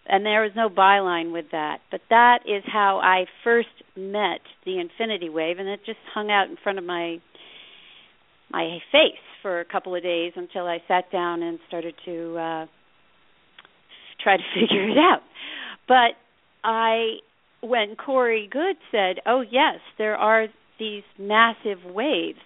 and 0.06 0.26
there 0.26 0.42
was 0.42 0.52
no 0.56 0.70
byline 0.70 1.32
with 1.32 1.46
that. 1.52 1.78
But 1.90 2.02
that 2.10 2.40
is 2.46 2.64
how 2.66 3.00
I 3.02 3.26
first 3.44 3.70
met 3.96 4.42
the 4.66 4.80
infinity 4.80 5.30
wave, 5.30 5.60
and 5.60 5.68
it 5.68 5.80
just 5.86 6.00
hung 6.14 6.30
out 6.30 6.50
in 6.50 6.58
front 6.62 6.78
of 6.78 6.84
my 6.84 7.18
my 8.50 8.80
face 8.92 9.18
for 9.42 9.60
a 9.60 9.66
couple 9.66 9.96
of 9.96 10.04
days 10.04 10.34
until 10.36 10.68
I 10.68 10.80
sat 10.88 11.12
down 11.12 11.42
and 11.42 11.60
started 11.68 11.96
to 12.06 12.38
uh 12.38 12.66
try 14.22 14.38
to 14.38 14.44
figure 14.54 14.90
it 14.90 14.98
out. 14.98 15.22
But 15.88 16.16
I 16.64 17.18
when 17.62 17.96
Corey 17.96 18.48
Goode 18.52 18.78
said, 18.92 19.20
"Oh 19.26 19.42
yes, 19.42 19.80
there 19.98 20.16
are 20.16 20.48
these 20.80 21.04
massive 21.18 21.84
waves 21.86 22.40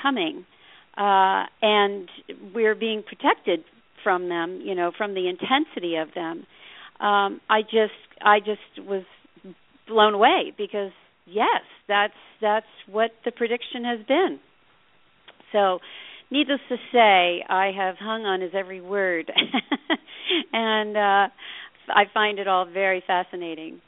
coming, 0.00 0.44
uh, 0.96 1.46
and 1.62 2.08
we're 2.54 2.74
being 2.74 3.02
protected 3.02 3.64
from 4.02 4.28
them, 4.28 4.60
you 4.64 4.74
know, 4.74 4.92
from 4.96 5.14
the 5.14 5.28
intensity 5.28 5.96
of 5.96 6.08
them," 6.14 6.46
um, 7.00 7.40
I 7.48 7.62
just 7.62 7.92
I 8.20 8.40
just 8.40 8.86
was 8.86 9.04
blown 9.88 10.14
away 10.14 10.52
because 10.56 10.92
yes, 11.26 11.62
that's 11.88 12.14
that's 12.40 12.66
what 12.90 13.10
the 13.24 13.32
prediction 13.32 13.84
has 13.84 14.06
been. 14.06 14.38
So, 15.52 15.80
needless 16.30 16.60
to 16.68 16.76
say, 16.92 17.44
I 17.48 17.72
have 17.76 17.96
hung 17.98 18.24
on 18.24 18.40
his 18.40 18.52
every 18.54 18.80
word, 18.80 19.30
and 20.52 20.96
uh, 20.96 21.28
I 21.94 22.04
find 22.12 22.38
it 22.38 22.48
all 22.48 22.64
very 22.64 23.02
fascinating. 23.06 23.80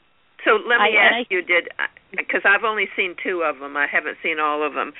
So 0.45 0.59
let 0.67 0.79
me 0.79 0.97
I, 0.99 1.03
ask 1.03 1.27
I, 1.31 1.33
you: 1.33 1.41
Did 1.41 1.69
because 2.11 2.41
I've 2.45 2.63
only 2.63 2.87
seen 2.95 3.15
two 3.21 3.43
of 3.43 3.59
them, 3.59 3.77
I 3.77 3.87
haven't 3.87 4.17
seen 4.21 4.39
all 4.39 4.65
of 4.65 4.73
them. 4.73 4.93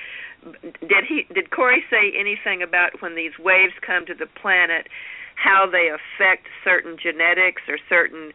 Did 0.82 1.04
he? 1.08 1.24
Did 1.34 1.52
Corey 1.52 1.84
say 1.90 2.12
anything 2.18 2.64
about 2.64 3.02
when 3.02 3.16
these 3.16 3.34
waves 3.40 3.74
come 3.86 4.06
to 4.06 4.14
the 4.14 4.28
planet, 4.42 4.88
how 5.36 5.68
they 5.70 5.90
affect 5.92 6.48
certain 6.64 6.98
genetics 7.02 7.62
or 7.68 7.78
certain 7.90 8.32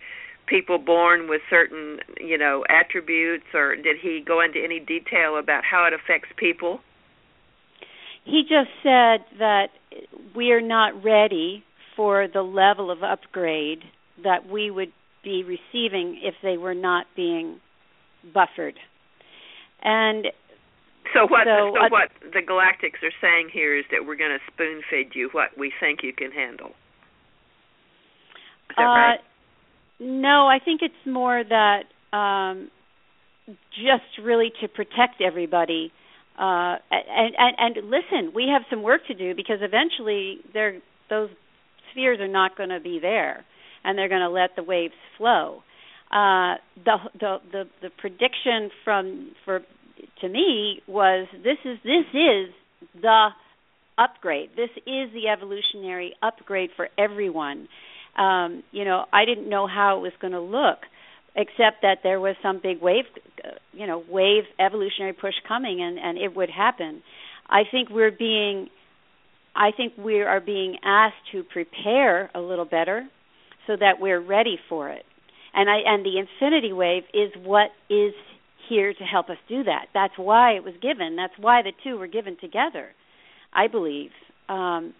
people 0.46 0.78
born 0.78 1.28
with 1.28 1.42
certain, 1.50 1.98
you 2.18 2.38
know, 2.38 2.64
attributes, 2.68 3.44
or 3.52 3.76
did 3.76 3.96
he 4.00 4.22
go 4.26 4.40
into 4.40 4.58
any 4.62 4.80
detail 4.80 5.38
about 5.38 5.62
how 5.64 5.84
it 5.86 5.92
affects 5.92 6.28
people? 6.36 6.80
He 8.24 8.42
just 8.42 8.70
said 8.82 9.24
that 9.38 9.68
we 10.34 10.52
are 10.52 10.60
not 10.60 11.02
ready 11.04 11.64
for 11.96 12.28
the 12.32 12.42
level 12.42 12.90
of 12.90 13.02
upgrade 13.02 13.80
that 14.24 14.48
we 14.48 14.70
would 14.70 14.92
be 15.24 15.42
receiving 15.42 16.20
if 16.22 16.34
they 16.42 16.56
were 16.56 16.74
not 16.74 17.06
being 17.16 17.60
buffered. 18.32 18.74
And 19.82 20.26
so 21.14 21.26
what 21.26 21.46
so, 21.46 21.72
so 21.74 21.88
what 21.88 22.10
the 22.32 22.40
galactics 22.40 23.02
are 23.02 23.14
saying 23.20 23.50
here 23.52 23.76
is 23.76 23.84
that 23.90 24.06
we're 24.06 24.16
going 24.16 24.36
to 24.36 24.52
spoon 24.52 24.82
feed 24.90 25.14
you 25.14 25.28
what 25.32 25.56
we 25.56 25.72
think 25.80 26.00
you 26.02 26.12
can 26.12 26.30
handle. 26.30 26.70
Is 28.70 28.76
that 28.76 28.82
uh, 28.82 28.86
right? 28.86 29.20
No, 30.00 30.46
I 30.46 30.58
think 30.64 30.80
it's 30.82 31.06
more 31.06 31.42
that 31.42 31.84
um, 32.16 32.70
just 33.70 34.18
really 34.22 34.52
to 34.60 34.68
protect 34.68 35.20
everybody. 35.20 35.92
Uh, 36.38 36.76
and, 36.90 37.34
and 37.36 37.76
and 37.76 37.90
listen, 37.90 38.32
we 38.34 38.48
have 38.52 38.62
some 38.70 38.82
work 38.82 39.00
to 39.08 39.14
do 39.14 39.34
because 39.34 39.58
eventually 39.60 40.38
those 41.10 41.30
spheres 41.90 42.20
are 42.20 42.28
not 42.28 42.56
going 42.56 42.68
to 42.68 42.80
be 42.80 42.98
there, 43.00 43.44
and 43.88 43.96
they're 43.96 44.08
going 44.08 44.20
to 44.20 44.28
let 44.28 44.54
the 44.54 44.62
waves 44.62 44.94
flow. 45.16 45.62
Uh, 46.10 46.56
the, 46.84 46.96
the 47.18 47.36
the 47.52 47.64
the 47.82 47.90
prediction 47.98 48.70
from 48.84 49.32
for 49.44 49.60
to 50.20 50.28
me 50.28 50.80
was 50.86 51.26
this 51.32 51.58
is 51.64 51.78
this 51.84 52.06
is 52.12 52.54
the 53.02 53.28
upgrade. 53.96 54.50
This 54.56 54.70
is 54.86 55.12
the 55.12 55.28
evolutionary 55.28 56.14
upgrade 56.22 56.70
for 56.76 56.88
everyone 56.98 57.68
um, 58.18 58.64
you 58.72 58.84
know, 58.84 59.04
I 59.12 59.24
didn't 59.24 59.48
know 59.48 59.66
how 59.66 59.98
it 59.98 60.00
was 60.00 60.12
going 60.20 60.32
to 60.32 60.40
look, 60.40 60.78
except 61.36 61.82
that 61.82 61.98
there 62.02 62.18
was 62.18 62.34
some 62.42 62.60
big 62.60 62.82
wave, 62.82 63.04
you 63.72 63.86
know, 63.86 64.02
wave 64.08 64.44
evolutionary 64.58 65.12
push 65.12 65.34
coming, 65.46 65.80
and 65.80 65.98
and 65.98 66.18
it 66.18 66.34
would 66.34 66.50
happen. 66.50 67.02
I 67.48 67.62
think 67.70 67.88
we're 67.90 68.10
being, 68.10 68.68
I 69.54 69.70
think 69.74 69.92
we 69.96 70.20
are 70.20 70.40
being 70.40 70.78
asked 70.84 71.30
to 71.32 71.44
prepare 71.44 72.30
a 72.34 72.40
little 72.40 72.64
better, 72.64 73.08
so 73.68 73.76
that 73.76 74.00
we're 74.00 74.20
ready 74.20 74.58
for 74.68 74.88
it. 74.90 75.04
And 75.54 75.70
I 75.70 75.76
and 75.86 76.04
the 76.04 76.18
infinity 76.18 76.72
wave 76.72 77.04
is 77.14 77.30
what 77.44 77.70
is 77.88 78.14
here 78.68 78.92
to 78.92 79.04
help 79.04 79.30
us 79.30 79.38
do 79.48 79.62
that. 79.64 79.86
That's 79.94 80.14
why 80.16 80.56
it 80.56 80.64
was 80.64 80.74
given. 80.82 81.14
That's 81.14 81.32
why 81.38 81.62
the 81.62 81.72
two 81.84 81.98
were 81.98 82.08
given 82.08 82.36
together. 82.40 82.88
I 83.52 83.68
believe. 83.68 84.10
Um, 84.48 84.94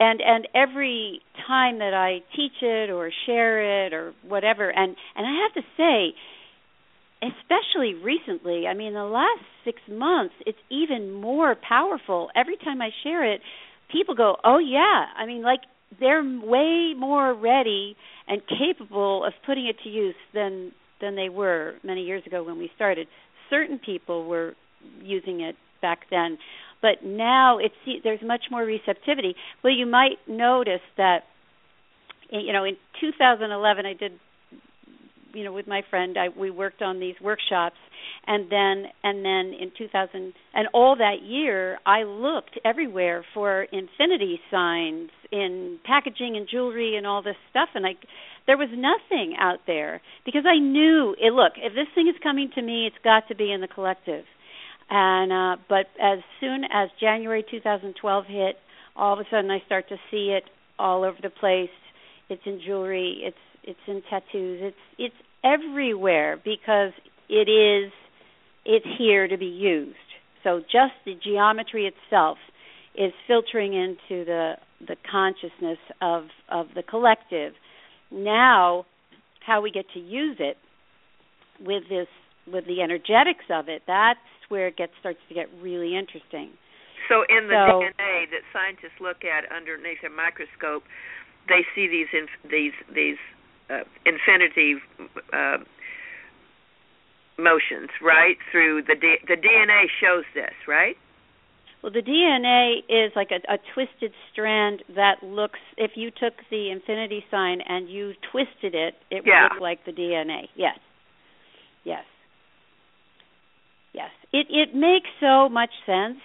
and 0.00 0.20
and 0.20 0.48
every 0.54 1.20
time 1.46 1.78
that 1.78 1.94
I 1.94 2.20
teach 2.36 2.62
it 2.62 2.90
or 2.90 3.10
share 3.26 3.86
it 3.86 3.92
or 3.92 4.14
whatever 4.26 4.70
and 4.70 4.96
and 5.16 5.26
I 5.26 5.42
have 5.42 5.54
to 5.54 5.68
say 5.76 6.14
especially 7.20 7.94
recently 7.94 8.66
I 8.66 8.74
mean 8.74 8.94
the 8.94 9.04
last 9.04 9.42
6 9.64 9.80
months 9.90 10.34
it's 10.46 10.58
even 10.70 11.12
more 11.12 11.56
powerful 11.56 12.30
every 12.36 12.56
time 12.56 12.80
I 12.80 12.90
share 13.02 13.24
it 13.32 13.40
people 13.90 14.14
go 14.14 14.36
oh 14.44 14.58
yeah 14.58 15.06
I 15.16 15.26
mean 15.26 15.42
like 15.42 15.60
they're 15.98 16.22
way 16.22 16.94
more 16.96 17.34
ready 17.34 17.96
and 18.26 18.42
capable 18.46 19.24
of 19.24 19.32
putting 19.46 19.66
it 19.66 19.76
to 19.84 19.88
use 19.88 20.14
than 20.34 20.72
than 21.00 21.16
they 21.16 21.28
were 21.28 21.74
many 21.84 22.02
years 22.02 22.22
ago 22.26 22.42
when 22.42 22.58
we 22.58 22.70
started. 22.74 23.06
Certain 23.50 23.78
people 23.78 24.26
were 24.26 24.54
using 25.00 25.40
it 25.40 25.56
back 25.80 26.00
then. 26.10 26.38
But 26.80 27.04
now 27.04 27.58
it's 27.58 28.02
there's 28.04 28.20
much 28.22 28.42
more 28.50 28.62
receptivity. 28.62 29.34
Well, 29.62 29.72
you 29.72 29.86
might 29.86 30.18
notice 30.28 30.82
that 30.96 31.20
you 32.30 32.52
know 32.52 32.64
in 32.64 32.76
2011 33.00 33.86
I 33.86 33.94
did 33.94 34.12
you 35.32 35.44
know 35.44 35.52
with 35.52 35.66
my 35.66 35.82
friend 35.88 36.16
I 36.18 36.28
we 36.28 36.50
worked 36.50 36.82
on 36.82 37.00
these 37.00 37.16
workshops. 37.22 37.76
And 38.26 38.50
then 38.50 38.84
and 39.02 39.24
then 39.24 39.58
in 39.58 39.72
2000 39.76 40.32
and 40.54 40.68
all 40.72 40.96
that 40.96 41.22
year 41.22 41.78
I 41.84 42.04
looked 42.04 42.58
everywhere 42.64 43.24
for 43.34 43.62
infinity 43.62 44.40
signs 44.50 45.10
in 45.30 45.78
packaging 45.84 46.36
and 46.36 46.48
jewelry 46.50 46.96
and 46.96 47.06
all 47.06 47.22
this 47.22 47.36
stuff 47.50 47.68
and 47.74 47.86
I 47.86 47.96
there 48.46 48.56
was 48.56 48.70
nothing 48.72 49.36
out 49.38 49.60
there 49.66 50.00
because 50.24 50.44
I 50.46 50.58
knew 50.58 51.14
it 51.20 51.32
look 51.32 51.52
if 51.56 51.74
this 51.74 51.88
thing 51.94 52.08
is 52.08 52.14
coming 52.22 52.50
to 52.54 52.62
me 52.62 52.86
it's 52.86 52.96
got 53.04 53.28
to 53.28 53.34
be 53.34 53.52
in 53.52 53.60
the 53.60 53.68
collective 53.68 54.24
and 54.90 55.32
uh 55.32 55.62
but 55.68 55.86
as 56.02 56.20
soon 56.40 56.64
as 56.64 56.88
January 57.00 57.44
2012 57.50 58.24
hit, 58.26 58.56
all 58.96 59.12
of 59.12 59.20
a 59.20 59.24
sudden 59.30 59.50
I 59.50 59.60
start 59.66 59.88
to 59.90 59.96
see 60.10 60.36
it 60.36 60.44
all 60.78 61.04
over 61.04 61.16
the 61.22 61.30
place. 61.30 61.70
It's 62.28 62.42
in 62.46 62.60
jewelry, 62.64 63.20
it's 63.22 63.36
it's 63.62 63.78
in 63.86 64.02
tattoos, 64.08 64.60
it's 64.62 64.76
it's 64.98 65.14
everywhere 65.44 66.36
because 66.42 66.92
it 67.28 67.48
is 67.48 67.92
it's 68.64 68.86
here 68.98 69.28
to 69.28 69.36
be 69.36 69.46
used. 69.46 69.96
So 70.42 70.60
just 70.60 70.94
the 71.04 71.14
geometry 71.22 71.86
itself 71.86 72.38
is 72.94 73.12
filtering 73.26 73.74
into 73.74 74.24
the 74.24 74.54
the 74.80 74.96
consciousness 75.10 75.78
of 76.00 76.24
of 76.50 76.66
the 76.74 76.82
collective. 76.82 77.54
Now 78.10 78.86
how 79.46 79.60
we 79.60 79.70
get 79.70 79.86
to 79.94 80.00
use 80.00 80.36
it 80.38 80.56
with 81.60 81.84
this 81.88 82.08
with 82.46 82.66
the 82.66 82.80
energetics 82.82 83.44
of 83.50 83.68
it, 83.68 83.82
that's 83.86 84.18
where 84.48 84.68
it 84.68 84.76
gets 84.76 84.92
starts 85.00 85.18
to 85.28 85.34
get 85.34 85.48
really 85.60 85.96
interesting. 85.96 86.50
So 87.08 87.24
in 87.28 87.48
the 87.48 87.56
so, 87.56 87.80
DNA 87.80 88.28
that 88.30 88.44
scientists 88.52 89.00
look 89.00 89.24
at 89.24 89.50
underneath 89.52 90.04
a 90.04 90.12
microscope, 90.12 90.84
they 91.48 91.64
see 91.74 91.88
these 91.88 92.08
in, 92.12 92.28
these 92.50 92.76
these 92.94 93.20
uh, 93.70 93.84
infinity 94.04 94.76
uh, 95.32 95.58
motions, 97.38 97.88
right? 98.02 98.36
Through 98.52 98.82
the 98.82 98.94
D- 98.94 99.24
the 99.26 99.36
DNA 99.36 99.88
shows 100.00 100.24
this, 100.34 100.54
right? 100.66 100.96
Well, 101.82 101.92
the 101.92 102.02
DNA 102.02 102.78
is 102.88 103.12
like 103.14 103.30
a, 103.30 103.52
a 103.52 103.58
twisted 103.74 104.12
strand 104.32 104.82
that 104.96 105.22
looks. 105.22 105.60
If 105.76 105.92
you 105.94 106.10
took 106.10 106.34
the 106.50 106.70
infinity 106.70 107.24
sign 107.30 107.60
and 107.66 107.88
you 107.88 108.14
twisted 108.32 108.74
it, 108.74 108.94
it 109.10 109.22
yeah. 109.24 109.44
would 109.44 109.54
look 109.54 109.62
like 109.62 109.84
the 109.84 109.92
DNA. 109.92 110.48
Yes. 110.56 110.78
Yes. 111.84 112.04
Yes, 113.92 114.10
it 114.32 114.46
it 114.50 114.74
makes 114.74 115.08
so 115.20 115.48
much 115.48 115.70
sense. 115.86 116.18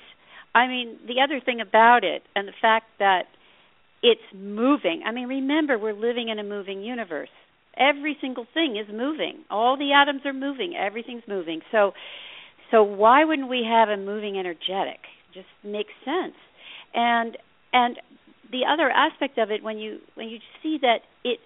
I 0.53 0.67
mean, 0.67 0.99
the 1.07 1.21
other 1.23 1.39
thing 1.43 1.61
about 1.61 2.03
it 2.03 2.21
and 2.35 2.47
the 2.47 2.53
fact 2.61 2.85
that 2.99 3.23
it's 4.03 4.21
moving. 4.35 5.01
I 5.05 5.11
mean, 5.11 5.27
remember 5.27 5.79
we're 5.79 5.93
living 5.93 6.29
in 6.29 6.37
a 6.37 6.43
moving 6.43 6.83
universe. 6.83 7.29
Every 7.75 8.17
single 8.21 8.45
thing 8.53 8.77
is 8.77 8.93
moving. 8.93 9.45
All 9.49 9.77
the 9.77 9.93
atoms 9.93 10.21
are 10.25 10.33
moving. 10.33 10.75
Everything's 10.75 11.23
moving. 11.27 11.61
So 11.71 11.93
so 12.69 12.83
why 12.83 13.23
wouldn't 13.23 13.49
we 13.49 13.65
have 13.67 13.89
a 13.89 13.97
moving 13.97 14.37
energetic? 14.37 14.99
Just 15.33 15.47
makes 15.63 15.91
sense. 16.05 16.35
And 16.93 17.37
and 17.71 17.97
the 18.51 18.61
other 18.71 18.89
aspect 18.89 19.37
of 19.37 19.51
it 19.51 19.63
when 19.63 19.77
you 19.77 19.99
when 20.15 20.29
you 20.29 20.39
see 20.61 20.77
that 20.81 20.99
it 21.23 21.39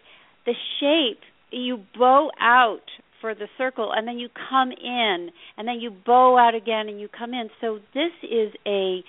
the 0.45 0.53
shape 0.79 1.21
you 1.51 1.83
bow 1.97 2.29
out 2.41 2.83
for 3.21 3.33
the 3.33 3.47
circle 3.57 3.91
and 3.95 4.07
then 4.07 4.17
you 4.17 4.29
come 4.49 4.71
in 4.71 5.29
and 5.57 5.67
then 5.67 5.79
you 5.79 5.91
bow 6.05 6.37
out 6.37 6.53
again 6.53 6.87
and 6.87 6.99
you 6.99 7.07
come 7.07 7.33
in. 7.33 7.49
So 7.61 7.79
this 7.93 8.11
is 8.23 8.53
a 8.65 9.03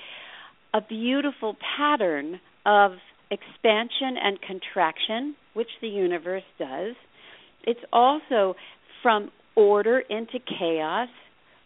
a 0.75 0.81
beautiful 0.81 1.57
pattern 1.77 2.41
of 2.67 2.93
expansion 3.31 4.17
and 4.23 4.39
contraction 4.41 5.35
which 5.55 5.69
the 5.81 5.89
universe 5.89 6.45
does. 6.59 6.95
It's 7.65 7.81
also 7.93 8.55
from 9.03 9.31
order 9.57 9.99
into 9.99 10.39
chaos 10.39 11.09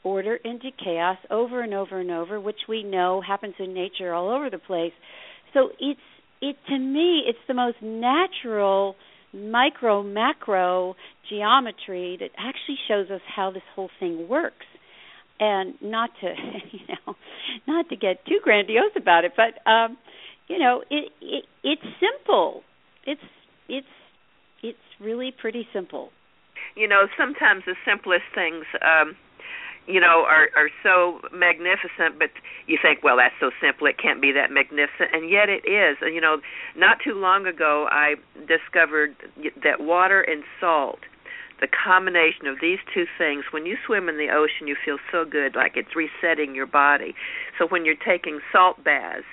order 0.04 0.36
into 0.36 0.70
chaos 0.82 1.18
over 1.30 1.62
and 1.62 1.74
over 1.74 2.00
and 2.00 2.10
over 2.10 2.40
which 2.40 2.56
we 2.68 2.82
know 2.82 3.20
happens 3.20 3.54
in 3.58 3.74
nature 3.74 4.12
all 4.12 4.30
over 4.30 4.50
the 4.50 4.58
place. 4.58 4.92
So 5.54 5.70
it's 5.78 6.00
it 6.40 6.56
to 6.68 6.78
me 6.78 7.22
it's 7.26 7.38
the 7.46 7.54
most 7.54 7.76
natural 7.82 8.96
micro 9.32 10.02
macro 10.02 10.96
geometry 11.28 12.16
that 12.20 12.30
actually 12.36 12.78
shows 12.88 13.10
us 13.10 13.20
how 13.34 13.50
this 13.50 13.62
whole 13.74 13.90
thing 14.00 14.28
works. 14.28 14.66
And 15.40 15.74
not 15.80 16.10
to 16.20 16.26
you 16.72 16.80
know 16.88 17.14
not 17.66 17.88
to 17.90 17.96
get 17.96 18.24
too 18.26 18.38
grandiose 18.42 18.96
about 18.96 19.24
it 19.24 19.32
but 19.36 19.70
um 19.70 19.96
you 20.48 20.58
know 20.58 20.82
it, 20.90 21.12
it 21.20 21.44
it's 21.62 21.82
simple. 22.00 22.62
It's 23.06 23.20
it's 23.68 23.86
it's 24.62 24.78
really 25.00 25.32
pretty 25.32 25.66
simple. 25.72 26.10
You 26.76 26.88
know, 26.88 27.06
sometimes 27.18 27.64
the 27.66 27.74
simplest 27.86 28.24
things 28.34 28.64
um 28.82 29.16
you 29.86 30.00
know 30.00 30.24
are 30.26 30.48
are 30.56 30.70
so 30.82 31.20
magnificent 31.32 32.18
but 32.18 32.30
you 32.66 32.78
think 32.80 33.02
well 33.02 33.16
that's 33.16 33.34
so 33.40 33.50
simple 33.60 33.86
it 33.86 33.98
can't 33.98 34.20
be 34.20 34.32
that 34.32 34.50
magnificent 34.50 35.10
and 35.12 35.30
yet 35.30 35.48
it 35.48 35.66
is. 35.66 35.98
And 36.00 36.14
you 36.14 36.20
know 36.20 36.38
not 36.76 36.98
too 37.02 37.14
long 37.14 37.46
ago 37.46 37.88
i 37.90 38.14
discovered 38.46 39.14
that 39.62 39.80
water 39.80 40.20
and 40.20 40.44
salt 40.60 41.00
the 41.60 41.68
combination 41.68 42.48
of 42.48 42.58
these 42.60 42.78
two 42.92 43.06
things 43.16 43.44
when 43.52 43.64
you 43.64 43.76
swim 43.86 44.08
in 44.08 44.18
the 44.18 44.28
ocean 44.28 44.66
you 44.66 44.76
feel 44.84 44.98
so 45.12 45.24
good 45.24 45.54
like 45.54 45.76
it's 45.76 45.94
resetting 45.94 46.56
your 46.56 46.66
body. 46.66 47.14
So 47.56 47.68
when 47.68 47.84
you're 47.84 47.94
taking 47.94 48.40
salt 48.50 48.82
baths 48.82 49.24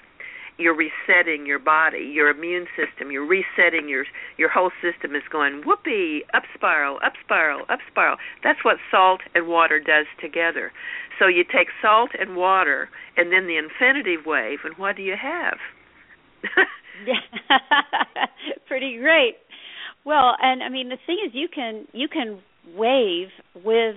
you're 0.60 0.76
resetting 0.76 1.46
your 1.46 1.60
body, 1.60 2.12
your 2.14 2.30
immune 2.30 2.68
system, 2.76 3.12
you're 3.12 3.26
resetting 3.26 3.88
your 3.88 4.06
your 4.38 4.50
whole 4.50 4.72
system 4.82 5.16
is 5.16 5.24
going 5.32 5.64
whoopee, 5.66 6.24
up 6.34 6.44
spiral, 6.54 7.00
up 7.04 7.14
spiral, 7.24 7.66
up 7.70 7.80
spiral. 7.90 8.18
That's 8.44 8.64
what 8.64 8.78
salt 8.92 9.22
and 9.34 9.48
water 9.48 9.80
does 9.80 10.06
together. 10.22 10.72
So 11.18 11.28
you 11.28 11.44
take 11.44 11.68
salt 11.82 12.12
and 12.20 12.36
water 12.36 12.90
and 13.18 13.32
then 13.32 13.48
the 13.48 13.58
infinity 13.58 14.18
wave 14.24 14.60
and 14.64 14.78
what 14.78 14.96
do 14.96 15.02
you 15.02 15.16
have? 15.20 15.58
Pretty 18.68 18.98
great. 19.00 19.38
Well, 20.06 20.36
and 20.42 20.64
I 20.64 20.70
mean 20.70 20.90
the 20.90 20.98
thing 21.06 21.18
is 21.26 21.32
you 21.34 21.48
can 21.54 21.88
you 21.94 22.08
can 22.08 22.40
wave 22.76 23.30
with 23.64 23.96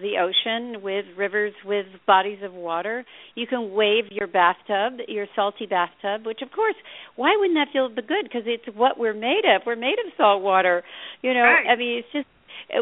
the 0.00 0.18
ocean, 0.18 0.82
with 0.82 1.04
rivers, 1.16 1.52
with 1.64 1.86
bodies 2.06 2.38
of 2.42 2.52
water. 2.52 3.04
You 3.34 3.46
can 3.46 3.72
wave 3.72 4.04
your 4.10 4.26
bathtub, 4.26 5.00
your 5.08 5.26
salty 5.34 5.66
bathtub, 5.66 6.26
which 6.26 6.42
of 6.42 6.50
course, 6.52 6.76
why 7.16 7.36
wouldn't 7.38 7.56
that 7.56 7.72
feel 7.72 7.88
good? 7.88 8.24
Because 8.24 8.42
it's 8.46 8.76
what 8.76 8.98
we're 8.98 9.14
made 9.14 9.42
of. 9.44 9.62
We're 9.66 9.76
made 9.76 9.96
of 10.04 10.12
salt 10.16 10.42
water. 10.42 10.82
You 11.22 11.34
know, 11.34 11.40
right. 11.40 11.66
I 11.68 11.76
mean, 11.76 11.98
it's 11.98 12.08
just 12.12 12.26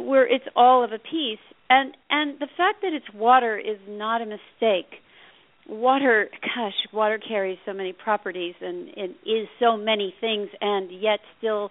we're 0.05 0.27
it's 0.27 0.47
all 0.55 0.85
of 0.85 0.93
a 0.93 0.99
piece. 0.99 1.39
And 1.69 1.97
and 2.11 2.39
the 2.39 2.49
fact 2.57 2.83
that 2.83 2.93
it's 2.93 3.07
water 3.15 3.59
is 3.59 3.79
not 3.89 4.23
a 4.23 4.27
mistake. 4.27 5.01
Water, 5.69 6.29
gosh, 6.43 6.75
water 6.93 7.19
carries 7.19 7.59
so 7.67 7.73
many 7.73 7.93
properties 7.93 8.55
and, 8.61 8.89
and 8.97 9.11
is 9.27 9.49
so 9.59 9.77
many 9.77 10.15
things, 10.21 10.49
and 10.61 10.91
yet 10.93 11.19
still 11.39 11.71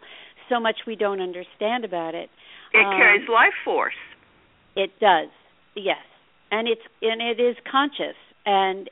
so 0.49 0.59
much 0.59 0.75
we 0.85 0.95
don't 0.95 1.21
understand 1.21 1.85
about 1.85 2.13
it. 2.13 2.29
It 2.73 2.85
um, 2.85 2.97
carries 2.97 3.27
life 3.29 3.53
force. 3.63 3.93
It 4.75 4.91
does, 4.99 5.29
yes, 5.75 6.03
and 6.51 6.67
it's 6.67 6.81
and 7.01 7.21
it 7.21 7.41
is 7.41 7.55
conscious, 7.69 8.15
and 8.45 8.89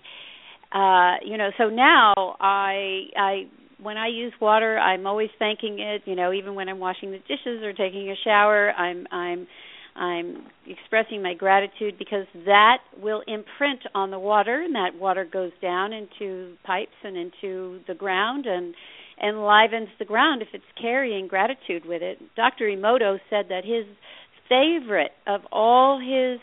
uh, 0.71 1.15
you 1.25 1.38
know. 1.38 1.49
So 1.57 1.69
now 1.69 2.13
I 2.39 3.05
I 3.17 3.43
when 3.81 3.97
I 3.97 4.07
use 4.07 4.34
water, 4.39 4.77
I'm 4.77 5.05
always 5.05 5.29
thanking 5.39 5.79
it. 5.79 6.03
You 6.05 6.15
know, 6.15 6.31
even 6.34 6.55
when 6.55 6.69
I'm 6.69 6.79
washing 6.79 7.11
the 7.11 7.19
dishes 7.19 7.63
or 7.63 7.73
taking 7.73 8.09
a 8.09 8.15
shower, 8.23 8.71
I'm 8.71 9.05
I'm 9.11 9.47
I'm 9.95 10.47
expressing 10.67 11.21
my 11.21 11.34
gratitude 11.34 11.95
because 11.99 12.25
that 12.45 12.77
will 13.01 13.21
imprint 13.27 13.81
on 13.93 14.09
the 14.09 14.19
water, 14.19 14.61
and 14.61 14.73
that 14.75 14.99
water 14.99 15.27
goes 15.31 15.51
down 15.61 15.93
into 15.93 16.55
pipes 16.63 16.95
and 17.03 17.15
into 17.17 17.79
the 17.88 17.93
ground 17.93 18.45
and 18.45 18.73
enlivens 19.21 19.89
the 19.99 20.05
ground 20.05 20.41
if 20.41 20.47
it's 20.53 20.63
carrying 20.81 21.27
gratitude 21.27 21.86
with 21.86 22.01
it. 22.01 22.17
Dr. 22.36 22.65
Emoto 22.65 23.19
said 23.29 23.45
that 23.49 23.63
his 23.63 23.86
favorite 24.49 25.11
of 25.27 25.41
all 25.51 25.99
his 25.99 26.39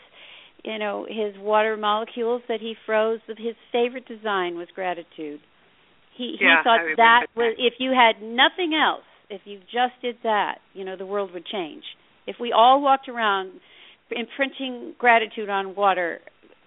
you 0.63 0.77
know 0.77 1.05
his 1.07 1.35
water 1.39 1.77
molecules 1.77 2.41
that 2.47 2.59
he 2.59 2.75
froze 2.85 3.19
his 3.27 3.55
favorite 3.71 4.07
design 4.07 4.57
was 4.57 4.67
gratitude. 4.73 5.39
He 6.17 6.35
he 6.39 6.45
yeah, 6.45 6.63
thought 6.63 6.79
that 6.97 7.27
was 7.35 7.55
if 7.57 7.75
you 7.79 7.91
had 7.91 8.21
nothing 8.21 8.73
else 8.73 9.03
if 9.29 9.41
you 9.45 9.59
just 9.59 9.93
did 10.01 10.17
that 10.23 10.59
you 10.73 10.85
know 10.85 10.95
the 10.95 11.05
world 11.05 11.31
would 11.33 11.45
change. 11.45 11.83
If 12.27 12.35
we 12.39 12.51
all 12.51 12.81
walked 12.81 13.09
around 13.09 13.53
imprinting 14.11 14.93
gratitude 14.97 15.49
on 15.49 15.75
water 15.75 16.19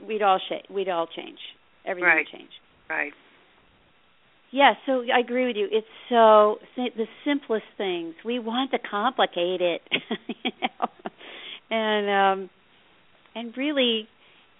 we'd 0.07 0.22
all 0.22 0.39
sh- 0.39 0.70
we'd 0.70 0.89
all 0.89 1.07
change. 1.07 1.39
Everything 1.87 2.09
right. 2.09 2.26
would 2.32 2.39
change. 2.39 2.51
Right 2.89 3.12
yeah, 4.55 4.75
so 4.87 5.03
I 5.13 5.19
agree 5.19 5.49
with 5.49 5.57
you. 5.57 5.67
It's 5.69 5.85
so 6.09 6.59
the 6.77 7.07
simplest 7.25 7.65
things. 7.77 8.15
We 8.25 8.39
want 8.39 8.71
to 8.71 8.79
complicate 8.79 9.61
it, 9.61 9.83
you 10.45 10.53
know? 10.63 10.89
and 11.77 12.09
um, 12.09 12.51
and 13.35 13.57
really, 13.57 14.07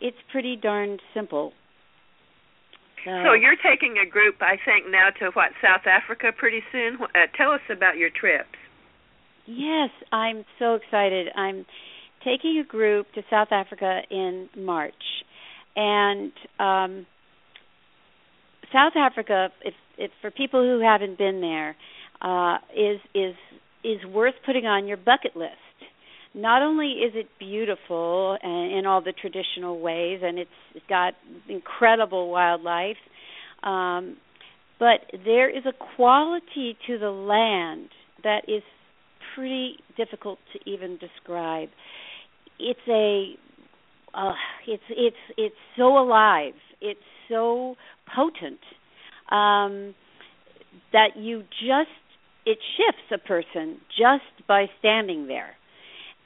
it's 0.01 0.17
pretty 0.33 0.57
darn 0.57 0.99
simple. 1.15 1.53
So, 3.05 3.13
so 3.25 3.33
you're 3.35 3.55
taking 3.55 3.95
a 4.05 4.11
group, 4.11 4.35
I 4.41 4.57
think, 4.65 4.91
now 4.91 5.11
to 5.21 5.31
what 5.35 5.51
South 5.63 5.87
Africa 5.87 6.33
pretty 6.37 6.63
soon. 6.73 6.99
Uh, 7.01 7.31
tell 7.37 7.53
us 7.53 7.61
about 7.71 7.97
your 7.97 8.11
trips. 8.11 8.59
Yes, 9.47 9.91
I'm 10.11 10.45
so 10.59 10.75
excited. 10.75 11.29
I'm 11.37 11.67
taking 12.25 12.59
a 12.59 12.67
group 12.67 13.07
to 13.15 13.23
South 13.31 13.53
Africa 13.53 14.01
in 14.11 14.49
March, 14.57 14.95
and 15.77 16.33
um, 16.59 17.07
South 18.73 18.95
Africa, 18.97 19.51
if, 19.65 19.75
if 19.99 20.11
for 20.21 20.31
people 20.31 20.63
who 20.63 20.81
haven't 20.81 21.19
been 21.19 21.41
there, 21.41 21.77
uh, 22.21 22.59
is 22.75 23.01
is 23.15 23.35
is 23.83 24.05
worth 24.07 24.35
putting 24.47 24.67
on 24.67 24.87
your 24.87 24.97
bucket 24.97 25.37
list 25.37 25.59
not 26.35 26.63
only 26.63 26.89
is 26.89 27.13
it 27.15 27.29
beautiful 27.39 28.37
in 28.43 28.83
all 28.87 29.01
the 29.01 29.13
traditional 29.13 29.79
ways, 29.81 30.21
and 30.23 30.39
it's, 30.39 30.51
it's 30.75 30.85
got 30.89 31.15
incredible 31.49 32.29
wildlife, 32.31 32.97
um, 33.63 34.17
but 34.81 35.01
there 35.25 35.49
is 35.49 35.65
a 35.65 35.73
quality 35.97 36.77
to 36.89 36.99
the 36.99 37.11
land 37.11 37.89
that 38.25 38.43
is 38.49 38.63
pretty 39.35 39.77
difficult 39.97 40.39
to 40.53 40.71
even 40.71 40.99
describe. 40.99 41.69
It's 42.59 42.81
a 42.89 43.35
uh, 44.13 44.33
it's 44.67 44.83
it's 44.91 45.17
it's 45.37 45.55
so 45.77 45.99
alive. 45.99 46.55
It's 46.81 47.01
so 47.29 47.77
potent 48.15 48.61
um, 49.31 49.95
that 50.93 51.17
you 51.17 51.43
just 51.61 51.91
it 52.47 52.59
shifts 52.77 53.11
a 53.13 53.27
person 53.27 53.79
just 53.97 54.47
by 54.47 54.67
standing 54.79 55.27
there 55.27 55.57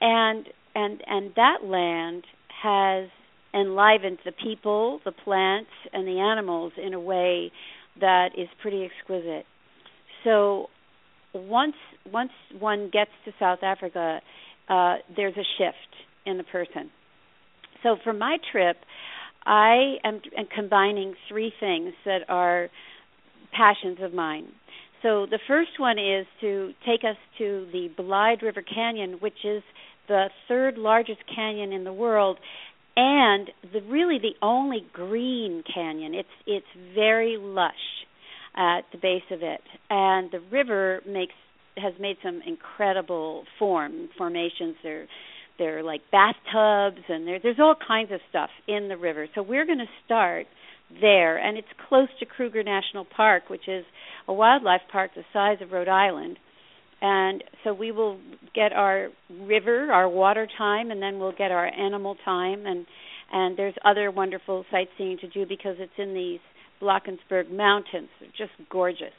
and 0.01 0.47
and 0.75 1.03
and 1.07 1.33
that 1.37 1.65
land 1.65 2.25
has 2.63 3.09
enlivened 3.55 4.19
the 4.25 4.33
people, 4.33 5.01
the 5.05 5.13
plants, 5.13 5.71
and 5.93 6.07
the 6.07 6.21
animals 6.21 6.73
in 6.77 6.95
a 6.95 7.01
way 7.01 7.51
that 8.01 8.31
is 8.37 8.49
pretty 8.61 8.85
exquisite. 8.85 9.47
So 10.25 10.67
once 11.35 11.75
once 12.11 12.33
one 12.59 12.91
gets 12.93 13.11
to 13.25 13.33
South 13.39 13.61
Africa, 13.63 14.21
uh, 14.69 14.97
there's 15.15 15.37
a 15.37 15.47
shift 15.59 15.77
in 16.27 16.37
the 16.37 16.45
person. 16.45 16.91
So 17.83 17.97
for 18.03 18.13
my 18.13 18.39
trip, 18.53 18.77
I 19.47 19.97
am, 20.05 20.21
am 20.37 20.47
combining 20.55 21.15
three 21.29 21.53
things 21.61 21.95
that 22.05 22.23
are 22.29 22.69
passions 23.53 23.99
of 24.03 24.13
mine. 24.13 24.49
So 25.03 25.27
the 25.27 25.39
first 25.47 25.79
one 25.79 25.99
is 25.99 26.27
to 26.41 26.73
take 26.85 27.05
us 27.05 27.17
to 27.39 27.69
the 27.73 27.89
Blyde 27.97 28.43
River 28.43 28.63
Canyon, 28.63 29.19
which 29.21 29.45
is 29.45 29.63
the 30.09 30.27
third 30.49 30.77
largest 30.77 31.21
canyon 31.35 31.73
in 31.73 31.85
the 31.85 31.93
world 31.93 32.39
and 32.97 33.49
the 33.73 33.81
really 33.89 34.19
the 34.19 34.35
only 34.45 34.85
green 34.93 35.63
canyon. 35.73 36.15
It's 36.15 36.29
it's 36.47 36.95
very 36.95 37.37
lush 37.39 37.73
at 38.57 38.81
the 38.91 38.99
base 38.99 39.23
of 39.31 39.43
it, 39.43 39.61
and 39.89 40.31
the 40.33 40.41
river 40.51 41.01
makes 41.07 41.35
has 41.77 41.95
made 42.01 42.17
some 42.25 42.41
incredible 42.45 43.45
form 43.59 44.09
formations. 44.19 44.75
There, 44.83 45.07
they're 45.59 45.85
like 45.85 46.01
bathtubs, 46.11 47.05
and 47.09 47.27
there, 47.27 47.39
there's 47.41 47.61
all 47.61 47.77
kinds 47.87 48.11
of 48.11 48.21
stuff 48.31 48.51
in 48.67 48.89
the 48.89 48.97
river. 48.97 49.29
So 49.35 49.43
we're 49.43 49.67
going 49.67 49.79
to 49.79 49.87
start 50.05 50.47
there, 51.01 51.37
and 51.37 51.59
it's 51.59 51.69
close 51.89 52.09
to 52.21 52.27
Kruger 52.27 52.63
National 52.63 53.05
Park, 53.05 53.45
which 53.49 53.69
is 53.69 53.85
a 54.27 54.33
wildlife 54.33 54.83
park 54.91 55.13
the 55.15 55.25
size 55.33 55.59
of 55.61 55.73
Rhode 55.73 55.89
Island 55.89 56.39
and 57.01 57.45
so 57.63 57.73
we 57.73 57.93
will 57.93 58.19
get 58.55 58.73
our 58.73 59.09
river, 59.31 59.93
our 59.93 60.09
water 60.09 60.49
time, 60.59 60.91
and 60.91 61.01
then 61.01 61.19
we'll 61.19 61.33
get 61.37 61.51
our 61.51 61.67
animal 61.67 62.17
time, 62.25 62.67
and 62.67 62.87
and 63.31 63.59
there's 63.59 63.75
other 63.85 64.11
wonderful 64.11 64.65
sightseeing 64.71 65.19
to 65.19 65.29
do 65.29 65.45
because 65.47 65.77
it's 65.79 65.93
in 65.99 66.15
these 66.15 66.41
Drakensberg 66.81 67.51
Mountains. 67.55 68.09
They're 68.21 68.31
just 68.31 68.53
gorgeous. 68.71 69.13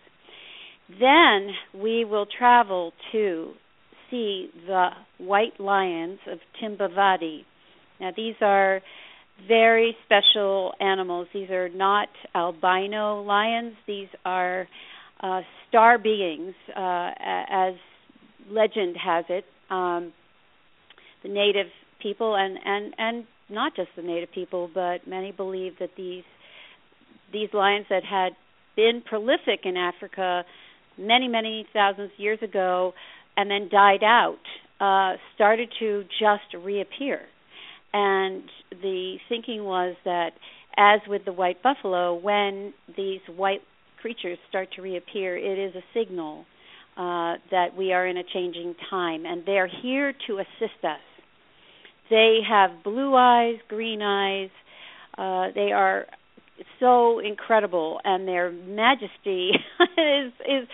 Then 0.89 1.49
we 1.80 2.05
will 2.05 2.26
travel 2.26 2.91
to 3.11 3.51
see 4.09 4.49
the 4.65 4.89
white 5.20 5.59
lions 5.59 6.17
of 6.28 6.39
Timbavati. 6.61 7.41
Now 7.99 8.09
these 8.15 8.34
are 8.41 8.82
very 9.47 9.95
special 10.05 10.73
animals. 10.79 11.27
These 11.33 11.49
are 11.49 11.69
not 11.69 12.09
albino 12.35 13.21
lions. 13.23 13.73
These 13.87 14.07
are 14.25 14.67
uh, 15.21 15.41
star 15.67 15.97
beings, 15.97 16.53
uh, 16.75 17.11
as 17.19 17.73
legend 18.49 18.95
has 19.03 19.25
it. 19.29 19.45
Um, 19.69 20.13
the 21.23 21.29
native 21.29 21.67
people, 22.01 22.35
and 22.35 22.57
and 22.63 22.93
and 22.97 23.25
not 23.49 23.75
just 23.75 23.89
the 23.95 24.01
native 24.01 24.31
people, 24.31 24.69
but 24.73 25.07
many 25.07 25.31
believe 25.31 25.73
that 25.79 25.91
these 25.97 26.23
these 27.31 27.49
lions 27.53 27.85
that 27.89 28.03
had 28.03 28.33
been 28.75 29.01
prolific 29.05 29.61
in 29.63 29.75
Africa 29.77 30.43
many 30.97 31.27
many 31.27 31.65
thousands 31.73 32.11
of 32.13 32.19
years 32.19 32.39
ago 32.41 32.93
and 33.37 33.49
then 33.49 33.69
died 33.71 34.03
out 34.03 34.39
uh, 34.79 35.17
started 35.35 35.69
to 35.79 36.03
just 36.19 36.63
reappear. 36.63 37.21
And 37.93 38.43
the 38.69 39.17
thinking 39.27 39.63
was 39.63 39.95
that, 40.05 40.31
as 40.77 41.01
with 41.07 41.25
the 41.25 41.33
white 41.33 41.61
buffalo, 41.63 42.13
when 42.13 42.73
these 42.95 43.21
white 43.35 43.61
creatures 44.01 44.37
start 44.49 44.69
to 44.75 44.81
reappear, 44.81 45.37
it 45.37 45.57
is 45.57 45.75
a 45.75 45.83
signal 45.93 46.45
uh, 46.95 47.35
that 47.51 47.75
we 47.77 47.93
are 47.93 48.05
in 48.07 48.17
a 48.17 48.23
changing 48.33 48.75
time, 48.89 49.25
and 49.25 49.45
they 49.45 49.57
are 49.57 49.69
here 49.81 50.13
to 50.27 50.39
assist 50.39 50.83
us. 50.83 50.99
They 52.09 52.39
have 52.47 52.83
blue 52.83 53.15
eyes, 53.15 53.55
green 53.67 54.01
eyes. 54.01 54.49
Uh, 55.17 55.47
they 55.53 55.71
are 55.71 56.05
so 56.79 57.19
incredible, 57.19 57.99
and 58.03 58.27
their 58.27 58.51
majesty 58.51 59.51
is 59.97 60.33
is 60.39 60.67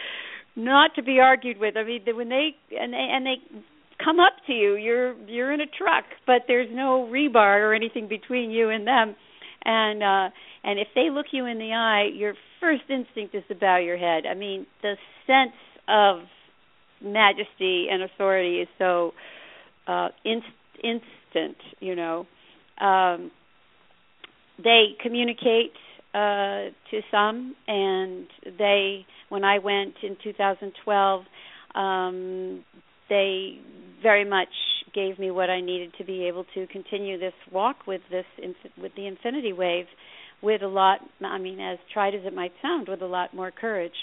not 0.55 0.95
to 0.95 1.03
be 1.03 1.19
argued 1.19 1.59
with. 1.59 1.75
I 1.77 1.83
mean, 1.83 2.01
when 2.15 2.29
they 2.29 2.55
and 2.79 2.93
they 2.93 3.07
and 3.11 3.25
they 3.25 3.35
come 4.05 4.19
up 4.19 4.33
to 4.47 4.53
you, 4.53 4.75
you're 4.75 5.15
you're 5.27 5.51
in 5.51 5.59
a 5.59 5.65
truck, 5.65 6.05
but 6.27 6.43
there's 6.47 6.69
no 6.71 7.09
rebar 7.11 7.59
or 7.61 7.73
anything 7.73 8.07
between 8.07 8.51
you 8.51 8.69
and 8.69 8.87
them, 8.87 9.15
and 9.65 10.03
uh, 10.03 10.29
and 10.63 10.79
if 10.79 10.87
they 10.93 11.09
look 11.09 11.27
you 11.31 11.45
in 11.45 11.57
the 11.57 11.73
eye, 11.73 12.09
your 12.13 12.35
first 12.61 12.83
instinct 12.89 13.33
is 13.35 13.43
to 13.49 13.55
bow 13.55 13.77
your 13.77 13.97
head. 13.97 14.23
I 14.29 14.35
mean, 14.35 14.67
the 14.81 14.95
sense 15.25 15.57
of 15.87 16.19
majesty 17.03 17.87
and 17.91 18.03
authority 18.03 18.61
is 18.61 18.67
so 18.77 19.13
uh, 19.87 20.09
in, 20.23 20.41
instant. 20.83 21.57
You 21.79 21.95
know, 21.95 22.27
um, 22.79 23.31
they 24.63 24.89
communicate 25.01 25.73
uh, 26.13 26.69
to 26.91 27.01
some, 27.11 27.55
and 27.67 28.27
they. 28.57 29.05
When 29.29 29.43
I 29.43 29.57
went 29.57 29.95
in 30.03 30.15
2012, 30.23 31.23
um, 31.73 32.63
they 33.09 33.59
very 34.05 34.23
much 34.23 34.53
gave 34.93 35.17
me 35.17 35.31
what 35.31 35.49
I 35.49 35.61
needed 35.61 35.91
to 35.97 36.03
be 36.05 36.27
able 36.27 36.45
to 36.53 36.67
continue 36.67 37.17
this 37.17 37.33
walk 37.51 37.87
with 37.87 38.01
this 38.11 38.25
with 38.77 38.91
the 38.95 39.07
infinity 39.07 39.51
wave 39.51 39.87
with 40.43 40.61
a 40.61 40.67
lot 40.67 40.99
I 41.23 41.39
mean 41.39 41.59
as 41.59 41.79
tried 41.91 42.13
as 42.13 42.21
it 42.23 42.35
might 42.35 42.51
sound 42.61 42.87
with 42.87 43.01
a 43.01 43.07
lot 43.07 43.33
more 43.33 43.49
courage. 43.49 43.97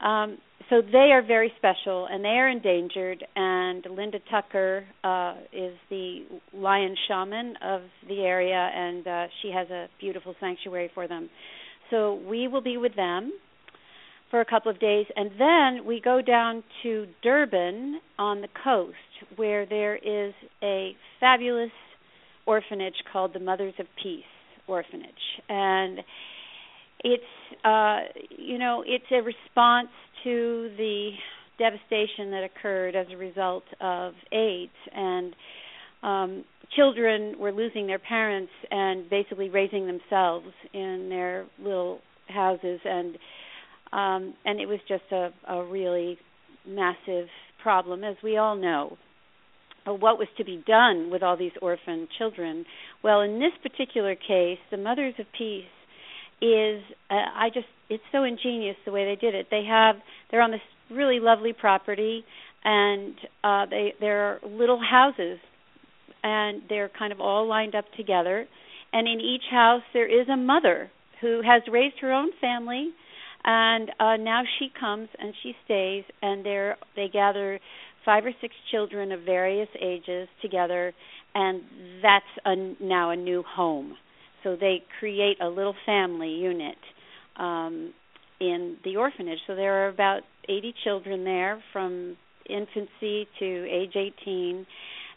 Um, 0.00 0.36
so 0.68 0.82
they 0.82 1.08
are 1.12 1.22
very 1.22 1.50
special 1.56 2.08
and 2.10 2.22
they 2.22 2.36
are 2.42 2.48
endangered. 2.48 3.24
And 3.34 3.86
Linda 3.90 4.18
Tucker 4.30 4.84
uh, 5.02 5.34
is 5.50 5.74
the 5.88 6.24
lion 6.52 6.94
shaman 7.08 7.54
of 7.62 7.80
the 8.08 8.20
area, 8.20 8.70
and 8.74 9.06
uh, 9.06 9.26
she 9.40 9.50
has 9.50 9.70
a 9.70 9.86
beautiful 9.98 10.34
sanctuary 10.40 10.90
for 10.92 11.08
them. 11.08 11.30
So 11.90 12.20
we 12.28 12.48
will 12.48 12.62
be 12.62 12.76
with 12.76 12.94
them 12.96 13.32
for 14.30 14.40
a 14.40 14.46
couple 14.46 14.70
of 14.70 14.80
days, 14.80 15.06
and 15.14 15.30
then 15.38 15.86
we 15.86 16.00
go 16.00 16.22
down 16.22 16.64
to 16.82 17.06
Durban 17.22 18.00
on 18.18 18.40
the 18.40 18.48
coast, 18.64 19.11
where 19.36 19.66
there 19.66 19.96
is 19.96 20.34
a 20.62 20.92
fabulous 21.20 21.70
orphanage 22.46 22.94
called 23.12 23.32
the 23.34 23.40
Mothers 23.40 23.74
of 23.78 23.86
Peace 24.02 24.24
Orphanage, 24.66 25.10
and 25.48 26.00
it's 27.04 27.22
uh 27.64 28.00
you 28.38 28.58
know 28.58 28.84
it's 28.86 29.04
a 29.10 29.22
response 29.22 29.88
to 30.24 30.70
the 30.76 31.10
devastation 31.58 32.30
that 32.30 32.44
occurred 32.44 32.96
as 32.96 33.06
a 33.12 33.16
result 33.16 33.64
of 33.80 34.14
AIDS. 34.32 34.70
And 34.94 35.34
um 36.02 36.44
children 36.76 37.36
were 37.38 37.52
losing 37.52 37.86
their 37.86 37.98
parents 37.98 38.52
and 38.70 39.08
basically 39.10 39.50
raising 39.50 39.86
themselves 39.86 40.46
in 40.72 41.08
their 41.08 41.46
little 41.62 42.00
houses. 42.28 42.80
And 42.84 43.16
um 43.92 44.34
and 44.44 44.60
it 44.60 44.66
was 44.66 44.78
just 44.88 45.04
a 45.12 45.30
a 45.48 45.64
really 45.64 46.18
massive 46.66 47.26
problem 47.62 48.04
as 48.04 48.16
we 48.22 48.36
all 48.36 48.56
know 48.56 48.96
what 49.86 50.18
was 50.18 50.28
to 50.36 50.44
be 50.44 50.62
done 50.66 51.10
with 51.10 51.22
all 51.22 51.36
these 51.36 51.52
orphan 51.60 52.08
children 52.18 52.64
well 53.02 53.20
in 53.20 53.40
this 53.40 53.52
particular 53.62 54.14
case 54.14 54.58
the 54.70 54.76
mothers 54.76 55.14
of 55.18 55.26
peace 55.36 55.64
is 56.42 56.82
uh, 57.08 57.14
I 57.14 57.50
just 57.54 57.68
it's 57.88 58.02
so 58.10 58.24
ingenious 58.24 58.76
the 58.84 58.90
way 58.90 59.04
they 59.04 59.20
did 59.20 59.34
it. 59.34 59.46
They 59.50 59.64
have 59.68 59.96
they're 60.30 60.42
on 60.42 60.50
this 60.50 60.60
really 60.90 61.20
lovely 61.20 61.52
property 61.52 62.24
and 62.64 63.14
uh 63.44 63.66
they 63.66 63.94
they're 64.00 64.40
little 64.44 64.80
houses 64.80 65.38
and 66.24 66.62
they're 66.68 66.90
kind 66.98 67.12
of 67.12 67.20
all 67.20 67.46
lined 67.46 67.74
up 67.74 67.84
together 67.96 68.46
and 68.92 69.08
in 69.08 69.20
each 69.20 69.44
house 69.50 69.82
there 69.92 70.06
is 70.06 70.28
a 70.28 70.36
mother 70.36 70.90
who 71.20 71.40
has 71.44 71.62
raised 71.70 71.96
her 72.00 72.12
own 72.12 72.28
family 72.40 72.90
and 73.44 73.90
uh 74.00 74.16
now 74.16 74.42
she 74.58 74.68
comes 74.78 75.08
and 75.18 75.32
she 75.42 75.54
stays 75.64 76.04
and 76.20 76.44
they're 76.44 76.76
they 76.94 77.08
gather 77.08 77.58
five 78.04 78.24
or 78.24 78.32
six 78.40 78.54
children 78.70 79.12
of 79.12 79.20
various 79.22 79.68
ages 79.80 80.28
together 80.40 80.92
and 81.34 81.62
that's 82.02 82.24
a 82.44 82.54
now 82.80 83.10
a 83.10 83.16
new 83.16 83.42
home 83.46 83.96
so 84.42 84.56
they 84.56 84.82
create 84.98 85.40
a 85.40 85.48
little 85.48 85.74
family 85.86 86.30
unit 86.30 86.76
um, 87.36 87.92
in 88.40 88.76
the 88.84 88.96
orphanage. 88.96 89.38
So 89.46 89.54
there 89.54 89.84
are 89.84 89.88
about 89.88 90.22
80 90.48 90.74
children 90.84 91.24
there 91.24 91.62
from 91.72 92.16
infancy 92.48 93.28
to 93.38 93.68
age 93.70 93.92
18. 93.94 94.66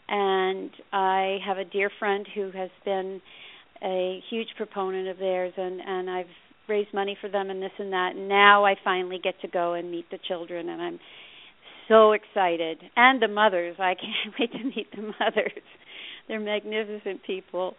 And 0.08 0.70
I 0.92 1.38
have 1.44 1.58
a 1.58 1.64
dear 1.64 1.90
friend 1.98 2.26
who 2.34 2.52
has 2.52 2.70
been 2.84 3.20
a 3.82 4.20
huge 4.30 4.48
proponent 4.56 5.08
of 5.08 5.18
theirs, 5.18 5.52
and, 5.56 5.80
and 5.80 6.08
I've 6.08 6.26
raised 6.68 6.94
money 6.94 7.16
for 7.20 7.28
them 7.28 7.50
and 7.50 7.60
this 7.60 7.72
and 7.78 7.92
that. 7.92 8.12
And 8.14 8.28
now 8.28 8.64
I 8.64 8.76
finally 8.84 9.18
get 9.22 9.40
to 9.40 9.48
go 9.48 9.74
and 9.74 9.90
meet 9.90 10.08
the 10.10 10.18
children, 10.28 10.68
and 10.68 10.80
I'm 10.80 11.00
so 11.88 12.12
excited. 12.12 12.78
And 12.96 13.20
the 13.20 13.28
mothers. 13.28 13.76
I 13.78 13.94
can't 13.94 14.34
wait 14.40 14.52
to 14.52 14.64
meet 14.64 14.90
the 14.94 15.12
mothers. 15.20 15.52
They're 16.28 16.40
magnificent 16.40 17.22
people. 17.24 17.74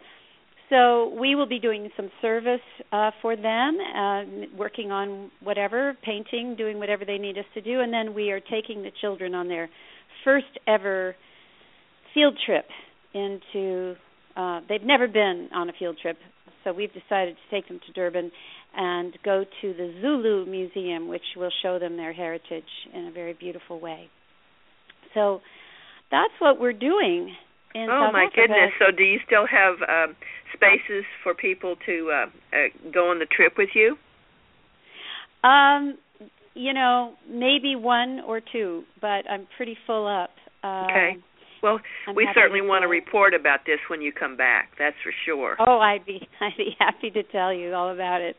So 0.70 1.14
we 1.18 1.34
will 1.34 1.46
be 1.46 1.58
doing 1.58 1.88
some 1.96 2.10
service 2.20 2.60
uh, 2.92 3.10
for 3.22 3.36
them, 3.36 3.78
uh, 3.96 4.56
working 4.56 4.90
on 4.90 5.30
whatever, 5.42 5.96
painting, 6.04 6.56
doing 6.56 6.78
whatever 6.78 7.06
they 7.06 7.16
need 7.16 7.38
us 7.38 7.46
to 7.54 7.62
do, 7.62 7.80
and 7.80 7.92
then 7.92 8.12
we 8.12 8.30
are 8.32 8.40
taking 8.40 8.82
the 8.82 8.90
children 9.00 9.34
on 9.34 9.48
their 9.48 9.70
first 10.24 10.46
ever 10.66 11.16
field 12.12 12.38
trip 12.44 12.66
into. 13.14 13.94
Uh, 14.36 14.60
they've 14.68 14.82
never 14.82 15.08
been 15.08 15.48
on 15.54 15.70
a 15.70 15.72
field 15.78 15.96
trip, 16.00 16.18
so 16.64 16.72
we've 16.72 16.92
decided 16.92 17.36
to 17.36 17.54
take 17.54 17.68
them 17.68 17.80
to 17.86 17.92
Durban 17.92 18.30
and 18.76 19.16
go 19.24 19.44
to 19.62 19.72
the 19.74 19.94
Zulu 20.00 20.46
Museum, 20.46 21.08
which 21.08 21.22
will 21.36 21.50
show 21.62 21.78
them 21.78 21.96
their 21.96 22.12
heritage 22.12 22.64
in 22.92 23.06
a 23.06 23.10
very 23.10 23.34
beautiful 23.34 23.80
way. 23.80 24.08
So 25.14 25.40
that's 26.10 26.32
what 26.38 26.60
we're 26.60 26.72
doing 26.72 27.34
in 27.74 27.88
oh 27.90 28.06
South 28.06 28.12
my 28.12 28.24
Africa. 28.24 28.42
goodness! 28.42 28.70
So 28.78 28.96
do 28.96 29.02
you 29.02 29.18
still 29.26 29.46
have 29.46 29.74
um, 29.88 30.16
spaces 30.54 31.04
for 31.22 31.34
people 31.34 31.76
to 31.86 32.10
uh, 32.12 32.26
uh, 32.56 32.90
go 32.92 33.10
on 33.10 33.18
the 33.18 33.26
trip 33.26 33.54
with 33.56 33.70
you? 33.74 33.96
Um, 35.48 35.98
you 36.54 36.72
know, 36.72 37.14
maybe 37.28 37.76
one 37.76 38.20
or 38.26 38.40
two, 38.40 38.82
but 39.00 39.28
I'm 39.30 39.46
pretty 39.56 39.76
full 39.86 40.06
up. 40.06 40.30
Uh, 40.64 40.86
okay. 40.90 41.16
Well, 41.62 41.80
I'm 42.06 42.14
we 42.14 42.28
certainly 42.34 42.60
to 42.60 42.66
want 42.66 42.82
to 42.82 42.88
report 42.88 43.34
about 43.34 43.60
this 43.66 43.78
when 43.88 44.00
you 44.00 44.12
come 44.12 44.36
back. 44.36 44.70
That's 44.78 44.96
for 45.02 45.12
sure. 45.24 45.56
Oh, 45.58 45.78
I'd 45.78 46.04
be 46.06 46.28
I'd 46.40 46.56
be 46.56 46.76
happy 46.78 47.10
to 47.10 47.22
tell 47.22 47.52
you 47.52 47.74
all 47.74 47.92
about 47.92 48.20
it. 48.20 48.36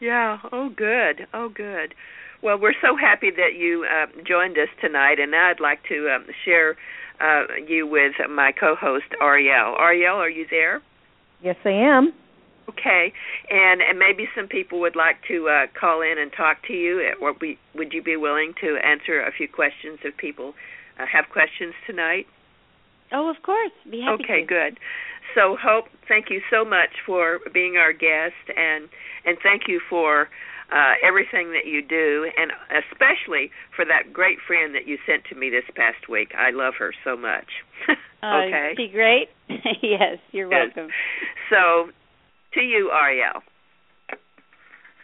Yeah. 0.00 0.38
Oh, 0.50 0.70
good. 0.74 1.26
Oh, 1.34 1.48
good. 1.48 1.94
Well, 2.42 2.58
we're 2.58 2.74
so 2.80 2.96
happy 2.96 3.30
that 3.30 3.58
you 3.58 3.84
uh, 3.84 4.06
joined 4.26 4.56
us 4.56 4.68
tonight, 4.80 5.20
and 5.20 5.30
now 5.30 5.50
I'd 5.50 5.60
like 5.60 5.80
to 5.90 6.08
um, 6.14 6.26
share 6.44 6.76
uh, 7.20 7.44
you 7.68 7.86
with 7.86 8.12
my 8.30 8.50
co-host 8.58 9.04
Ariel. 9.20 9.76
Ariel, 9.78 10.16
are 10.16 10.30
you 10.30 10.46
there? 10.48 10.80
Yes, 11.42 11.56
I 11.64 11.70
am. 11.70 12.14
Okay, 12.68 13.12
and 13.50 13.82
and 13.82 13.98
maybe 13.98 14.28
some 14.36 14.46
people 14.46 14.80
would 14.80 14.94
like 14.94 15.16
to 15.26 15.48
uh, 15.48 15.66
call 15.78 16.02
in 16.02 16.18
and 16.18 16.30
talk 16.32 16.58
to 16.68 16.72
you. 16.72 17.12
Or 17.20 17.34
we, 17.40 17.58
would 17.74 17.92
you 17.92 18.02
be 18.02 18.16
willing 18.16 18.54
to 18.60 18.78
answer 18.84 19.20
a 19.20 19.32
few 19.32 19.48
questions 19.48 19.98
of 20.04 20.16
people 20.16 20.54
uh, 21.00 21.06
have 21.10 21.26
questions 21.32 21.74
tonight? 21.86 22.26
Oh, 23.12 23.28
of 23.30 23.42
course. 23.42 23.72
Be 23.90 24.00
happy 24.02 24.24
Okay, 24.24 24.40
to. 24.42 24.46
good. 24.46 24.78
So 25.34 25.56
Hope, 25.60 25.86
thank 26.08 26.26
you 26.30 26.40
so 26.50 26.64
much 26.64 26.90
for 27.06 27.38
being 27.52 27.76
our 27.76 27.92
guest, 27.92 28.34
and 28.56 28.88
and 29.24 29.38
thank 29.42 29.62
you 29.68 29.80
for 29.88 30.28
uh, 30.72 30.94
everything 31.06 31.52
that 31.52 31.66
you 31.66 31.82
do, 31.82 32.30
and 32.36 32.52
especially 32.84 33.50
for 33.74 33.84
that 33.84 34.12
great 34.12 34.38
friend 34.46 34.74
that 34.74 34.86
you 34.86 34.98
sent 35.06 35.24
to 35.30 35.34
me 35.34 35.50
this 35.50 35.64
past 35.74 36.08
week. 36.08 36.30
I 36.38 36.50
love 36.50 36.74
her 36.78 36.92
so 37.04 37.16
much. 37.16 37.46
Uh, 38.22 38.42
okay. 38.44 38.68
Is 38.72 38.76
she 38.76 38.88
great? 38.92 39.28
yes, 39.82 40.18
you're 40.30 40.46
Good. 40.50 40.74
welcome. 40.76 40.92
So, 41.48 41.88
to 42.52 42.60
you, 42.60 42.90
Ariel. 42.92 43.40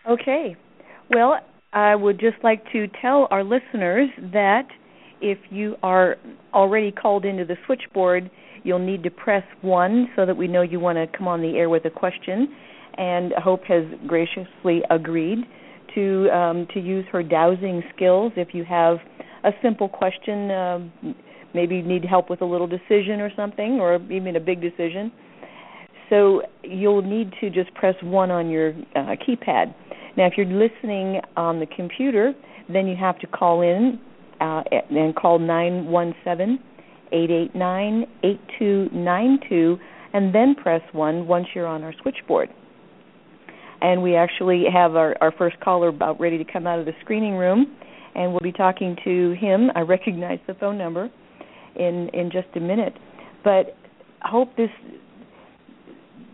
Okay. 0.07 0.55
Well, 1.09 1.41
I 1.73 1.95
would 1.95 2.21
just 2.21 2.37
like 2.45 2.71
to 2.73 2.87
tell 3.01 3.27
our 3.31 3.43
listeners 3.43 4.11
that 4.35 4.69
if 5.21 5.39
you 5.51 5.77
are 5.83 6.17
already 6.53 6.91
called 6.91 7.25
into 7.25 7.45
the 7.45 7.57
switchboard, 7.67 8.31
you'll 8.65 8.79
need 8.79 9.03
to 9.05 9.11
press 9.11 9.45
1 9.63 10.11
so 10.17 10.27
that 10.27 10.37
we 10.37 10.49
know 10.49 10.63
you 10.63 10.81
want 10.81 10.97
to 10.97 11.07
come 11.17 11.29
on 11.29 11.41
the 11.41 11.57
air 11.57 11.69
with 11.69 11.85
a 11.85 11.91
question. 11.91 12.55
And 12.99 13.33
Hope 13.35 13.65
has 13.65 13.85
graciously 14.07 14.83
agreed 14.91 15.39
to 15.95 16.29
um, 16.31 16.67
to 16.75 16.81
use 16.81 17.05
her 17.13 17.23
dowsing 17.23 17.83
skills 17.95 18.33
if 18.37 18.49
you 18.55 18.65
have 18.65 18.99
a 19.45 19.51
simple 19.63 19.89
question. 19.89 20.51
Um, 20.51 20.93
maybe 21.55 21.81
need 21.83 22.05
help 22.05 22.29
with 22.29 22.43
a 22.43 22.45
little 22.45 22.67
decision 22.67 23.21
or 23.21 23.31
something, 23.37 23.79
or 23.81 23.97
even 24.11 24.37
a 24.37 24.41
big 24.41 24.61
decision. 24.61 25.13
So 26.11 26.43
you'll 26.63 27.03
need 27.03 27.33
to 27.41 27.51
just 27.51 27.73
press 27.75 27.95
one 28.03 28.31
on 28.31 28.49
your 28.49 28.71
uh, 28.95 29.17
keypad. 29.27 29.75
Now, 30.17 30.27
if 30.27 30.35
you're 30.37 30.47
listening 30.47 31.21
on 31.37 31.61
the 31.61 31.67
computer, 31.67 32.33
then 32.73 32.87
you 32.87 32.97
have 32.97 33.19
to 33.21 33.27
call 33.27 33.63
in 33.63 33.99
uh, 34.41 34.63
and 34.91 35.15
call 35.15 35.39
917 35.39 36.59
889 37.13 38.07
8292 38.23 39.79
and 40.13 40.35
then 40.35 40.55
press 40.55 40.81
1 40.93 41.27
once 41.27 41.47
you're 41.55 41.67
on 41.67 41.83
our 41.83 41.95
switchboard. 42.01 42.49
And 43.81 44.03
we 44.03 44.17
actually 44.17 44.65
have 44.73 44.97
our, 44.97 45.15
our 45.21 45.33
first 45.33 45.61
caller 45.61 45.89
about 45.89 46.19
ready 46.19 46.39
to 46.39 46.51
come 46.51 46.67
out 46.67 46.79
of 46.79 46.87
the 46.87 46.95
screening 47.03 47.35
room, 47.35 47.77
and 48.15 48.33
we'll 48.33 48.41
be 48.41 48.53
talking 48.53 48.97
to 49.05 49.35
him. 49.39 49.71
I 49.75 49.81
recognize 49.81 50.39
the 50.47 50.55
phone 50.55 50.79
number 50.79 51.11
in, 51.75 52.09
in 52.15 52.31
just 52.33 52.49
a 52.57 52.61
minute. 52.61 52.95
But 53.45 53.77
I 54.23 54.29
hope 54.29 54.57
this 54.57 54.71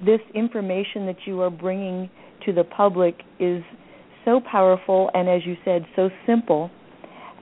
this 0.04 0.20
information 0.34 1.06
that 1.06 1.16
you 1.26 1.40
are 1.42 1.50
bringing 1.50 2.10
to 2.44 2.52
the 2.52 2.64
public 2.64 3.20
is 3.38 3.62
so 4.24 4.40
powerful 4.40 5.10
and, 5.14 5.28
as 5.28 5.42
you 5.46 5.56
said, 5.64 5.84
so 5.94 6.10
simple. 6.26 6.70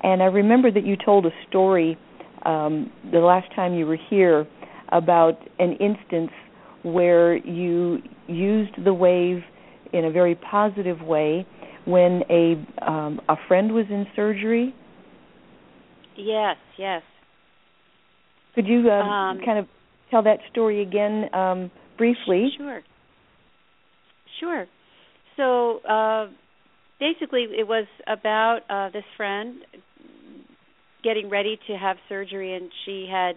And 0.03 0.23
I 0.23 0.27
remember 0.27 0.71
that 0.71 0.85
you 0.85 0.97
told 0.97 1.27
a 1.27 1.31
story 1.49 1.99
um, 2.45 2.91
the 3.13 3.19
last 3.19 3.55
time 3.55 3.75
you 3.75 3.87
were 3.87 3.99
here 4.09 4.47
about 4.89 5.39
an 5.59 5.73
instance 5.75 6.31
where 6.83 7.37
you 7.37 7.99
used 8.27 8.73
the 8.85 8.95
wave 8.95 9.43
in 9.93 10.05
a 10.05 10.11
very 10.11 10.35
positive 10.35 11.01
way 11.03 11.47
when 11.85 12.23
a 12.31 12.55
um, 12.87 13.21
a 13.29 13.37
friend 13.49 13.73
was 13.73 13.87
in 13.91 14.07
surgery. 14.17 14.75
Yes, 16.17 16.57
yes. 16.79 17.03
Could 18.55 18.67
you 18.67 18.89
uh, 18.91 19.03
um, 19.03 19.41
kind 19.45 19.59
of 19.59 19.67
tell 20.11 20.23
that 20.23 20.39
story 20.51 20.83
again 20.83 21.33
um, 21.35 21.71
briefly? 21.97 22.49
Sure. 22.57 22.81
Sure. 24.41 24.67
So 25.37 25.79
uh, 25.89 26.29
basically, 26.99 27.47
it 27.59 27.67
was 27.67 27.87
about 28.07 28.61
uh, 28.69 28.91
this 28.91 29.05
friend 29.17 29.57
getting 31.03 31.31
ready 31.31 31.59
to 31.67 31.75
have 31.75 31.97
surgery, 32.09 32.55
and 32.55 32.71
she 32.85 33.09
had 33.11 33.33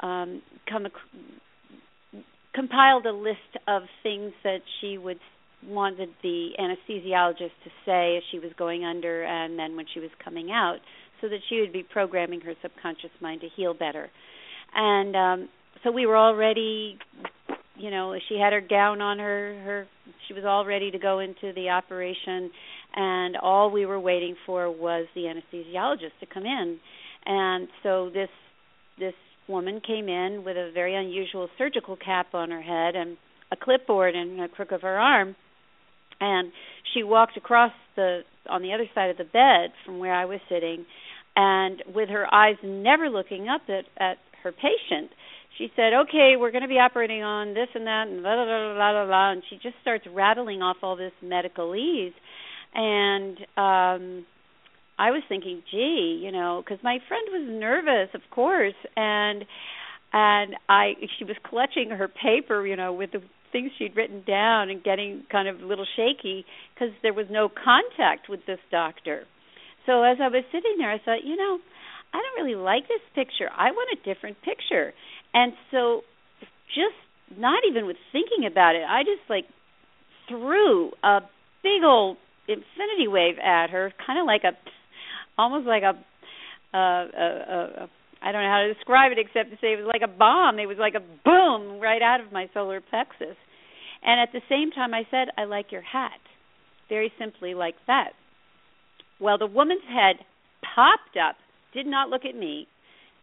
um, 0.00 0.42
come 0.68 0.86
ac- 0.86 2.22
compiled 2.54 3.06
a 3.06 3.12
list 3.12 3.38
of 3.66 3.82
things 4.02 4.32
that 4.42 4.60
she 4.80 4.98
would 4.98 5.18
wanted 5.66 6.10
the 6.22 6.50
anesthesiologist 6.60 7.56
to 7.64 7.70
say 7.86 8.18
as 8.18 8.22
she 8.30 8.38
was 8.38 8.50
going 8.58 8.84
under, 8.84 9.24
and 9.24 9.58
then 9.58 9.76
when 9.76 9.86
she 9.94 9.98
was 9.98 10.10
coming 10.22 10.50
out, 10.50 10.76
so 11.22 11.28
that 11.28 11.38
she 11.48 11.60
would 11.60 11.72
be 11.72 11.82
programming 11.82 12.40
her 12.42 12.52
subconscious 12.60 13.10
mind 13.22 13.40
to 13.40 13.48
heal 13.56 13.72
better. 13.72 14.10
And 14.74 15.16
um, 15.16 15.48
so 15.82 15.90
we 15.90 16.06
were 16.06 16.16
already 16.16 16.98
you 17.76 17.90
know 17.90 18.14
she 18.28 18.38
had 18.38 18.52
her 18.52 18.60
gown 18.60 19.00
on 19.00 19.18
her 19.18 19.60
her 19.64 19.86
she 20.28 20.34
was 20.34 20.44
all 20.44 20.64
ready 20.64 20.90
to 20.90 20.98
go 20.98 21.18
into 21.18 21.52
the 21.54 21.68
operation 21.68 22.50
and 22.94 23.36
all 23.36 23.70
we 23.70 23.84
were 23.86 23.98
waiting 23.98 24.36
for 24.46 24.70
was 24.70 25.06
the 25.14 25.22
anesthesiologist 25.22 26.18
to 26.20 26.26
come 26.32 26.44
in 26.44 26.78
and 27.26 27.68
so 27.82 28.10
this 28.12 28.28
this 28.98 29.14
woman 29.48 29.80
came 29.86 30.08
in 30.08 30.42
with 30.44 30.56
a 30.56 30.70
very 30.72 30.94
unusual 30.94 31.48
surgical 31.58 31.96
cap 31.96 32.34
on 32.34 32.50
her 32.50 32.62
head 32.62 32.96
and 32.96 33.16
a 33.52 33.56
clipboard 33.56 34.14
in 34.14 34.36
the 34.36 34.48
crook 34.48 34.72
of 34.72 34.82
her 34.82 34.98
arm. 34.98 35.36
And 36.20 36.52
she 36.92 37.02
walked 37.02 37.36
across 37.36 37.72
the 37.96 38.20
on 38.48 38.62
the 38.62 38.72
other 38.72 38.86
side 38.94 39.10
of 39.10 39.16
the 39.16 39.24
bed 39.24 39.72
from 39.84 39.98
where 39.98 40.14
I 40.14 40.24
was 40.24 40.40
sitting. 40.48 40.86
And 41.36 41.82
with 41.92 42.08
her 42.08 42.32
eyes 42.32 42.56
never 42.62 43.08
looking 43.10 43.48
up 43.48 43.62
at 43.68 43.84
at 44.00 44.18
her 44.42 44.52
patient 44.52 45.10
she 45.58 45.70
said, 45.76 45.92
"Okay, 45.94 46.34
we're 46.38 46.50
going 46.50 46.62
to 46.62 46.68
be 46.68 46.78
operating 46.78 47.22
on 47.22 47.54
this 47.54 47.68
and 47.74 47.86
that 47.86 48.08
and 48.08 48.22
blah 48.22 48.34
blah 48.34 48.44
blah 48.44 48.74
blah 48.74 48.92
blah,", 48.92 49.06
blah. 49.06 49.30
and 49.32 49.42
she 49.48 49.56
just 49.56 49.76
starts 49.82 50.04
rattling 50.12 50.62
off 50.62 50.76
all 50.82 50.96
this 50.96 51.12
medicalese, 51.24 52.14
and 52.74 53.38
um, 53.56 54.26
I 54.98 55.10
was 55.10 55.22
thinking, 55.28 55.62
gee, 55.70 56.20
you 56.22 56.30
know, 56.30 56.62
because 56.64 56.82
my 56.82 56.98
friend 57.08 57.26
was 57.30 57.48
nervous, 57.48 58.14
of 58.14 58.22
course, 58.30 58.74
and 58.96 59.44
and 60.12 60.54
I 60.68 60.92
she 61.18 61.24
was 61.24 61.36
clutching 61.44 61.90
her 61.90 62.08
paper, 62.08 62.66
you 62.66 62.76
know, 62.76 62.92
with 62.92 63.12
the 63.12 63.22
things 63.52 63.70
she'd 63.78 63.96
written 63.96 64.22
down 64.26 64.70
and 64.70 64.82
getting 64.82 65.24
kind 65.30 65.48
of 65.48 65.60
a 65.60 65.66
little 65.66 65.86
shaky 65.96 66.44
because 66.74 66.94
there 67.02 67.14
was 67.14 67.26
no 67.30 67.48
contact 67.48 68.28
with 68.28 68.40
this 68.46 68.58
doctor. 68.70 69.24
So 69.86 70.02
as 70.02 70.18
I 70.20 70.28
was 70.28 70.44
sitting 70.50 70.74
there, 70.78 70.90
I 70.90 70.98
thought, 70.98 71.24
you 71.24 71.36
know, 71.36 71.58
I 72.12 72.18
don't 72.18 72.44
really 72.44 72.58
like 72.58 72.88
this 72.88 73.02
picture. 73.14 73.48
I 73.50 73.70
want 73.70 73.98
a 73.98 74.14
different 74.14 74.38
picture. 74.42 74.92
And 75.32 75.52
so 75.70 76.02
just 76.74 76.98
not 77.38 77.62
even 77.68 77.86
with 77.86 77.96
thinking 78.12 78.46
about 78.46 78.76
it, 78.76 78.82
I 78.88 79.02
just 79.02 79.22
like 79.28 79.44
threw 80.28 80.90
a 81.02 81.20
big 81.62 81.82
old 81.84 82.16
infinity 82.48 83.08
wave 83.08 83.38
at 83.38 83.70
her, 83.70 83.92
kind 84.06 84.18
of 84.18 84.26
like 84.26 84.42
a 84.44 84.54
almost 85.38 85.66
like 85.66 85.82
a 85.82 85.94
uh, 86.74 86.78
a, 86.78 87.26
a, 87.26 87.84
a 87.84 87.88
I 88.24 88.32
don't 88.32 88.42
know 88.42 88.50
how 88.50 88.64
to 88.64 88.72
describe 88.72 89.12
it 89.12 89.18
except 89.18 89.50
to 89.50 89.56
say 89.60 89.74
it 89.74 89.84
was 89.84 89.90
like 89.92 90.02
a 90.02 90.08
bomb. 90.10 90.58
It 90.58 90.66
was 90.66 90.78
like 90.80 90.94
a 90.94 91.04
boom 91.24 91.78
right 91.78 92.00
out 92.00 92.20
of 92.20 92.32
my 92.32 92.48
solar 92.54 92.80
plexus. 92.80 93.36
And 94.02 94.20
at 94.20 94.32
the 94.32 94.40
same 94.48 94.70
time 94.70 94.94
I 94.94 95.04
said, 95.10 95.28
I 95.36 95.44
like 95.44 95.70
your 95.70 95.82
hat. 95.82 96.20
Very 96.88 97.12
simply 97.18 97.52
like 97.52 97.76
that. 97.86 98.12
Well, 99.20 99.36
the 99.36 99.46
woman's 99.46 99.84
head 99.88 100.24
popped 100.74 101.16
up, 101.20 101.36
did 101.72 101.86
not 101.86 102.08
look 102.08 102.24
at 102.24 102.34
me, 102.34 102.66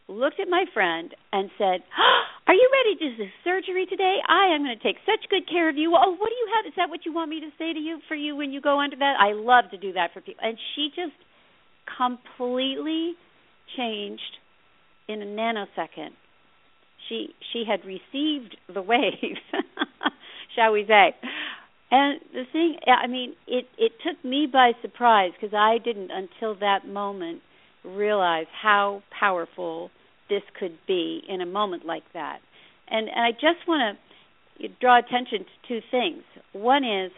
looked 0.07 0.39
at 0.39 0.47
my 0.47 0.66
friend 0.74 1.14
and 1.34 1.49
said, 1.57 1.82
oh, 1.97 2.22
"Are 2.47 2.53
you 2.53 2.70
ready 2.72 2.95
to 2.99 3.18
do 3.18 3.30
surgery 3.43 3.86
today? 3.86 4.18
I 4.28 4.53
am 4.53 4.64
going 4.64 4.78
to 4.78 4.84
take 4.84 4.97
such 5.05 5.30
good 5.30 5.49
care 5.49 5.70
of 5.70 5.78
you. 5.78 5.93
Oh, 5.95 6.12
what 6.14 6.30
do 6.30 6.36
you 6.36 6.49
have? 6.55 6.66
Is 6.66 6.74
that 6.78 6.89
what 6.89 7.05
you 7.05 7.14
want 7.14 7.30
me 7.30 7.39
to 7.39 7.49
say 7.57 7.74
to 7.74 7.80
you 7.80 7.99
for 8.07 8.16
you 8.16 8.36
when 8.36 8.51
you 8.51 8.62
go 8.62 8.80
under 8.80 8.97
that? 8.97 9.16
I 9.20 9.34
love 9.34 9.72
to 9.72 9.78
do 9.78 9.93
that 9.93 10.14
for 10.14 10.22
people." 10.22 10.43
And 10.45 10.57
she 10.76 10.89
just 10.95 11.18
completely 11.98 13.14
changed 13.78 14.38
in 15.08 15.22
a 15.22 15.26
nanosecond. 15.26 16.12
She 17.10 17.30
she 17.52 17.64
had 17.68 17.82
received 17.86 18.58
the 18.74 18.82
wave, 18.82 19.38
shall 20.56 20.72
we 20.72 20.86
say? 20.88 21.16
And 21.90 22.22
the 22.32 22.44
thing, 22.52 22.78
I 22.88 23.08
mean, 23.08 23.34
it 23.48 23.66
it 23.78 23.94
took 24.06 24.24
me 24.24 24.48
by 24.52 24.72
surprise 24.82 25.32
because 25.40 25.54
I 25.54 25.78
didn't 25.84 26.12
until 26.12 26.56
that 26.60 26.88
moment 26.88 27.42
realize 27.84 28.46
how 28.62 29.04
powerful 29.18 29.90
this 30.30 30.44
could 30.58 30.78
be 30.88 31.22
in 31.28 31.42
a 31.42 31.46
moment 31.46 31.86
like 31.86 32.04
that. 32.14 32.40
And, 32.90 33.10
and 33.10 33.20
I 33.20 33.32
just 33.32 33.68
want 33.68 33.98
to 34.60 34.68
draw 34.80 35.00
attention 35.00 35.40
to 35.40 35.68
two 35.68 35.80
things. 35.92 36.24
One 36.54 36.84
is 36.84 37.12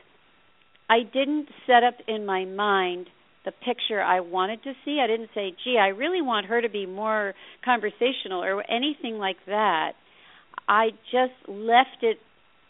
I 0.89 0.99
didn't 1.01 1.47
set 1.67 1.83
up 1.83 1.95
in 2.07 2.25
my 2.25 2.45
mind 2.45 3.07
the 3.45 3.51
picture 3.51 4.01
I 4.01 4.21
wanted 4.21 4.63
to 4.63 4.73
see. 4.85 4.99
I 5.03 5.07
didn't 5.07 5.29
say, 5.33 5.55
"Gee, 5.63 5.77
I 5.77 5.89
really 5.89 6.21
want 6.21 6.47
her 6.47 6.61
to 6.61 6.69
be 6.69 6.85
more 6.85 7.33
conversational" 7.63 8.43
or 8.43 8.63
anything 8.69 9.17
like 9.17 9.37
that. 9.45 9.93
I 10.67 10.91
just 11.11 11.33
left 11.47 12.03
it 12.03 12.19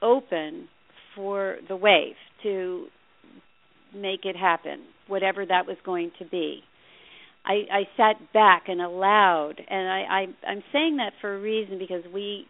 open 0.01 0.67
for 1.15 1.57
the 1.67 1.75
wave 1.75 2.15
to 2.43 2.87
make 3.93 4.25
it 4.25 4.35
happen, 4.35 4.81
whatever 5.07 5.45
that 5.45 5.67
was 5.67 5.77
going 5.85 6.11
to 6.19 6.25
be. 6.25 6.63
I, 7.45 7.63
I 7.71 7.83
sat 7.97 8.33
back 8.33 8.63
and 8.67 8.81
allowed, 8.81 9.55
and 9.69 9.89
I, 9.89 10.01
I 10.09 10.49
I'm 10.49 10.63
saying 10.71 10.97
that 10.97 11.11
for 11.21 11.35
a 11.35 11.39
reason 11.39 11.77
because 11.77 12.03
we 12.13 12.45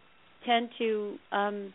tend 0.46 0.68
to, 0.78 1.16
um, 1.32 1.72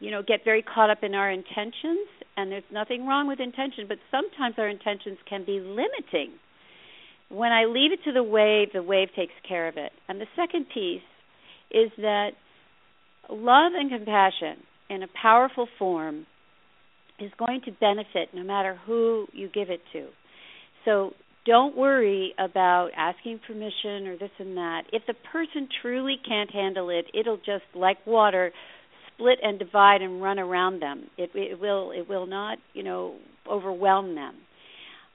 you 0.00 0.10
know, 0.10 0.22
get 0.26 0.40
very 0.44 0.62
caught 0.62 0.90
up 0.90 1.02
in 1.02 1.14
our 1.14 1.30
intentions, 1.30 2.08
and 2.36 2.50
there's 2.50 2.64
nothing 2.72 3.06
wrong 3.06 3.28
with 3.28 3.38
intention, 3.38 3.84
but 3.86 3.98
sometimes 4.10 4.54
our 4.58 4.68
intentions 4.68 5.18
can 5.28 5.44
be 5.44 5.60
limiting. 5.60 6.32
When 7.28 7.52
I 7.52 7.66
leave 7.66 7.92
it 7.92 8.00
to 8.04 8.12
the 8.12 8.22
wave, 8.22 8.68
the 8.72 8.82
wave 8.82 9.08
takes 9.14 9.34
care 9.46 9.68
of 9.68 9.76
it. 9.76 9.92
And 10.08 10.20
the 10.20 10.26
second 10.34 10.66
piece 10.72 11.02
is 11.70 11.90
that 11.98 12.30
love 13.28 13.72
and 13.76 13.90
compassion 13.90 14.64
in 14.88 15.02
a 15.02 15.08
powerful 15.20 15.68
form 15.78 16.26
is 17.20 17.30
going 17.38 17.60
to 17.66 17.72
benefit 17.72 18.30
no 18.34 18.42
matter 18.42 18.78
who 18.86 19.26
you 19.32 19.48
give 19.48 19.70
it 19.70 19.80
to. 19.92 20.06
So 20.84 21.12
don't 21.46 21.76
worry 21.76 22.34
about 22.38 22.90
asking 22.96 23.40
permission 23.46 24.06
or 24.06 24.16
this 24.18 24.30
and 24.38 24.56
that. 24.56 24.82
If 24.92 25.02
the 25.06 25.14
person 25.32 25.68
truly 25.82 26.16
can't 26.26 26.50
handle 26.50 26.90
it, 26.90 27.06
it'll 27.14 27.36
just 27.36 27.64
like 27.74 28.04
water 28.06 28.52
split 29.20 29.38
and 29.42 29.58
divide 29.58 30.02
and 30.02 30.22
run 30.22 30.38
around 30.38 30.80
them. 30.80 31.04
It, 31.18 31.30
it 31.34 31.60
will 31.60 31.92
it 31.92 32.08
will 32.08 32.26
not, 32.26 32.58
you 32.72 32.82
know, 32.82 33.16
overwhelm 33.50 34.14
them. 34.14 34.34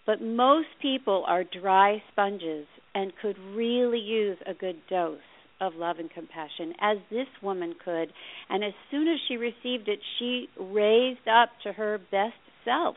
But 0.05 0.21
most 0.21 0.67
people 0.81 1.23
are 1.27 1.43
dry 1.43 2.01
sponges 2.11 2.67
and 2.93 3.11
could 3.21 3.37
really 3.55 3.99
use 3.99 4.37
a 4.45 4.53
good 4.53 4.77
dose 4.89 5.17
of 5.59 5.73
love 5.75 5.97
and 5.99 6.11
compassion, 6.11 6.73
as 6.79 6.97
this 7.09 7.27
woman 7.41 7.73
could. 7.83 8.11
And 8.49 8.63
as 8.63 8.73
soon 8.91 9.07
as 9.07 9.17
she 9.27 9.37
received 9.37 9.87
it, 9.87 9.99
she 10.19 10.47
raised 10.59 11.27
up 11.27 11.49
to 11.63 11.73
her 11.73 11.99
best 12.11 12.33
self 12.63 12.95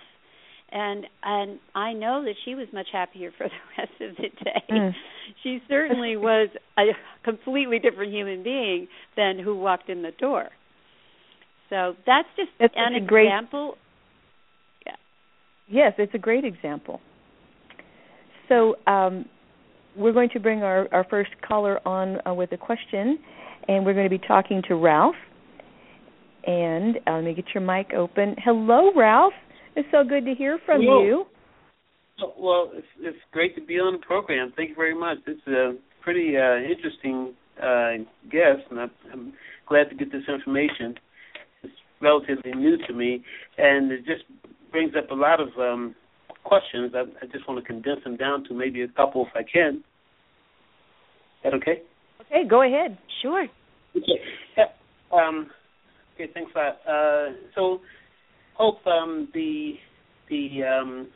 and 0.70 1.06
and 1.22 1.58
I 1.74 1.92
know 1.92 2.24
that 2.24 2.34
she 2.44 2.54
was 2.54 2.66
much 2.72 2.88
happier 2.92 3.30
for 3.36 3.44
the 3.48 3.82
rest 3.82 3.92
of 4.00 4.16
the 4.16 4.44
day. 4.44 4.62
Mm. 4.70 4.92
She 5.42 5.60
certainly 5.68 6.16
was 6.16 6.48
a 6.78 6.84
completely 7.24 7.78
different 7.78 8.12
human 8.12 8.42
being 8.42 8.88
than 9.16 9.38
who 9.38 9.56
walked 9.56 9.88
in 9.88 10.02
the 10.02 10.12
door. 10.12 10.48
So 11.70 11.94
that's 12.06 12.28
just 12.36 12.50
That's 12.58 12.74
an 12.76 12.94
such 12.94 13.02
a 13.02 13.06
great- 13.06 13.26
example. 13.26 13.76
Yeah. 14.86 14.92
Yes, 15.68 15.92
it's 15.98 16.14
a 16.14 16.18
great 16.18 16.44
example. 16.44 17.00
So 18.48 18.76
um, 18.86 19.26
we're 19.96 20.12
going 20.14 20.30
to 20.30 20.40
bring 20.40 20.62
our, 20.62 20.88
our 20.92 21.04
first 21.10 21.30
caller 21.46 21.86
on 21.86 22.18
uh, 22.26 22.32
with 22.32 22.52
a 22.52 22.56
question, 22.56 23.18
and 23.68 23.84
we're 23.84 23.92
going 23.94 24.08
to 24.08 24.18
be 24.18 24.24
talking 24.26 24.62
to 24.68 24.74
Ralph. 24.76 25.14
And 26.46 26.96
uh, 27.06 27.16
let 27.16 27.24
me 27.24 27.34
get 27.34 27.44
your 27.54 27.62
mic 27.62 27.92
open. 27.94 28.34
Hello, 28.42 28.90
Ralph. 28.96 29.34
It's 29.76 29.88
so 29.92 30.02
good 30.08 30.24
to 30.24 30.34
hear 30.34 30.58
from 30.64 30.80
Hello. 30.80 31.02
you. 31.04 31.24
Well, 32.38 32.70
it's 32.74 32.86
it's 33.00 33.18
great 33.32 33.54
to 33.56 33.64
be 33.64 33.74
on 33.78 33.92
the 33.92 33.98
program. 34.04 34.52
Thank 34.56 34.70
you 34.70 34.74
very 34.74 34.94
much. 34.98 35.18
It's 35.26 35.46
a 35.46 35.74
pretty 36.02 36.36
uh, 36.36 36.56
interesting 36.56 37.34
uh, 37.62 38.02
guest, 38.30 38.66
and 38.70 38.80
I'm, 38.80 38.90
I'm 39.12 39.32
glad 39.68 39.88
to 39.90 39.94
get 39.94 40.10
this 40.10 40.22
information. 40.26 40.94
Relatively 42.00 42.52
new 42.52 42.76
to 42.86 42.92
me, 42.92 43.24
and 43.56 43.90
it 43.90 44.04
just 44.06 44.22
brings 44.70 44.92
up 44.96 45.10
a 45.10 45.14
lot 45.14 45.40
of 45.40 45.48
um, 45.58 45.94
questions. 46.44 46.92
I, 46.94 47.00
I 47.22 47.26
just 47.32 47.48
want 47.48 47.60
to 47.60 47.66
condense 47.66 48.04
them 48.04 48.16
down 48.16 48.44
to 48.44 48.54
maybe 48.54 48.82
a 48.82 48.88
couple, 48.88 49.26
if 49.26 49.32
I 49.34 49.42
can. 49.42 49.76
Is 49.76 49.82
that 51.44 51.54
okay? 51.54 51.82
Okay, 52.20 52.48
go 52.48 52.62
ahead. 52.62 52.98
Sure. 53.22 53.46
Okay. 53.96 54.20
Yeah. 54.56 54.64
Um, 55.12 55.50
okay. 56.14 56.30
Thanks 56.32 56.52
a 56.54 56.58
lot. 56.58 56.76
Uh, 56.88 57.32
so, 57.54 57.80
Hope, 58.54 58.84
um, 58.86 59.28
the 59.34 59.74
the 60.28 60.62
um, 60.64 61.08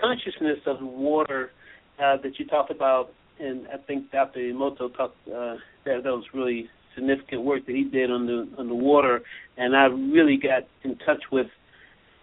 consciousness 0.00 0.58
of 0.66 0.76
water 0.80 1.50
uh, 1.98 2.16
that 2.22 2.38
you 2.38 2.46
talked 2.46 2.70
about, 2.70 3.10
and 3.40 3.66
I 3.68 3.78
think 3.78 4.10
Dr. 4.10 4.40
Emoto 4.40 4.94
talked 4.96 5.16
uh, 5.28 5.56
that 5.84 6.02
that 6.04 6.04
was 6.04 6.24
really 6.32 6.68
significant 6.96 7.44
work 7.44 7.64
that 7.66 7.74
he 7.76 7.84
did 7.84 8.10
on 8.10 8.26
the 8.26 8.48
on 8.58 8.66
the 8.68 8.74
water, 8.74 9.22
and 9.56 9.76
I 9.76 9.84
really 9.84 10.36
got 10.36 10.64
in 10.82 10.96
touch 10.98 11.22
with 11.30 11.46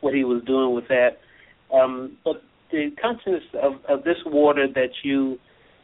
what 0.01 0.13
he 0.13 0.26
was 0.26 0.43
doing 0.45 0.76
with 0.76 0.88
that. 0.89 1.19
Um, 1.74 2.17
but 2.26 2.41
the 2.71 2.89
consciousness 3.01 3.43
of, 3.61 3.74
of 3.88 4.03
this 4.03 4.17
water 4.26 4.67
that 4.76 4.89
you 5.03 5.38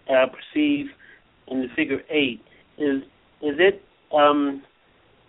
uh, 0.09 0.25
perceive 0.27 0.87
in 1.47 1.61
the 1.61 1.67
figure 1.75 2.01
eight 2.09 2.41
is 2.77 3.01
is 3.41 3.55
it 3.59 3.81
um, 4.13 4.61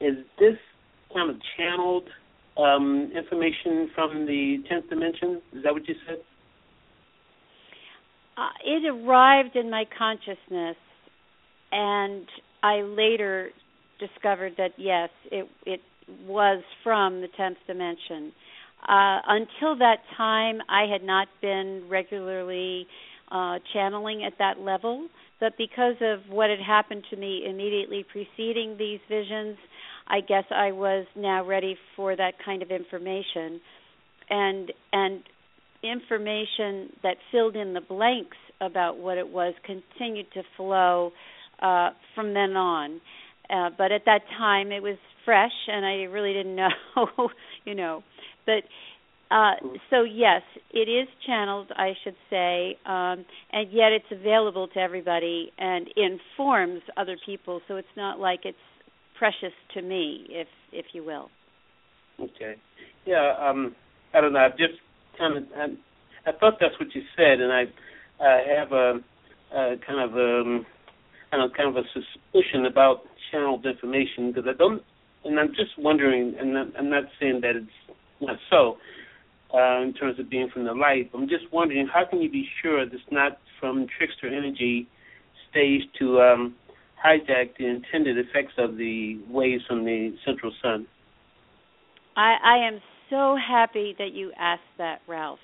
is 0.00 0.16
this 0.38 0.56
kind 1.14 1.30
of 1.30 1.36
channeled 1.56 2.08
um, 2.56 3.12
information 3.16 3.90
from 3.94 4.26
the 4.26 4.58
tenth 4.68 4.88
dimension? 4.88 5.40
Is 5.52 5.62
that 5.62 5.72
what 5.72 5.86
you 5.86 5.94
said? 6.06 6.18
Uh, 8.36 8.48
it 8.64 8.88
arrived 8.88 9.54
in 9.56 9.70
my 9.70 9.84
consciousness, 9.98 10.76
and 11.72 12.26
I 12.62 12.82
later 12.82 13.50
discovered 13.98 14.54
that 14.58 14.72
yes, 14.76 15.10
it 15.30 15.48
it 15.66 15.80
was 16.26 16.62
from 16.82 17.20
the 17.20 17.28
tenth 17.36 17.58
dimension. 17.66 18.32
Uh, 18.82 19.20
until 19.28 19.76
that 19.78 19.98
time, 20.16 20.58
I 20.68 20.86
had 20.90 21.02
not 21.02 21.28
been 21.42 21.86
regularly 21.88 22.86
uh, 23.30 23.58
channeling 23.72 24.24
at 24.24 24.32
that 24.38 24.58
level, 24.58 25.08
but 25.38 25.52
because 25.58 25.96
of 26.00 26.20
what 26.30 26.50
had 26.50 26.60
happened 26.60 27.04
to 27.10 27.16
me 27.16 27.44
immediately 27.48 28.04
preceding 28.10 28.76
these 28.78 28.98
visions, 29.08 29.56
I 30.08 30.20
guess 30.20 30.44
I 30.50 30.72
was 30.72 31.06
now 31.14 31.44
ready 31.44 31.76
for 31.94 32.16
that 32.16 32.34
kind 32.44 32.62
of 32.62 32.70
information, 32.70 33.60
and 34.28 34.72
and 34.92 35.22
information 35.82 36.90
that 37.02 37.16
filled 37.30 37.56
in 37.56 37.72
the 37.72 37.80
blanks 37.80 38.36
about 38.60 38.98
what 38.98 39.16
it 39.16 39.28
was 39.28 39.54
continued 39.64 40.26
to 40.34 40.42
flow 40.56 41.12
uh, 41.62 41.90
from 42.14 42.34
then 42.34 42.56
on. 42.56 43.00
Uh, 43.48 43.70
but 43.76 43.90
at 43.90 44.02
that 44.06 44.20
time, 44.38 44.70
it 44.70 44.82
was 44.82 44.96
fresh, 45.24 45.52
and 45.66 45.84
I 45.84 46.04
really 46.04 46.32
didn't 46.32 46.56
know, 46.56 46.68
you 47.64 47.74
know. 47.74 48.02
But 48.46 48.62
uh, 49.34 49.52
so 49.90 50.02
yes, 50.02 50.42
it 50.72 50.88
is 50.88 51.08
channeled, 51.26 51.70
I 51.76 51.92
should 52.02 52.16
say, 52.28 52.76
um, 52.84 53.24
and 53.52 53.70
yet 53.70 53.92
it's 53.92 54.10
available 54.10 54.68
to 54.68 54.78
everybody 54.80 55.52
and 55.58 55.86
informs 55.96 56.82
other 56.96 57.16
people. 57.24 57.60
So 57.68 57.76
it's 57.76 57.88
not 57.96 58.18
like 58.18 58.40
it's 58.44 58.58
precious 59.18 59.52
to 59.74 59.82
me, 59.82 60.26
if 60.30 60.48
if 60.72 60.86
you 60.92 61.04
will. 61.04 61.28
Okay. 62.20 62.56
Yeah. 63.06 63.34
Um, 63.40 63.74
I 64.14 64.20
don't 64.20 64.32
know. 64.32 64.40
I've 64.40 64.58
just 64.58 64.74
kind 65.16 65.36
of 65.36 65.44
I, 65.56 66.30
I 66.30 66.32
thought 66.32 66.54
that's 66.60 66.78
what 66.80 66.94
you 66.94 67.02
said, 67.16 67.40
and 67.40 67.52
I 67.52 67.64
I 68.20 68.42
have 68.58 68.72
a, 68.72 69.00
a 69.54 69.76
kind 69.86 70.00
of 70.00 70.14
um 70.14 70.66
I 71.32 71.36
don't 71.36 71.56
kind 71.56 71.68
of 71.68 71.76
a 71.76 71.86
suspicion 71.92 72.66
about 72.66 73.02
channeled 73.30 73.64
information 73.64 74.32
because 74.32 74.48
I 74.48 74.56
don't, 74.56 74.82
and 75.24 75.38
I'm 75.38 75.50
just 75.50 75.78
wondering, 75.78 76.34
and 76.38 76.56
I'm 76.76 76.90
not 76.90 77.04
saying 77.20 77.40
that 77.42 77.56
it's 77.56 77.96
not 78.20 78.36
so 78.50 78.76
uh, 79.54 79.82
in 79.82 79.94
terms 79.94 80.18
of 80.18 80.28
being 80.28 80.48
from 80.52 80.64
the 80.64 80.72
light. 80.72 81.10
I'm 81.14 81.28
just 81.28 81.52
wondering 81.52 81.88
how 81.92 82.04
can 82.08 82.20
you 82.20 82.30
be 82.30 82.46
sure 82.62 82.80
it's 82.82 82.94
not 83.10 83.38
from 83.60 83.86
trickster 83.96 84.26
energy 84.26 84.88
staged 85.50 85.86
to 85.98 86.20
um, 86.20 86.54
hijack 87.04 87.56
the 87.58 87.66
intended 87.66 88.18
effects 88.18 88.54
of 88.58 88.76
the 88.76 89.20
waves 89.28 89.62
from 89.68 89.84
the 89.84 90.14
central 90.24 90.52
sun? 90.62 90.86
I, 92.16 92.36
I 92.42 92.66
am 92.66 92.80
so 93.08 93.36
happy 93.36 93.94
that 93.98 94.12
you 94.12 94.32
asked 94.38 94.62
that, 94.78 95.00
Ralph, 95.08 95.38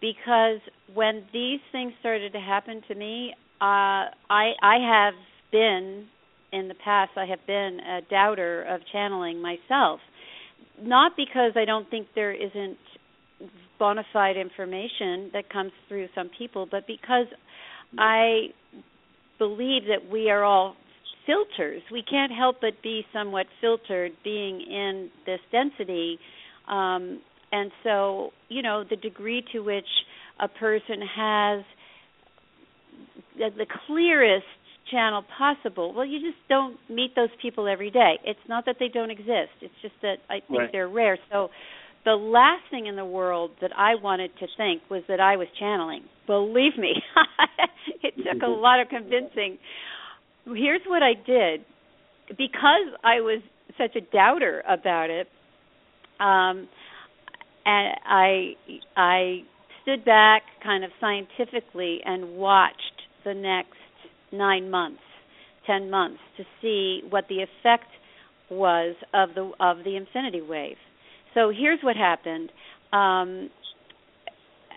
because 0.00 0.60
when 0.92 1.24
these 1.32 1.60
things 1.70 1.92
started 2.00 2.32
to 2.32 2.40
happen 2.40 2.82
to 2.88 2.94
me, 2.94 3.34
uh, 3.62 4.10
I 4.28 4.52
I 4.60 4.76
have 4.90 5.14
been 5.52 6.06
in 6.52 6.66
the 6.66 6.74
past. 6.84 7.12
I 7.16 7.26
have 7.26 7.46
been 7.46 7.78
a 7.80 8.00
doubter 8.10 8.62
of 8.64 8.80
channeling 8.92 9.40
myself, 9.40 10.00
not 10.80 11.12
because 11.16 11.52
I 11.54 11.64
don't 11.64 11.88
think 11.88 12.08
there 12.16 12.32
isn't 12.32 12.76
bona 13.78 14.02
fide 14.12 14.36
information 14.36 15.30
that 15.32 15.44
comes 15.52 15.70
through 15.88 16.08
some 16.14 16.28
people, 16.36 16.66
but 16.68 16.88
because 16.88 17.26
I 17.98 18.48
believe 19.38 19.82
that 19.84 20.10
we 20.10 20.28
are 20.28 20.42
all 20.42 20.74
filters. 21.26 21.82
We 21.92 22.02
can't 22.02 22.32
help 22.32 22.56
but 22.60 22.82
be 22.82 23.04
somewhat 23.12 23.46
filtered 23.60 24.12
being 24.24 24.60
in 24.60 25.10
this 25.24 25.40
density. 25.52 26.18
Um, 26.68 27.20
and 27.52 27.70
so, 27.84 28.30
you 28.48 28.62
know, 28.62 28.82
the 28.88 28.96
degree 28.96 29.44
to 29.52 29.60
which 29.60 29.86
a 30.40 30.48
person 30.48 31.00
has 31.14 31.64
the, 33.36 33.50
the 33.56 33.66
clearest 33.86 34.46
channel 34.90 35.24
possible, 35.38 35.92
well, 35.94 36.04
you 36.04 36.18
just 36.20 36.38
don't 36.48 36.76
meet 36.90 37.14
those 37.14 37.28
people 37.40 37.68
every 37.68 37.90
day. 37.90 38.18
It's 38.24 38.40
not 38.48 38.64
that 38.66 38.76
they 38.78 38.88
don't 38.88 39.10
exist, 39.10 39.54
it's 39.60 39.74
just 39.80 39.94
that 40.02 40.16
I 40.28 40.40
think 40.40 40.58
Right. 40.58 40.68
they're 40.72 40.88
rare. 40.88 41.18
So, 41.30 41.48
the 42.04 42.12
last 42.14 42.62
thing 42.68 42.86
in 42.86 42.96
the 42.96 43.04
world 43.04 43.52
that 43.60 43.70
I 43.76 43.94
wanted 43.94 44.32
to 44.40 44.46
think 44.56 44.82
was 44.90 45.04
that 45.06 45.20
I 45.20 45.36
was 45.36 45.46
channeling. 45.60 46.02
Believe 46.26 46.76
me, 46.76 46.94
it 48.02 48.14
took 48.16 48.42
a 48.42 48.46
lot 48.50 48.80
of 48.80 48.88
convincing. 48.88 49.58
Here's 50.44 50.80
what 50.84 51.00
I 51.00 51.12
did 51.14 51.64
because 52.30 52.88
I 53.04 53.20
was 53.20 53.40
such 53.78 53.94
a 53.94 54.00
doubter 54.00 54.64
about 54.68 55.10
it. 55.10 55.28
Um, 56.18 56.68
and 57.64 57.94
I 58.04 58.54
I 58.96 59.40
stood 59.82 60.04
back 60.04 60.42
kind 60.62 60.84
of 60.84 60.90
scientifically 61.00 62.00
and 62.04 62.36
watched 62.36 62.91
the 63.24 63.34
next 63.34 63.76
nine 64.32 64.70
months, 64.70 65.02
ten 65.66 65.90
months 65.90 66.20
to 66.36 66.44
see 66.60 67.02
what 67.08 67.24
the 67.28 67.38
effect 67.42 67.90
was 68.50 68.94
of 69.14 69.30
the 69.34 69.50
of 69.60 69.78
the 69.84 69.96
infinity 69.96 70.40
wave. 70.40 70.76
So 71.34 71.50
here's 71.56 71.80
what 71.82 71.96
happened. 71.96 72.50
Um, 72.92 73.50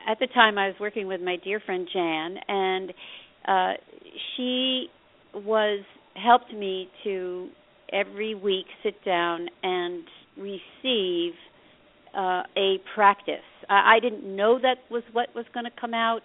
at 0.08 0.20
the 0.20 0.28
time, 0.28 0.58
I 0.58 0.68
was 0.68 0.76
working 0.80 1.08
with 1.08 1.22
my 1.22 1.36
dear 1.44 1.60
friend 1.60 1.88
Jan, 1.92 2.38
and 2.48 2.94
uh, 3.48 3.74
she 4.36 4.88
was 5.34 5.84
helped 6.16 6.54
me 6.54 6.90
to 7.04 7.50
every 7.92 8.36
week 8.36 8.66
sit 8.84 9.04
down 9.04 9.48
and 9.64 10.04
receive 10.38 11.34
uh, 12.16 12.44
a 12.56 12.78
practice. 12.94 13.36
I, 13.70 13.96
I 13.96 14.00
didn't 14.00 14.24
know 14.36 14.60
that 14.62 14.78
was 14.90 15.04
what 15.12 15.30
was 15.36 15.46
going 15.54 15.66
to 15.66 15.72
come 15.80 15.94
out, 15.94 16.22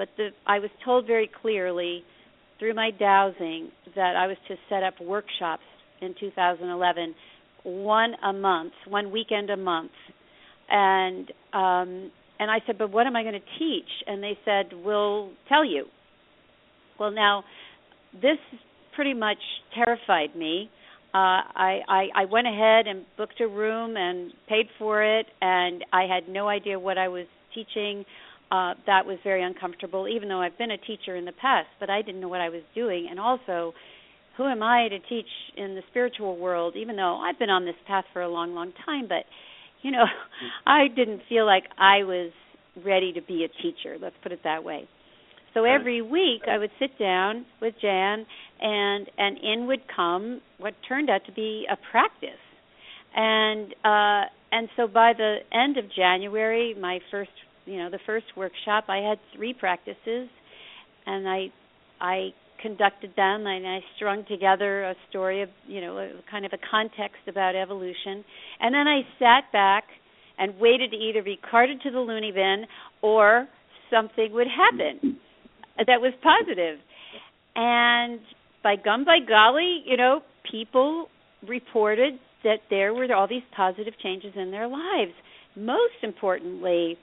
but 0.00 0.08
the, 0.16 0.30
I 0.48 0.58
was 0.60 0.70
told 0.84 1.06
very 1.06 1.30
clearly 1.42 2.02
through 2.58 2.74
my 2.74 2.90
dowsing 2.98 3.70
that 3.96 4.16
I 4.16 4.26
was 4.26 4.38
to 4.48 4.56
set 4.70 4.82
up 4.82 4.94
workshops 5.00 5.62
in 6.02 6.14
2011 6.18 7.14
one 7.64 8.14
a 8.24 8.32
month, 8.32 8.72
one 8.88 9.12
weekend 9.12 9.50
a 9.50 9.56
month, 9.58 9.92
and 10.70 11.28
um, 11.52 12.10
and 12.40 12.50
I 12.50 12.60
said, 12.66 12.78
but 12.78 12.90
what 12.90 13.06
am 13.06 13.16
I 13.16 13.22
going 13.22 13.34
to 13.34 13.58
teach? 13.58 13.90
And 14.06 14.22
they 14.22 14.38
said, 14.46 14.66
we'll 14.82 15.30
tell 15.50 15.64
you. 15.64 15.84
Well, 16.98 17.10
now 17.10 17.44
this 18.14 18.38
pretty 18.96 19.14
much 19.14 19.38
terrified 19.74 20.34
me. 20.34 20.70
uh, 21.14 21.42
I, 21.54 21.80
I 21.88 22.02
I 22.22 22.24
went 22.26 22.46
ahead 22.46 22.86
and 22.86 23.04
booked 23.18 23.40
a 23.40 23.48
room 23.48 23.96
and 23.96 24.32
paid 24.48 24.66
for 24.78 25.02
it, 25.02 25.26
and 25.42 25.84
I 25.92 26.02
had 26.04 26.28
no 26.32 26.48
idea 26.48 26.78
what 26.78 26.98
I 26.98 27.08
was 27.08 27.26
teaching. 27.54 28.04
Uh, 28.50 28.74
that 28.86 29.06
was 29.06 29.18
very 29.22 29.44
uncomfortable, 29.44 30.08
even 30.08 30.28
though 30.28 30.40
I've 30.40 30.58
been 30.58 30.72
a 30.72 30.78
teacher 30.78 31.14
in 31.14 31.24
the 31.24 31.32
past, 31.32 31.68
but 31.78 31.88
I 31.88 32.02
didn't 32.02 32.20
know 32.20 32.28
what 32.28 32.40
I 32.40 32.48
was 32.48 32.62
doing. 32.74 33.06
And 33.08 33.20
also, 33.20 33.72
who 34.36 34.46
am 34.46 34.62
I 34.62 34.88
to 34.88 34.98
teach 34.98 35.26
in 35.56 35.74
the 35.74 35.82
spiritual 35.90 36.36
world? 36.36 36.74
Even 36.76 36.96
though 36.96 37.16
I've 37.16 37.38
been 37.38 37.50
on 37.50 37.64
this 37.64 37.76
path 37.86 38.04
for 38.12 38.22
a 38.22 38.28
long, 38.28 38.54
long 38.54 38.72
time, 38.84 39.06
but 39.08 39.24
you 39.82 39.90
know, 39.90 40.04
I 40.66 40.88
didn't 40.88 41.22
feel 41.28 41.46
like 41.46 41.64
I 41.78 42.02
was 42.02 42.32
ready 42.84 43.12
to 43.12 43.22
be 43.22 43.44
a 43.44 43.62
teacher. 43.62 43.96
Let's 44.00 44.16
put 44.22 44.32
it 44.32 44.40
that 44.44 44.64
way. 44.64 44.88
So 45.54 45.64
every 45.64 46.00
week 46.00 46.42
I 46.48 46.58
would 46.58 46.70
sit 46.78 46.96
down 46.98 47.44
with 47.60 47.74
Jan 47.82 48.24
and 48.60 49.10
and 49.18 49.36
in 49.38 49.66
would 49.66 49.80
come 49.94 50.40
what 50.58 50.74
turned 50.88 51.10
out 51.10 51.22
to 51.26 51.32
be 51.32 51.66
a 51.70 51.76
practice. 51.90 52.30
And 53.14 53.74
uh 53.84 54.30
and 54.52 54.68
so 54.76 54.86
by 54.86 55.12
the 55.16 55.38
end 55.52 55.76
of 55.76 55.84
January, 55.94 56.74
my 56.80 57.00
first, 57.10 57.30
you 57.66 57.78
know, 57.78 57.90
the 57.90 58.00
first 58.06 58.26
workshop, 58.36 58.84
I 58.88 58.98
had 58.98 59.18
three 59.36 59.54
practices 59.54 60.28
and 61.06 61.28
I 61.28 61.46
I 62.00 62.30
conducted 62.60 63.10
them 63.16 63.46
and 63.46 63.66
I 63.66 63.80
strung 63.96 64.24
together 64.26 64.84
a 64.84 64.94
story 65.08 65.42
of, 65.42 65.48
you 65.66 65.80
know, 65.80 65.98
a, 65.98 66.10
kind 66.30 66.44
of 66.44 66.52
a 66.52 66.58
context 66.70 67.20
about 67.28 67.54
evolution. 67.54 68.24
And 68.60 68.74
then 68.74 68.86
I 68.86 69.02
sat 69.18 69.52
back 69.52 69.84
and 70.38 70.58
waited 70.58 70.90
to 70.90 70.96
either 70.96 71.22
be 71.22 71.38
carted 71.50 71.80
to 71.82 71.90
the 71.90 71.98
loony 71.98 72.32
bin 72.32 72.64
or 73.02 73.46
something 73.90 74.32
would 74.32 74.46
happen 74.46 75.18
that 75.78 76.00
was. 76.00 76.12
And 77.56 78.20
by 78.62 78.76
gum 78.76 79.04
by 79.04 79.18
golly, 79.26 79.82
you 79.86 79.96
know, 79.96 80.20
people 80.50 81.08
reported 81.46 82.14
that 82.44 82.58
there 82.68 82.94
were 82.94 83.12
all 83.14 83.28
these 83.28 83.42
positive 83.56 83.94
changes 84.02 84.32
in 84.36 84.50
their 84.50 84.68
lives. 84.68 85.12
Most 85.56 86.02
importantly, 86.02 86.96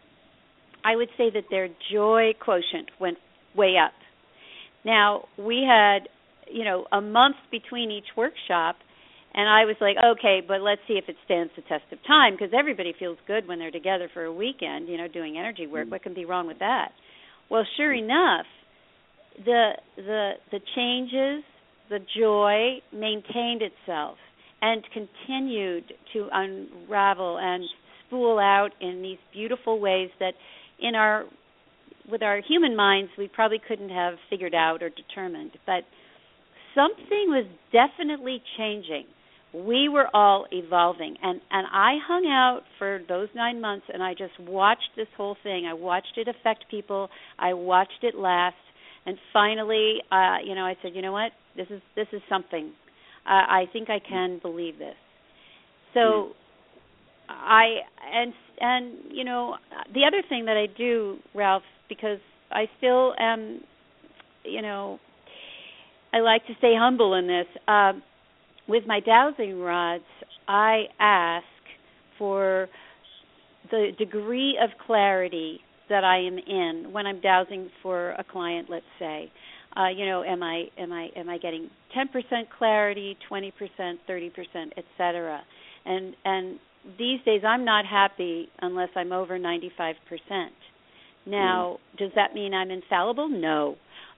I 0.83 0.95
would 0.95 1.09
say 1.17 1.29
that 1.33 1.45
their 1.49 1.69
joy 1.91 2.31
quotient 2.43 2.89
went 2.99 3.17
way 3.55 3.75
up. 3.83 3.93
Now, 4.85 5.25
we 5.37 5.65
had, 5.67 6.07
you 6.51 6.63
know, 6.63 6.85
a 6.91 7.01
month 7.01 7.35
between 7.51 7.91
each 7.91 8.05
workshop, 8.15 8.77
and 9.33 9.49
I 9.49 9.65
was 9.65 9.75
like, 9.81 9.97
okay, 10.03 10.39
but 10.47 10.61
let's 10.61 10.81
see 10.87 10.93
if 10.93 11.05
it 11.09 11.15
stands 11.25 11.51
the 11.55 11.61
test 11.63 11.83
of 11.91 11.99
time 12.07 12.33
because 12.33 12.53
everybody 12.57 12.93
feels 12.97 13.17
good 13.27 13.47
when 13.47 13.59
they're 13.59 13.71
together 13.71 14.09
for 14.13 14.23
a 14.23 14.33
weekend, 14.33 14.87
you 14.87 14.97
know, 14.97 15.07
doing 15.07 15.37
energy 15.37 15.67
work. 15.67 15.87
Mm. 15.87 15.91
What 15.91 16.03
can 16.03 16.13
be 16.13 16.25
wrong 16.25 16.47
with 16.47 16.59
that? 16.59 16.89
Well, 17.49 17.65
sure 17.75 17.93
enough, 17.93 18.45
the 19.45 19.71
the 19.95 20.31
the 20.51 20.59
changes, 20.75 21.43
the 21.89 21.99
joy 22.17 22.81
maintained 22.91 23.61
itself 23.61 24.17
and 24.61 24.83
continued 24.91 25.93
to 26.13 26.27
unravel 26.31 27.37
and 27.39 27.63
spool 28.05 28.39
out 28.39 28.69
in 28.81 29.01
these 29.01 29.19
beautiful 29.31 29.79
ways 29.79 30.09
that 30.19 30.33
in 30.79 30.95
our 30.95 31.25
with 32.09 32.23
our 32.23 32.41
human 32.47 32.75
minds 32.75 33.11
we 33.17 33.27
probably 33.27 33.59
couldn't 33.67 33.89
have 33.89 34.15
figured 34.29 34.55
out 34.55 34.81
or 34.81 34.89
determined 34.89 35.51
but 35.65 35.83
something 36.75 37.27
was 37.27 37.45
definitely 37.71 38.41
changing. 38.57 39.05
We 39.53 39.89
were 39.89 40.07
all 40.13 40.45
evolving 40.51 41.15
and 41.21 41.41
and 41.51 41.67
I 41.71 41.97
hung 42.05 42.25
out 42.27 42.61
for 42.77 43.01
those 43.07 43.29
9 43.33 43.59
months 43.59 43.85
and 43.91 44.03
I 44.03 44.13
just 44.13 44.39
watched 44.39 44.89
this 44.95 45.07
whole 45.17 45.35
thing. 45.41 45.65
I 45.65 45.73
watched 45.73 46.17
it 46.17 46.27
affect 46.27 46.65
people. 46.69 47.09
I 47.39 47.53
watched 47.53 48.03
it 48.03 48.15
last. 48.15 48.55
And 49.05 49.17
finally, 49.31 49.95
uh, 50.11 50.37
you 50.45 50.53
know, 50.53 50.65
I 50.65 50.75
said, 50.81 50.91
you 50.93 51.01
know 51.01 51.13
what, 51.13 51.31
this 51.55 51.67
is 51.69 51.81
this 51.95 52.07
is 52.11 52.21
something. 52.29 52.73
Uh, 53.25 53.43
I 53.49 53.65
think 53.73 53.89
I 53.89 53.99
can 53.99 54.39
believe 54.41 54.77
this. 54.77 54.95
So, 55.93 56.33
I 57.29 57.77
and 58.13 58.33
and 58.59 58.93
you 59.11 59.23
know, 59.23 59.55
the 59.93 60.05
other 60.05 60.21
thing 60.27 60.45
that 60.45 60.57
I 60.57 60.67
do, 60.77 61.17
Ralph, 61.33 61.63
because 61.89 62.19
I 62.51 62.65
still 62.77 63.13
am, 63.19 63.61
you 64.43 64.61
know, 64.61 64.99
I 66.13 66.19
like 66.19 66.45
to 66.47 66.53
stay 66.57 66.73
humble 66.77 67.15
in 67.15 67.27
this. 67.27 67.45
Uh, 67.67 67.93
with 68.67 68.83
my 68.85 68.99
dowsing 68.99 69.59
rods, 69.59 70.03
I 70.47 70.83
ask 70.99 71.45
for 72.17 72.67
the 73.71 73.91
degree 73.97 74.57
of 74.61 74.69
clarity 74.85 75.59
that 75.89 76.03
I 76.03 76.19
am 76.19 76.37
in 76.37 76.91
when 76.91 77.05
I'm 77.05 77.21
dowsing 77.21 77.69
for 77.81 78.11
a 78.11 78.23
client, 78.23 78.67
let's 78.69 78.85
say. 78.99 79.31
Uh, 79.75 79.89
you 79.89 80.05
know, 80.05 80.23
am 80.23 80.41
I 80.41 80.65
am 80.77 80.91
I 80.91 81.09
am 81.15 81.29
I 81.29 81.37
getting 81.37 81.69
10% 81.95 82.07
clarity, 82.57 83.17
20%, 83.29 83.51
30%, 84.09 84.31
etc. 84.77 85.41
And 85.85 86.15
and 86.25 86.59
these 86.97 87.19
days 87.25 87.41
I'm 87.45 87.65
not 87.65 87.85
happy 87.85 88.49
unless 88.61 88.89
I'm 88.95 89.11
over 89.11 89.37
95%. 89.37 89.95
Now, 91.25 91.79
mm. 91.95 91.99
does 91.99 92.11
that 92.15 92.33
mean 92.33 92.53
I'm 92.53 92.71
infallible? 92.71 93.29
No. 93.29 93.75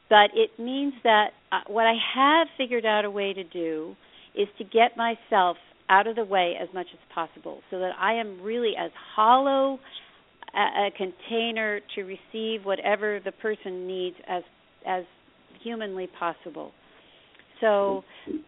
But 0.10 0.32
it 0.36 0.52
means 0.60 0.94
that 1.04 1.30
uh, 1.52 1.62
what 1.68 1.86
I 1.86 1.96
have 2.16 2.48
figured 2.58 2.86
out 2.86 3.06
a 3.06 3.12
way 3.12 3.34
to 3.34 3.44
do 3.44 3.96
is 4.36 4.48
to 4.58 4.64
get 4.64 4.98
myself 4.98 5.58
out 5.90 6.08
of 6.08 6.16
the 6.16 6.26
way 6.26 6.56
as 6.62 6.68
much 6.74 6.88
as 6.94 7.00
possible 7.14 7.62
so 7.72 7.80
that 7.80 7.92
I 8.00 8.14
am 8.14 8.42
really 8.42 8.74
as 8.80 8.92
hollow 9.16 9.80
a, 10.56 10.88
a 10.88 10.92
container 10.96 11.80
to 11.96 12.04
receive 12.04 12.66
whatever 12.66 13.20
the 13.24 13.32
person 13.32 13.88
needs 13.88 14.16
as 14.28 14.44
as 14.88 15.04
humanly 15.64 16.08
possible. 16.18 16.72
So, 17.60 18.04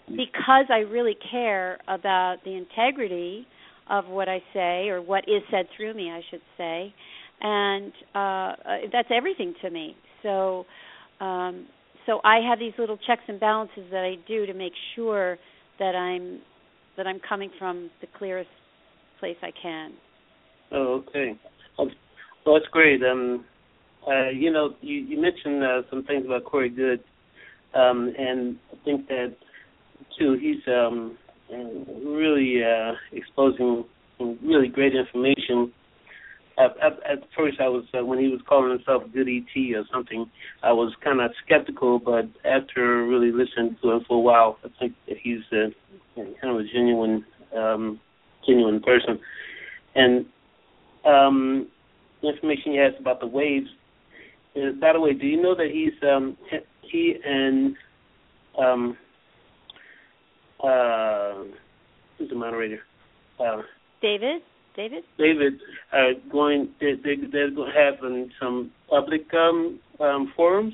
because 0.07 0.65
I 0.69 0.79
really 0.89 1.17
care 1.31 1.79
about 1.87 2.37
the 2.45 2.55
integrity 2.55 3.45
of 3.91 4.07
what 4.07 4.29
I 4.29 4.39
say 4.53 4.87
or 4.87 5.01
what 5.01 5.25
is 5.27 5.43
said 5.51 5.67
through 5.75 5.93
me, 5.93 6.09
I 6.09 6.21
should 6.31 6.41
say, 6.57 6.93
and 7.41 7.91
uh, 8.15 8.53
that's 8.91 9.09
everything 9.13 9.53
to 9.61 9.69
me. 9.69 9.95
So, 10.23 10.65
um, 11.19 11.67
so 12.05 12.21
I 12.23 12.39
have 12.49 12.57
these 12.57 12.73
little 12.79 12.97
checks 13.05 13.23
and 13.27 13.39
balances 13.39 13.83
that 13.91 14.03
I 14.03 14.15
do 14.27 14.45
to 14.45 14.53
make 14.53 14.73
sure 14.95 15.37
that 15.77 15.93
I'm 15.93 16.39
that 16.97 17.05
I'm 17.05 17.19
coming 17.27 17.51
from 17.59 17.89
the 17.99 18.07
clearest 18.17 18.49
place 19.19 19.37
I 19.43 19.51
can. 19.61 19.91
Oh, 20.71 21.03
okay. 21.07 21.37
Well, 21.77 21.89
that's 22.45 22.67
great. 22.71 23.01
Um, 23.03 23.45
uh, 24.07 24.29
you 24.29 24.51
know, 24.51 24.75
you, 24.81 24.95
you 24.95 25.21
mentioned 25.21 25.63
uh, 25.63 25.81
some 25.89 26.03
things 26.03 26.25
about 26.25 26.45
Corey 26.45 26.69
Goode, 26.69 27.03
um, 27.73 28.13
and 28.17 28.57
I 28.71 28.83
think 28.85 29.07
that 29.07 29.35
too. 30.17 30.37
He's 30.39 30.61
um, 30.67 31.17
really 31.51 32.63
uh, 32.63 32.93
exposing 33.11 33.85
some 34.17 34.39
really 34.43 34.67
great 34.67 34.93
information. 34.95 35.71
At, 36.57 36.71
at, 36.81 36.93
at 37.09 37.19
first, 37.35 37.59
I 37.59 37.67
was 37.67 37.85
uh, 37.97 38.05
when 38.05 38.19
he 38.19 38.27
was 38.27 38.41
calling 38.47 38.71
himself 38.71 39.03
Good 39.13 39.27
ET 39.27 39.75
or 39.75 39.83
something, 39.91 40.29
I 40.63 40.71
was 40.73 40.93
kind 41.03 41.21
of 41.21 41.31
skeptical. 41.45 41.99
But 41.99 42.25
after 42.45 43.05
really 43.05 43.31
listening 43.31 43.77
to 43.81 43.91
him 43.91 44.01
for 44.07 44.17
a 44.17 44.21
while, 44.21 44.57
I 44.63 44.69
think 44.79 44.93
that 45.07 45.17
he's 45.21 45.41
uh, 45.51 45.69
kind 46.15 46.35
of 46.43 46.57
a 46.57 46.63
genuine, 46.63 47.25
um, 47.55 47.99
genuine 48.45 48.81
person. 48.81 49.19
And 49.95 50.25
um, 51.05 51.67
information 52.23 52.73
he 52.73 52.77
has 52.77 52.93
about 52.99 53.19
the 53.19 53.27
waves. 53.27 53.67
Uh, 54.55 54.71
by 54.79 54.93
the 54.93 54.99
way, 54.99 55.13
do 55.13 55.25
you 55.25 55.41
know 55.41 55.55
that 55.55 55.69
he's 55.71 55.93
um, 56.07 56.37
he 56.81 57.15
and 57.25 57.75
um, 58.59 58.97
uh, 60.63 61.43
who's 62.17 62.29
the 62.29 62.35
moderator? 62.35 62.79
Uh, 63.39 63.61
David. 64.01 64.41
David. 64.75 65.03
David 65.17 65.53
are 65.91 66.13
going. 66.31 66.69
They, 66.79 66.93
they, 66.93 67.15
they're 67.31 67.51
going 67.51 67.71
to 67.71 67.79
have 67.79 68.03
um, 68.03 68.29
some 68.39 68.71
public 68.89 69.33
um, 69.33 69.79
um, 69.99 70.31
forums. 70.35 70.73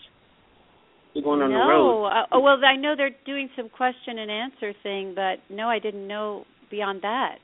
They're 1.14 1.24
going 1.24 1.42
on 1.42 1.52
no. 1.52 1.58
the 1.58 1.66
road. 1.66 2.06
Uh, 2.06 2.26
oh 2.32 2.40
well, 2.40 2.58
I 2.64 2.76
know 2.76 2.94
they're 2.96 3.16
doing 3.26 3.50
some 3.56 3.70
question 3.70 4.20
and 4.20 4.30
answer 4.30 4.74
thing, 4.84 5.14
but 5.16 5.40
no, 5.50 5.68
I 5.68 5.80
didn't 5.80 6.08
know 6.08 6.46
beyond 6.70 7.02
that. 7.02 7.38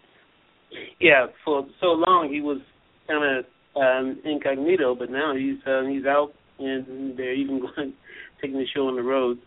Yeah, 1.00 1.28
for 1.44 1.66
so 1.80 1.88
long 1.88 2.30
he 2.32 2.42
was 2.42 2.60
kind 3.08 3.40
of 3.40 3.46
um, 3.82 4.20
incognito, 4.24 4.96
but 4.96 5.10
now 5.10 5.36
he's 5.36 5.58
uh, 5.66 5.84
he's 5.86 6.06
out 6.06 6.34
and 6.60 7.18
they're 7.18 7.34
even 7.34 7.60
going 7.76 7.94
taking 8.42 8.58
the 8.58 8.66
show 8.74 8.88
on 8.88 8.96
the 8.96 9.02
road. 9.02 9.40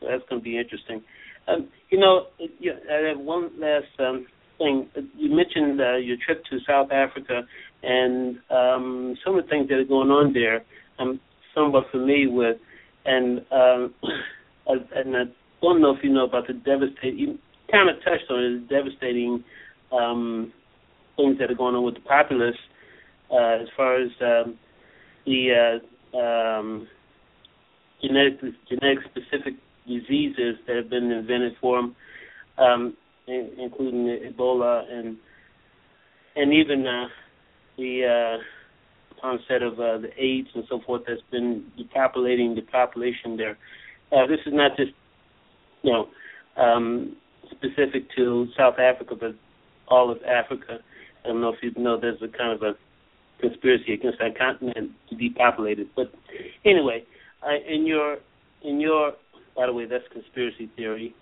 So 0.00 0.08
that's 0.10 0.22
going 0.28 0.40
to 0.40 0.44
be 0.44 0.58
interesting. 0.58 1.02
Um, 1.48 1.68
you 1.90 1.98
know, 1.98 2.26
I 2.40 3.08
have 3.08 3.18
one 3.18 3.50
last 3.58 3.86
um, 3.98 4.26
thing. 4.58 4.88
You 5.16 5.34
mentioned 5.34 5.80
uh, 5.80 5.96
your 5.96 6.16
trip 6.24 6.44
to 6.50 6.58
South 6.66 6.90
Africa 6.90 7.42
and 7.82 8.38
um, 8.50 9.16
some 9.24 9.38
of 9.38 9.44
the 9.44 9.50
things 9.50 9.68
that 9.68 9.76
are 9.76 9.84
going 9.84 10.10
on 10.10 10.32
there. 10.32 10.64
I'm 10.98 11.20
somewhat 11.54 11.84
familiar 11.90 12.30
with, 12.30 12.56
and 13.04 13.40
um, 13.52 13.94
and 14.66 15.16
I 15.16 15.24
don't 15.62 15.80
know 15.80 15.94
if 15.96 16.02
you 16.02 16.12
know 16.12 16.24
about 16.24 16.46
the 16.46 16.54
devastating. 16.54 17.18
You 17.18 17.38
kind 17.70 17.88
of 17.88 17.96
touched 17.96 18.30
on 18.30 18.42
it, 18.42 18.68
the 18.68 18.74
devastating 18.74 19.44
um, 19.92 20.52
things 21.16 21.38
that 21.38 21.50
are 21.50 21.54
going 21.54 21.74
on 21.74 21.84
with 21.84 21.94
the 21.94 22.00
populace 22.00 22.56
uh, 23.30 23.62
as 23.62 23.68
far 23.76 24.00
as 24.00 24.10
um, 24.20 24.58
the 25.24 25.80
uh, 26.14 26.18
um, 26.18 26.88
genetic 28.02 28.40
genetic 28.68 28.98
specific 29.10 29.54
diseases 29.86 30.56
that 30.66 30.76
have 30.76 30.90
been 30.90 31.10
invented 31.10 31.56
for 31.60 31.80
them. 31.80 31.96
Um, 32.58 32.96
including 33.26 34.06
Ebola 34.06 34.90
and 34.90 35.16
and 36.36 36.52
even 36.52 36.86
uh, 36.86 37.08
the 37.76 38.38
uh, 39.22 39.26
onset 39.26 39.62
of 39.62 39.74
uh, 39.74 39.98
the 39.98 40.10
AIDS 40.18 40.48
and 40.54 40.64
so 40.68 40.80
forth 40.84 41.02
that's 41.06 41.20
been 41.30 41.64
depopulating 41.78 42.54
the 42.54 42.62
population 42.62 43.36
there. 43.36 43.58
Uh, 44.12 44.26
this 44.26 44.40
is 44.46 44.52
not 44.52 44.76
just 44.76 44.92
you 45.82 45.92
know 45.92 46.08
um, 46.62 47.16
specific 47.50 48.04
to 48.16 48.46
South 48.56 48.78
Africa, 48.78 49.14
but 49.18 49.34
all 49.88 50.10
of 50.10 50.18
Africa. 50.22 50.78
I 51.24 51.28
don't 51.28 51.40
know 51.40 51.52
if 51.52 51.62
you 51.62 51.72
know 51.82 51.98
there's 51.98 52.22
a 52.22 52.28
kind 52.28 52.52
of 52.52 52.62
a 52.62 52.74
conspiracy 53.40 53.94
against 53.94 54.18
that 54.18 54.38
continent 54.38 54.92
to 55.10 55.16
depopulate 55.16 55.78
it. 55.78 55.88
But 55.96 56.12
anyway, 56.64 57.04
I, 57.42 57.58
in 57.68 57.86
your 57.86 58.18
in 58.62 58.80
your 58.80 59.12
by 59.56 59.66
the 59.66 59.72
way, 59.72 59.86
that's 59.86 60.04
conspiracy 60.12 60.70
theory. 60.76 61.14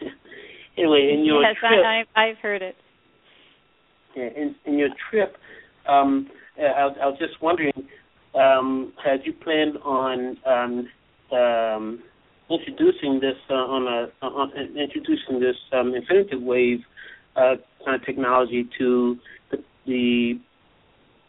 anyway, 0.78 1.10
in 1.12 1.24
your 1.24 1.42
yes, 1.42 1.56
trip, 1.58 1.72
I, 1.84 2.04
I, 2.14 2.28
I've 2.28 2.38
heard 2.38 2.62
it. 2.62 2.76
Yeah, 4.16 4.28
in, 4.36 4.54
in 4.64 4.78
your 4.78 4.88
trip, 5.10 5.36
um, 5.88 6.28
I, 6.58 6.88
I 7.02 7.06
was 7.06 7.16
just 7.18 7.40
wondering, 7.42 7.72
um, 8.34 8.92
had 9.02 9.20
you 9.24 9.32
planned 9.32 9.76
on 9.84 10.36
um, 10.46 10.88
um, 11.36 12.02
introducing 12.50 13.20
this 13.20 13.36
uh, 13.48 13.54
on 13.54 13.86
a 13.86 14.24
on, 14.26 14.50
introducing 14.76 15.40
this 15.40 15.56
um, 15.72 15.94
infinitive 15.94 16.42
wave 16.42 16.80
uh, 17.36 17.54
kind 17.84 18.00
of 18.00 18.04
technology 18.04 18.68
to 18.78 19.16
the, 19.50 19.58
the 19.86 20.40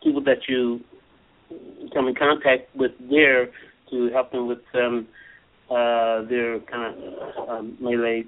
people 0.03 0.23
that 0.23 0.39
you 0.47 0.79
come 1.93 2.07
in 2.07 2.15
contact 2.15 2.75
with 2.75 2.91
there 3.09 3.47
to 3.89 4.09
help 4.13 4.31
them 4.31 4.47
with 4.47 4.59
um, 4.73 5.07
uh, 5.72 6.27
their 6.27 6.60
kind 6.60 6.95
of 6.95 7.49
um, 7.49 7.77
melee. 7.80 8.26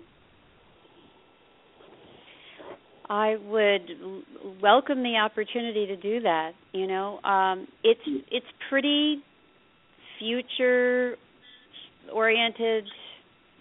I 3.10 3.36
would 3.36 4.61
welcome 4.61 5.03
the 5.03 5.18
opportunity 5.18 5.86
to 5.88 5.98
do 5.98 6.22
that. 6.22 6.52
You 6.72 6.88
know, 6.88 7.20
um, 7.20 7.68
it's 7.84 7.99
it's 8.32 8.45
pretty 8.70 9.22
future 10.20 11.15
oriented 12.14 12.86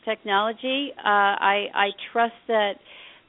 technology. 0.05 0.93
Uh, 0.97 1.03
I 1.05 1.67
I 1.75 1.89
trust 2.13 2.35
that 2.47 2.75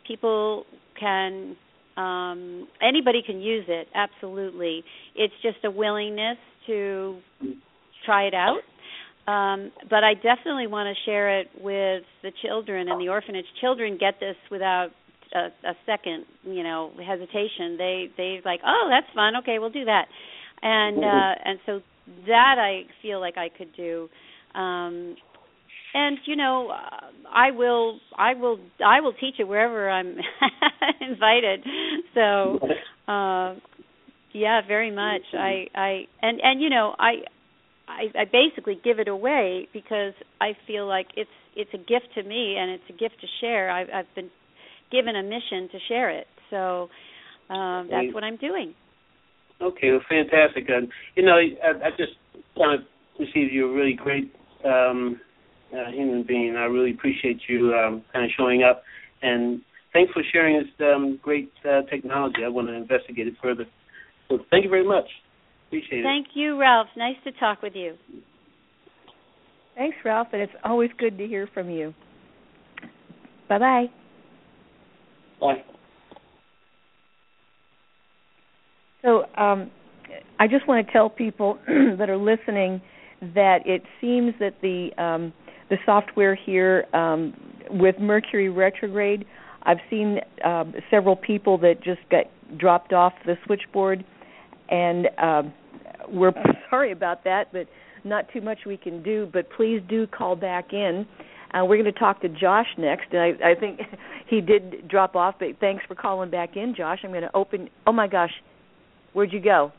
people 0.08 0.66
can 1.00 1.56
um, 1.98 2.68
anybody 2.82 3.24
can 3.26 3.42
use 3.42 3.66
it. 3.68 3.88
Absolutely, 3.96 4.84
it's 5.16 5.34
just 5.42 5.58
a 5.66 5.72
willingness 5.72 6.38
to 6.68 7.18
try 8.06 8.26
it 8.26 8.34
out. 8.36 8.60
Um, 9.28 9.72
but 9.90 10.04
I 10.04 10.16
definitely 10.16 10.68
want 10.68 10.94
to 10.94 11.10
share 11.10 11.40
it 11.40 11.48
with 11.60 12.04
the 12.24 12.32
children 12.46 12.90
and 12.90 13.00
the 13.00 13.10
orphanage. 13.10 13.46
Children 13.62 13.98
get 13.98 14.20
this 14.20 14.36
without 14.52 14.90
a, 15.34 15.48
a 15.68 15.74
second, 15.86 16.26
you 16.44 16.64
know, 16.64 16.92
hesitation. 17.06 17.78
They 17.78 18.08
they 18.18 18.42
like, 18.44 18.60
oh, 18.66 18.88
that's 18.90 19.08
fun. 19.16 19.38
Okay, 19.38 19.60
we'll 19.60 19.70
do 19.70 19.86
that. 19.86 20.06
And 20.62 20.98
uh, 21.04 21.36
and 21.46 21.60
so 21.66 21.80
that 22.28 22.56
I 22.60 22.84
feel 23.02 23.20
like 23.22 23.38
I 23.38 23.50
could 23.50 23.74
do. 23.76 24.10
Um, 24.56 25.16
and 25.94 26.18
you 26.26 26.36
know 26.36 26.72
i 27.34 27.52
will 27.52 28.00
i 28.18 28.34
will 28.34 28.58
i 28.86 29.00
will 29.00 29.14
teach 29.14 29.36
it 29.40 29.48
wherever 29.48 29.90
i'm 29.90 30.18
invited 31.02 31.64
so 32.14 32.60
uh 33.12 33.56
yeah 34.34 34.62
very 34.68 34.92
much 34.92 35.22
i 35.34 35.66
i 35.76 36.02
and 36.22 36.40
and 36.42 36.62
you 36.62 36.70
know 36.70 36.96
i 36.98 37.18
I, 37.88 38.22
I 38.22 38.26
basically 38.26 38.80
give 38.84 39.00
it 39.00 39.08
away 39.08 39.68
because 39.74 40.14
I 40.40 40.54
feel 40.68 40.88
like 40.88 41.08
it's 41.16 41.30
it's 41.56 41.70
a 41.74 41.78
gift 41.78 42.08
to 42.16 42.24
me 42.24 42.56
and 42.58 42.72
it's 42.72 42.84
a 42.90 42.94
gift 42.94 43.16
to 43.22 43.28
share. 43.42 43.70
I've, 43.70 43.88
I've 43.94 44.16
been 44.16 44.30
given 44.92 45.16
a 45.16 45.24
mission 45.24 45.70
to 45.72 45.80
share 45.88 46.10
it, 46.10 46.28
so 46.50 46.90
um, 47.50 47.88
that's 47.92 48.14
what 48.14 48.24
I'm 48.24 48.38
doing. 48.38 48.74
Okay, 49.62 49.92
well, 49.92 50.02
fantastic. 50.10 50.66
Uh, 50.70 50.88
you 51.16 51.24
know, 51.24 51.34
I, 51.34 51.88
I 51.88 51.90
just 51.92 52.14
kind 52.58 52.80
of 52.80 52.86
received 53.20 53.54
you 53.54 53.70
a 53.70 53.74
really 53.74 53.94
great 53.94 54.34
um, 54.66 55.20
uh, 55.74 55.92
human 55.92 56.24
being. 56.28 56.56
I 56.56 56.66
really 56.66 56.92
appreciate 56.92 57.42
you 57.48 57.74
um, 57.74 58.04
kind 58.12 58.26
of 58.26 58.32
showing 58.38 58.64
up, 58.64 58.84
and 59.22 59.62
thanks 59.94 60.12
for 60.14 60.24
sharing 60.32 60.58
this 60.58 60.88
um, 60.88 61.20
great 61.22 61.52
uh, 61.70 61.82
technology. 61.90 62.44
I 62.44 62.50
want 62.50 62.68
to 62.68 62.74
investigate 62.74 63.28
it 63.28 63.36
further. 63.42 63.66
So 64.30 64.40
thank 64.50 64.64
you 64.64 64.70
very 64.70 64.86
much. 64.88 65.06
Appreciate 65.74 66.02
it. 66.02 66.04
Thank 66.04 66.28
you, 66.36 66.60
Ralph. 66.60 66.86
Nice 66.96 67.16
to 67.24 67.32
talk 67.32 67.64
with 67.64 67.74
you. 67.76 67.96
Thanks, 69.76 69.98
Ralph, 70.06 70.28
and 70.32 70.40
it's 70.40 70.54
always 70.64 70.92
good 71.00 71.18
to 71.18 71.26
hear 71.26 71.50
from 71.52 71.68
you. 71.72 71.96
Bye-bye. 73.50 73.86
Bye. 75.42 75.64
So, 79.02 79.24
um, 79.36 79.72
I 80.40 80.46
just 80.48 80.68
want 80.68 80.86
to 80.86 80.94
tell 80.94 81.10
people 81.10 81.58
that 81.68 82.08
are 82.08 82.18
listening 82.18 82.80
that 83.34 83.66
it 83.66 83.82
seems 84.00 84.36
that 84.40 84.54
the 84.62 84.92
um, 85.04 85.34
the 85.72 85.78
software 85.88 86.36
here 86.36 86.86
um, 86.94 87.34
with 87.72 87.96
Mercury 88.00 88.50
retrograde. 88.50 89.26
I've 89.64 89.80
seen 89.90 90.20
um, 90.46 90.76
several 90.92 91.16
people 91.16 91.58
that 91.60 91.82
just 91.84 92.02
got 92.12 92.26
dropped 92.60 92.94
off 92.94 93.14
the 93.26 93.36
switchboard, 93.46 94.06
and 94.70 95.08
um, 95.18 95.54
we're 96.10 96.34
sorry 96.70 96.92
about 96.92 97.24
that, 97.24 97.52
but 97.52 97.68
not 98.04 98.26
too 98.34 98.42
much 98.42 98.60
we 98.66 98.78
can 98.78 99.04
do. 99.04 99.30
But 99.32 99.50
please 99.56 99.82
do 99.88 100.08
call 100.08 100.36
back 100.36 100.74
in. 100.74 101.06
Uh, 101.54 101.64
we're 101.66 101.82
going 101.82 101.94
to 101.94 102.00
talk 102.00 102.22
to 102.22 102.30
Josh 102.30 102.66
next, 102.78 103.06
and 103.12 103.22
I, 103.22 103.52
I 103.52 103.56
think 103.56 103.80
he 104.28 104.42
did 104.42 104.88
drop 104.88 105.16
off, 105.16 105.36
but 105.40 105.50
thanks 105.60 105.84
for 105.88 105.96
calling 105.96 106.32
back 106.32 106.56
in, 106.56 106.74
Josh. 106.76 107.00
I'm 107.04 107.12
going 107.12 107.22
to 107.22 107.36
open. 107.36 107.70
Oh 107.86 107.92
my 107.92 108.08
gosh, 108.08 108.32
where'd 109.14 109.32
you 109.32 109.40
go? 109.40 109.72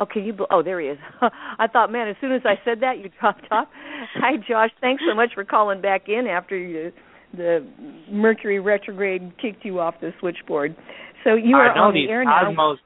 Oh, 0.00 0.06
can 0.06 0.24
you? 0.24 0.34
Oh, 0.50 0.62
there 0.62 0.80
he 0.80 0.88
is. 0.88 0.98
I 1.20 1.66
thought, 1.68 1.92
man, 1.92 2.08
as 2.08 2.16
soon 2.20 2.32
as 2.32 2.42
I 2.44 2.54
said 2.64 2.80
that, 2.80 2.98
you 2.98 3.10
dropped 3.20 3.46
off. 3.50 3.68
Hi, 4.14 4.36
Josh. 4.36 4.70
Thanks 4.80 5.02
so 5.08 5.14
much 5.14 5.30
for 5.34 5.44
calling 5.44 5.80
back 5.80 6.08
in 6.08 6.26
after 6.26 6.56
you, 6.56 6.92
the 7.36 7.66
Mercury 8.10 8.60
retrograde 8.60 9.32
kicked 9.40 9.64
you 9.64 9.80
off 9.80 9.94
the 10.00 10.12
switchboard. 10.20 10.76
So 11.24 11.34
you 11.34 11.56
are 11.56 11.76
on 11.76 11.94
the 11.94 12.08
air 12.08 12.24
now. 12.24 12.52
Osmos. 12.52 12.76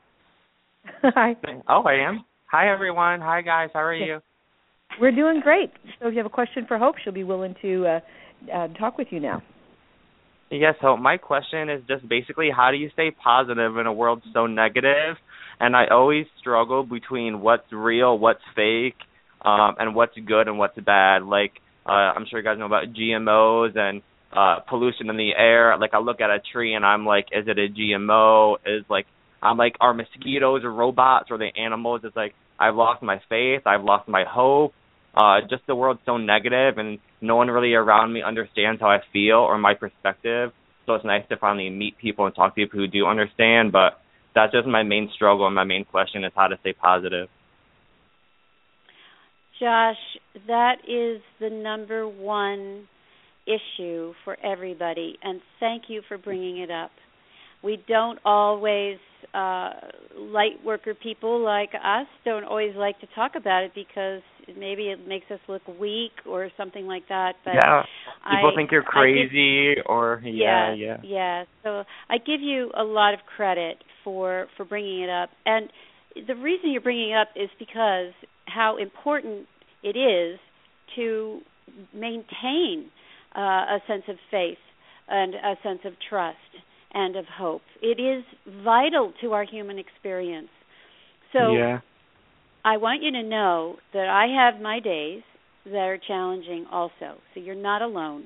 Hi. 1.15 1.35
Oh, 1.69 1.83
I 1.83 2.09
am. 2.09 2.25
Hi, 2.51 2.73
everyone. 2.73 3.21
Hi, 3.21 3.43
guys. 3.43 3.71
How 3.73 3.81
are 3.81 3.95
you? 3.95 4.21
We're 5.01 5.15
doing 5.15 5.41
great. 5.43 5.71
So 6.01 6.09
if 6.09 6.13
you 6.13 6.19
have 6.19 6.27
a 6.27 6.31
question 6.31 6.65
for 6.67 6.79
Hope, 6.79 6.95
she'll 7.03 7.13
be 7.13 7.25
willing 7.25 7.55
to 7.61 7.87
uh, 7.87 8.01
uh, 8.55 8.69
talk 8.69 8.97
with 8.97 9.09
you 9.11 9.21
now. 9.21 9.43
Yes, 10.51 10.77
Hope. 10.81 10.99
My 10.99 11.19
question 11.19 11.69
is 11.69 11.83
just 11.87 12.09
basically 12.09 12.49
how 12.55 12.71
do 12.71 12.79
you 12.79 12.89
stay 12.95 13.11
positive 13.11 13.77
in 13.77 13.87
a 13.87 13.93
world 13.93 14.23
so 14.33 14.47
negative? 14.47 15.17
and 15.61 15.77
I 15.77 15.87
always 15.91 16.27
struggle 16.41 16.85
between 16.85 17.41
what's 17.41 17.71
real, 17.73 18.19
what's 18.19 18.41
fake, 18.55 18.97
um, 19.45 19.75
and 19.79 19.95
what's 19.95 20.17
good 20.27 20.49
and 20.49 20.59
what's 20.59 20.79
bad. 20.79 21.23
Like 21.23 21.53
uh, 21.87 22.13
I'm 22.15 22.27
sure 22.29 22.39
you 22.39 22.45
guys 22.45 22.59
know 22.59 22.67
about 22.67 22.93
GMOs 22.93 23.77
and 23.77 24.03
uh, 24.33 24.61
pollution 24.69 25.11
in 25.11 25.17
the 25.17 25.31
air. 25.37 25.77
Like 25.79 25.95
I 25.95 25.99
look 25.99 26.21
at 26.21 26.31
a 26.31 26.39
tree 26.53 26.75
and 26.75 26.85
I'm 26.85 27.07
like, 27.07 27.27
is 27.33 27.47
it 27.47 27.59
a 27.59 27.69
GMO? 27.69 28.57
Is 28.67 28.85
like 28.89 29.07
I'm 29.43 29.57
like, 29.57 29.75
are 29.81 29.95
mosquitoes 29.95 30.65
or 30.65 30.73
robots 30.73 31.31
or 31.31 31.39
the 31.39 31.51
animals? 31.57 32.03
It's 32.05 32.17
like 32.17 32.35
I've 32.59 32.75
lost 32.75 33.03
my 33.03 33.21
faith, 33.29 33.63
I've 33.67 33.85
lost 33.85 34.09
my 34.09 34.25
hope. 34.29 34.73
Uh, 35.17 35.41
just 35.49 35.67
the 35.67 35.75
world's 35.75 36.01
so 36.07 36.17
negative 36.17 36.79
and 36.79 36.99
no 37.21 37.37
one 37.37 37.49
really 37.49 37.75
around 37.75 38.13
me 38.13 38.23
understands 38.23 38.81
how 38.81 38.89
I 38.89 38.99
feel 39.13 39.37
or 39.37 39.59
my 39.59 39.75
perspective. 39.75 40.53
So 40.87 40.95
it's 40.95 41.05
nice 41.05 41.25
to 41.31 41.37
finally 41.37 41.71
meet 41.71 41.99
people 41.99 42.27
and 42.27 42.35
talk 42.35 42.55
to 42.55 42.61
people 42.61 42.79
who 42.79 42.87
do 42.87 43.07
understand. 43.07 43.73
But 43.73 44.01
that's 44.35 44.53
just 44.53 44.67
my 44.67 44.83
main 44.83 45.11
struggle 45.15 45.47
and 45.47 45.55
my 45.55 45.65
main 45.65 45.85
question 45.85 46.25
is 46.25 46.33
how 46.35 46.49
to 46.49 46.57
stay 46.61 46.73
positive. 46.73 47.29
Josh, 49.59 49.97
that 50.47 50.77
is 50.87 51.21
the 51.41 51.51
number 51.51 52.07
one 52.07 52.87
issue 53.49 54.13
for 54.25 54.37
everybody, 54.45 55.19
and 55.23 55.41
thank 55.61 55.85
you 55.89 56.03
for 56.07 56.19
bringing 56.19 56.59
it 56.59 56.71
up. 56.71 56.91
We 57.63 57.83
don't 57.89 58.19
always, 58.25 58.99
uh, 59.35 59.71
light 60.17 60.63
worker 60.65 60.95
people 60.95 61.41
like 61.43 61.71
us, 61.75 62.07
don't 62.25 62.45
always 62.45 62.77
like 62.77 63.01
to 63.01 63.07
talk 63.15 63.33
about 63.35 63.65
it 63.65 63.73
because 63.75 64.23
maybe 64.57 64.89
it 64.89 65.07
makes 65.09 65.31
us 65.31 65.41
look 65.49 65.63
weak 65.81 66.13
or 66.27 66.51
something 66.57 66.87
like 66.87 67.09
that. 67.09 67.33
But 67.45 67.55
yeah, 67.55 67.83
people 68.31 68.53
I, 68.53 68.57
think 68.57 68.71
you're 68.71 68.83
crazy 68.83 69.75
give, 69.75 69.85
or 69.87 70.23
yeah, 70.25 70.75
yeah, 70.75 70.99
yeah. 71.03 71.45
So 71.65 71.83
I 72.09 72.19
give 72.19 72.41
you 72.41 72.71
a 72.79 72.85
lot 72.85 73.15
of 73.15 73.21
credit 73.37 73.79
for 74.05 74.47
for 74.57 74.65
bringing 74.65 75.03
it 75.03 75.11
up, 75.11 75.31
and 75.45 75.69
the 76.27 76.35
reason 76.35 76.71
you're 76.71 76.81
bringing 76.81 77.11
it 77.11 77.17
up 77.17 77.29
is 77.37 77.51
because 77.59 78.13
how 78.47 78.77
important 78.77 79.47
it 79.83 79.97
is 79.97 80.39
to 80.97 81.41
maintain 81.95 82.91
uh, 83.37 83.41
a 83.41 83.79
sense 83.87 84.05
of 84.09 84.17
faith 84.31 84.59
and 85.09 85.35
a 85.35 85.55
sense 85.63 85.81
of 85.85 85.93
trust 86.09 86.37
and 86.93 87.17
of 87.17 87.25
hope. 87.27 87.63
It 87.83 88.01
is 88.01 88.25
vital 88.65 89.13
to 89.21 89.33
our 89.33 89.45
human 89.45 89.79
experience. 89.79 90.49
So 91.33 91.53
yeah. 91.53 91.81
I 92.65 92.77
want 92.77 93.03
you 93.03 93.13
to 93.13 93.23
know 93.23 93.77
that 93.93 94.09
I 94.09 94.27
have 94.43 94.61
my 94.61 94.81
days 94.81 95.23
that 95.65 95.75
are 95.75 95.99
challenging 95.99 96.67
also. 96.71 97.19
So 97.35 97.41
you're 97.41 97.55
not 97.55 97.83
alone. 97.83 98.25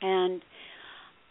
And 0.00 0.42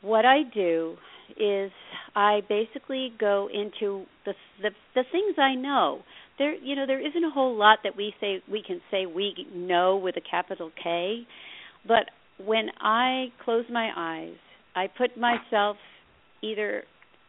what 0.02 0.26
I 0.26 0.44
do 0.54 0.98
is 1.40 1.72
I 2.16 2.42
basically 2.48 3.12
go 3.20 3.50
into 3.52 4.06
the 4.26 4.34
the 4.62 4.70
the 4.94 5.04
things 5.12 5.36
I 5.38 5.56
know. 5.56 6.02
There 6.38 6.54
you 6.54 6.76
know 6.76 6.86
there 6.86 7.06
isn't 7.06 7.24
a 7.24 7.32
whole 7.32 7.56
lot 7.58 7.80
that 7.84 7.96
we 7.98 8.14
say 8.22 8.42
we 8.50 8.64
can 8.66 8.82
say 8.92 9.06
we 9.06 9.48
know 9.54 9.98
with 9.98 10.16
a 10.18 10.22
capital 10.22 10.72
K, 10.82 11.24
but 11.88 12.10
when 12.44 12.70
I 12.80 13.28
close 13.44 13.66
my 13.72 13.90
eyes, 13.96 14.38
I 14.76 14.88
put 14.88 15.18
myself 15.18 15.78
either 16.42 16.84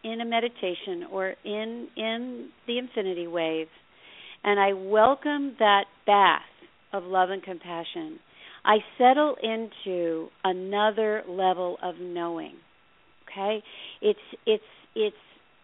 in 0.04 0.20
a 0.20 0.24
meditation 0.24 1.04
or 1.10 1.34
in 1.44 1.88
in 1.96 2.48
the 2.66 2.78
infinity 2.78 3.26
wave 3.26 3.68
and 4.46 4.60
I 4.60 4.72
welcome 4.72 5.56
that 5.58 5.84
bath 6.06 6.40
of 6.92 7.02
love 7.02 7.30
and 7.30 7.42
compassion. 7.42 8.20
I 8.64 8.76
settle 8.96 9.36
into 9.42 10.28
another 10.44 11.22
level 11.28 11.78
of 11.82 11.96
knowing. 12.00 12.54
Okay? 13.28 13.62
It's 14.00 14.18
it's 14.46 14.62
it's 14.94 15.16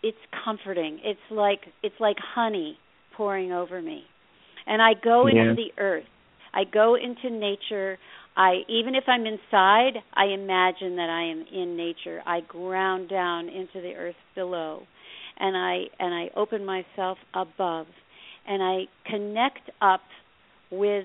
it's 0.03 0.19
comforting. 0.45 0.99
It's 1.05 1.21
like 1.31 1.61
it's 1.83 1.95
like 2.01 2.17
honey 2.19 2.77
pouring 3.17 3.53
over 3.53 3.81
me. 3.81 4.03
And 4.67 4.83
I 4.83 4.93
go 5.03 5.27
yeah. 5.27 5.43
into 5.43 5.55
the 5.55 5.81
earth. 5.81 6.05
I 6.53 6.65
go 6.65 6.97
into 6.97 7.35
nature. 7.35 7.99
I 8.37 8.63
even 8.69 8.95
if 8.95 9.05
I'm 9.07 9.27
inside, 9.27 10.03
I 10.15 10.27
imagine 10.27 10.97
that 10.97 11.11
I 11.11 11.31
am 11.31 11.45
in 11.53 11.77
nature. 11.77 12.23
I 12.27 12.41
ground 12.41 13.09
down 13.09 13.49
into 13.49 13.81
the 13.81 13.95
earth 13.95 14.17
below 14.35 14.83
and 15.39 15.57
I 15.57 15.85
and 15.99 16.15
I 16.15 16.31
open 16.37 16.65
myself 16.65 17.19
above 17.35 17.87
and 18.47 18.63
I 18.63 18.85
connect 19.09 19.71
up 19.81 20.01
with 20.71 21.05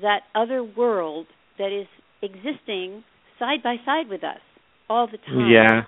that 0.00 0.20
other 0.34 0.64
world 0.64 1.26
that 1.58 1.72
is 1.72 1.86
existing 2.22 3.04
side 3.38 3.62
by 3.62 3.76
side 3.84 4.08
with 4.08 4.24
us 4.24 4.40
all 4.88 5.06
the 5.06 5.18
time. 5.18 5.50
Yeah. 5.50 5.82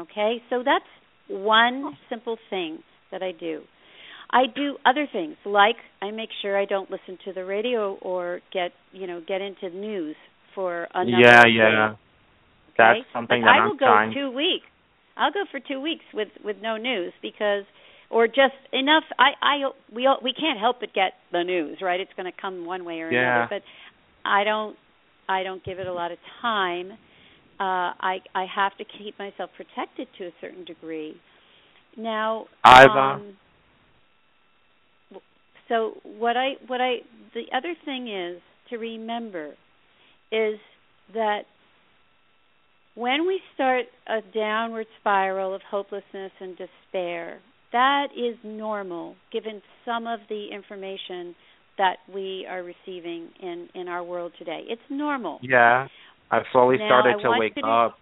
Okay? 0.00 0.42
So 0.48 0.62
that's 0.64 0.84
one 1.28 1.96
simple 2.08 2.38
thing 2.48 2.78
that 3.12 3.22
I 3.22 3.32
do. 3.32 3.62
I 4.32 4.46
do 4.54 4.76
other 4.86 5.06
things 5.12 5.36
like 5.44 5.76
I 6.00 6.10
make 6.10 6.30
sure 6.40 6.58
I 6.58 6.64
don't 6.64 6.90
listen 6.90 7.18
to 7.24 7.32
the 7.32 7.44
radio 7.44 7.94
or 8.00 8.40
get, 8.52 8.72
you 8.92 9.06
know, 9.06 9.20
get 9.26 9.40
into 9.40 9.70
news 9.70 10.16
for 10.54 10.86
another 10.94 11.18
Yeah, 11.20 11.42
day. 11.44 11.50
yeah. 11.50 11.88
Okay? 11.90 11.96
That's 12.78 13.00
something 13.12 13.42
like 13.42 13.54
that 13.54 13.60
I 13.60 13.64
I'm 13.64 13.68
will 13.68 13.76
go 13.76 13.86
trying. 13.86 14.14
two 14.14 14.30
weeks. 14.30 14.66
I'll 15.16 15.32
go 15.32 15.44
for 15.50 15.60
two 15.60 15.80
weeks 15.80 16.04
with 16.14 16.28
with 16.44 16.56
no 16.62 16.76
news 16.76 17.12
because 17.20 17.64
or 18.08 18.26
just 18.26 18.54
enough 18.72 19.04
I 19.18 19.30
I 19.42 19.56
we 19.92 20.06
all, 20.06 20.18
we 20.22 20.32
can't 20.32 20.58
help 20.58 20.80
but 20.80 20.94
get 20.94 21.12
the 21.32 21.42
news, 21.42 21.78
right? 21.82 22.00
It's 22.00 22.12
going 22.16 22.30
to 22.30 22.40
come 22.40 22.64
one 22.64 22.84
way 22.84 23.00
or 23.00 23.10
Yeah. 23.10 23.44
another, 23.44 23.48
but 23.50 23.62
I 24.28 24.44
don't 24.44 24.76
I 25.28 25.42
don't 25.42 25.62
give 25.64 25.78
it 25.78 25.86
a 25.86 25.92
lot 25.92 26.12
of 26.12 26.18
time. 26.40 26.92
Uh 27.58 27.92
I 28.00 28.18
I 28.34 28.46
have 28.54 28.76
to 28.78 28.84
keep 28.84 29.18
myself 29.18 29.50
protected 29.56 30.06
to 30.18 30.26
a 30.26 30.30
certain 30.40 30.64
degree. 30.64 31.16
Now, 31.96 32.46
I've, 32.64 32.90
uh, 32.90 32.98
um, 33.18 33.36
so 35.70 35.92
what 36.18 36.36
I 36.36 36.54
what 36.66 36.80
I 36.82 36.96
the 37.32 37.44
other 37.56 37.74
thing 37.84 38.08
is 38.08 38.42
to 38.68 38.76
remember 38.76 39.54
is 40.30 40.58
that 41.14 41.42
when 42.94 43.26
we 43.26 43.40
start 43.54 43.86
a 44.08 44.20
downward 44.34 44.86
spiral 45.00 45.54
of 45.54 45.62
hopelessness 45.70 46.32
and 46.40 46.56
despair, 46.58 47.38
that 47.72 48.08
is 48.16 48.36
normal 48.44 49.14
given 49.32 49.62
some 49.84 50.06
of 50.06 50.20
the 50.28 50.48
information 50.52 51.34
that 51.78 51.96
we 52.12 52.46
are 52.50 52.62
receiving 52.62 53.28
in 53.40 53.68
in 53.74 53.88
our 53.88 54.02
world 54.02 54.32
today. 54.38 54.62
It's 54.68 54.82
normal. 54.90 55.38
Yeah. 55.42 55.86
I've 56.32 56.44
slowly 56.52 56.78
Now, 56.78 56.86
started 56.88 57.22
to 57.22 57.30
wake 57.38 57.54
to- 57.54 57.66
up 57.66 57.98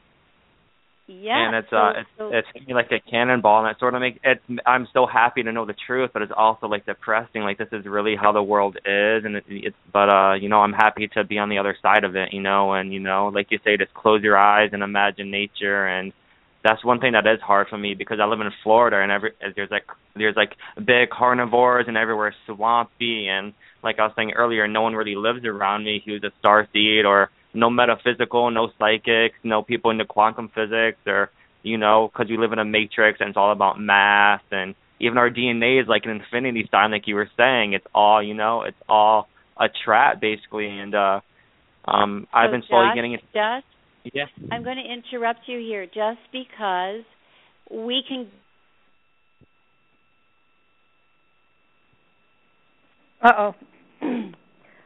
Yeah. 1.09 1.47
and 1.47 1.57
it's 1.57 1.71
so, 1.71 1.77
uh 1.77 1.91
it's 2.01 2.09
so, 2.19 2.31
it's 2.33 2.69
me 2.69 2.75
like 2.75 2.93
a 2.93 3.01
cannonball 3.11 3.65
and 3.65 3.75
it 3.75 3.81
sort 3.81 3.95
of 3.95 4.01
makes 4.03 4.19
it's 4.23 4.43
I'm 4.67 4.87
so 4.93 5.07
happy 5.07 5.43
to 5.43 5.53
know 5.53 5.65
the 5.65 5.75
truth 5.87 6.11
but 6.13 6.21
it's 6.21 6.33
also 6.37 6.67
like 6.67 6.85
depressing 6.85 7.43
like 7.43 7.57
this 7.57 7.69
is 7.73 7.87
really 7.87 8.15
how 8.15 8.33
the 8.33 8.43
world 8.43 8.77
is 8.77 9.25
and 9.25 9.37
it, 9.37 9.45
it's 9.49 9.77
but 9.91 10.11
uh 10.11 10.35
you 10.35 10.51
know 10.51 10.61
I'm 10.61 10.75
happy 10.75 11.09
to 11.15 11.25
be 11.25 11.39
on 11.39 11.49
the 11.49 11.57
other 11.59 11.77
side 11.81 12.05
of 12.05 12.15
it 12.15 12.35
you 12.35 12.43
know 12.43 12.75
and 12.75 12.93
you 12.93 13.01
know 13.01 13.29
like 13.35 13.47
you 13.51 13.59
say 13.65 13.79
just 13.79 13.95
close 13.95 14.23
your 14.23 14.37
eyes 14.37 14.71
and 14.75 14.83
imagine 14.83 15.31
nature 15.31 15.87
and 15.87 16.13
that's 16.63 16.85
one 16.85 17.01
thing 17.01 17.13
that 17.13 17.27
is 17.27 17.41
hard 17.41 17.69
for 17.69 17.79
me 17.79 17.95
because 17.95 18.19
I 18.21 18.27
live 18.27 18.41
in 18.41 18.51
Florida 18.63 19.01
and 19.01 19.11
every 19.11 19.33
there's 19.57 19.71
like 19.71 19.87
there's 20.15 20.37
like 20.37 20.53
big 20.77 21.09
carnivores 21.11 21.87
and 21.89 21.97
everywhere 21.97 22.35
swampy 22.47 23.29
and 23.29 23.55
like 23.83 23.99
I 23.99 24.03
was 24.03 24.13
saying 24.15 24.33
earlier 24.33 24.69
no 24.69 24.83
one 24.83 24.95
really 24.95 25.15
lives 25.15 25.45
around 25.47 25.85
me 25.85 26.03
who's 26.05 26.23
a 26.23 26.33
star 26.39 26.69
seed 26.73 27.07
or 27.07 27.31
no 27.59 27.71
metaphysical, 27.71 28.51
no 28.51 28.69
psychics, 28.79 29.37
no 29.43 29.63
people 29.63 29.91
into 29.91 30.05
quantum 30.05 30.51
physics, 30.55 30.99
or 31.07 31.31
you 31.63 31.79
know, 31.79 32.11
because 32.13 32.31
we 32.31 32.39
live 32.39 32.53
in 32.53 32.59
a 32.59 32.65
matrix 32.65 33.21
and 33.21 33.31
it's 33.31 33.37
all 33.37 33.53
about 33.53 33.81
math, 33.81 34.43
and 34.51 34.75
even 35.01 35.19
our 35.19 35.31
DNA 35.31 35.81
is 35.81 35.89
like 35.89 36.03
an 36.05 36.11
infinity 36.11 36.69
sign, 36.71 36.91
like 36.91 37.07
you 37.07 37.15
were 37.15 37.31
saying. 37.37 37.73
It's 37.73 37.87
all 37.95 38.23
you 38.23 38.35
know, 38.35 38.63
it's 38.63 38.77
all 38.89 39.29
a 39.59 39.67
trap 39.85 40.21
basically, 40.21 40.69
and 40.69 40.95
uh, 40.95 41.21
um, 41.87 42.27
I've 42.33 42.51
been 42.51 42.63
slowly 42.69 42.89
Josh, 42.89 42.95
getting 42.95 43.13
it. 43.15 43.21
Just 43.35 44.15
Yeah. 44.15 44.27
I'm 44.51 44.63
going 44.63 44.77
to 44.77 44.93
interrupt 44.93 45.41
you 45.47 45.59
here 45.59 45.87
just 45.87 46.21
because 46.33 47.05
we 47.71 48.03
can 48.09 48.29
Uh 53.21 53.33
oh. 53.39 53.55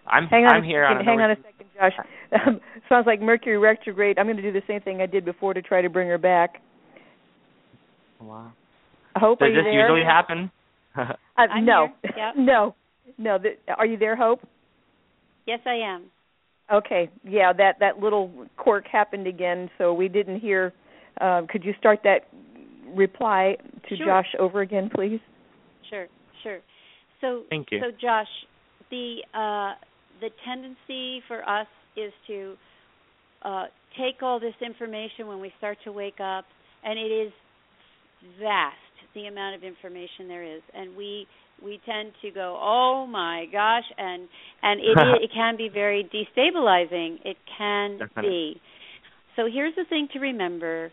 I'm 0.06 0.26
Hang 0.26 0.44
on 0.44 0.56
I'm 0.56 0.62
a 0.62 0.66
here 0.66 0.84
second. 0.84 0.98
on 0.98 1.04
Hang 1.04 1.20
on 1.20 1.30
a 1.30 1.36
second, 1.36 1.66
Josh. 1.76 1.92
Um, 2.46 2.60
sounds 2.88 3.06
like 3.06 3.20
Mercury 3.20 3.58
retrograde. 3.58 4.18
I'm 4.18 4.26
going 4.26 4.36
to 4.36 4.42
do 4.42 4.52
the 4.52 4.62
same 4.66 4.80
thing 4.80 5.00
I 5.00 5.06
did 5.06 5.24
before 5.24 5.54
to 5.54 5.62
try 5.62 5.80
to 5.82 5.88
bring 5.88 6.08
her 6.08 6.18
back. 6.18 6.60
Wow. 8.20 8.52
Hope, 9.16 9.40
Does 9.40 9.48
this 9.54 9.64
there? 9.64 9.80
usually 9.80 10.04
happen? 10.04 10.50
Uh, 10.94 11.14
I'm 11.38 11.64
no. 11.64 11.88
Yep. 12.04 12.34
no. 12.36 12.74
No. 13.16 13.38
The, 13.38 13.52
are 13.78 13.86
you 13.86 13.96
there, 13.96 14.14
Hope? 14.14 14.40
Yes, 15.46 15.60
I 15.64 15.76
am. 15.76 16.04
Okay. 16.70 17.08
Yeah, 17.24 17.54
that 17.54 17.76
that 17.80 17.98
little 17.98 18.30
quirk 18.58 18.86
happened 18.86 19.26
again, 19.26 19.70
so 19.78 19.94
we 19.94 20.08
didn't 20.08 20.40
hear. 20.40 20.74
Uh, 21.18 21.42
could 21.48 21.64
you 21.64 21.72
start 21.78 22.00
that 22.04 22.28
reply 22.94 23.56
to 23.88 23.96
Sure. 23.96 24.04
Josh 24.06 24.26
over 24.38 24.60
again, 24.60 24.90
please? 24.94 25.18
Sure, 25.88 26.08
sure. 26.42 26.58
So, 27.22 27.44
Thank 27.48 27.68
you. 27.70 27.80
so 27.80 27.90
Josh, 27.98 28.28
the 28.90 29.22
uh, 29.32 29.72
the 30.22 30.30
tendency 30.46 31.20
for 31.28 31.46
us 31.46 31.66
is 31.96 32.12
to 32.28 32.54
uh, 33.44 33.64
take 33.98 34.22
all 34.22 34.40
this 34.40 34.54
information 34.64 35.26
when 35.26 35.40
we 35.40 35.52
start 35.58 35.76
to 35.84 35.92
wake 35.92 36.20
up, 36.20 36.44
and 36.84 36.98
it 36.98 37.12
is 37.12 37.32
vast 38.40 38.76
the 39.14 39.26
amount 39.26 39.56
of 39.56 39.64
information 39.64 40.28
there 40.28 40.44
is, 40.44 40.62
and 40.74 40.96
we 40.96 41.26
we 41.62 41.80
tend 41.86 42.12
to 42.22 42.30
go, 42.30 42.58
oh 42.60 43.06
my 43.06 43.46
gosh, 43.52 43.84
and 43.98 44.28
and 44.62 44.80
it 44.80 44.96
it 45.22 45.30
can 45.34 45.56
be 45.56 45.68
very 45.68 46.04
destabilizing. 46.04 47.18
It 47.24 47.36
can 47.58 47.98
Definitely. 47.98 48.30
be. 48.30 48.60
So 49.36 49.48
here's 49.52 49.74
the 49.74 49.84
thing 49.88 50.08
to 50.12 50.20
remember: 50.20 50.92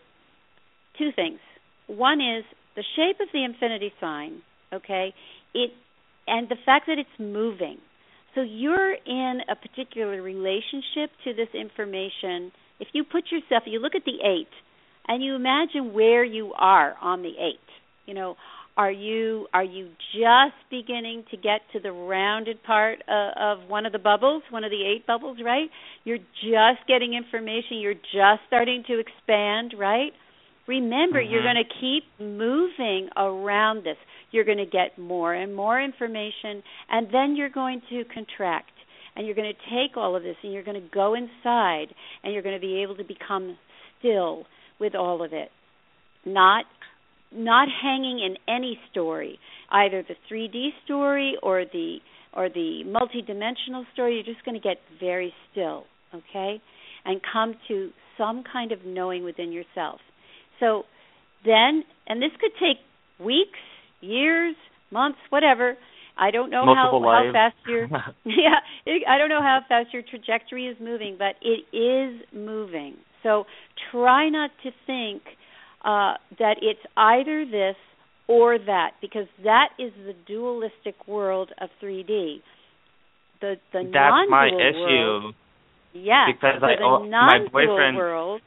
two 0.98 1.10
things. 1.14 1.38
One 1.86 2.20
is 2.20 2.44
the 2.74 2.84
shape 2.96 3.20
of 3.20 3.28
the 3.32 3.44
infinity 3.44 3.92
sign. 4.00 4.42
Okay, 4.72 5.14
it 5.54 5.70
and 6.26 6.48
the 6.48 6.56
fact 6.66 6.88
that 6.88 6.98
it's 6.98 7.08
moving. 7.18 7.78
So 8.34 8.42
you're 8.42 8.92
in 8.92 9.40
a 9.48 9.56
particular 9.56 10.22
relationship 10.22 11.10
to 11.24 11.34
this 11.34 11.48
information. 11.54 12.52
If 12.78 12.88
you 12.92 13.04
put 13.04 13.24
yourself, 13.30 13.64
you 13.66 13.80
look 13.80 13.94
at 13.94 14.04
the 14.04 14.24
eight, 14.24 14.48
and 15.08 15.22
you 15.22 15.34
imagine 15.34 15.92
where 15.92 16.24
you 16.24 16.52
are 16.56 16.94
on 17.02 17.22
the 17.22 17.30
eight. 17.30 17.60
You 18.06 18.14
know, 18.14 18.36
are 18.76 18.90
you 18.90 19.46
are 19.52 19.64
you 19.64 19.88
just 20.14 20.54
beginning 20.70 21.24
to 21.30 21.36
get 21.36 21.60
to 21.72 21.80
the 21.80 21.92
rounded 21.92 22.62
part 22.62 23.00
uh, 23.08 23.30
of 23.36 23.68
one 23.68 23.84
of 23.84 23.92
the 23.92 23.98
bubbles, 23.98 24.42
one 24.50 24.64
of 24.64 24.70
the 24.70 24.86
eight 24.86 25.06
bubbles, 25.06 25.38
right? 25.44 25.68
You're 26.04 26.18
just 26.18 26.86
getting 26.86 27.14
information. 27.14 27.78
You're 27.78 27.94
just 27.94 28.40
starting 28.46 28.84
to 28.86 28.98
expand, 28.98 29.74
right? 29.76 30.12
Remember, 30.70 31.20
you're 31.20 31.42
Mhm. 31.42 31.52
going 31.52 31.64
to 31.66 31.74
keep 31.80 32.04
moving 32.20 33.10
around 33.16 33.82
this. 33.82 33.98
You're 34.30 34.44
going 34.44 34.58
to 34.58 34.72
get 34.80 34.96
more 34.98 35.32
and 35.34 35.54
more 35.54 35.80
information, 35.80 36.62
and 36.88 37.10
then 37.10 37.34
you're 37.36 37.48
going 37.62 37.80
to 37.90 38.04
contract. 38.04 38.70
And 39.16 39.26
you're 39.26 39.34
going 39.34 39.52
to 39.52 39.60
take 39.70 39.96
all 39.96 40.14
of 40.14 40.22
this 40.22 40.36
and 40.44 40.52
you're 40.52 40.62
going 40.62 40.80
to 40.80 40.88
go 40.88 41.14
inside 41.14 41.88
and 42.22 42.32
you're 42.32 42.46
going 42.48 42.54
to 42.54 42.60
be 42.60 42.76
able 42.82 42.94
to 42.94 43.04
become 43.04 43.58
still 43.98 44.46
with 44.78 44.94
all 44.94 45.20
of 45.26 45.32
it. 45.32 45.50
Not 46.24 46.64
not 47.32 47.68
hanging 47.82 48.18
in 48.20 48.36
any 48.48 48.78
story, 48.90 49.38
either 49.70 50.02
the 50.02 50.16
3D 50.28 50.72
story 50.84 51.36
or 51.42 51.64
the 51.64 51.98
or 52.32 52.48
the 52.48 52.84
multidimensional 52.86 53.84
story. 53.92 54.14
You're 54.14 54.34
just 54.34 54.44
going 54.44 54.58
to 54.60 54.66
get 54.70 54.78
very 55.00 55.34
still, 55.50 55.86
okay? 56.14 56.60
And 57.04 57.20
come 57.32 57.56
to 57.68 57.90
some 58.16 58.44
kind 58.44 58.70
of 58.70 58.84
knowing 58.84 59.24
within 59.24 59.50
yourself. 59.52 60.00
So 60.60 60.84
then, 61.44 61.84
and 62.06 62.20
this 62.22 62.30
could 62.40 62.52
take 62.60 62.78
weeks, 63.24 63.58
years, 64.00 64.54
months, 64.90 65.18
whatever. 65.30 65.76
I 66.18 66.30
don't 66.30 66.50
know 66.50 66.66
Multiple 66.66 67.02
how, 67.02 67.24
how 67.26 67.32
fast 67.32 67.56
your 67.66 67.84
yeah. 68.24 68.60
It, 68.84 69.02
I 69.08 69.16
don't 69.18 69.30
know 69.30 69.40
how 69.40 69.60
fast 69.68 69.88
your 69.92 70.02
trajectory 70.02 70.66
is 70.66 70.76
moving, 70.80 71.16
but 71.18 71.36
it 71.40 71.64
is 71.74 72.20
moving. 72.34 72.96
So 73.22 73.44
try 73.90 74.28
not 74.28 74.50
to 74.64 74.70
think 74.86 75.22
uh, 75.82 76.14
that 76.38 76.56
it's 76.60 76.80
either 76.96 77.44
this 77.46 77.76
or 78.28 78.58
that 78.58 78.90
because 79.00 79.26
that 79.44 79.68
is 79.78 79.92
the 80.06 80.12
dualistic 80.26 81.08
world 81.08 81.50
of 81.60 81.70
3D. 81.82 82.36
The 83.40 83.56
the 83.72 83.82
That's 83.84 83.94
non-dual 83.94 84.30
my 84.30 84.50
world, 84.52 85.32
issue. 85.32 86.00
yeah. 86.00 86.26
because 86.30 86.60
so 86.60 86.66
I- 86.66 86.76
the 86.76 86.82
oh, 86.84 87.00
my 87.00 87.08
non-dual 87.08 87.48
boyfriend- 87.50 87.96
world. 87.96 88.40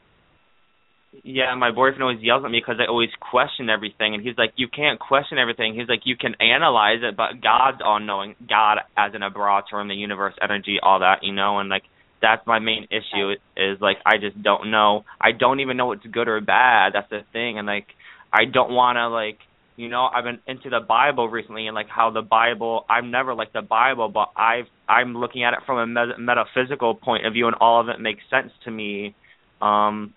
Yeah, 1.22 1.54
my 1.54 1.70
boyfriend 1.70 2.02
always 2.02 2.20
yells 2.20 2.44
at 2.44 2.50
me 2.50 2.58
because 2.60 2.80
I 2.80 2.86
always 2.90 3.10
question 3.20 3.70
everything, 3.70 4.14
and 4.14 4.22
he's 4.22 4.36
like, 4.36 4.52
"You 4.56 4.66
can't 4.68 4.98
question 4.98 5.38
everything." 5.38 5.74
He's 5.74 5.88
like, 5.88 6.06
"You 6.06 6.16
can 6.16 6.34
analyze 6.40 7.02
it, 7.02 7.16
but 7.16 7.40
God's 7.40 7.80
all 7.82 8.00
knowing. 8.00 8.34
God, 8.48 8.78
as 8.96 9.14
in 9.14 9.22
a 9.22 9.30
broad 9.30 9.64
term, 9.70 9.86
the 9.88 9.94
universe, 9.94 10.34
energy, 10.42 10.80
all 10.82 11.00
that, 11.00 11.22
you 11.22 11.32
know." 11.32 11.60
And 11.60 11.68
like, 11.68 11.84
that's 12.20 12.44
my 12.46 12.58
main 12.58 12.88
issue 12.90 13.34
is 13.56 13.80
like 13.80 13.98
I 14.04 14.18
just 14.18 14.42
don't 14.42 14.70
know. 14.72 15.04
I 15.20 15.32
don't 15.32 15.60
even 15.60 15.76
know 15.76 15.86
what's 15.86 16.04
good 16.06 16.26
or 16.26 16.40
bad. 16.40 16.94
That's 16.94 17.10
the 17.10 17.20
thing, 17.32 17.58
and 17.58 17.66
like, 17.66 17.86
I 18.32 18.44
don't 18.46 18.72
want 18.72 18.96
to 18.96 19.08
like, 19.08 19.38
you 19.76 19.88
know, 19.88 20.06
I've 20.06 20.24
been 20.24 20.40
into 20.48 20.68
the 20.68 20.80
Bible 20.80 21.28
recently, 21.28 21.68
and 21.68 21.76
like 21.76 21.88
how 21.88 22.10
the 22.10 22.22
Bible. 22.22 22.86
I've 22.90 23.04
never 23.04 23.34
liked 23.34 23.52
the 23.52 23.62
Bible, 23.62 24.08
but 24.08 24.30
I've 24.36 24.66
I'm 24.88 25.14
looking 25.16 25.44
at 25.44 25.52
it 25.52 25.60
from 25.64 25.78
a 25.78 25.86
met- 25.86 26.18
metaphysical 26.18 26.96
point 26.96 27.24
of 27.24 27.34
view, 27.34 27.46
and 27.46 27.54
all 27.60 27.80
of 27.80 27.88
it 27.88 28.00
makes 28.00 28.22
sense 28.30 28.50
to 28.64 28.70
me. 28.72 29.14
Um 29.62 30.14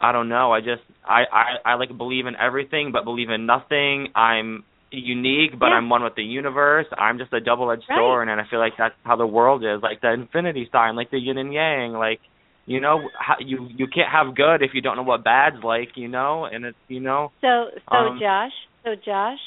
I 0.00 0.12
don't 0.12 0.28
know. 0.28 0.52
I 0.52 0.60
just 0.60 0.82
I 1.04 1.22
I 1.32 1.44
I 1.72 1.74
like 1.74 1.96
believe 1.96 2.26
in 2.26 2.34
everything 2.36 2.92
but 2.92 3.04
believe 3.04 3.30
in 3.30 3.46
nothing. 3.46 4.08
I'm 4.14 4.64
unique 4.90 5.58
but 5.58 5.66
Yeah. 5.66 5.74
I'm 5.74 5.88
one 5.90 6.02
with 6.02 6.14
the 6.14 6.22
universe. 6.22 6.86
I'm 6.96 7.18
just 7.18 7.32
a 7.32 7.40
double-edged 7.40 7.84
Right. 7.88 7.96
sword 7.98 8.28
and 8.28 8.40
I 8.40 8.44
feel 8.48 8.58
like 8.60 8.74
that's 8.78 8.94
how 9.04 9.16
the 9.16 9.26
world 9.26 9.64
is. 9.64 9.82
Like 9.82 10.00
the 10.00 10.12
infinity 10.12 10.68
sign, 10.72 10.96
like 10.96 11.10
the 11.10 11.18
yin 11.18 11.38
and 11.38 11.52
yang, 11.52 11.92
like 11.92 12.20
you 12.66 12.80
know, 12.80 13.10
how, 13.18 13.36
you 13.40 13.66
you 13.76 13.86
can't 13.86 14.10
have 14.12 14.34
good 14.36 14.62
if 14.62 14.70
you 14.74 14.82
don't 14.82 14.96
know 14.96 15.02
what 15.02 15.24
bad's 15.24 15.62
like, 15.64 15.90
you 15.96 16.08
know? 16.08 16.44
And 16.44 16.64
it's, 16.66 16.78
you 16.88 17.00
know, 17.00 17.32
So 17.40 17.70
so 17.90 17.96
Um, 17.96 18.18
Josh, 18.20 18.52
so 18.84 18.94
Josh, 19.04 19.38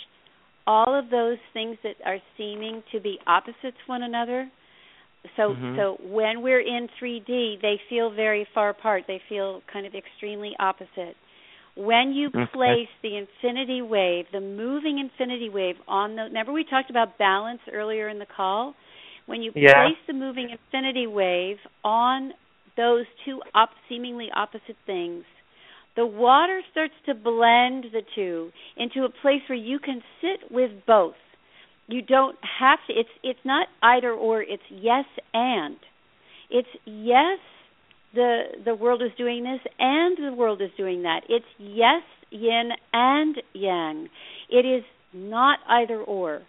all 0.68 0.98
of 0.98 1.10
those 1.10 1.38
things 1.54 1.78
that 1.84 1.96
are 2.06 2.18
seeming 2.38 2.84
to 2.92 3.00
be 3.00 3.20
opposites 3.28 3.78
one 3.88 4.04
another. 4.04 4.50
So 5.38 5.54
Mhm. 5.54 5.76
so 5.76 5.98
when 6.02 6.42
we're 6.42 6.62
in 6.62 6.88
3D, 7.00 7.58
they 7.62 7.80
feel 7.90 8.10
very 8.10 8.48
far 8.54 8.70
apart. 8.70 9.04
They 9.08 9.22
feel 9.30 9.62
kind 9.72 9.86
of 9.86 9.94
extremely 9.94 10.56
opposite. 10.60 11.16
When 11.76 12.12
you 12.12 12.30
Okay. 12.30 12.48
place 12.54 12.90
the 13.02 13.18
infinity 13.18 13.82
wave, 13.82 14.26
the 14.32 14.42
moving 14.42 15.00
infinity 15.00 15.50
wave 15.50 15.76
on 15.88 16.16
the 16.16 16.24
remember 16.24 16.52
we 16.52 16.64
talked 16.64 16.90
about 16.90 17.18
balance 17.18 17.62
earlier 17.72 18.10
in 18.10 18.20
the 18.20 18.26
call? 18.26 18.74
When 19.28 19.42
you 19.42 19.52
Yeah. 19.54 19.74
place 19.74 19.98
the 20.08 20.14
moving 20.14 20.50
infinity 20.50 21.08
wave 21.08 21.58
on 21.84 22.34
those 22.76 23.06
two 23.26 23.42
op- 23.54 23.70
seemingly 23.88 24.30
opposite 24.36 24.76
things, 24.86 25.24
the 25.96 26.06
water 26.06 26.62
starts 26.72 26.94
to 27.06 27.14
blend 27.14 27.86
the 27.94 28.02
two 28.16 28.52
into 28.76 29.04
a 29.06 29.10
place 29.10 29.42
where 29.48 29.58
you 29.58 29.80
can 29.80 30.02
sit 30.22 30.52
with 30.52 30.72
both. 30.88 31.16
You 31.92 32.02
don't 32.02 32.38
have 32.60 32.80
to 32.88 32.94
it's 32.94 33.10
it's 33.24 33.40
not 33.44 33.68
either 33.84 34.12
or, 34.12 34.42
it's 34.42 34.64
yes 34.70 35.06
and. 35.34 35.78
It's 36.50 36.70
yes 36.86 37.40
the 38.14 38.44
the 38.66 38.76
world 38.76 39.02
is 39.02 39.12
doing 39.18 39.44
this 39.44 39.60
and 39.80 40.18
the 40.18 40.34
world 40.34 40.62
is 40.62 40.70
doing 40.78 41.04
that. 41.04 41.22
It's 41.30 41.46
yes 41.58 42.04
yin 42.30 42.70
and 42.94 43.38
yang. 43.54 44.10
It 44.50 44.66
is 44.66 44.84
not 45.14 45.60
either 45.68 46.00
or. 46.00 46.42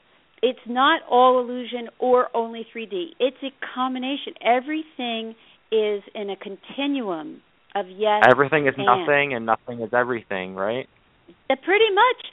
It's 0.42 0.58
not 0.66 1.02
all 1.08 1.40
illusion 1.40 1.88
or 1.98 2.28
only 2.34 2.66
3D. 2.74 3.10
It's 3.20 3.36
a 3.42 3.50
combination. 3.74 4.34
Everything 4.44 5.34
is 5.70 6.02
in 6.14 6.30
a 6.30 6.36
continuum 6.36 7.42
of 7.74 7.86
yes 7.88 8.22
everything 8.28 8.66
is 8.66 8.74
and. 8.76 8.86
nothing 8.86 9.34
and 9.34 9.46
nothing 9.46 9.80
is 9.80 9.92
everything, 9.94 10.54
right? 10.54 10.88
Pretty 11.48 11.90
much. 11.94 12.31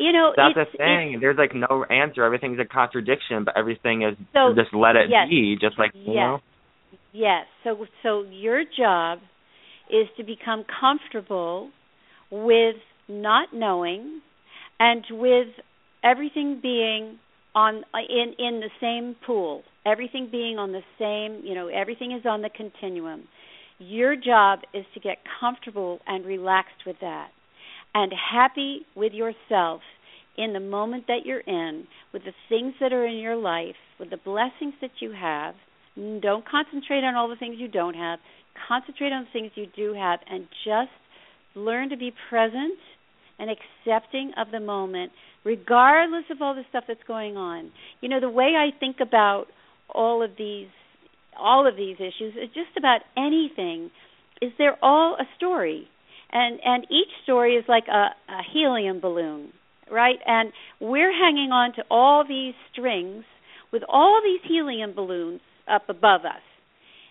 You 0.00 0.12
know, 0.12 0.32
That's 0.34 0.54
the 0.54 0.78
thing. 0.78 1.18
There's 1.20 1.36
like 1.36 1.54
no 1.54 1.84
answer. 1.84 2.24
Everything's 2.24 2.58
a 2.58 2.64
contradiction, 2.64 3.44
but 3.44 3.54
everything 3.54 4.00
is 4.00 4.16
So, 4.32 4.54
just 4.54 4.72
let 4.72 4.96
it 4.96 5.10
yes. 5.10 5.28
be, 5.28 5.58
just 5.60 5.78
like 5.78 5.92
you 5.94 6.14
Yes. 6.14 6.24
know. 6.24 6.40
Yes. 7.12 7.46
So 7.64 7.86
so 8.02 8.22
your 8.22 8.64
job 8.64 9.18
is 9.90 10.08
to 10.16 10.24
become 10.24 10.64
comfortable 10.80 11.70
with 12.30 12.76
not 13.08 13.52
knowing 13.52 14.22
and 14.78 15.04
with 15.10 15.48
everything 16.02 16.60
being 16.62 17.18
on 17.54 17.84
in 18.08 18.34
in 18.38 18.60
the 18.60 18.70
same 18.80 19.16
pool. 19.26 19.64
Everything 19.84 20.28
being 20.32 20.58
on 20.58 20.72
the 20.72 20.82
same, 20.98 21.44
you 21.44 21.54
know, 21.54 21.68
everything 21.68 22.12
is 22.12 22.24
on 22.24 22.40
the 22.40 22.48
continuum. 22.48 23.24
Your 23.78 24.16
job 24.16 24.60
is 24.72 24.86
to 24.94 25.00
get 25.00 25.18
comfortable 25.40 26.00
and 26.06 26.24
relaxed 26.24 26.86
with 26.86 26.96
that 27.02 27.32
and 27.94 28.12
happy 28.12 28.86
with 28.94 29.12
yourself 29.12 29.80
in 30.36 30.52
the 30.52 30.60
moment 30.60 31.04
that 31.08 31.20
you're 31.24 31.40
in, 31.40 31.86
with 32.12 32.22
the 32.24 32.32
things 32.48 32.74
that 32.80 32.92
are 32.92 33.06
in 33.06 33.18
your 33.18 33.36
life, 33.36 33.76
with 33.98 34.10
the 34.10 34.16
blessings 34.16 34.74
that 34.80 34.90
you 35.00 35.12
have. 35.12 35.54
Don't 35.96 36.48
concentrate 36.48 37.04
on 37.04 37.14
all 37.14 37.28
the 37.28 37.36
things 37.36 37.56
you 37.58 37.68
don't 37.68 37.94
have. 37.94 38.18
Concentrate 38.68 39.12
on 39.12 39.24
the 39.24 39.30
things 39.32 39.52
you 39.54 39.66
do 39.74 39.94
have 39.94 40.20
and 40.30 40.46
just 40.64 40.90
learn 41.54 41.90
to 41.90 41.96
be 41.96 42.12
present 42.28 42.78
and 43.38 43.50
accepting 43.50 44.32
of 44.38 44.50
the 44.52 44.60
moment, 44.60 45.12
regardless 45.44 46.24
of 46.30 46.40
all 46.40 46.54
the 46.54 46.62
stuff 46.68 46.84
that's 46.86 47.02
going 47.08 47.36
on. 47.36 47.70
You 48.00 48.08
know, 48.08 48.20
the 48.20 48.30
way 48.30 48.54
I 48.56 48.70
think 48.78 48.96
about 49.00 49.46
all 49.88 50.22
of 50.22 50.30
these 50.38 50.68
all 51.38 51.66
of 51.66 51.76
these 51.76 51.96
issues 51.96 52.34
is 52.34 52.48
just 52.48 52.76
about 52.76 53.00
anything 53.16 53.90
is 54.42 54.52
they're 54.58 54.76
all 54.82 55.14
a 55.14 55.24
story 55.36 55.88
and 56.32 56.60
and 56.64 56.84
each 56.84 57.10
story 57.22 57.54
is 57.54 57.64
like 57.68 57.84
a, 57.88 58.08
a 58.32 58.42
helium 58.52 59.00
balloon 59.00 59.52
right? 59.90 60.18
And 60.24 60.52
we're 60.80 61.12
hanging 61.12 61.50
on 61.50 61.74
to 61.74 61.82
all 61.90 62.24
these 62.26 62.54
strings 62.72 63.24
with 63.72 63.82
all 63.88 64.20
these 64.24 64.40
helium 64.48 64.94
balloons 64.94 65.40
up 65.70 65.88
above 65.88 66.22
us. 66.24 66.42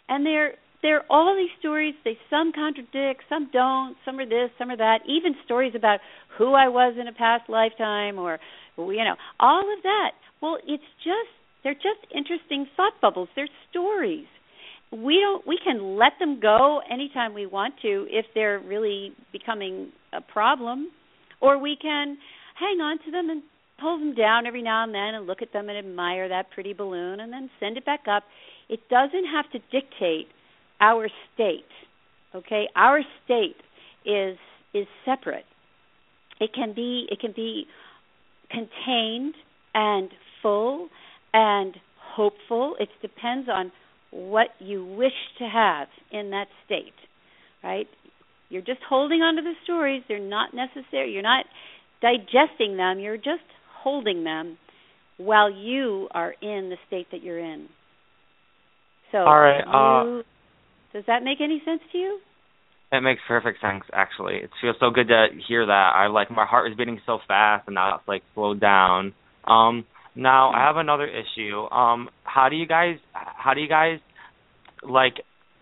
And 0.08 0.26
they're 0.26 0.54
they're 0.82 1.04
all 1.10 1.36
these 1.36 1.52
stories 1.60 1.94
they 2.06 2.18
some 2.30 2.54
contradict 2.54 3.24
some 3.28 3.50
don't 3.52 3.98
some 4.06 4.18
are 4.18 4.26
this 4.26 4.50
some 4.58 4.72
are 4.72 4.78
that 4.78 5.00
even 5.06 5.36
stories 5.44 5.74
about 5.76 6.00
who 6.38 6.54
i 6.54 6.70
was 6.70 6.96
in 6.98 7.06
a 7.06 7.12
past 7.12 7.50
lifetime 7.50 8.18
or 8.18 8.40
you 8.78 9.04
know 9.04 9.16
all 9.42 9.60
of 9.60 9.84
that. 9.84 10.12
Well 10.42 10.58
it's 10.66 10.84
just 11.04 11.36
they're 11.64 11.74
just 11.74 12.00
interesting 12.16 12.66
thought 12.78 12.94
bubbles. 13.02 13.28
They're 13.36 13.50
stories 13.70 14.28
we 14.92 15.20
don't 15.20 15.46
we 15.46 15.60
can 15.64 15.98
let 15.98 16.14
them 16.20 16.40
go 16.40 16.82
anytime 16.90 17.34
we 17.34 17.46
want 17.46 17.76
to 17.82 18.08
if 18.10 18.26
they're 18.34 18.60
really 18.60 19.14
becoming 19.32 19.92
a 20.14 20.22
problem. 20.22 20.90
Or 21.42 21.58
we 21.58 21.78
can 21.82 22.18
hang 22.60 22.82
on 22.82 23.00
to 23.06 23.12
them 23.12 23.30
and 23.30 23.44
pull 23.80 23.98
them 23.98 24.14
down 24.14 24.46
every 24.46 24.62
now 24.62 24.84
and 24.84 24.94
then 24.94 25.16
and 25.16 25.26
look 25.26 25.42
at 25.42 25.54
them 25.54 25.70
and 25.70 25.78
admire 25.78 26.28
that 26.28 26.52
pretty 26.52 26.74
balloon 26.74 27.22
and 27.22 27.32
then 27.32 27.50
send 27.60 27.78
it 27.78 27.86
back 27.86 28.02
up. 28.12 28.24
It 28.68 28.82
doesn't 28.90 29.26
have 29.26 29.50
to 29.52 29.60
dictate 29.72 30.28
our 30.82 31.08
state 31.34 31.64
okay? 32.36 32.68
Our 32.76 33.02
state 33.26 33.58
is 34.06 34.38
is 34.74 34.88
separate. 35.06 35.46
It 36.40 36.52
can 36.54 36.74
be 36.74 37.08
it 37.12 37.20
can 37.20 37.34
be 37.36 37.66
contained 38.50 39.36
and 39.74 40.10
full 40.42 40.90
and 41.34 41.76
hopeful. 42.16 42.76
It 42.80 42.90
depends 43.02 43.50
on 43.50 43.72
what 44.12 44.48
you 44.60 44.86
wish 44.86 45.14
to 45.38 45.46
have 45.46 45.88
in 46.12 46.32
that 46.32 46.48
state 46.66 46.94
right 47.64 47.88
you're 48.50 48.62
just 48.62 48.80
holding 48.88 49.20
on 49.22 49.36
to 49.36 49.42
the 49.42 49.54
stories 49.64 50.02
they're 50.08 50.20
not 50.20 50.54
necessary 50.54 51.12
you're 51.12 51.22
not 51.22 51.46
digesting 52.02 52.78
them 52.78 53.00
you're 53.00 53.18
just 53.18 53.44
holding 53.84 54.24
them 54.24 54.58
while 55.18 55.52
you 55.52 56.08
are 56.12 56.34
in 56.42 56.70
the 56.70 56.78
state 56.88 57.08
that 57.12 57.24
you're 57.24 57.40
in 57.40 57.68
so 59.12 59.20
All 59.20 59.40
right, 59.40 59.62
uh, 59.62 60.24
does 60.94 61.04
that 61.08 61.24
make 61.24 61.42
any 61.42 61.62
sense 61.66 61.82
to 61.92 61.98
you 61.98 62.20
It 62.92 63.02
makes 63.02 63.22
perfect 63.28 63.62
sense, 63.62 63.84
actually. 63.94 64.36
It 64.38 64.50
feels 64.62 64.76
so 64.80 64.90
good 64.92 65.08
to 65.08 65.28
hear 65.48 65.66
that. 65.66 65.92
I 65.96 66.08
like 66.08 66.32
my 66.32 66.46
heart 66.46 66.70
was 66.70 66.78
beating 66.78 67.00
so 67.06 67.20
fast, 67.28 67.68
and 67.68 67.76
now 67.76 67.96
it's 67.96 68.08
like 68.08 68.24
slowed 68.34 68.60
down. 68.60 69.14
Um, 69.46 69.86
now 70.16 70.52
I 70.52 70.66
have 70.66 70.78
another 70.78 71.08
issue. 71.08 71.62
Um, 71.72 72.10
how 72.24 72.50
do 72.50 72.56
you 72.56 72.68
guys? 72.68 72.96
How 73.14 73.54
do 73.54 73.62
you 73.62 73.70
guys 73.70 74.00
like 74.84 75.16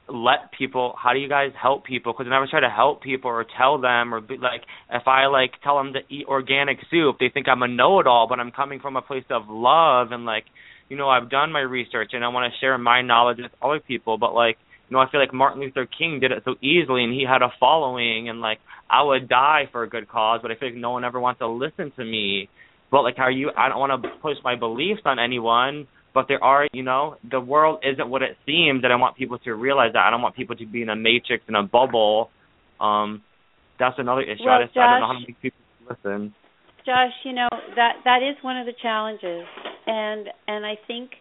let 0.10 0.52
people? 0.58 0.96
How 1.02 1.14
do 1.14 1.20
you 1.20 1.30
guys 1.30 1.52
help 1.62 1.86
people? 1.86 2.14
Because 2.14 2.28
I 2.28 2.30
never 2.30 2.48
try 2.48 2.62
to 2.62 2.70
help 2.70 3.02
people 3.02 3.30
or 3.30 3.46
tell 3.58 3.80
them 3.80 4.14
or 4.14 4.22
be 4.22 4.38
like 4.38 4.62
if 4.92 5.08
I 5.08 5.28
like 5.28 5.52
tell 5.64 5.78
them 5.78 5.94
to 5.94 6.00
eat 6.14 6.26
organic 6.28 6.78
soup, 6.90 7.18
they 7.20 7.30
think 7.34 7.48
I'm 7.48 7.62
a 7.62 7.68
know-it-all, 7.68 8.28
but 8.28 8.40
I'm 8.40 8.52
coming 8.52 8.80
from 8.80 8.96
a 8.96 9.02
place 9.02 9.26
of 9.30 9.44
love 9.48 10.12
and 10.12 10.26
like 10.26 10.46
you 10.90 10.98
know 10.98 11.10
I've 11.10 11.30
done 11.30 11.52
my 11.52 11.60
research 11.60 12.12
and 12.14 12.24
I 12.24 12.30
want 12.30 12.52
to 12.52 12.60
share 12.60 12.78
my 12.78 13.02
knowledge 13.02 13.38
with 13.42 13.52
other 13.62 13.80
people, 13.80 14.18
but 14.18 14.34
like 14.34 14.58
you 14.90 14.96
know, 14.96 15.02
I 15.02 15.10
feel 15.12 15.20
like 15.20 15.34
Martin 15.34 15.62
Luther 15.62 15.86
King 15.86 16.20
did 16.20 16.32
it 16.32 16.44
so 16.46 16.56
easily 16.62 17.04
and 17.04 17.14
he 17.14 17.26
had 17.28 17.42
a 17.42 17.52
following 17.60 18.30
and 18.30 18.40
like 18.40 18.60
I 18.90 19.04
would 19.04 19.28
die 19.28 19.68
for 19.72 19.84
a 19.84 19.90
good 19.90 20.08
cause, 20.08 20.40
but 20.42 20.52
I 20.52 20.56
feel 20.56 20.70
like 20.70 20.78
no 20.78 20.92
one 20.92 21.04
ever 21.04 21.20
wants 21.20 21.40
to 21.40 21.48
listen 21.48 21.92
to 21.98 22.06
me. 22.06 22.50
But 22.92 23.04
like 23.04 23.18
how 23.18 23.24
are 23.24 23.32
you 23.32 23.52
I 23.58 23.70
don't 23.70 23.80
want 23.80 24.04
to 24.04 24.10
push 24.22 24.38
my 24.44 24.56
beliefs 24.56 25.02
on 25.06 25.20
anyone, 25.20 25.88
but 26.14 26.28
there 26.28 26.44
are, 26.44 26.68
you 26.74 26.82
know, 26.82 27.16
the 27.30 27.40
world 27.40 27.84
isn't 27.84 28.10
what 28.10 28.24
it 28.24 28.38
seems, 28.46 28.84
and 28.84 28.92
I 28.92 28.96
want 28.96 29.18
people 29.18 29.38
to 29.40 29.54
realize 29.54 29.94
that. 29.94 30.00
I 30.00 30.10
don't 30.10 30.24
want 30.24 30.36
people 30.36 30.56
to 30.56 30.66
be 30.66 30.82
in 30.82 30.90
a 30.90 30.96
matrix 30.96 31.44
in 31.48 31.54
a 31.54 31.62
bubble. 31.62 32.32
Um, 32.80 33.22
that's 33.78 33.96
another 34.00 34.22
issue. 34.22 34.44
Well, 34.46 34.56
I, 34.56 34.64
just, 34.64 34.74
Josh, 34.74 34.82
I 34.82 34.92
don't 34.94 35.02
know 35.02 35.08
how 35.08 35.14
many 35.14 35.36
people 35.40 35.60
listen. 35.88 36.34
Josh, 36.88 37.12
you 37.24 37.34
know 37.34 37.50
that 37.76 37.98
that 38.06 38.24
is 38.24 38.36
one 38.44 38.58
of 38.58 38.66
the 38.66 38.74
challenges, 38.82 39.46
and 39.86 40.28
and 40.48 40.66
I 40.66 40.76
think 40.88 41.12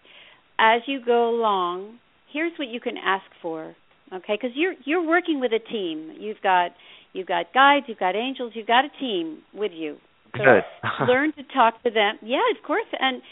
as 0.59 0.80
you 0.86 1.01
go 1.05 1.28
along, 1.28 1.98
here's 2.32 2.52
what 2.59 2.68
you 2.68 2.80
can 2.80 2.97
ask 2.97 3.26
for, 3.43 3.74
okay? 4.12 4.38
Because 4.40 4.52
you're 4.55 4.74
you're 4.84 5.06
working 5.06 5.40
with 5.40 5.52
a 5.52 5.59
team. 5.59 6.12
You've 6.18 6.40
got 6.43 6.70
you've 7.12 7.26
got 7.26 7.52
guides, 7.52 7.86
you've 7.88 7.98
got 7.98 8.14
angels, 8.14 8.52
you've 8.55 8.66
got 8.66 8.84
a 8.84 8.90
team 9.01 9.40
with 9.52 9.72
you. 9.74 9.97
So 10.38 10.44
Good. 10.44 10.64
learn 11.08 11.32
to 11.32 11.42
talk 11.54 11.82
to 11.82 11.90
them. 11.90 12.18
Yeah, 12.22 12.42
of 12.56 12.62
course, 12.64 12.86
and 12.98 13.22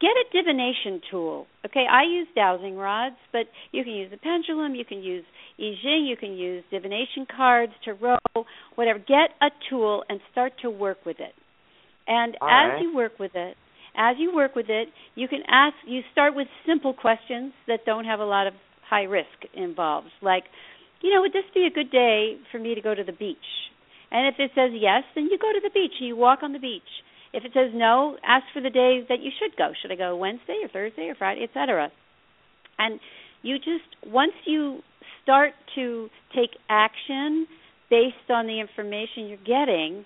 get 0.00 0.10
a 0.10 0.24
divination 0.32 1.00
tool. 1.10 1.46
Okay, 1.66 1.84
I 1.90 2.04
use 2.04 2.28
dowsing 2.34 2.76
rods, 2.76 3.16
but 3.32 3.46
you 3.72 3.84
can 3.84 3.92
use 3.92 4.12
a 4.12 4.16
pendulum, 4.16 4.74
you 4.74 4.84
can 4.84 5.02
use 5.02 5.24
I 5.58 5.72
Ching, 5.82 6.06
you 6.06 6.16
can 6.16 6.32
use 6.32 6.64
divination 6.70 7.26
cards, 7.34 7.72
tarot, 7.84 8.18
whatever. 8.74 8.98
Get 8.98 9.30
a 9.40 9.50
tool 9.70 10.04
and 10.08 10.20
start 10.32 10.52
to 10.62 10.70
work 10.70 10.98
with 11.06 11.20
it. 11.20 11.32
And 12.06 12.36
All 12.40 12.48
as 12.48 12.72
right. 12.72 12.82
you 12.82 12.94
work 12.94 13.18
with 13.18 13.32
it, 13.34 13.56
as 13.96 14.16
you 14.18 14.34
work 14.34 14.56
with 14.56 14.68
it, 14.68 14.88
you 15.14 15.28
can 15.28 15.40
ask 15.48 15.74
you 15.86 16.00
start 16.12 16.34
with 16.34 16.48
simple 16.66 16.92
questions 16.92 17.52
that 17.68 17.80
don't 17.86 18.04
have 18.04 18.20
a 18.20 18.24
lot 18.24 18.46
of 18.46 18.54
high 18.88 19.04
risk 19.04 19.28
involved. 19.54 20.08
Like, 20.20 20.44
you 21.02 21.14
know, 21.14 21.20
would 21.20 21.32
this 21.32 21.44
be 21.54 21.66
a 21.70 21.74
good 21.74 21.90
day 21.90 22.36
for 22.50 22.58
me 22.58 22.74
to 22.74 22.80
go 22.80 22.94
to 22.94 23.04
the 23.04 23.12
beach? 23.12 23.36
And 24.10 24.28
if 24.28 24.34
it 24.38 24.52
says 24.54 24.70
yes, 24.72 25.02
then 25.14 25.28
you 25.30 25.38
go 25.38 25.52
to 25.52 25.60
the 25.62 25.70
beach 25.70 25.92
and 25.98 26.08
you 26.08 26.16
walk 26.16 26.40
on 26.42 26.52
the 26.52 26.58
beach. 26.58 26.82
If 27.32 27.44
it 27.44 27.52
says 27.52 27.72
no, 27.74 28.16
ask 28.24 28.44
for 28.52 28.60
the 28.60 28.70
day 28.70 29.04
that 29.08 29.20
you 29.20 29.30
should 29.38 29.56
go. 29.56 29.72
Should 29.80 29.90
I 29.90 29.96
go 29.96 30.16
Wednesday 30.16 30.60
or 30.62 30.68
Thursday 30.68 31.08
or 31.08 31.14
Friday, 31.16 31.42
etc. 31.42 31.90
And 32.78 33.00
you 33.42 33.58
just 33.58 33.90
once 34.06 34.32
you 34.46 34.80
start 35.22 35.52
to 35.74 36.08
take 36.34 36.50
action 36.68 37.46
based 37.90 38.30
on 38.30 38.46
the 38.46 38.60
information 38.60 39.26
you're 39.26 39.38
getting, 39.38 40.04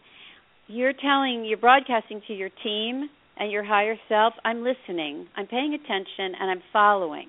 you're 0.69 0.93
telling, 0.93 1.45
you're 1.45 1.59
broadcasting 1.59 2.23
to 2.29 2.35
your 2.35 2.51
team 2.63 3.09
and 3.39 3.53
your 3.53 3.65
higher 3.65 3.97
self, 4.09 4.35
I'm 4.45 4.65
listening, 4.65 5.27
I'm 5.37 5.47
paying 5.47 5.75
attention, 5.75 6.35
and 6.41 6.51
I'm 6.51 6.63
following. 6.73 7.29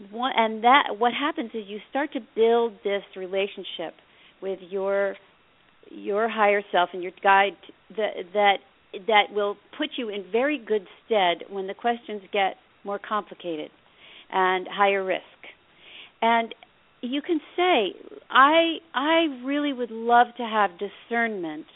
And 0.00 0.64
that 0.64 0.98
what 0.98 1.12
happens 1.12 1.50
is 1.54 1.64
you 1.66 1.78
start 1.90 2.12
to 2.12 2.20
build 2.34 2.74
this 2.84 3.02
relationship 3.16 3.94
with 4.40 4.58
your 4.70 5.16
your 5.90 6.28
higher 6.28 6.62
self 6.72 6.90
and 6.92 7.02
your 7.02 7.12
guide 7.22 7.56
that 7.96 8.12
that 8.34 8.56
that 9.06 9.24
will 9.32 9.56
put 9.76 9.90
you 9.96 10.08
in 10.08 10.24
very 10.32 10.58
good 10.58 10.86
stead 11.04 11.44
when 11.50 11.66
the 11.66 11.74
questions 11.74 12.22
get 12.32 12.56
more 12.84 12.98
complicated 12.98 13.70
and 14.30 14.66
higher 14.70 15.04
risk. 15.04 15.22
And 16.22 16.54
you 17.00 17.22
can 17.22 17.40
say, 17.56 17.92
I 18.30 18.78
I 18.94 19.42
really 19.44 19.72
would 19.72 19.90
love 19.90 20.28
to 20.36 20.42
have 20.42 20.70
discernment 20.78 21.66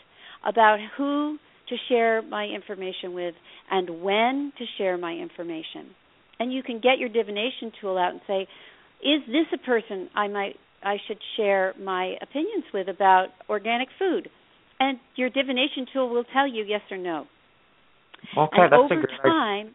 about 0.46 0.78
who 0.96 1.38
to 1.68 1.76
share 1.88 2.22
my 2.22 2.44
information 2.44 3.14
with 3.14 3.34
and 3.70 4.02
when 4.02 4.52
to 4.58 4.64
share 4.78 4.98
my 4.98 5.12
information. 5.12 5.94
And 6.38 6.52
you 6.52 6.62
can 6.62 6.80
get 6.80 6.98
your 6.98 7.08
divination 7.08 7.72
tool 7.80 7.96
out 7.96 8.12
and 8.12 8.20
say, 8.26 8.48
is 9.02 9.22
this 9.26 9.46
a 9.54 9.58
person 9.58 10.08
I 10.14 10.28
might 10.28 10.56
I 10.84 10.96
should 11.06 11.18
share 11.36 11.74
my 11.80 12.16
opinions 12.20 12.64
with 12.72 12.88
about 12.88 13.28
organic 13.48 13.88
food? 13.98 14.28
And 14.80 14.98
your 15.16 15.30
divination 15.30 15.86
tool 15.92 16.08
will 16.08 16.24
tell 16.32 16.46
you 16.46 16.64
yes 16.64 16.80
or 16.90 16.98
no. 16.98 17.26
Okay, 18.36 18.62
and 18.62 18.72
that's 18.72 18.80
over 18.80 18.94
a 18.94 18.98
idea. 18.98 19.18
time, 19.22 19.74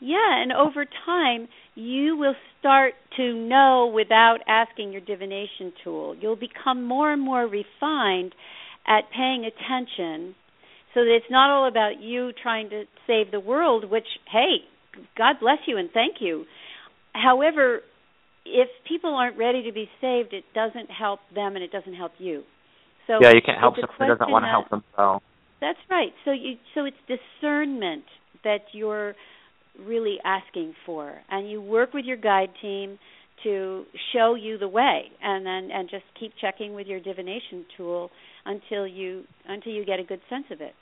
yeah, 0.00 0.42
and 0.42 0.52
over 0.52 0.84
time 1.06 1.48
you 1.74 2.16
will 2.16 2.34
start 2.58 2.94
to 3.16 3.34
know 3.34 3.90
without 3.94 4.38
asking 4.46 4.92
your 4.92 5.00
divination 5.00 5.72
tool. 5.82 6.14
You'll 6.20 6.36
become 6.36 6.84
more 6.84 7.12
and 7.12 7.20
more 7.20 7.44
refined 7.44 8.34
at 8.86 9.10
paying 9.14 9.44
attention 9.44 10.34
so 10.94 11.00
that 11.00 11.14
it's 11.14 11.30
not 11.30 11.50
all 11.50 11.68
about 11.68 12.00
you 12.00 12.32
trying 12.42 12.70
to 12.70 12.84
save 13.06 13.30
the 13.30 13.40
world, 13.40 13.90
which 13.90 14.06
hey, 14.30 14.56
God 15.16 15.36
bless 15.40 15.58
you 15.66 15.76
and 15.76 15.90
thank 15.92 16.16
you. 16.20 16.44
However, 17.12 17.80
if 18.54 18.68
people 18.86 19.14
aren't 19.14 19.38
ready 19.38 19.62
to 19.64 19.72
be 19.72 19.88
saved, 20.00 20.32
it 20.32 20.44
doesn't 20.54 20.90
help 20.90 21.20
them 21.34 21.54
and 21.56 21.62
it 21.64 21.72
doesn't 21.72 21.94
help 21.94 22.12
you. 22.18 22.42
So 23.06 23.18
yeah, 23.20 23.32
you 23.32 23.40
can't 23.44 23.58
help 23.58 23.74
someone 23.74 23.96
who 23.98 24.06
doesn't 24.06 24.30
want 24.30 24.44
to 24.44 24.48
help 24.48 24.68
themselves. 24.70 25.24
that's 25.60 25.78
right. 25.90 26.12
So 26.24 26.32
you 26.32 26.56
so 26.74 26.84
it's 26.84 26.96
discernment 27.06 28.04
that 28.44 28.60
you're 28.72 29.14
really 29.78 30.18
asking 30.24 30.74
for 30.84 31.18
and 31.30 31.50
you 31.50 31.60
work 31.60 31.94
with 31.94 32.04
your 32.04 32.16
guide 32.16 32.50
team 32.60 32.98
to 33.44 33.84
show 34.12 34.34
you 34.34 34.58
the 34.58 34.68
way 34.68 35.02
and 35.22 35.46
then 35.46 35.70
and 35.72 35.88
just 35.88 36.04
keep 36.18 36.32
checking 36.40 36.74
with 36.74 36.86
your 36.86 37.00
divination 37.00 37.64
tool 37.76 38.10
until 38.44 38.86
you 38.86 39.24
until 39.46 39.72
you 39.72 39.84
get 39.84 40.00
a 40.00 40.04
good 40.04 40.20
sense 40.28 40.46
of 40.50 40.60
it. 40.60 40.74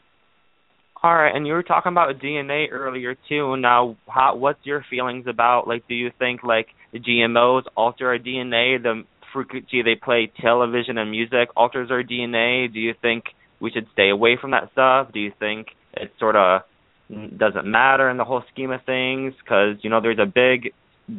All 1.02 1.14
right, 1.14 1.34
and 1.34 1.46
you 1.46 1.52
were 1.52 1.62
talking 1.62 1.92
about 1.92 2.18
DNA 2.18 2.66
earlier 2.70 3.16
too. 3.28 3.56
Now, 3.56 3.96
how, 4.08 4.34
what's 4.36 4.64
your 4.64 4.84
feelings 4.88 5.26
about 5.28 5.68
like? 5.68 5.86
Do 5.88 5.94
you 5.94 6.10
think 6.18 6.42
like 6.42 6.68
the 6.92 6.98
GMOs 6.98 7.62
alter 7.76 8.08
our 8.08 8.18
DNA? 8.18 8.82
The 8.82 9.04
frequency 9.32 9.82
they 9.82 9.94
play 9.94 10.32
television 10.40 10.96
and 10.96 11.10
music 11.10 11.50
alters 11.54 11.90
our 11.90 12.02
DNA. 12.02 12.72
Do 12.72 12.80
you 12.80 12.94
think 13.00 13.24
we 13.60 13.70
should 13.70 13.86
stay 13.92 14.08
away 14.08 14.38
from 14.40 14.52
that 14.52 14.70
stuff? 14.72 15.12
Do 15.12 15.20
you 15.20 15.32
think 15.38 15.68
it 15.92 16.12
sort 16.18 16.36
of 16.36 16.62
doesn't 17.10 17.66
matter 17.66 18.08
in 18.10 18.16
the 18.16 18.24
whole 18.24 18.42
scheme 18.52 18.70
of 18.70 18.82
things? 18.84 19.34
Because 19.42 19.76
you 19.82 19.90
know, 19.90 20.00
there's 20.00 20.18
a 20.18 20.26
big, 20.26 20.72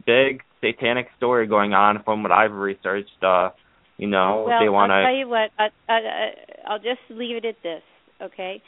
big 0.06 0.41
satanic 0.60 1.08
story 1.18 1.48
going 1.48 1.74
on 1.74 2.02
from 2.04 2.24
what 2.24 2.32
I've 2.32 2.52
researched. 2.52 3.24
Uh, 3.24 3.49
you 3.98 4.08
know, 4.08 4.45
well, 4.48 4.60
they 4.60 4.70
want 4.70 4.90
to. 4.90 4.95
I'll 4.95 5.06
tell 5.06 5.16
you 5.16 5.30
what. 5.30 5.52
I, 5.58 5.68
I, 5.88 5.94
I, 5.94 6.30
I'll 6.68 6.80
just 6.80 7.02
leave 7.10 7.38
it 7.38 7.45
at 7.45 7.56
this. 7.64 7.82
Okay, 8.22 8.62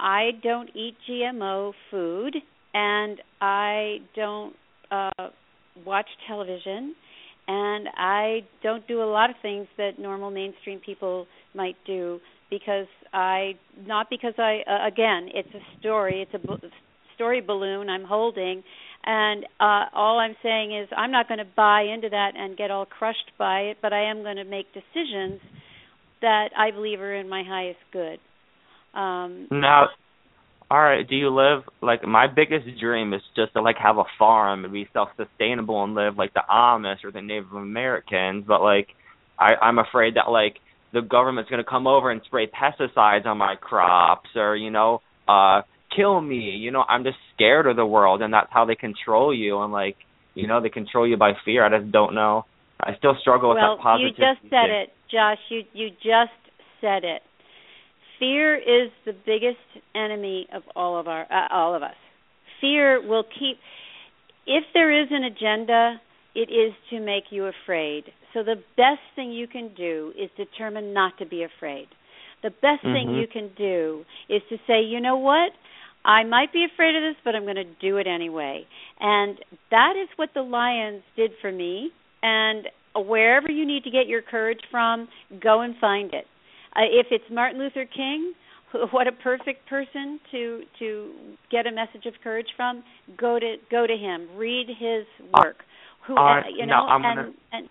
I 0.00 0.30
don't 0.42 0.70
eat 0.74 0.96
GMO 1.08 1.72
food, 1.90 2.36
and 2.74 3.20
I 3.40 3.98
don't 4.14 4.54
uh, 4.90 5.28
watch 5.84 6.06
television, 6.26 6.94
and 7.48 7.88
I 7.96 8.40
don't 8.62 8.86
do 8.86 9.02
a 9.02 9.10
lot 9.10 9.30
of 9.30 9.36
things 9.42 9.66
that 9.76 9.98
normal 9.98 10.30
mainstream 10.30 10.80
people 10.80 11.26
might 11.54 11.76
do 11.86 12.20
because 12.50 12.86
I 13.12 13.54
not 13.86 14.08
because 14.10 14.34
I 14.38 14.60
uh, 14.66 14.86
again 14.86 15.28
it's 15.34 15.48
a 15.54 15.80
story 15.80 16.22
it's 16.22 16.34
a 16.34 16.46
b- 16.46 16.68
story 17.14 17.40
balloon 17.40 17.88
I'm 17.88 18.04
holding 18.04 18.62
and 19.04 19.44
uh 19.60 19.84
all 19.94 20.18
I'm 20.18 20.36
saying 20.42 20.76
is 20.76 20.88
I'm 20.96 21.10
not 21.10 21.28
going 21.28 21.38
to 21.38 21.46
buy 21.56 21.82
into 21.82 22.08
that 22.10 22.32
and 22.36 22.56
get 22.56 22.70
all 22.70 22.86
crushed 22.86 23.32
by 23.38 23.60
it 23.60 23.78
but 23.82 23.92
I 23.92 24.10
am 24.10 24.22
going 24.22 24.36
to 24.36 24.44
make 24.44 24.66
decisions 24.72 25.40
that 26.20 26.50
I 26.56 26.70
believe 26.70 27.00
are 27.00 27.14
in 27.14 27.28
my 27.28 27.42
highest 27.46 27.80
good 27.92 28.18
um 28.98 29.48
Now, 29.50 29.88
all 30.70 30.80
right. 30.80 31.08
Do 31.08 31.16
you 31.16 31.30
live 31.30 31.62
like 31.80 32.06
my 32.06 32.26
biggest 32.26 32.66
dream 32.80 33.14
is 33.14 33.22
just 33.34 33.54
to 33.54 33.62
like 33.62 33.76
have 33.82 33.96
a 33.96 34.04
farm 34.18 34.64
and 34.64 34.72
be 34.72 34.88
self-sustainable 34.92 35.82
and 35.84 35.94
live 35.94 36.16
like 36.18 36.34
the 36.34 36.42
Amish 36.50 37.04
or 37.04 37.12
the 37.12 37.22
Native 37.22 37.52
Americans, 37.52 38.44
but 38.46 38.60
like 38.60 38.88
I 39.38 39.54
I'm 39.62 39.78
afraid 39.78 40.16
that 40.16 40.30
like 40.30 40.56
the 40.92 41.00
government's 41.00 41.50
going 41.50 41.62
to 41.62 41.68
come 41.68 41.86
over 41.86 42.10
and 42.10 42.20
spray 42.26 42.48
pesticides 42.48 43.26
on 43.26 43.38
my 43.38 43.54
crops 43.60 44.30
or 44.36 44.56
you 44.56 44.70
know 44.70 45.00
uh 45.26 45.62
kill 45.96 46.20
me. 46.20 46.56
You 46.58 46.70
know, 46.70 46.84
I'm 46.86 47.04
just 47.04 47.16
scared 47.34 47.66
of 47.66 47.76
the 47.76 47.86
world 47.86 48.20
and 48.20 48.34
that's 48.34 48.50
how 48.50 48.66
they 48.66 48.74
control 48.74 49.34
you 49.34 49.62
and 49.62 49.72
like 49.72 49.96
you 50.34 50.46
know 50.46 50.60
they 50.60 50.68
control 50.68 51.08
you 51.08 51.16
by 51.16 51.32
fear. 51.46 51.64
I 51.64 51.78
just 51.78 51.90
don't 51.92 52.14
know. 52.14 52.44
I 52.80 52.94
still 52.98 53.16
struggle 53.20 53.50
with 53.50 53.56
well 53.56 53.76
that 53.76 53.82
positive. 53.82 54.12
you 54.18 54.24
just 54.24 54.42
said 54.50 54.68
it 54.68 54.90
Josh 55.10 55.38
you 55.48 55.62
you 55.72 55.88
just 55.90 56.36
said 56.82 57.04
it 57.04 57.22
fear 58.18 58.54
is 58.56 58.90
the 59.04 59.12
biggest 59.26 59.58
enemy 59.94 60.46
of 60.52 60.62
all 60.74 60.98
of 60.98 61.08
our 61.08 61.22
uh, 61.30 61.48
all 61.50 61.74
of 61.74 61.82
us 61.82 61.94
fear 62.60 63.00
will 63.06 63.24
keep 63.24 63.58
if 64.46 64.64
there 64.74 64.90
is 65.02 65.08
an 65.10 65.24
agenda 65.24 66.00
it 66.34 66.50
is 66.50 66.72
to 66.90 67.00
make 67.00 67.24
you 67.30 67.46
afraid 67.46 68.04
so 68.34 68.42
the 68.42 68.56
best 68.76 69.00
thing 69.16 69.32
you 69.32 69.46
can 69.46 69.70
do 69.76 70.12
is 70.18 70.30
determine 70.36 70.92
not 70.92 71.16
to 71.18 71.26
be 71.26 71.42
afraid 71.42 71.86
the 72.42 72.50
best 72.50 72.82
thing 72.82 73.08
Mhm. 73.08 73.20
you 73.20 73.26
can 73.26 73.48
do 73.56 74.04
is 74.28 74.42
to 74.48 74.58
say 74.66 74.82
you 74.82 75.00
know 75.00 75.16
what 75.16 75.52
I 76.04 76.24
might 76.24 76.52
be 76.52 76.64
afraid 76.64 76.94
of 76.96 77.02
this, 77.02 77.16
but 77.24 77.34
I'm 77.34 77.42
going 77.42 77.56
to 77.56 77.64
do 77.64 77.98
it 77.98 78.06
anyway. 78.06 78.66
And 79.00 79.36
that 79.70 79.94
is 79.96 80.08
what 80.16 80.30
the 80.32 80.42
Lions 80.42 81.02
did 81.16 81.32
for 81.42 81.50
me. 81.50 81.90
And 82.22 82.68
wherever 82.94 83.50
you 83.50 83.66
need 83.66 83.84
to 83.84 83.90
get 83.90 84.06
your 84.06 84.22
courage 84.22 84.60
from, 84.70 85.08
go 85.40 85.60
and 85.60 85.76
find 85.76 86.14
it. 86.14 86.26
Uh, 86.76 86.82
if 86.84 87.06
it's 87.10 87.24
Martin 87.30 87.58
Luther 87.58 87.84
King, 87.84 88.32
what 88.90 89.06
a 89.06 89.12
perfect 89.12 89.68
person 89.68 90.20
to 90.30 90.62
to 90.78 91.12
get 91.50 91.66
a 91.66 91.72
message 91.72 92.06
of 92.06 92.14
courage 92.22 92.48
from. 92.56 92.82
Go 93.16 93.38
to 93.38 93.56
go 93.70 93.86
to 93.86 93.96
him. 93.96 94.28
Read 94.36 94.68
his 94.68 95.04
work. 95.34 95.56
Who 96.06 96.16
uh, 96.16 96.42
you 96.54 96.66
no, 96.66 96.72
know 96.72 96.86
I'm 96.86 97.04
and 97.04 97.16
gonna- 97.16 97.32
and 97.52 97.68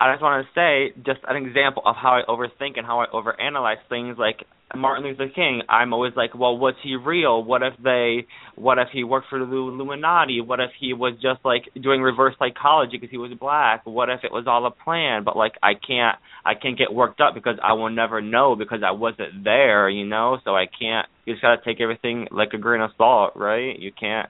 I 0.00 0.12
just 0.12 0.22
want 0.22 0.44
to 0.44 0.50
say 0.54 0.92
just 1.06 1.20
an 1.28 1.36
example 1.36 1.82
of 1.86 1.94
how 1.96 2.20
I 2.20 2.22
overthink 2.28 2.76
and 2.76 2.86
how 2.86 3.00
I 3.00 3.06
overanalyze 3.06 3.82
things. 3.88 4.16
Like 4.18 4.44
Martin 4.76 5.04
Luther 5.04 5.28
King, 5.34 5.62
I'm 5.68 5.92
always 5.92 6.12
like, 6.16 6.34
well, 6.34 6.56
was 6.56 6.74
he 6.82 6.96
real? 6.96 7.42
What 7.42 7.62
if 7.62 7.74
they, 7.82 8.26
what 8.56 8.78
if 8.78 8.88
he 8.92 9.04
worked 9.04 9.28
for 9.28 9.38
the 9.38 9.44
Illuminati? 9.44 10.40
What 10.40 10.60
if 10.60 10.70
he 10.78 10.92
was 10.92 11.14
just 11.14 11.44
like 11.44 11.62
doing 11.80 12.00
reverse 12.02 12.34
psychology 12.38 12.96
because 12.96 13.10
he 13.10 13.18
was 13.18 13.32
black? 13.38 13.84
What 13.84 14.10
if 14.10 14.20
it 14.24 14.32
was 14.32 14.44
all 14.46 14.66
a 14.66 14.70
plan? 14.70 15.24
But 15.24 15.36
like, 15.36 15.52
I 15.62 15.72
can't, 15.74 16.18
I 16.44 16.54
can't 16.54 16.78
get 16.78 16.92
worked 16.92 17.20
up 17.20 17.34
because 17.34 17.56
I 17.62 17.72
will 17.72 17.90
never 17.90 18.20
know 18.20 18.56
because 18.56 18.80
I 18.86 18.92
wasn't 18.92 19.44
there, 19.44 19.88
you 19.88 20.04
know. 20.06 20.38
So 20.44 20.54
I 20.54 20.66
can't. 20.66 21.06
You 21.24 21.34
just 21.34 21.42
gotta 21.42 21.60
take 21.64 21.80
everything 21.80 22.28
like 22.30 22.52
a 22.52 22.58
grain 22.58 22.82
of 22.82 22.90
salt, 22.96 23.32
right? 23.36 23.78
You 23.78 23.92
can't. 23.98 24.28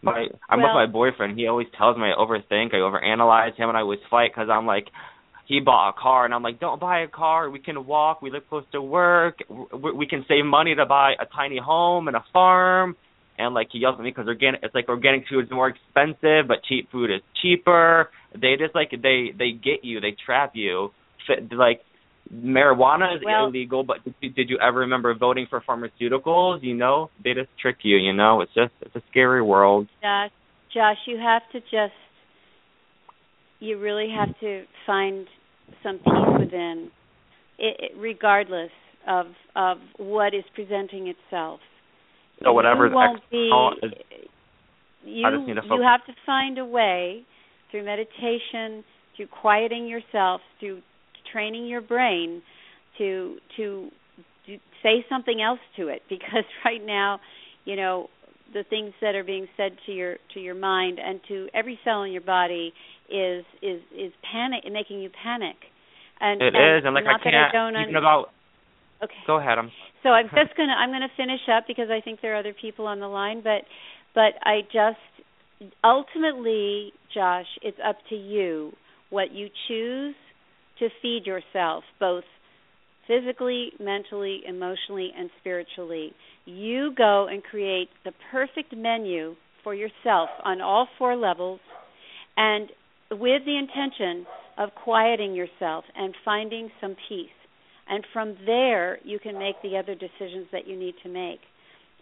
My, 0.00 0.26
I'm 0.48 0.60
well, 0.60 0.68
with 0.68 0.74
my 0.74 0.86
boyfriend. 0.86 1.36
He 1.38 1.48
always 1.48 1.66
tells 1.76 1.96
me 1.96 2.04
I 2.04 2.14
overthink, 2.16 2.72
I 2.72 2.76
overanalyze 2.76 3.56
him, 3.56 3.68
and 3.68 3.76
I 3.76 3.80
always 3.80 3.98
fight 4.08 4.30
because 4.32 4.48
I'm 4.48 4.64
like, 4.64 4.86
he 5.48 5.60
bought 5.60 5.88
a 5.88 5.92
car 5.94 6.26
and 6.26 6.34
I'm 6.34 6.42
like, 6.42 6.60
don't 6.60 6.78
buy 6.78 7.00
a 7.00 7.08
car. 7.08 7.48
We 7.48 7.58
can 7.58 7.86
walk. 7.86 8.20
We 8.20 8.30
live 8.30 8.42
close 8.50 8.64
to 8.72 8.82
work. 8.82 9.38
We 9.48 10.06
can 10.06 10.24
save 10.28 10.44
money 10.44 10.74
to 10.74 10.84
buy 10.84 11.14
a 11.18 11.24
tiny 11.24 11.58
home 11.58 12.06
and 12.06 12.16
a 12.16 12.24
farm. 12.34 12.96
And 13.38 13.54
like 13.54 13.68
he 13.72 13.78
yells 13.78 13.94
at 13.98 14.04
me 14.04 14.10
because 14.10 14.28
organic, 14.28 14.60
it's 14.62 14.74
like 14.74 14.88
organic 14.88 15.24
food 15.28 15.46
is 15.46 15.50
more 15.50 15.68
expensive, 15.68 16.46
but 16.46 16.58
cheap 16.68 16.90
food 16.92 17.10
is 17.10 17.22
cheaper. 17.40 18.10
They 18.34 18.56
just 18.58 18.74
like 18.74 18.90
they 18.90 19.32
they 19.36 19.52
get 19.52 19.84
you, 19.84 20.00
they 20.00 20.14
trap 20.26 20.52
you. 20.54 20.90
Like 21.50 21.80
marijuana 22.34 23.16
is 23.16 23.22
well, 23.24 23.46
illegal, 23.46 23.84
but 23.84 23.98
did, 24.20 24.34
did 24.34 24.50
you 24.50 24.58
ever 24.60 24.80
remember 24.80 25.14
voting 25.14 25.46
for 25.48 25.62
pharmaceuticals? 25.62 26.62
You 26.62 26.74
know, 26.74 27.10
they 27.24 27.32
just 27.32 27.48
trick 27.62 27.76
you. 27.82 27.96
You 27.96 28.12
know, 28.12 28.42
it's 28.42 28.52
just 28.54 28.72
it's 28.82 28.94
a 28.96 29.02
scary 29.10 29.40
world. 29.40 29.88
Josh, 30.02 30.30
Josh, 30.74 30.98
you 31.06 31.16
have 31.16 31.42
to 31.52 31.60
just 31.60 31.94
you 33.60 33.78
really 33.78 34.12
have 34.14 34.38
to 34.40 34.64
find 34.84 35.26
some 35.82 35.98
peace 35.98 36.38
within, 36.38 36.90
it, 37.58 37.76
it, 37.78 37.92
regardless 37.98 38.70
of 39.06 39.26
of 39.56 39.78
what 39.96 40.34
is 40.34 40.44
presenting 40.54 41.08
itself. 41.08 41.60
So 42.42 42.52
whatever 42.52 42.86
you 42.86 42.94
won't 42.94 43.22
be. 43.30 43.50
You 45.04 45.24
you 45.46 45.82
have 45.82 46.04
to 46.06 46.12
find 46.26 46.58
a 46.58 46.64
way 46.64 47.24
through 47.70 47.84
meditation, 47.84 48.84
through 49.16 49.28
quieting 49.40 49.86
yourself, 49.86 50.40
through 50.60 50.82
training 51.32 51.66
your 51.66 51.80
brain 51.80 52.42
to 52.98 53.36
to 53.56 53.90
say 54.82 55.04
something 55.08 55.40
else 55.42 55.60
to 55.76 55.88
it 55.88 56.02
because 56.08 56.44
right 56.64 56.84
now, 56.84 57.20
you 57.64 57.76
know, 57.76 58.08
the 58.52 58.64
things 58.68 58.92
that 59.00 59.14
are 59.14 59.24
being 59.24 59.46
said 59.56 59.72
to 59.86 59.92
your 59.92 60.16
to 60.34 60.40
your 60.40 60.54
mind 60.54 60.98
and 60.98 61.20
to 61.28 61.48
every 61.54 61.78
cell 61.84 62.02
in 62.02 62.12
your 62.12 62.22
body 62.22 62.72
is 63.08 63.44
is 63.62 63.80
is 63.96 64.12
panic 64.32 64.64
making 64.70 65.00
you 65.00 65.10
panic 65.10 65.56
and 66.20 66.42
it 66.42 66.54
and 66.54 66.78
is, 66.78 66.84
and 66.84 66.94
like 66.94 67.04
I 67.04 67.22
can't 67.22 67.34
I 67.34 67.52
don't 67.52 67.76
even 67.82 67.96
about. 67.96 68.30
Okay. 69.02 69.14
Go 69.26 69.38
ahead. 69.38 69.58
I'm. 69.58 69.70
So 70.02 70.10
I'm 70.10 70.26
just 70.26 70.56
gonna 70.56 70.72
I'm 70.72 70.90
gonna 70.90 71.12
finish 71.16 71.40
up 71.50 71.64
because 71.66 71.88
I 71.90 72.00
think 72.00 72.20
there 72.20 72.34
are 72.34 72.38
other 72.38 72.54
people 72.54 72.86
on 72.86 73.00
the 73.00 73.06
line, 73.06 73.42
but 73.42 73.62
but 74.14 74.34
I 74.44 74.62
just 74.72 74.98
ultimately, 75.84 76.92
Josh, 77.14 77.46
it's 77.62 77.78
up 77.86 77.96
to 78.10 78.14
you 78.14 78.72
what 79.10 79.32
you 79.32 79.48
choose 79.68 80.14
to 80.78 80.88
feed 81.02 81.22
yourself, 81.24 81.84
both 81.98 82.24
physically, 83.06 83.72
mentally, 83.80 84.42
emotionally, 84.46 85.10
and 85.16 85.30
spiritually. 85.40 86.12
You 86.44 86.92
go 86.96 87.26
and 87.28 87.42
create 87.42 87.88
the 88.04 88.12
perfect 88.30 88.76
menu 88.76 89.34
for 89.64 89.74
yourself 89.74 90.28
on 90.44 90.60
all 90.60 90.88
four 90.98 91.16
levels, 91.16 91.60
and 92.36 92.68
with 93.10 93.44
the 93.44 93.56
intention 93.56 94.26
of 94.56 94.70
quieting 94.74 95.34
yourself 95.34 95.84
and 95.96 96.14
finding 96.24 96.70
some 96.80 96.96
peace. 97.08 97.28
And 97.88 98.04
from 98.12 98.36
there, 98.44 98.98
you 99.04 99.18
can 99.18 99.38
make 99.38 99.56
the 99.62 99.76
other 99.78 99.94
decisions 99.94 100.46
that 100.52 100.66
you 100.66 100.78
need 100.78 100.94
to 101.02 101.08
make. 101.08 101.40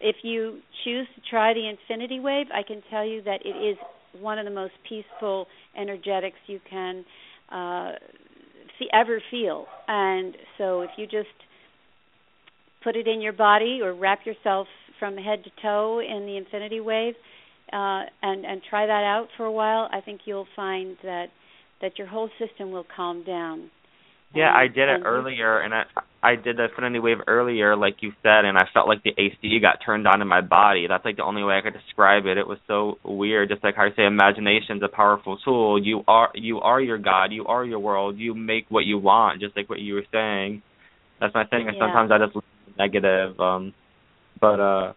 If 0.01 0.17
you 0.23 0.59
choose 0.85 1.07
to 1.15 1.21
try 1.31 1.55
the 1.55 1.69
infinity 1.69 2.21
wave, 2.21 2.47
I 2.53 2.63
can 2.63 2.83
tell 2.91 3.05
you 3.05 3.23
that 3.23 3.41
it 3.45 3.57
is 3.57 3.77
one 4.21 4.39
of 4.39 4.45
the 4.45 4.51
most 4.51 4.73
peaceful 4.89 5.47
energetics 5.79 6.37
you 6.47 6.61
can 6.69 7.05
uh, 7.51 7.93
ever 8.93 9.23
feel. 9.31 9.67
And 9.89 10.35
so, 10.59 10.83
if 10.83 10.91
you 10.97 11.07
just 11.07 11.29
put 12.83 12.97
it 12.97 13.07
in 13.07 13.21
your 13.21 13.33
body 13.33 13.81
or 13.83 13.95
wrap 13.95 14.21
yourself 14.27 14.67
from 14.99 15.17
head 15.17 15.45
to 15.45 15.51
toe 15.63 16.01
in 16.01 16.27
the 16.27 16.37
infinity 16.37 16.81
wave, 16.81 17.15
uh, 17.73 18.03
and 18.23 18.45
and 18.45 18.63
try 18.69 18.87
that 18.87 19.05
out 19.05 19.29
for 19.37 19.45
a 19.45 19.53
while, 19.53 19.89
I 19.93 20.01
think 20.01 20.23
you'll 20.25 20.49
find 20.55 20.97
that 21.03 21.27
that 21.81 21.99
your 21.99 22.07
whole 22.07 22.31
system 22.39 22.71
will 22.71 22.87
calm 22.97 23.25
down. 23.25 23.71
Yeah, 24.35 24.49
and, 24.49 24.57
I 24.57 24.67
did 24.67 24.89
it 24.89 25.03
earlier, 25.05 25.61
and 25.61 25.75
I 25.75 25.85
I 26.23 26.37
did 26.37 26.57
the 26.57 26.65
Infinity 26.65 26.99
Wave 26.99 27.19
earlier, 27.27 27.77
like 27.77 27.97
you 28.01 28.13
said, 28.23 28.45
and 28.45 28.59
I 28.59 28.65
felt 28.75 28.89
like 28.89 29.03
the 29.03 29.15
AC 29.17 29.61
got 29.61 29.79
turned 29.85 30.07
on 30.07 30.21
in 30.21 30.29
my 30.29 30.41
body. 30.41 30.87
That's 30.89 31.05
like 31.05 31.17
the 31.17 31.25
only 31.25 31.45
way 31.45 31.57
I 31.57 31.61
could 31.61 31.75
describe 31.75 32.27
it. 32.27 32.37
It 32.37 32.47
was 32.47 32.59
so 32.67 32.99
weird. 33.05 33.49
Just 33.49 33.63
like 33.63 33.77
how 33.77 33.85
I 33.85 33.91
say, 33.97 34.07
imagination's 34.07 34.83
a 34.83 34.89
powerful 34.89 35.39
tool. 35.45 35.83
You 35.83 36.03
are 36.09 36.31
you 36.35 36.61
are 36.61 36.81
your 36.81 36.99
God. 36.99 37.33
You 37.33 37.47
are 37.47 37.65
your 37.65 37.79
world. 37.79 38.19
You 38.19 38.35
make 38.35 38.67
what 38.69 38.85
you 38.85 38.99
want, 38.99 39.41
just 39.41 39.57
like 39.57 39.71
what 39.71 39.79
you 39.79 39.95
were 39.95 40.07
saying. 40.13 40.63
That's 41.21 41.35
my 41.35 41.45
thing. 41.45 41.69
And 41.69 41.77
yeah. 41.77 41.85
sometimes 41.85 42.11
I 42.11 42.19
just 42.25 42.35
look 42.35 42.45
negative. 42.79 43.39
Um, 43.41 43.73
but 44.41 44.61
uh, 44.61 44.93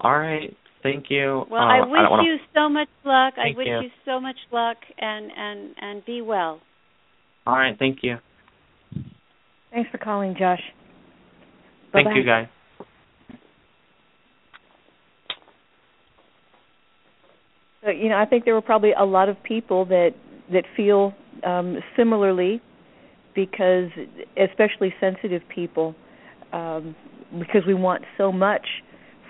all 0.00 0.18
right. 0.18 0.56
Thank 0.84 1.06
you. 1.08 1.46
Well, 1.50 1.62
uh, 1.62 1.64
I 1.64 1.80
wish 1.80 1.98
I 1.98 2.10
wanna... 2.10 2.22
you 2.24 2.36
so 2.54 2.68
much 2.68 2.88
luck. 3.04 3.34
Thank 3.36 3.56
I 3.56 3.58
wish 3.58 3.66
you. 3.66 3.80
you 3.80 3.90
so 4.04 4.20
much 4.20 4.36
luck, 4.52 4.76
and 4.98 5.30
and 5.34 5.74
and 5.80 6.04
be 6.04 6.20
well. 6.20 6.60
All 7.46 7.54
right. 7.54 7.74
Thank 7.78 8.00
you. 8.02 8.18
Thanks 9.72 9.90
for 9.90 9.96
calling, 9.96 10.36
Josh. 10.38 10.60
Thank 11.90 12.08
Bye-bye. 12.08 12.16
you, 12.18 12.24
guys. 12.24 12.46
So, 17.82 17.90
you 17.90 18.10
know, 18.10 18.16
I 18.16 18.26
think 18.26 18.44
there 18.44 18.54
were 18.54 18.62
probably 18.62 18.92
a 18.92 19.04
lot 19.04 19.30
of 19.30 19.42
people 19.42 19.86
that 19.86 20.10
that 20.52 20.64
feel 20.76 21.14
um, 21.44 21.78
similarly, 21.96 22.60
because 23.34 23.88
especially 24.36 24.92
sensitive 25.00 25.42
people, 25.54 25.94
um, 26.52 26.94
because 27.38 27.62
we 27.66 27.72
want 27.72 28.02
so 28.18 28.30
much 28.30 28.66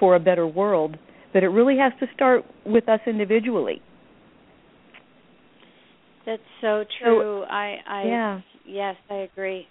for 0.01 0.16
a 0.16 0.20
better 0.20 0.48
world 0.48 0.97
that 1.35 1.43
it 1.43 1.48
really 1.48 1.77
has 1.77 1.93
to 2.01 2.06
start 2.15 2.44
with 2.65 2.89
us 2.89 3.01
individually. 3.06 3.82
That's 6.24 6.40
so 6.62 6.85
true. 7.02 7.43
I 7.43 7.77
I 7.86 8.05
yeah. 8.05 8.40
yes, 8.65 8.97
I 9.11 9.15
agree. 9.16 9.66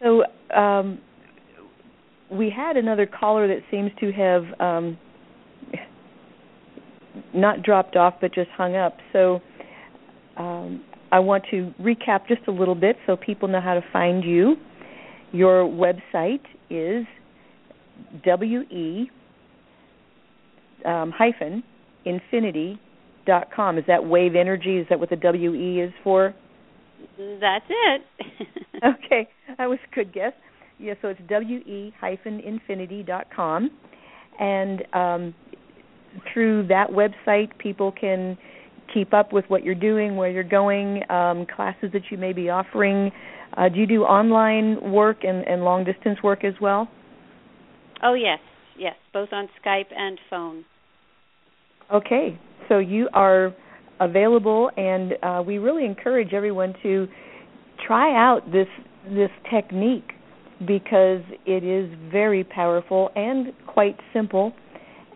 So 0.00 0.22
um, 0.56 0.98
we 2.30 2.50
had 2.54 2.76
another 2.78 3.06
caller 3.06 3.46
that 3.48 3.60
seems 3.70 3.90
to 4.00 4.10
have 4.12 4.44
um, 4.58 4.98
not 7.34 7.62
dropped 7.62 7.96
off, 7.96 8.14
but 8.20 8.32
just 8.32 8.48
hung 8.56 8.76
up. 8.76 8.96
So 9.12 9.40
um, 10.38 10.82
I 11.12 11.18
want 11.18 11.44
to 11.50 11.74
recap 11.80 12.28
just 12.28 12.42
a 12.48 12.52
little 12.52 12.74
bit 12.74 12.96
so 13.06 13.16
people 13.16 13.48
know 13.48 13.60
how 13.60 13.74
to 13.74 13.82
find 13.92 14.24
you. 14.24 14.56
Your 15.32 15.64
website 15.64 16.40
is 16.70 17.04
we 18.24 19.10
um, 20.86 21.12
hyphen 21.16 21.62
infinity 22.04 22.80
dot 23.26 23.48
com. 23.54 23.78
Is 23.78 23.84
that 23.86 24.04
wave 24.04 24.34
energy? 24.34 24.78
Is 24.78 24.86
that 24.90 24.98
what 25.00 25.10
the 25.10 25.16
WE 25.22 25.80
is 25.80 25.92
for? 26.02 26.34
That's 27.18 27.64
it. 27.68 28.02
okay, 28.84 29.28
that 29.58 29.68
was 29.68 29.78
a 29.90 29.94
good 29.94 30.12
guess. 30.12 30.32
Yeah, 30.78 30.94
so 31.02 31.08
it's 31.08 31.20
we 31.28 31.92
hyphen 32.00 32.40
infinity 32.40 33.02
dot 33.02 33.26
com, 33.34 33.70
and 34.38 34.82
um, 34.94 35.34
through 36.32 36.66
that 36.68 36.88
website, 36.88 37.56
people 37.58 37.92
can 37.92 38.38
keep 38.92 39.12
up 39.12 39.32
with 39.32 39.44
what 39.48 39.62
you're 39.62 39.74
doing, 39.74 40.16
where 40.16 40.30
you're 40.30 40.42
going, 40.42 41.02
um, 41.10 41.46
classes 41.54 41.90
that 41.92 42.02
you 42.10 42.16
may 42.16 42.32
be 42.32 42.48
offering. 42.48 43.10
Uh, 43.56 43.68
do 43.68 43.78
you 43.78 43.86
do 43.86 44.02
online 44.02 44.92
work 44.92 45.18
and, 45.22 45.46
and 45.46 45.64
long 45.64 45.84
distance 45.84 46.18
work 46.22 46.44
as 46.44 46.54
well? 46.60 46.88
Oh 48.02 48.14
yes, 48.14 48.38
yes, 48.78 48.94
both 49.12 49.28
on 49.32 49.48
Skype 49.64 49.92
and 49.94 50.18
phone. 50.30 50.64
Okay, 51.92 52.38
so 52.68 52.78
you 52.78 53.08
are 53.12 53.54
available, 53.98 54.70
and 54.76 55.14
uh, 55.22 55.42
we 55.44 55.58
really 55.58 55.84
encourage 55.84 56.32
everyone 56.32 56.74
to 56.82 57.08
try 57.86 58.14
out 58.14 58.50
this 58.52 58.68
this 59.08 59.30
technique 59.50 60.12
because 60.66 61.22
it 61.46 61.64
is 61.64 61.90
very 62.12 62.44
powerful 62.44 63.10
and 63.16 63.52
quite 63.66 63.96
simple. 64.12 64.52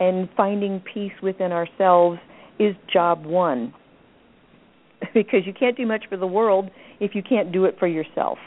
And 0.01 0.29
finding 0.37 0.83
peace 0.93 1.13
within 1.23 1.53
ourselves 1.53 2.19
is 2.59 2.75
job 2.93 3.25
one. 3.25 3.73
because 5.15 5.41
you 5.47 5.53
can't 5.53 5.77
do 5.77 5.87
much 5.87 6.05
for 6.09 6.17
the 6.17 6.27
world 6.27 6.71
if 7.01 7.15
you 7.15 7.23
can't 7.23 7.53
do 7.53 7.65
it 7.65 7.77
for 7.79 7.87
yourself. 7.87 8.39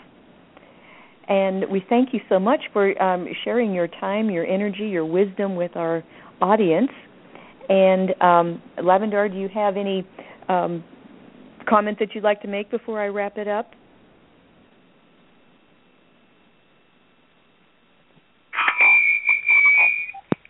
And 1.28 1.66
we 1.70 1.84
thank 1.90 2.14
you 2.14 2.22
so 2.30 2.40
much 2.40 2.62
for 2.72 3.02
um, 3.02 3.28
sharing 3.44 3.74
your 3.74 3.88
time, 3.88 4.30
your 4.30 4.46
energy, 4.46 4.88
your 4.88 5.06
wisdom 5.06 5.56
with 5.56 5.76
our 5.76 6.04
audience. 6.42 6.90
And 7.70 8.10
um, 8.22 8.62
Lavendar, 8.78 9.32
do 9.32 9.38
you 9.38 9.50
have 9.50 9.76
any 9.76 10.08
um, 10.48 10.84
comment 11.68 12.00
that 12.00 12.16
you'd 12.16 12.24
like 12.24 12.42
to 12.42 12.48
make 12.48 12.72
before 12.72 13.02
I 13.02 13.08
wrap 13.08 13.38
it 13.38 13.48
up? 13.48 13.72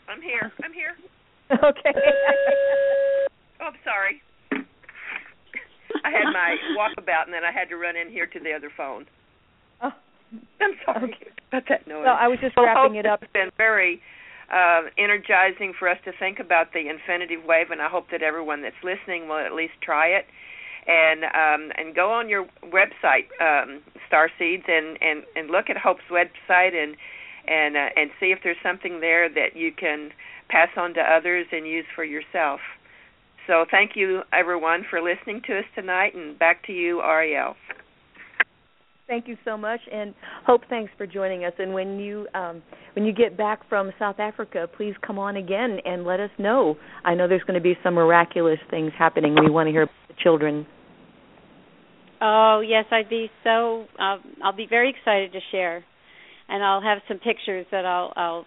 I'm 0.09 0.21
here. 0.21 0.51
I'm 0.63 0.73
here. 0.73 0.95
Okay. 1.49 1.93
oh, 3.61 3.67
I'm 3.67 3.73
sorry. 3.85 4.21
I 6.03 6.11
had 6.11 6.25
my 6.33 6.57
walkabout 6.77 7.23
and 7.23 7.33
then 7.33 7.45
I 7.45 7.53
had 7.53 7.69
to 7.69 7.77
run 7.77 7.95
in 7.95 8.11
here 8.11 8.25
to 8.25 8.39
the 8.39 8.51
other 8.51 8.69
phone. 8.75 9.05
Oh. 9.81 9.91
I'm 10.59 10.71
sorry 10.85 11.13
okay. 11.13 11.31
about 11.47 11.63
that 11.69 11.87
noise. 11.87 12.05
I 12.09 12.27
was 12.27 12.39
just 12.41 12.57
wrapping 12.57 12.95
it 12.97 13.05
up. 13.05 13.23
It's 13.23 13.31
been 13.31 13.49
very 13.55 14.01
uh, 14.51 14.83
energizing 14.97 15.73
for 15.77 15.89
us 15.89 15.97
to 16.05 16.11
think 16.17 16.39
about 16.39 16.73
the 16.73 16.87
infinity 16.89 17.37
wave, 17.37 17.71
and 17.71 17.81
I 17.81 17.89
hope 17.89 18.05
that 18.11 18.21
everyone 18.21 18.61
that's 18.61 18.81
listening 18.83 19.27
will 19.27 19.39
at 19.45 19.53
least 19.53 19.73
try 19.81 20.07
it. 20.07 20.25
And 20.87 21.25
um, 21.25 21.71
and 21.75 21.93
go 21.93 22.11
on 22.11 22.29
your 22.29 22.45
website, 22.63 23.27
um, 23.41 23.81
Starseeds, 24.09 24.69
and, 24.69 24.97
and, 25.01 25.23
and 25.35 25.49
look 25.49 25.69
at 25.69 25.75
Hope's 25.77 26.07
website 26.09 26.73
and 26.73 26.95
and 27.45 27.75
uh, 27.75 27.89
and 27.97 28.09
see 28.19 28.27
if 28.27 28.39
there's 28.41 28.57
something 28.63 29.01
there 29.01 29.27
that 29.27 29.55
you 29.55 29.73
can 29.73 30.11
pass 30.49 30.69
on 30.77 30.93
to 30.93 31.01
others 31.01 31.47
and 31.51 31.67
use 31.67 31.85
for 31.93 32.05
yourself. 32.05 32.61
So 33.47 33.65
thank 33.69 33.91
you 33.95 34.21
everyone 34.31 34.85
for 34.89 35.01
listening 35.01 35.41
to 35.47 35.59
us 35.59 35.65
tonight, 35.75 36.15
and 36.15 36.39
back 36.39 36.65
to 36.67 36.73
you, 36.73 37.01
Ariel. 37.01 37.55
Thank 39.07 39.29
you 39.29 39.37
so 39.45 39.55
much, 39.57 39.79
and 39.89 40.13
Hope, 40.45 40.61
thanks 40.69 40.91
for 40.97 41.07
joining 41.07 41.45
us. 41.45 41.53
And 41.59 41.73
when 41.73 41.97
you 41.97 42.27
um, 42.33 42.61
when 42.93 43.05
you 43.05 43.13
get 43.13 43.37
back 43.37 43.67
from 43.69 43.91
South 43.97 44.19
Africa, 44.19 44.67
please 44.75 44.93
come 45.05 45.17
on 45.17 45.37
again 45.37 45.77
and 45.85 46.03
let 46.03 46.19
us 46.19 46.29
know. 46.37 46.75
I 47.05 47.15
know 47.15 47.25
there's 47.25 47.43
going 47.43 47.55
to 47.57 47.63
be 47.63 47.77
some 47.83 47.93
miraculous 47.93 48.59
things 48.69 48.91
happening. 48.99 49.33
We 49.41 49.49
want 49.49 49.67
to 49.67 49.71
hear 49.71 49.83
about 49.83 49.95
the 50.09 50.15
children. 50.21 50.67
Oh 52.19 52.61
yes, 52.67 52.83
I'd 52.91 53.09
be 53.09 53.29
so. 53.45 53.85
Uh, 53.97 54.17
I'll 54.43 54.55
be 54.55 54.67
very 54.69 54.89
excited 54.89 55.31
to 55.31 55.39
share, 55.51 55.85
and 56.49 56.61
I'll 56.61 56.81
have 56.81 56.97
some 57.07 57.19
pictures 57.19 57.65
that 57.71 57.85
I'll, 57.85 58.11
I'll 58.17 58.45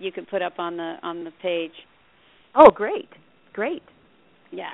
you 0.00 0.10
can 0.10 0.26
put 0.26 0.42
up 0.42 0.54
on 0.58 0.78
the 0.78 0.96
on 1.04 1.22
the 1.22 1.32
page. 1.42 1.72
Oh, 2.56 2.70
great, 2.70 3.08
great. 3.52 3.82
Yeah. 4.50 4.70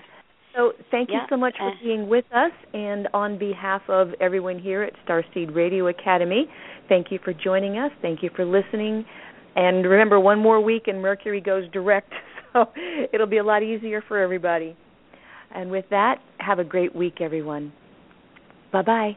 So 0.58 0.72
thank 0.90 1.10
you 1.10 1.14
Yeah, 1.14 1.26
so 1.30 1.36
much 1.36 1.56
for 1.56 1.68
uh, 1.68 1.74
being 1.80 2.08
with 2.08 2.24
us, 2.34 2.50
and 2.74 3.06
on 3.14 3.38
behalf 3.38 3.82
of 3.88 4.08
everyone 4.20 4.58
here 4.58 4.82
at 4.82 4.92
Starseed 5.06 5.54
Radio 5.54 5.86
Academy, 5.86 6.46
thank 6.88 7.12
you 7.12 7.20
for 7.24 7.32
joining 7.32 7.78
us. 7.78 7.92
Thank 8.02 8.24
you 8.24 8.30
for 8.34 8.44
listening. 8.44 9.04
And 9.54 9.86
remember, 9.86 10.18
one 10.18 10.40
more 10.40 10.60
week 10.60 10.88
and 10.88 11.00
Mercury 11.00 11.40
goes 11.40 11.70
direct, 11.70 12.12
so 12.52 12.66
it'll 13.12 13.28
be 13.28 13.38
a 13.38 13.44
lot 13.44 13.62
easier 13.62 14.02
for 14.08 14.18
everybody. 14.18 14.76
And 15.54 15.70
with 15.70 15.84
that, 15.90 16.16
have 16.38 16.58
a 16.58 16.64
great 16.64 16.94
week, 16.94 17.20
everyone. 17.20 17.72
Bye 18.72 18.82
bye. 18.82 19.16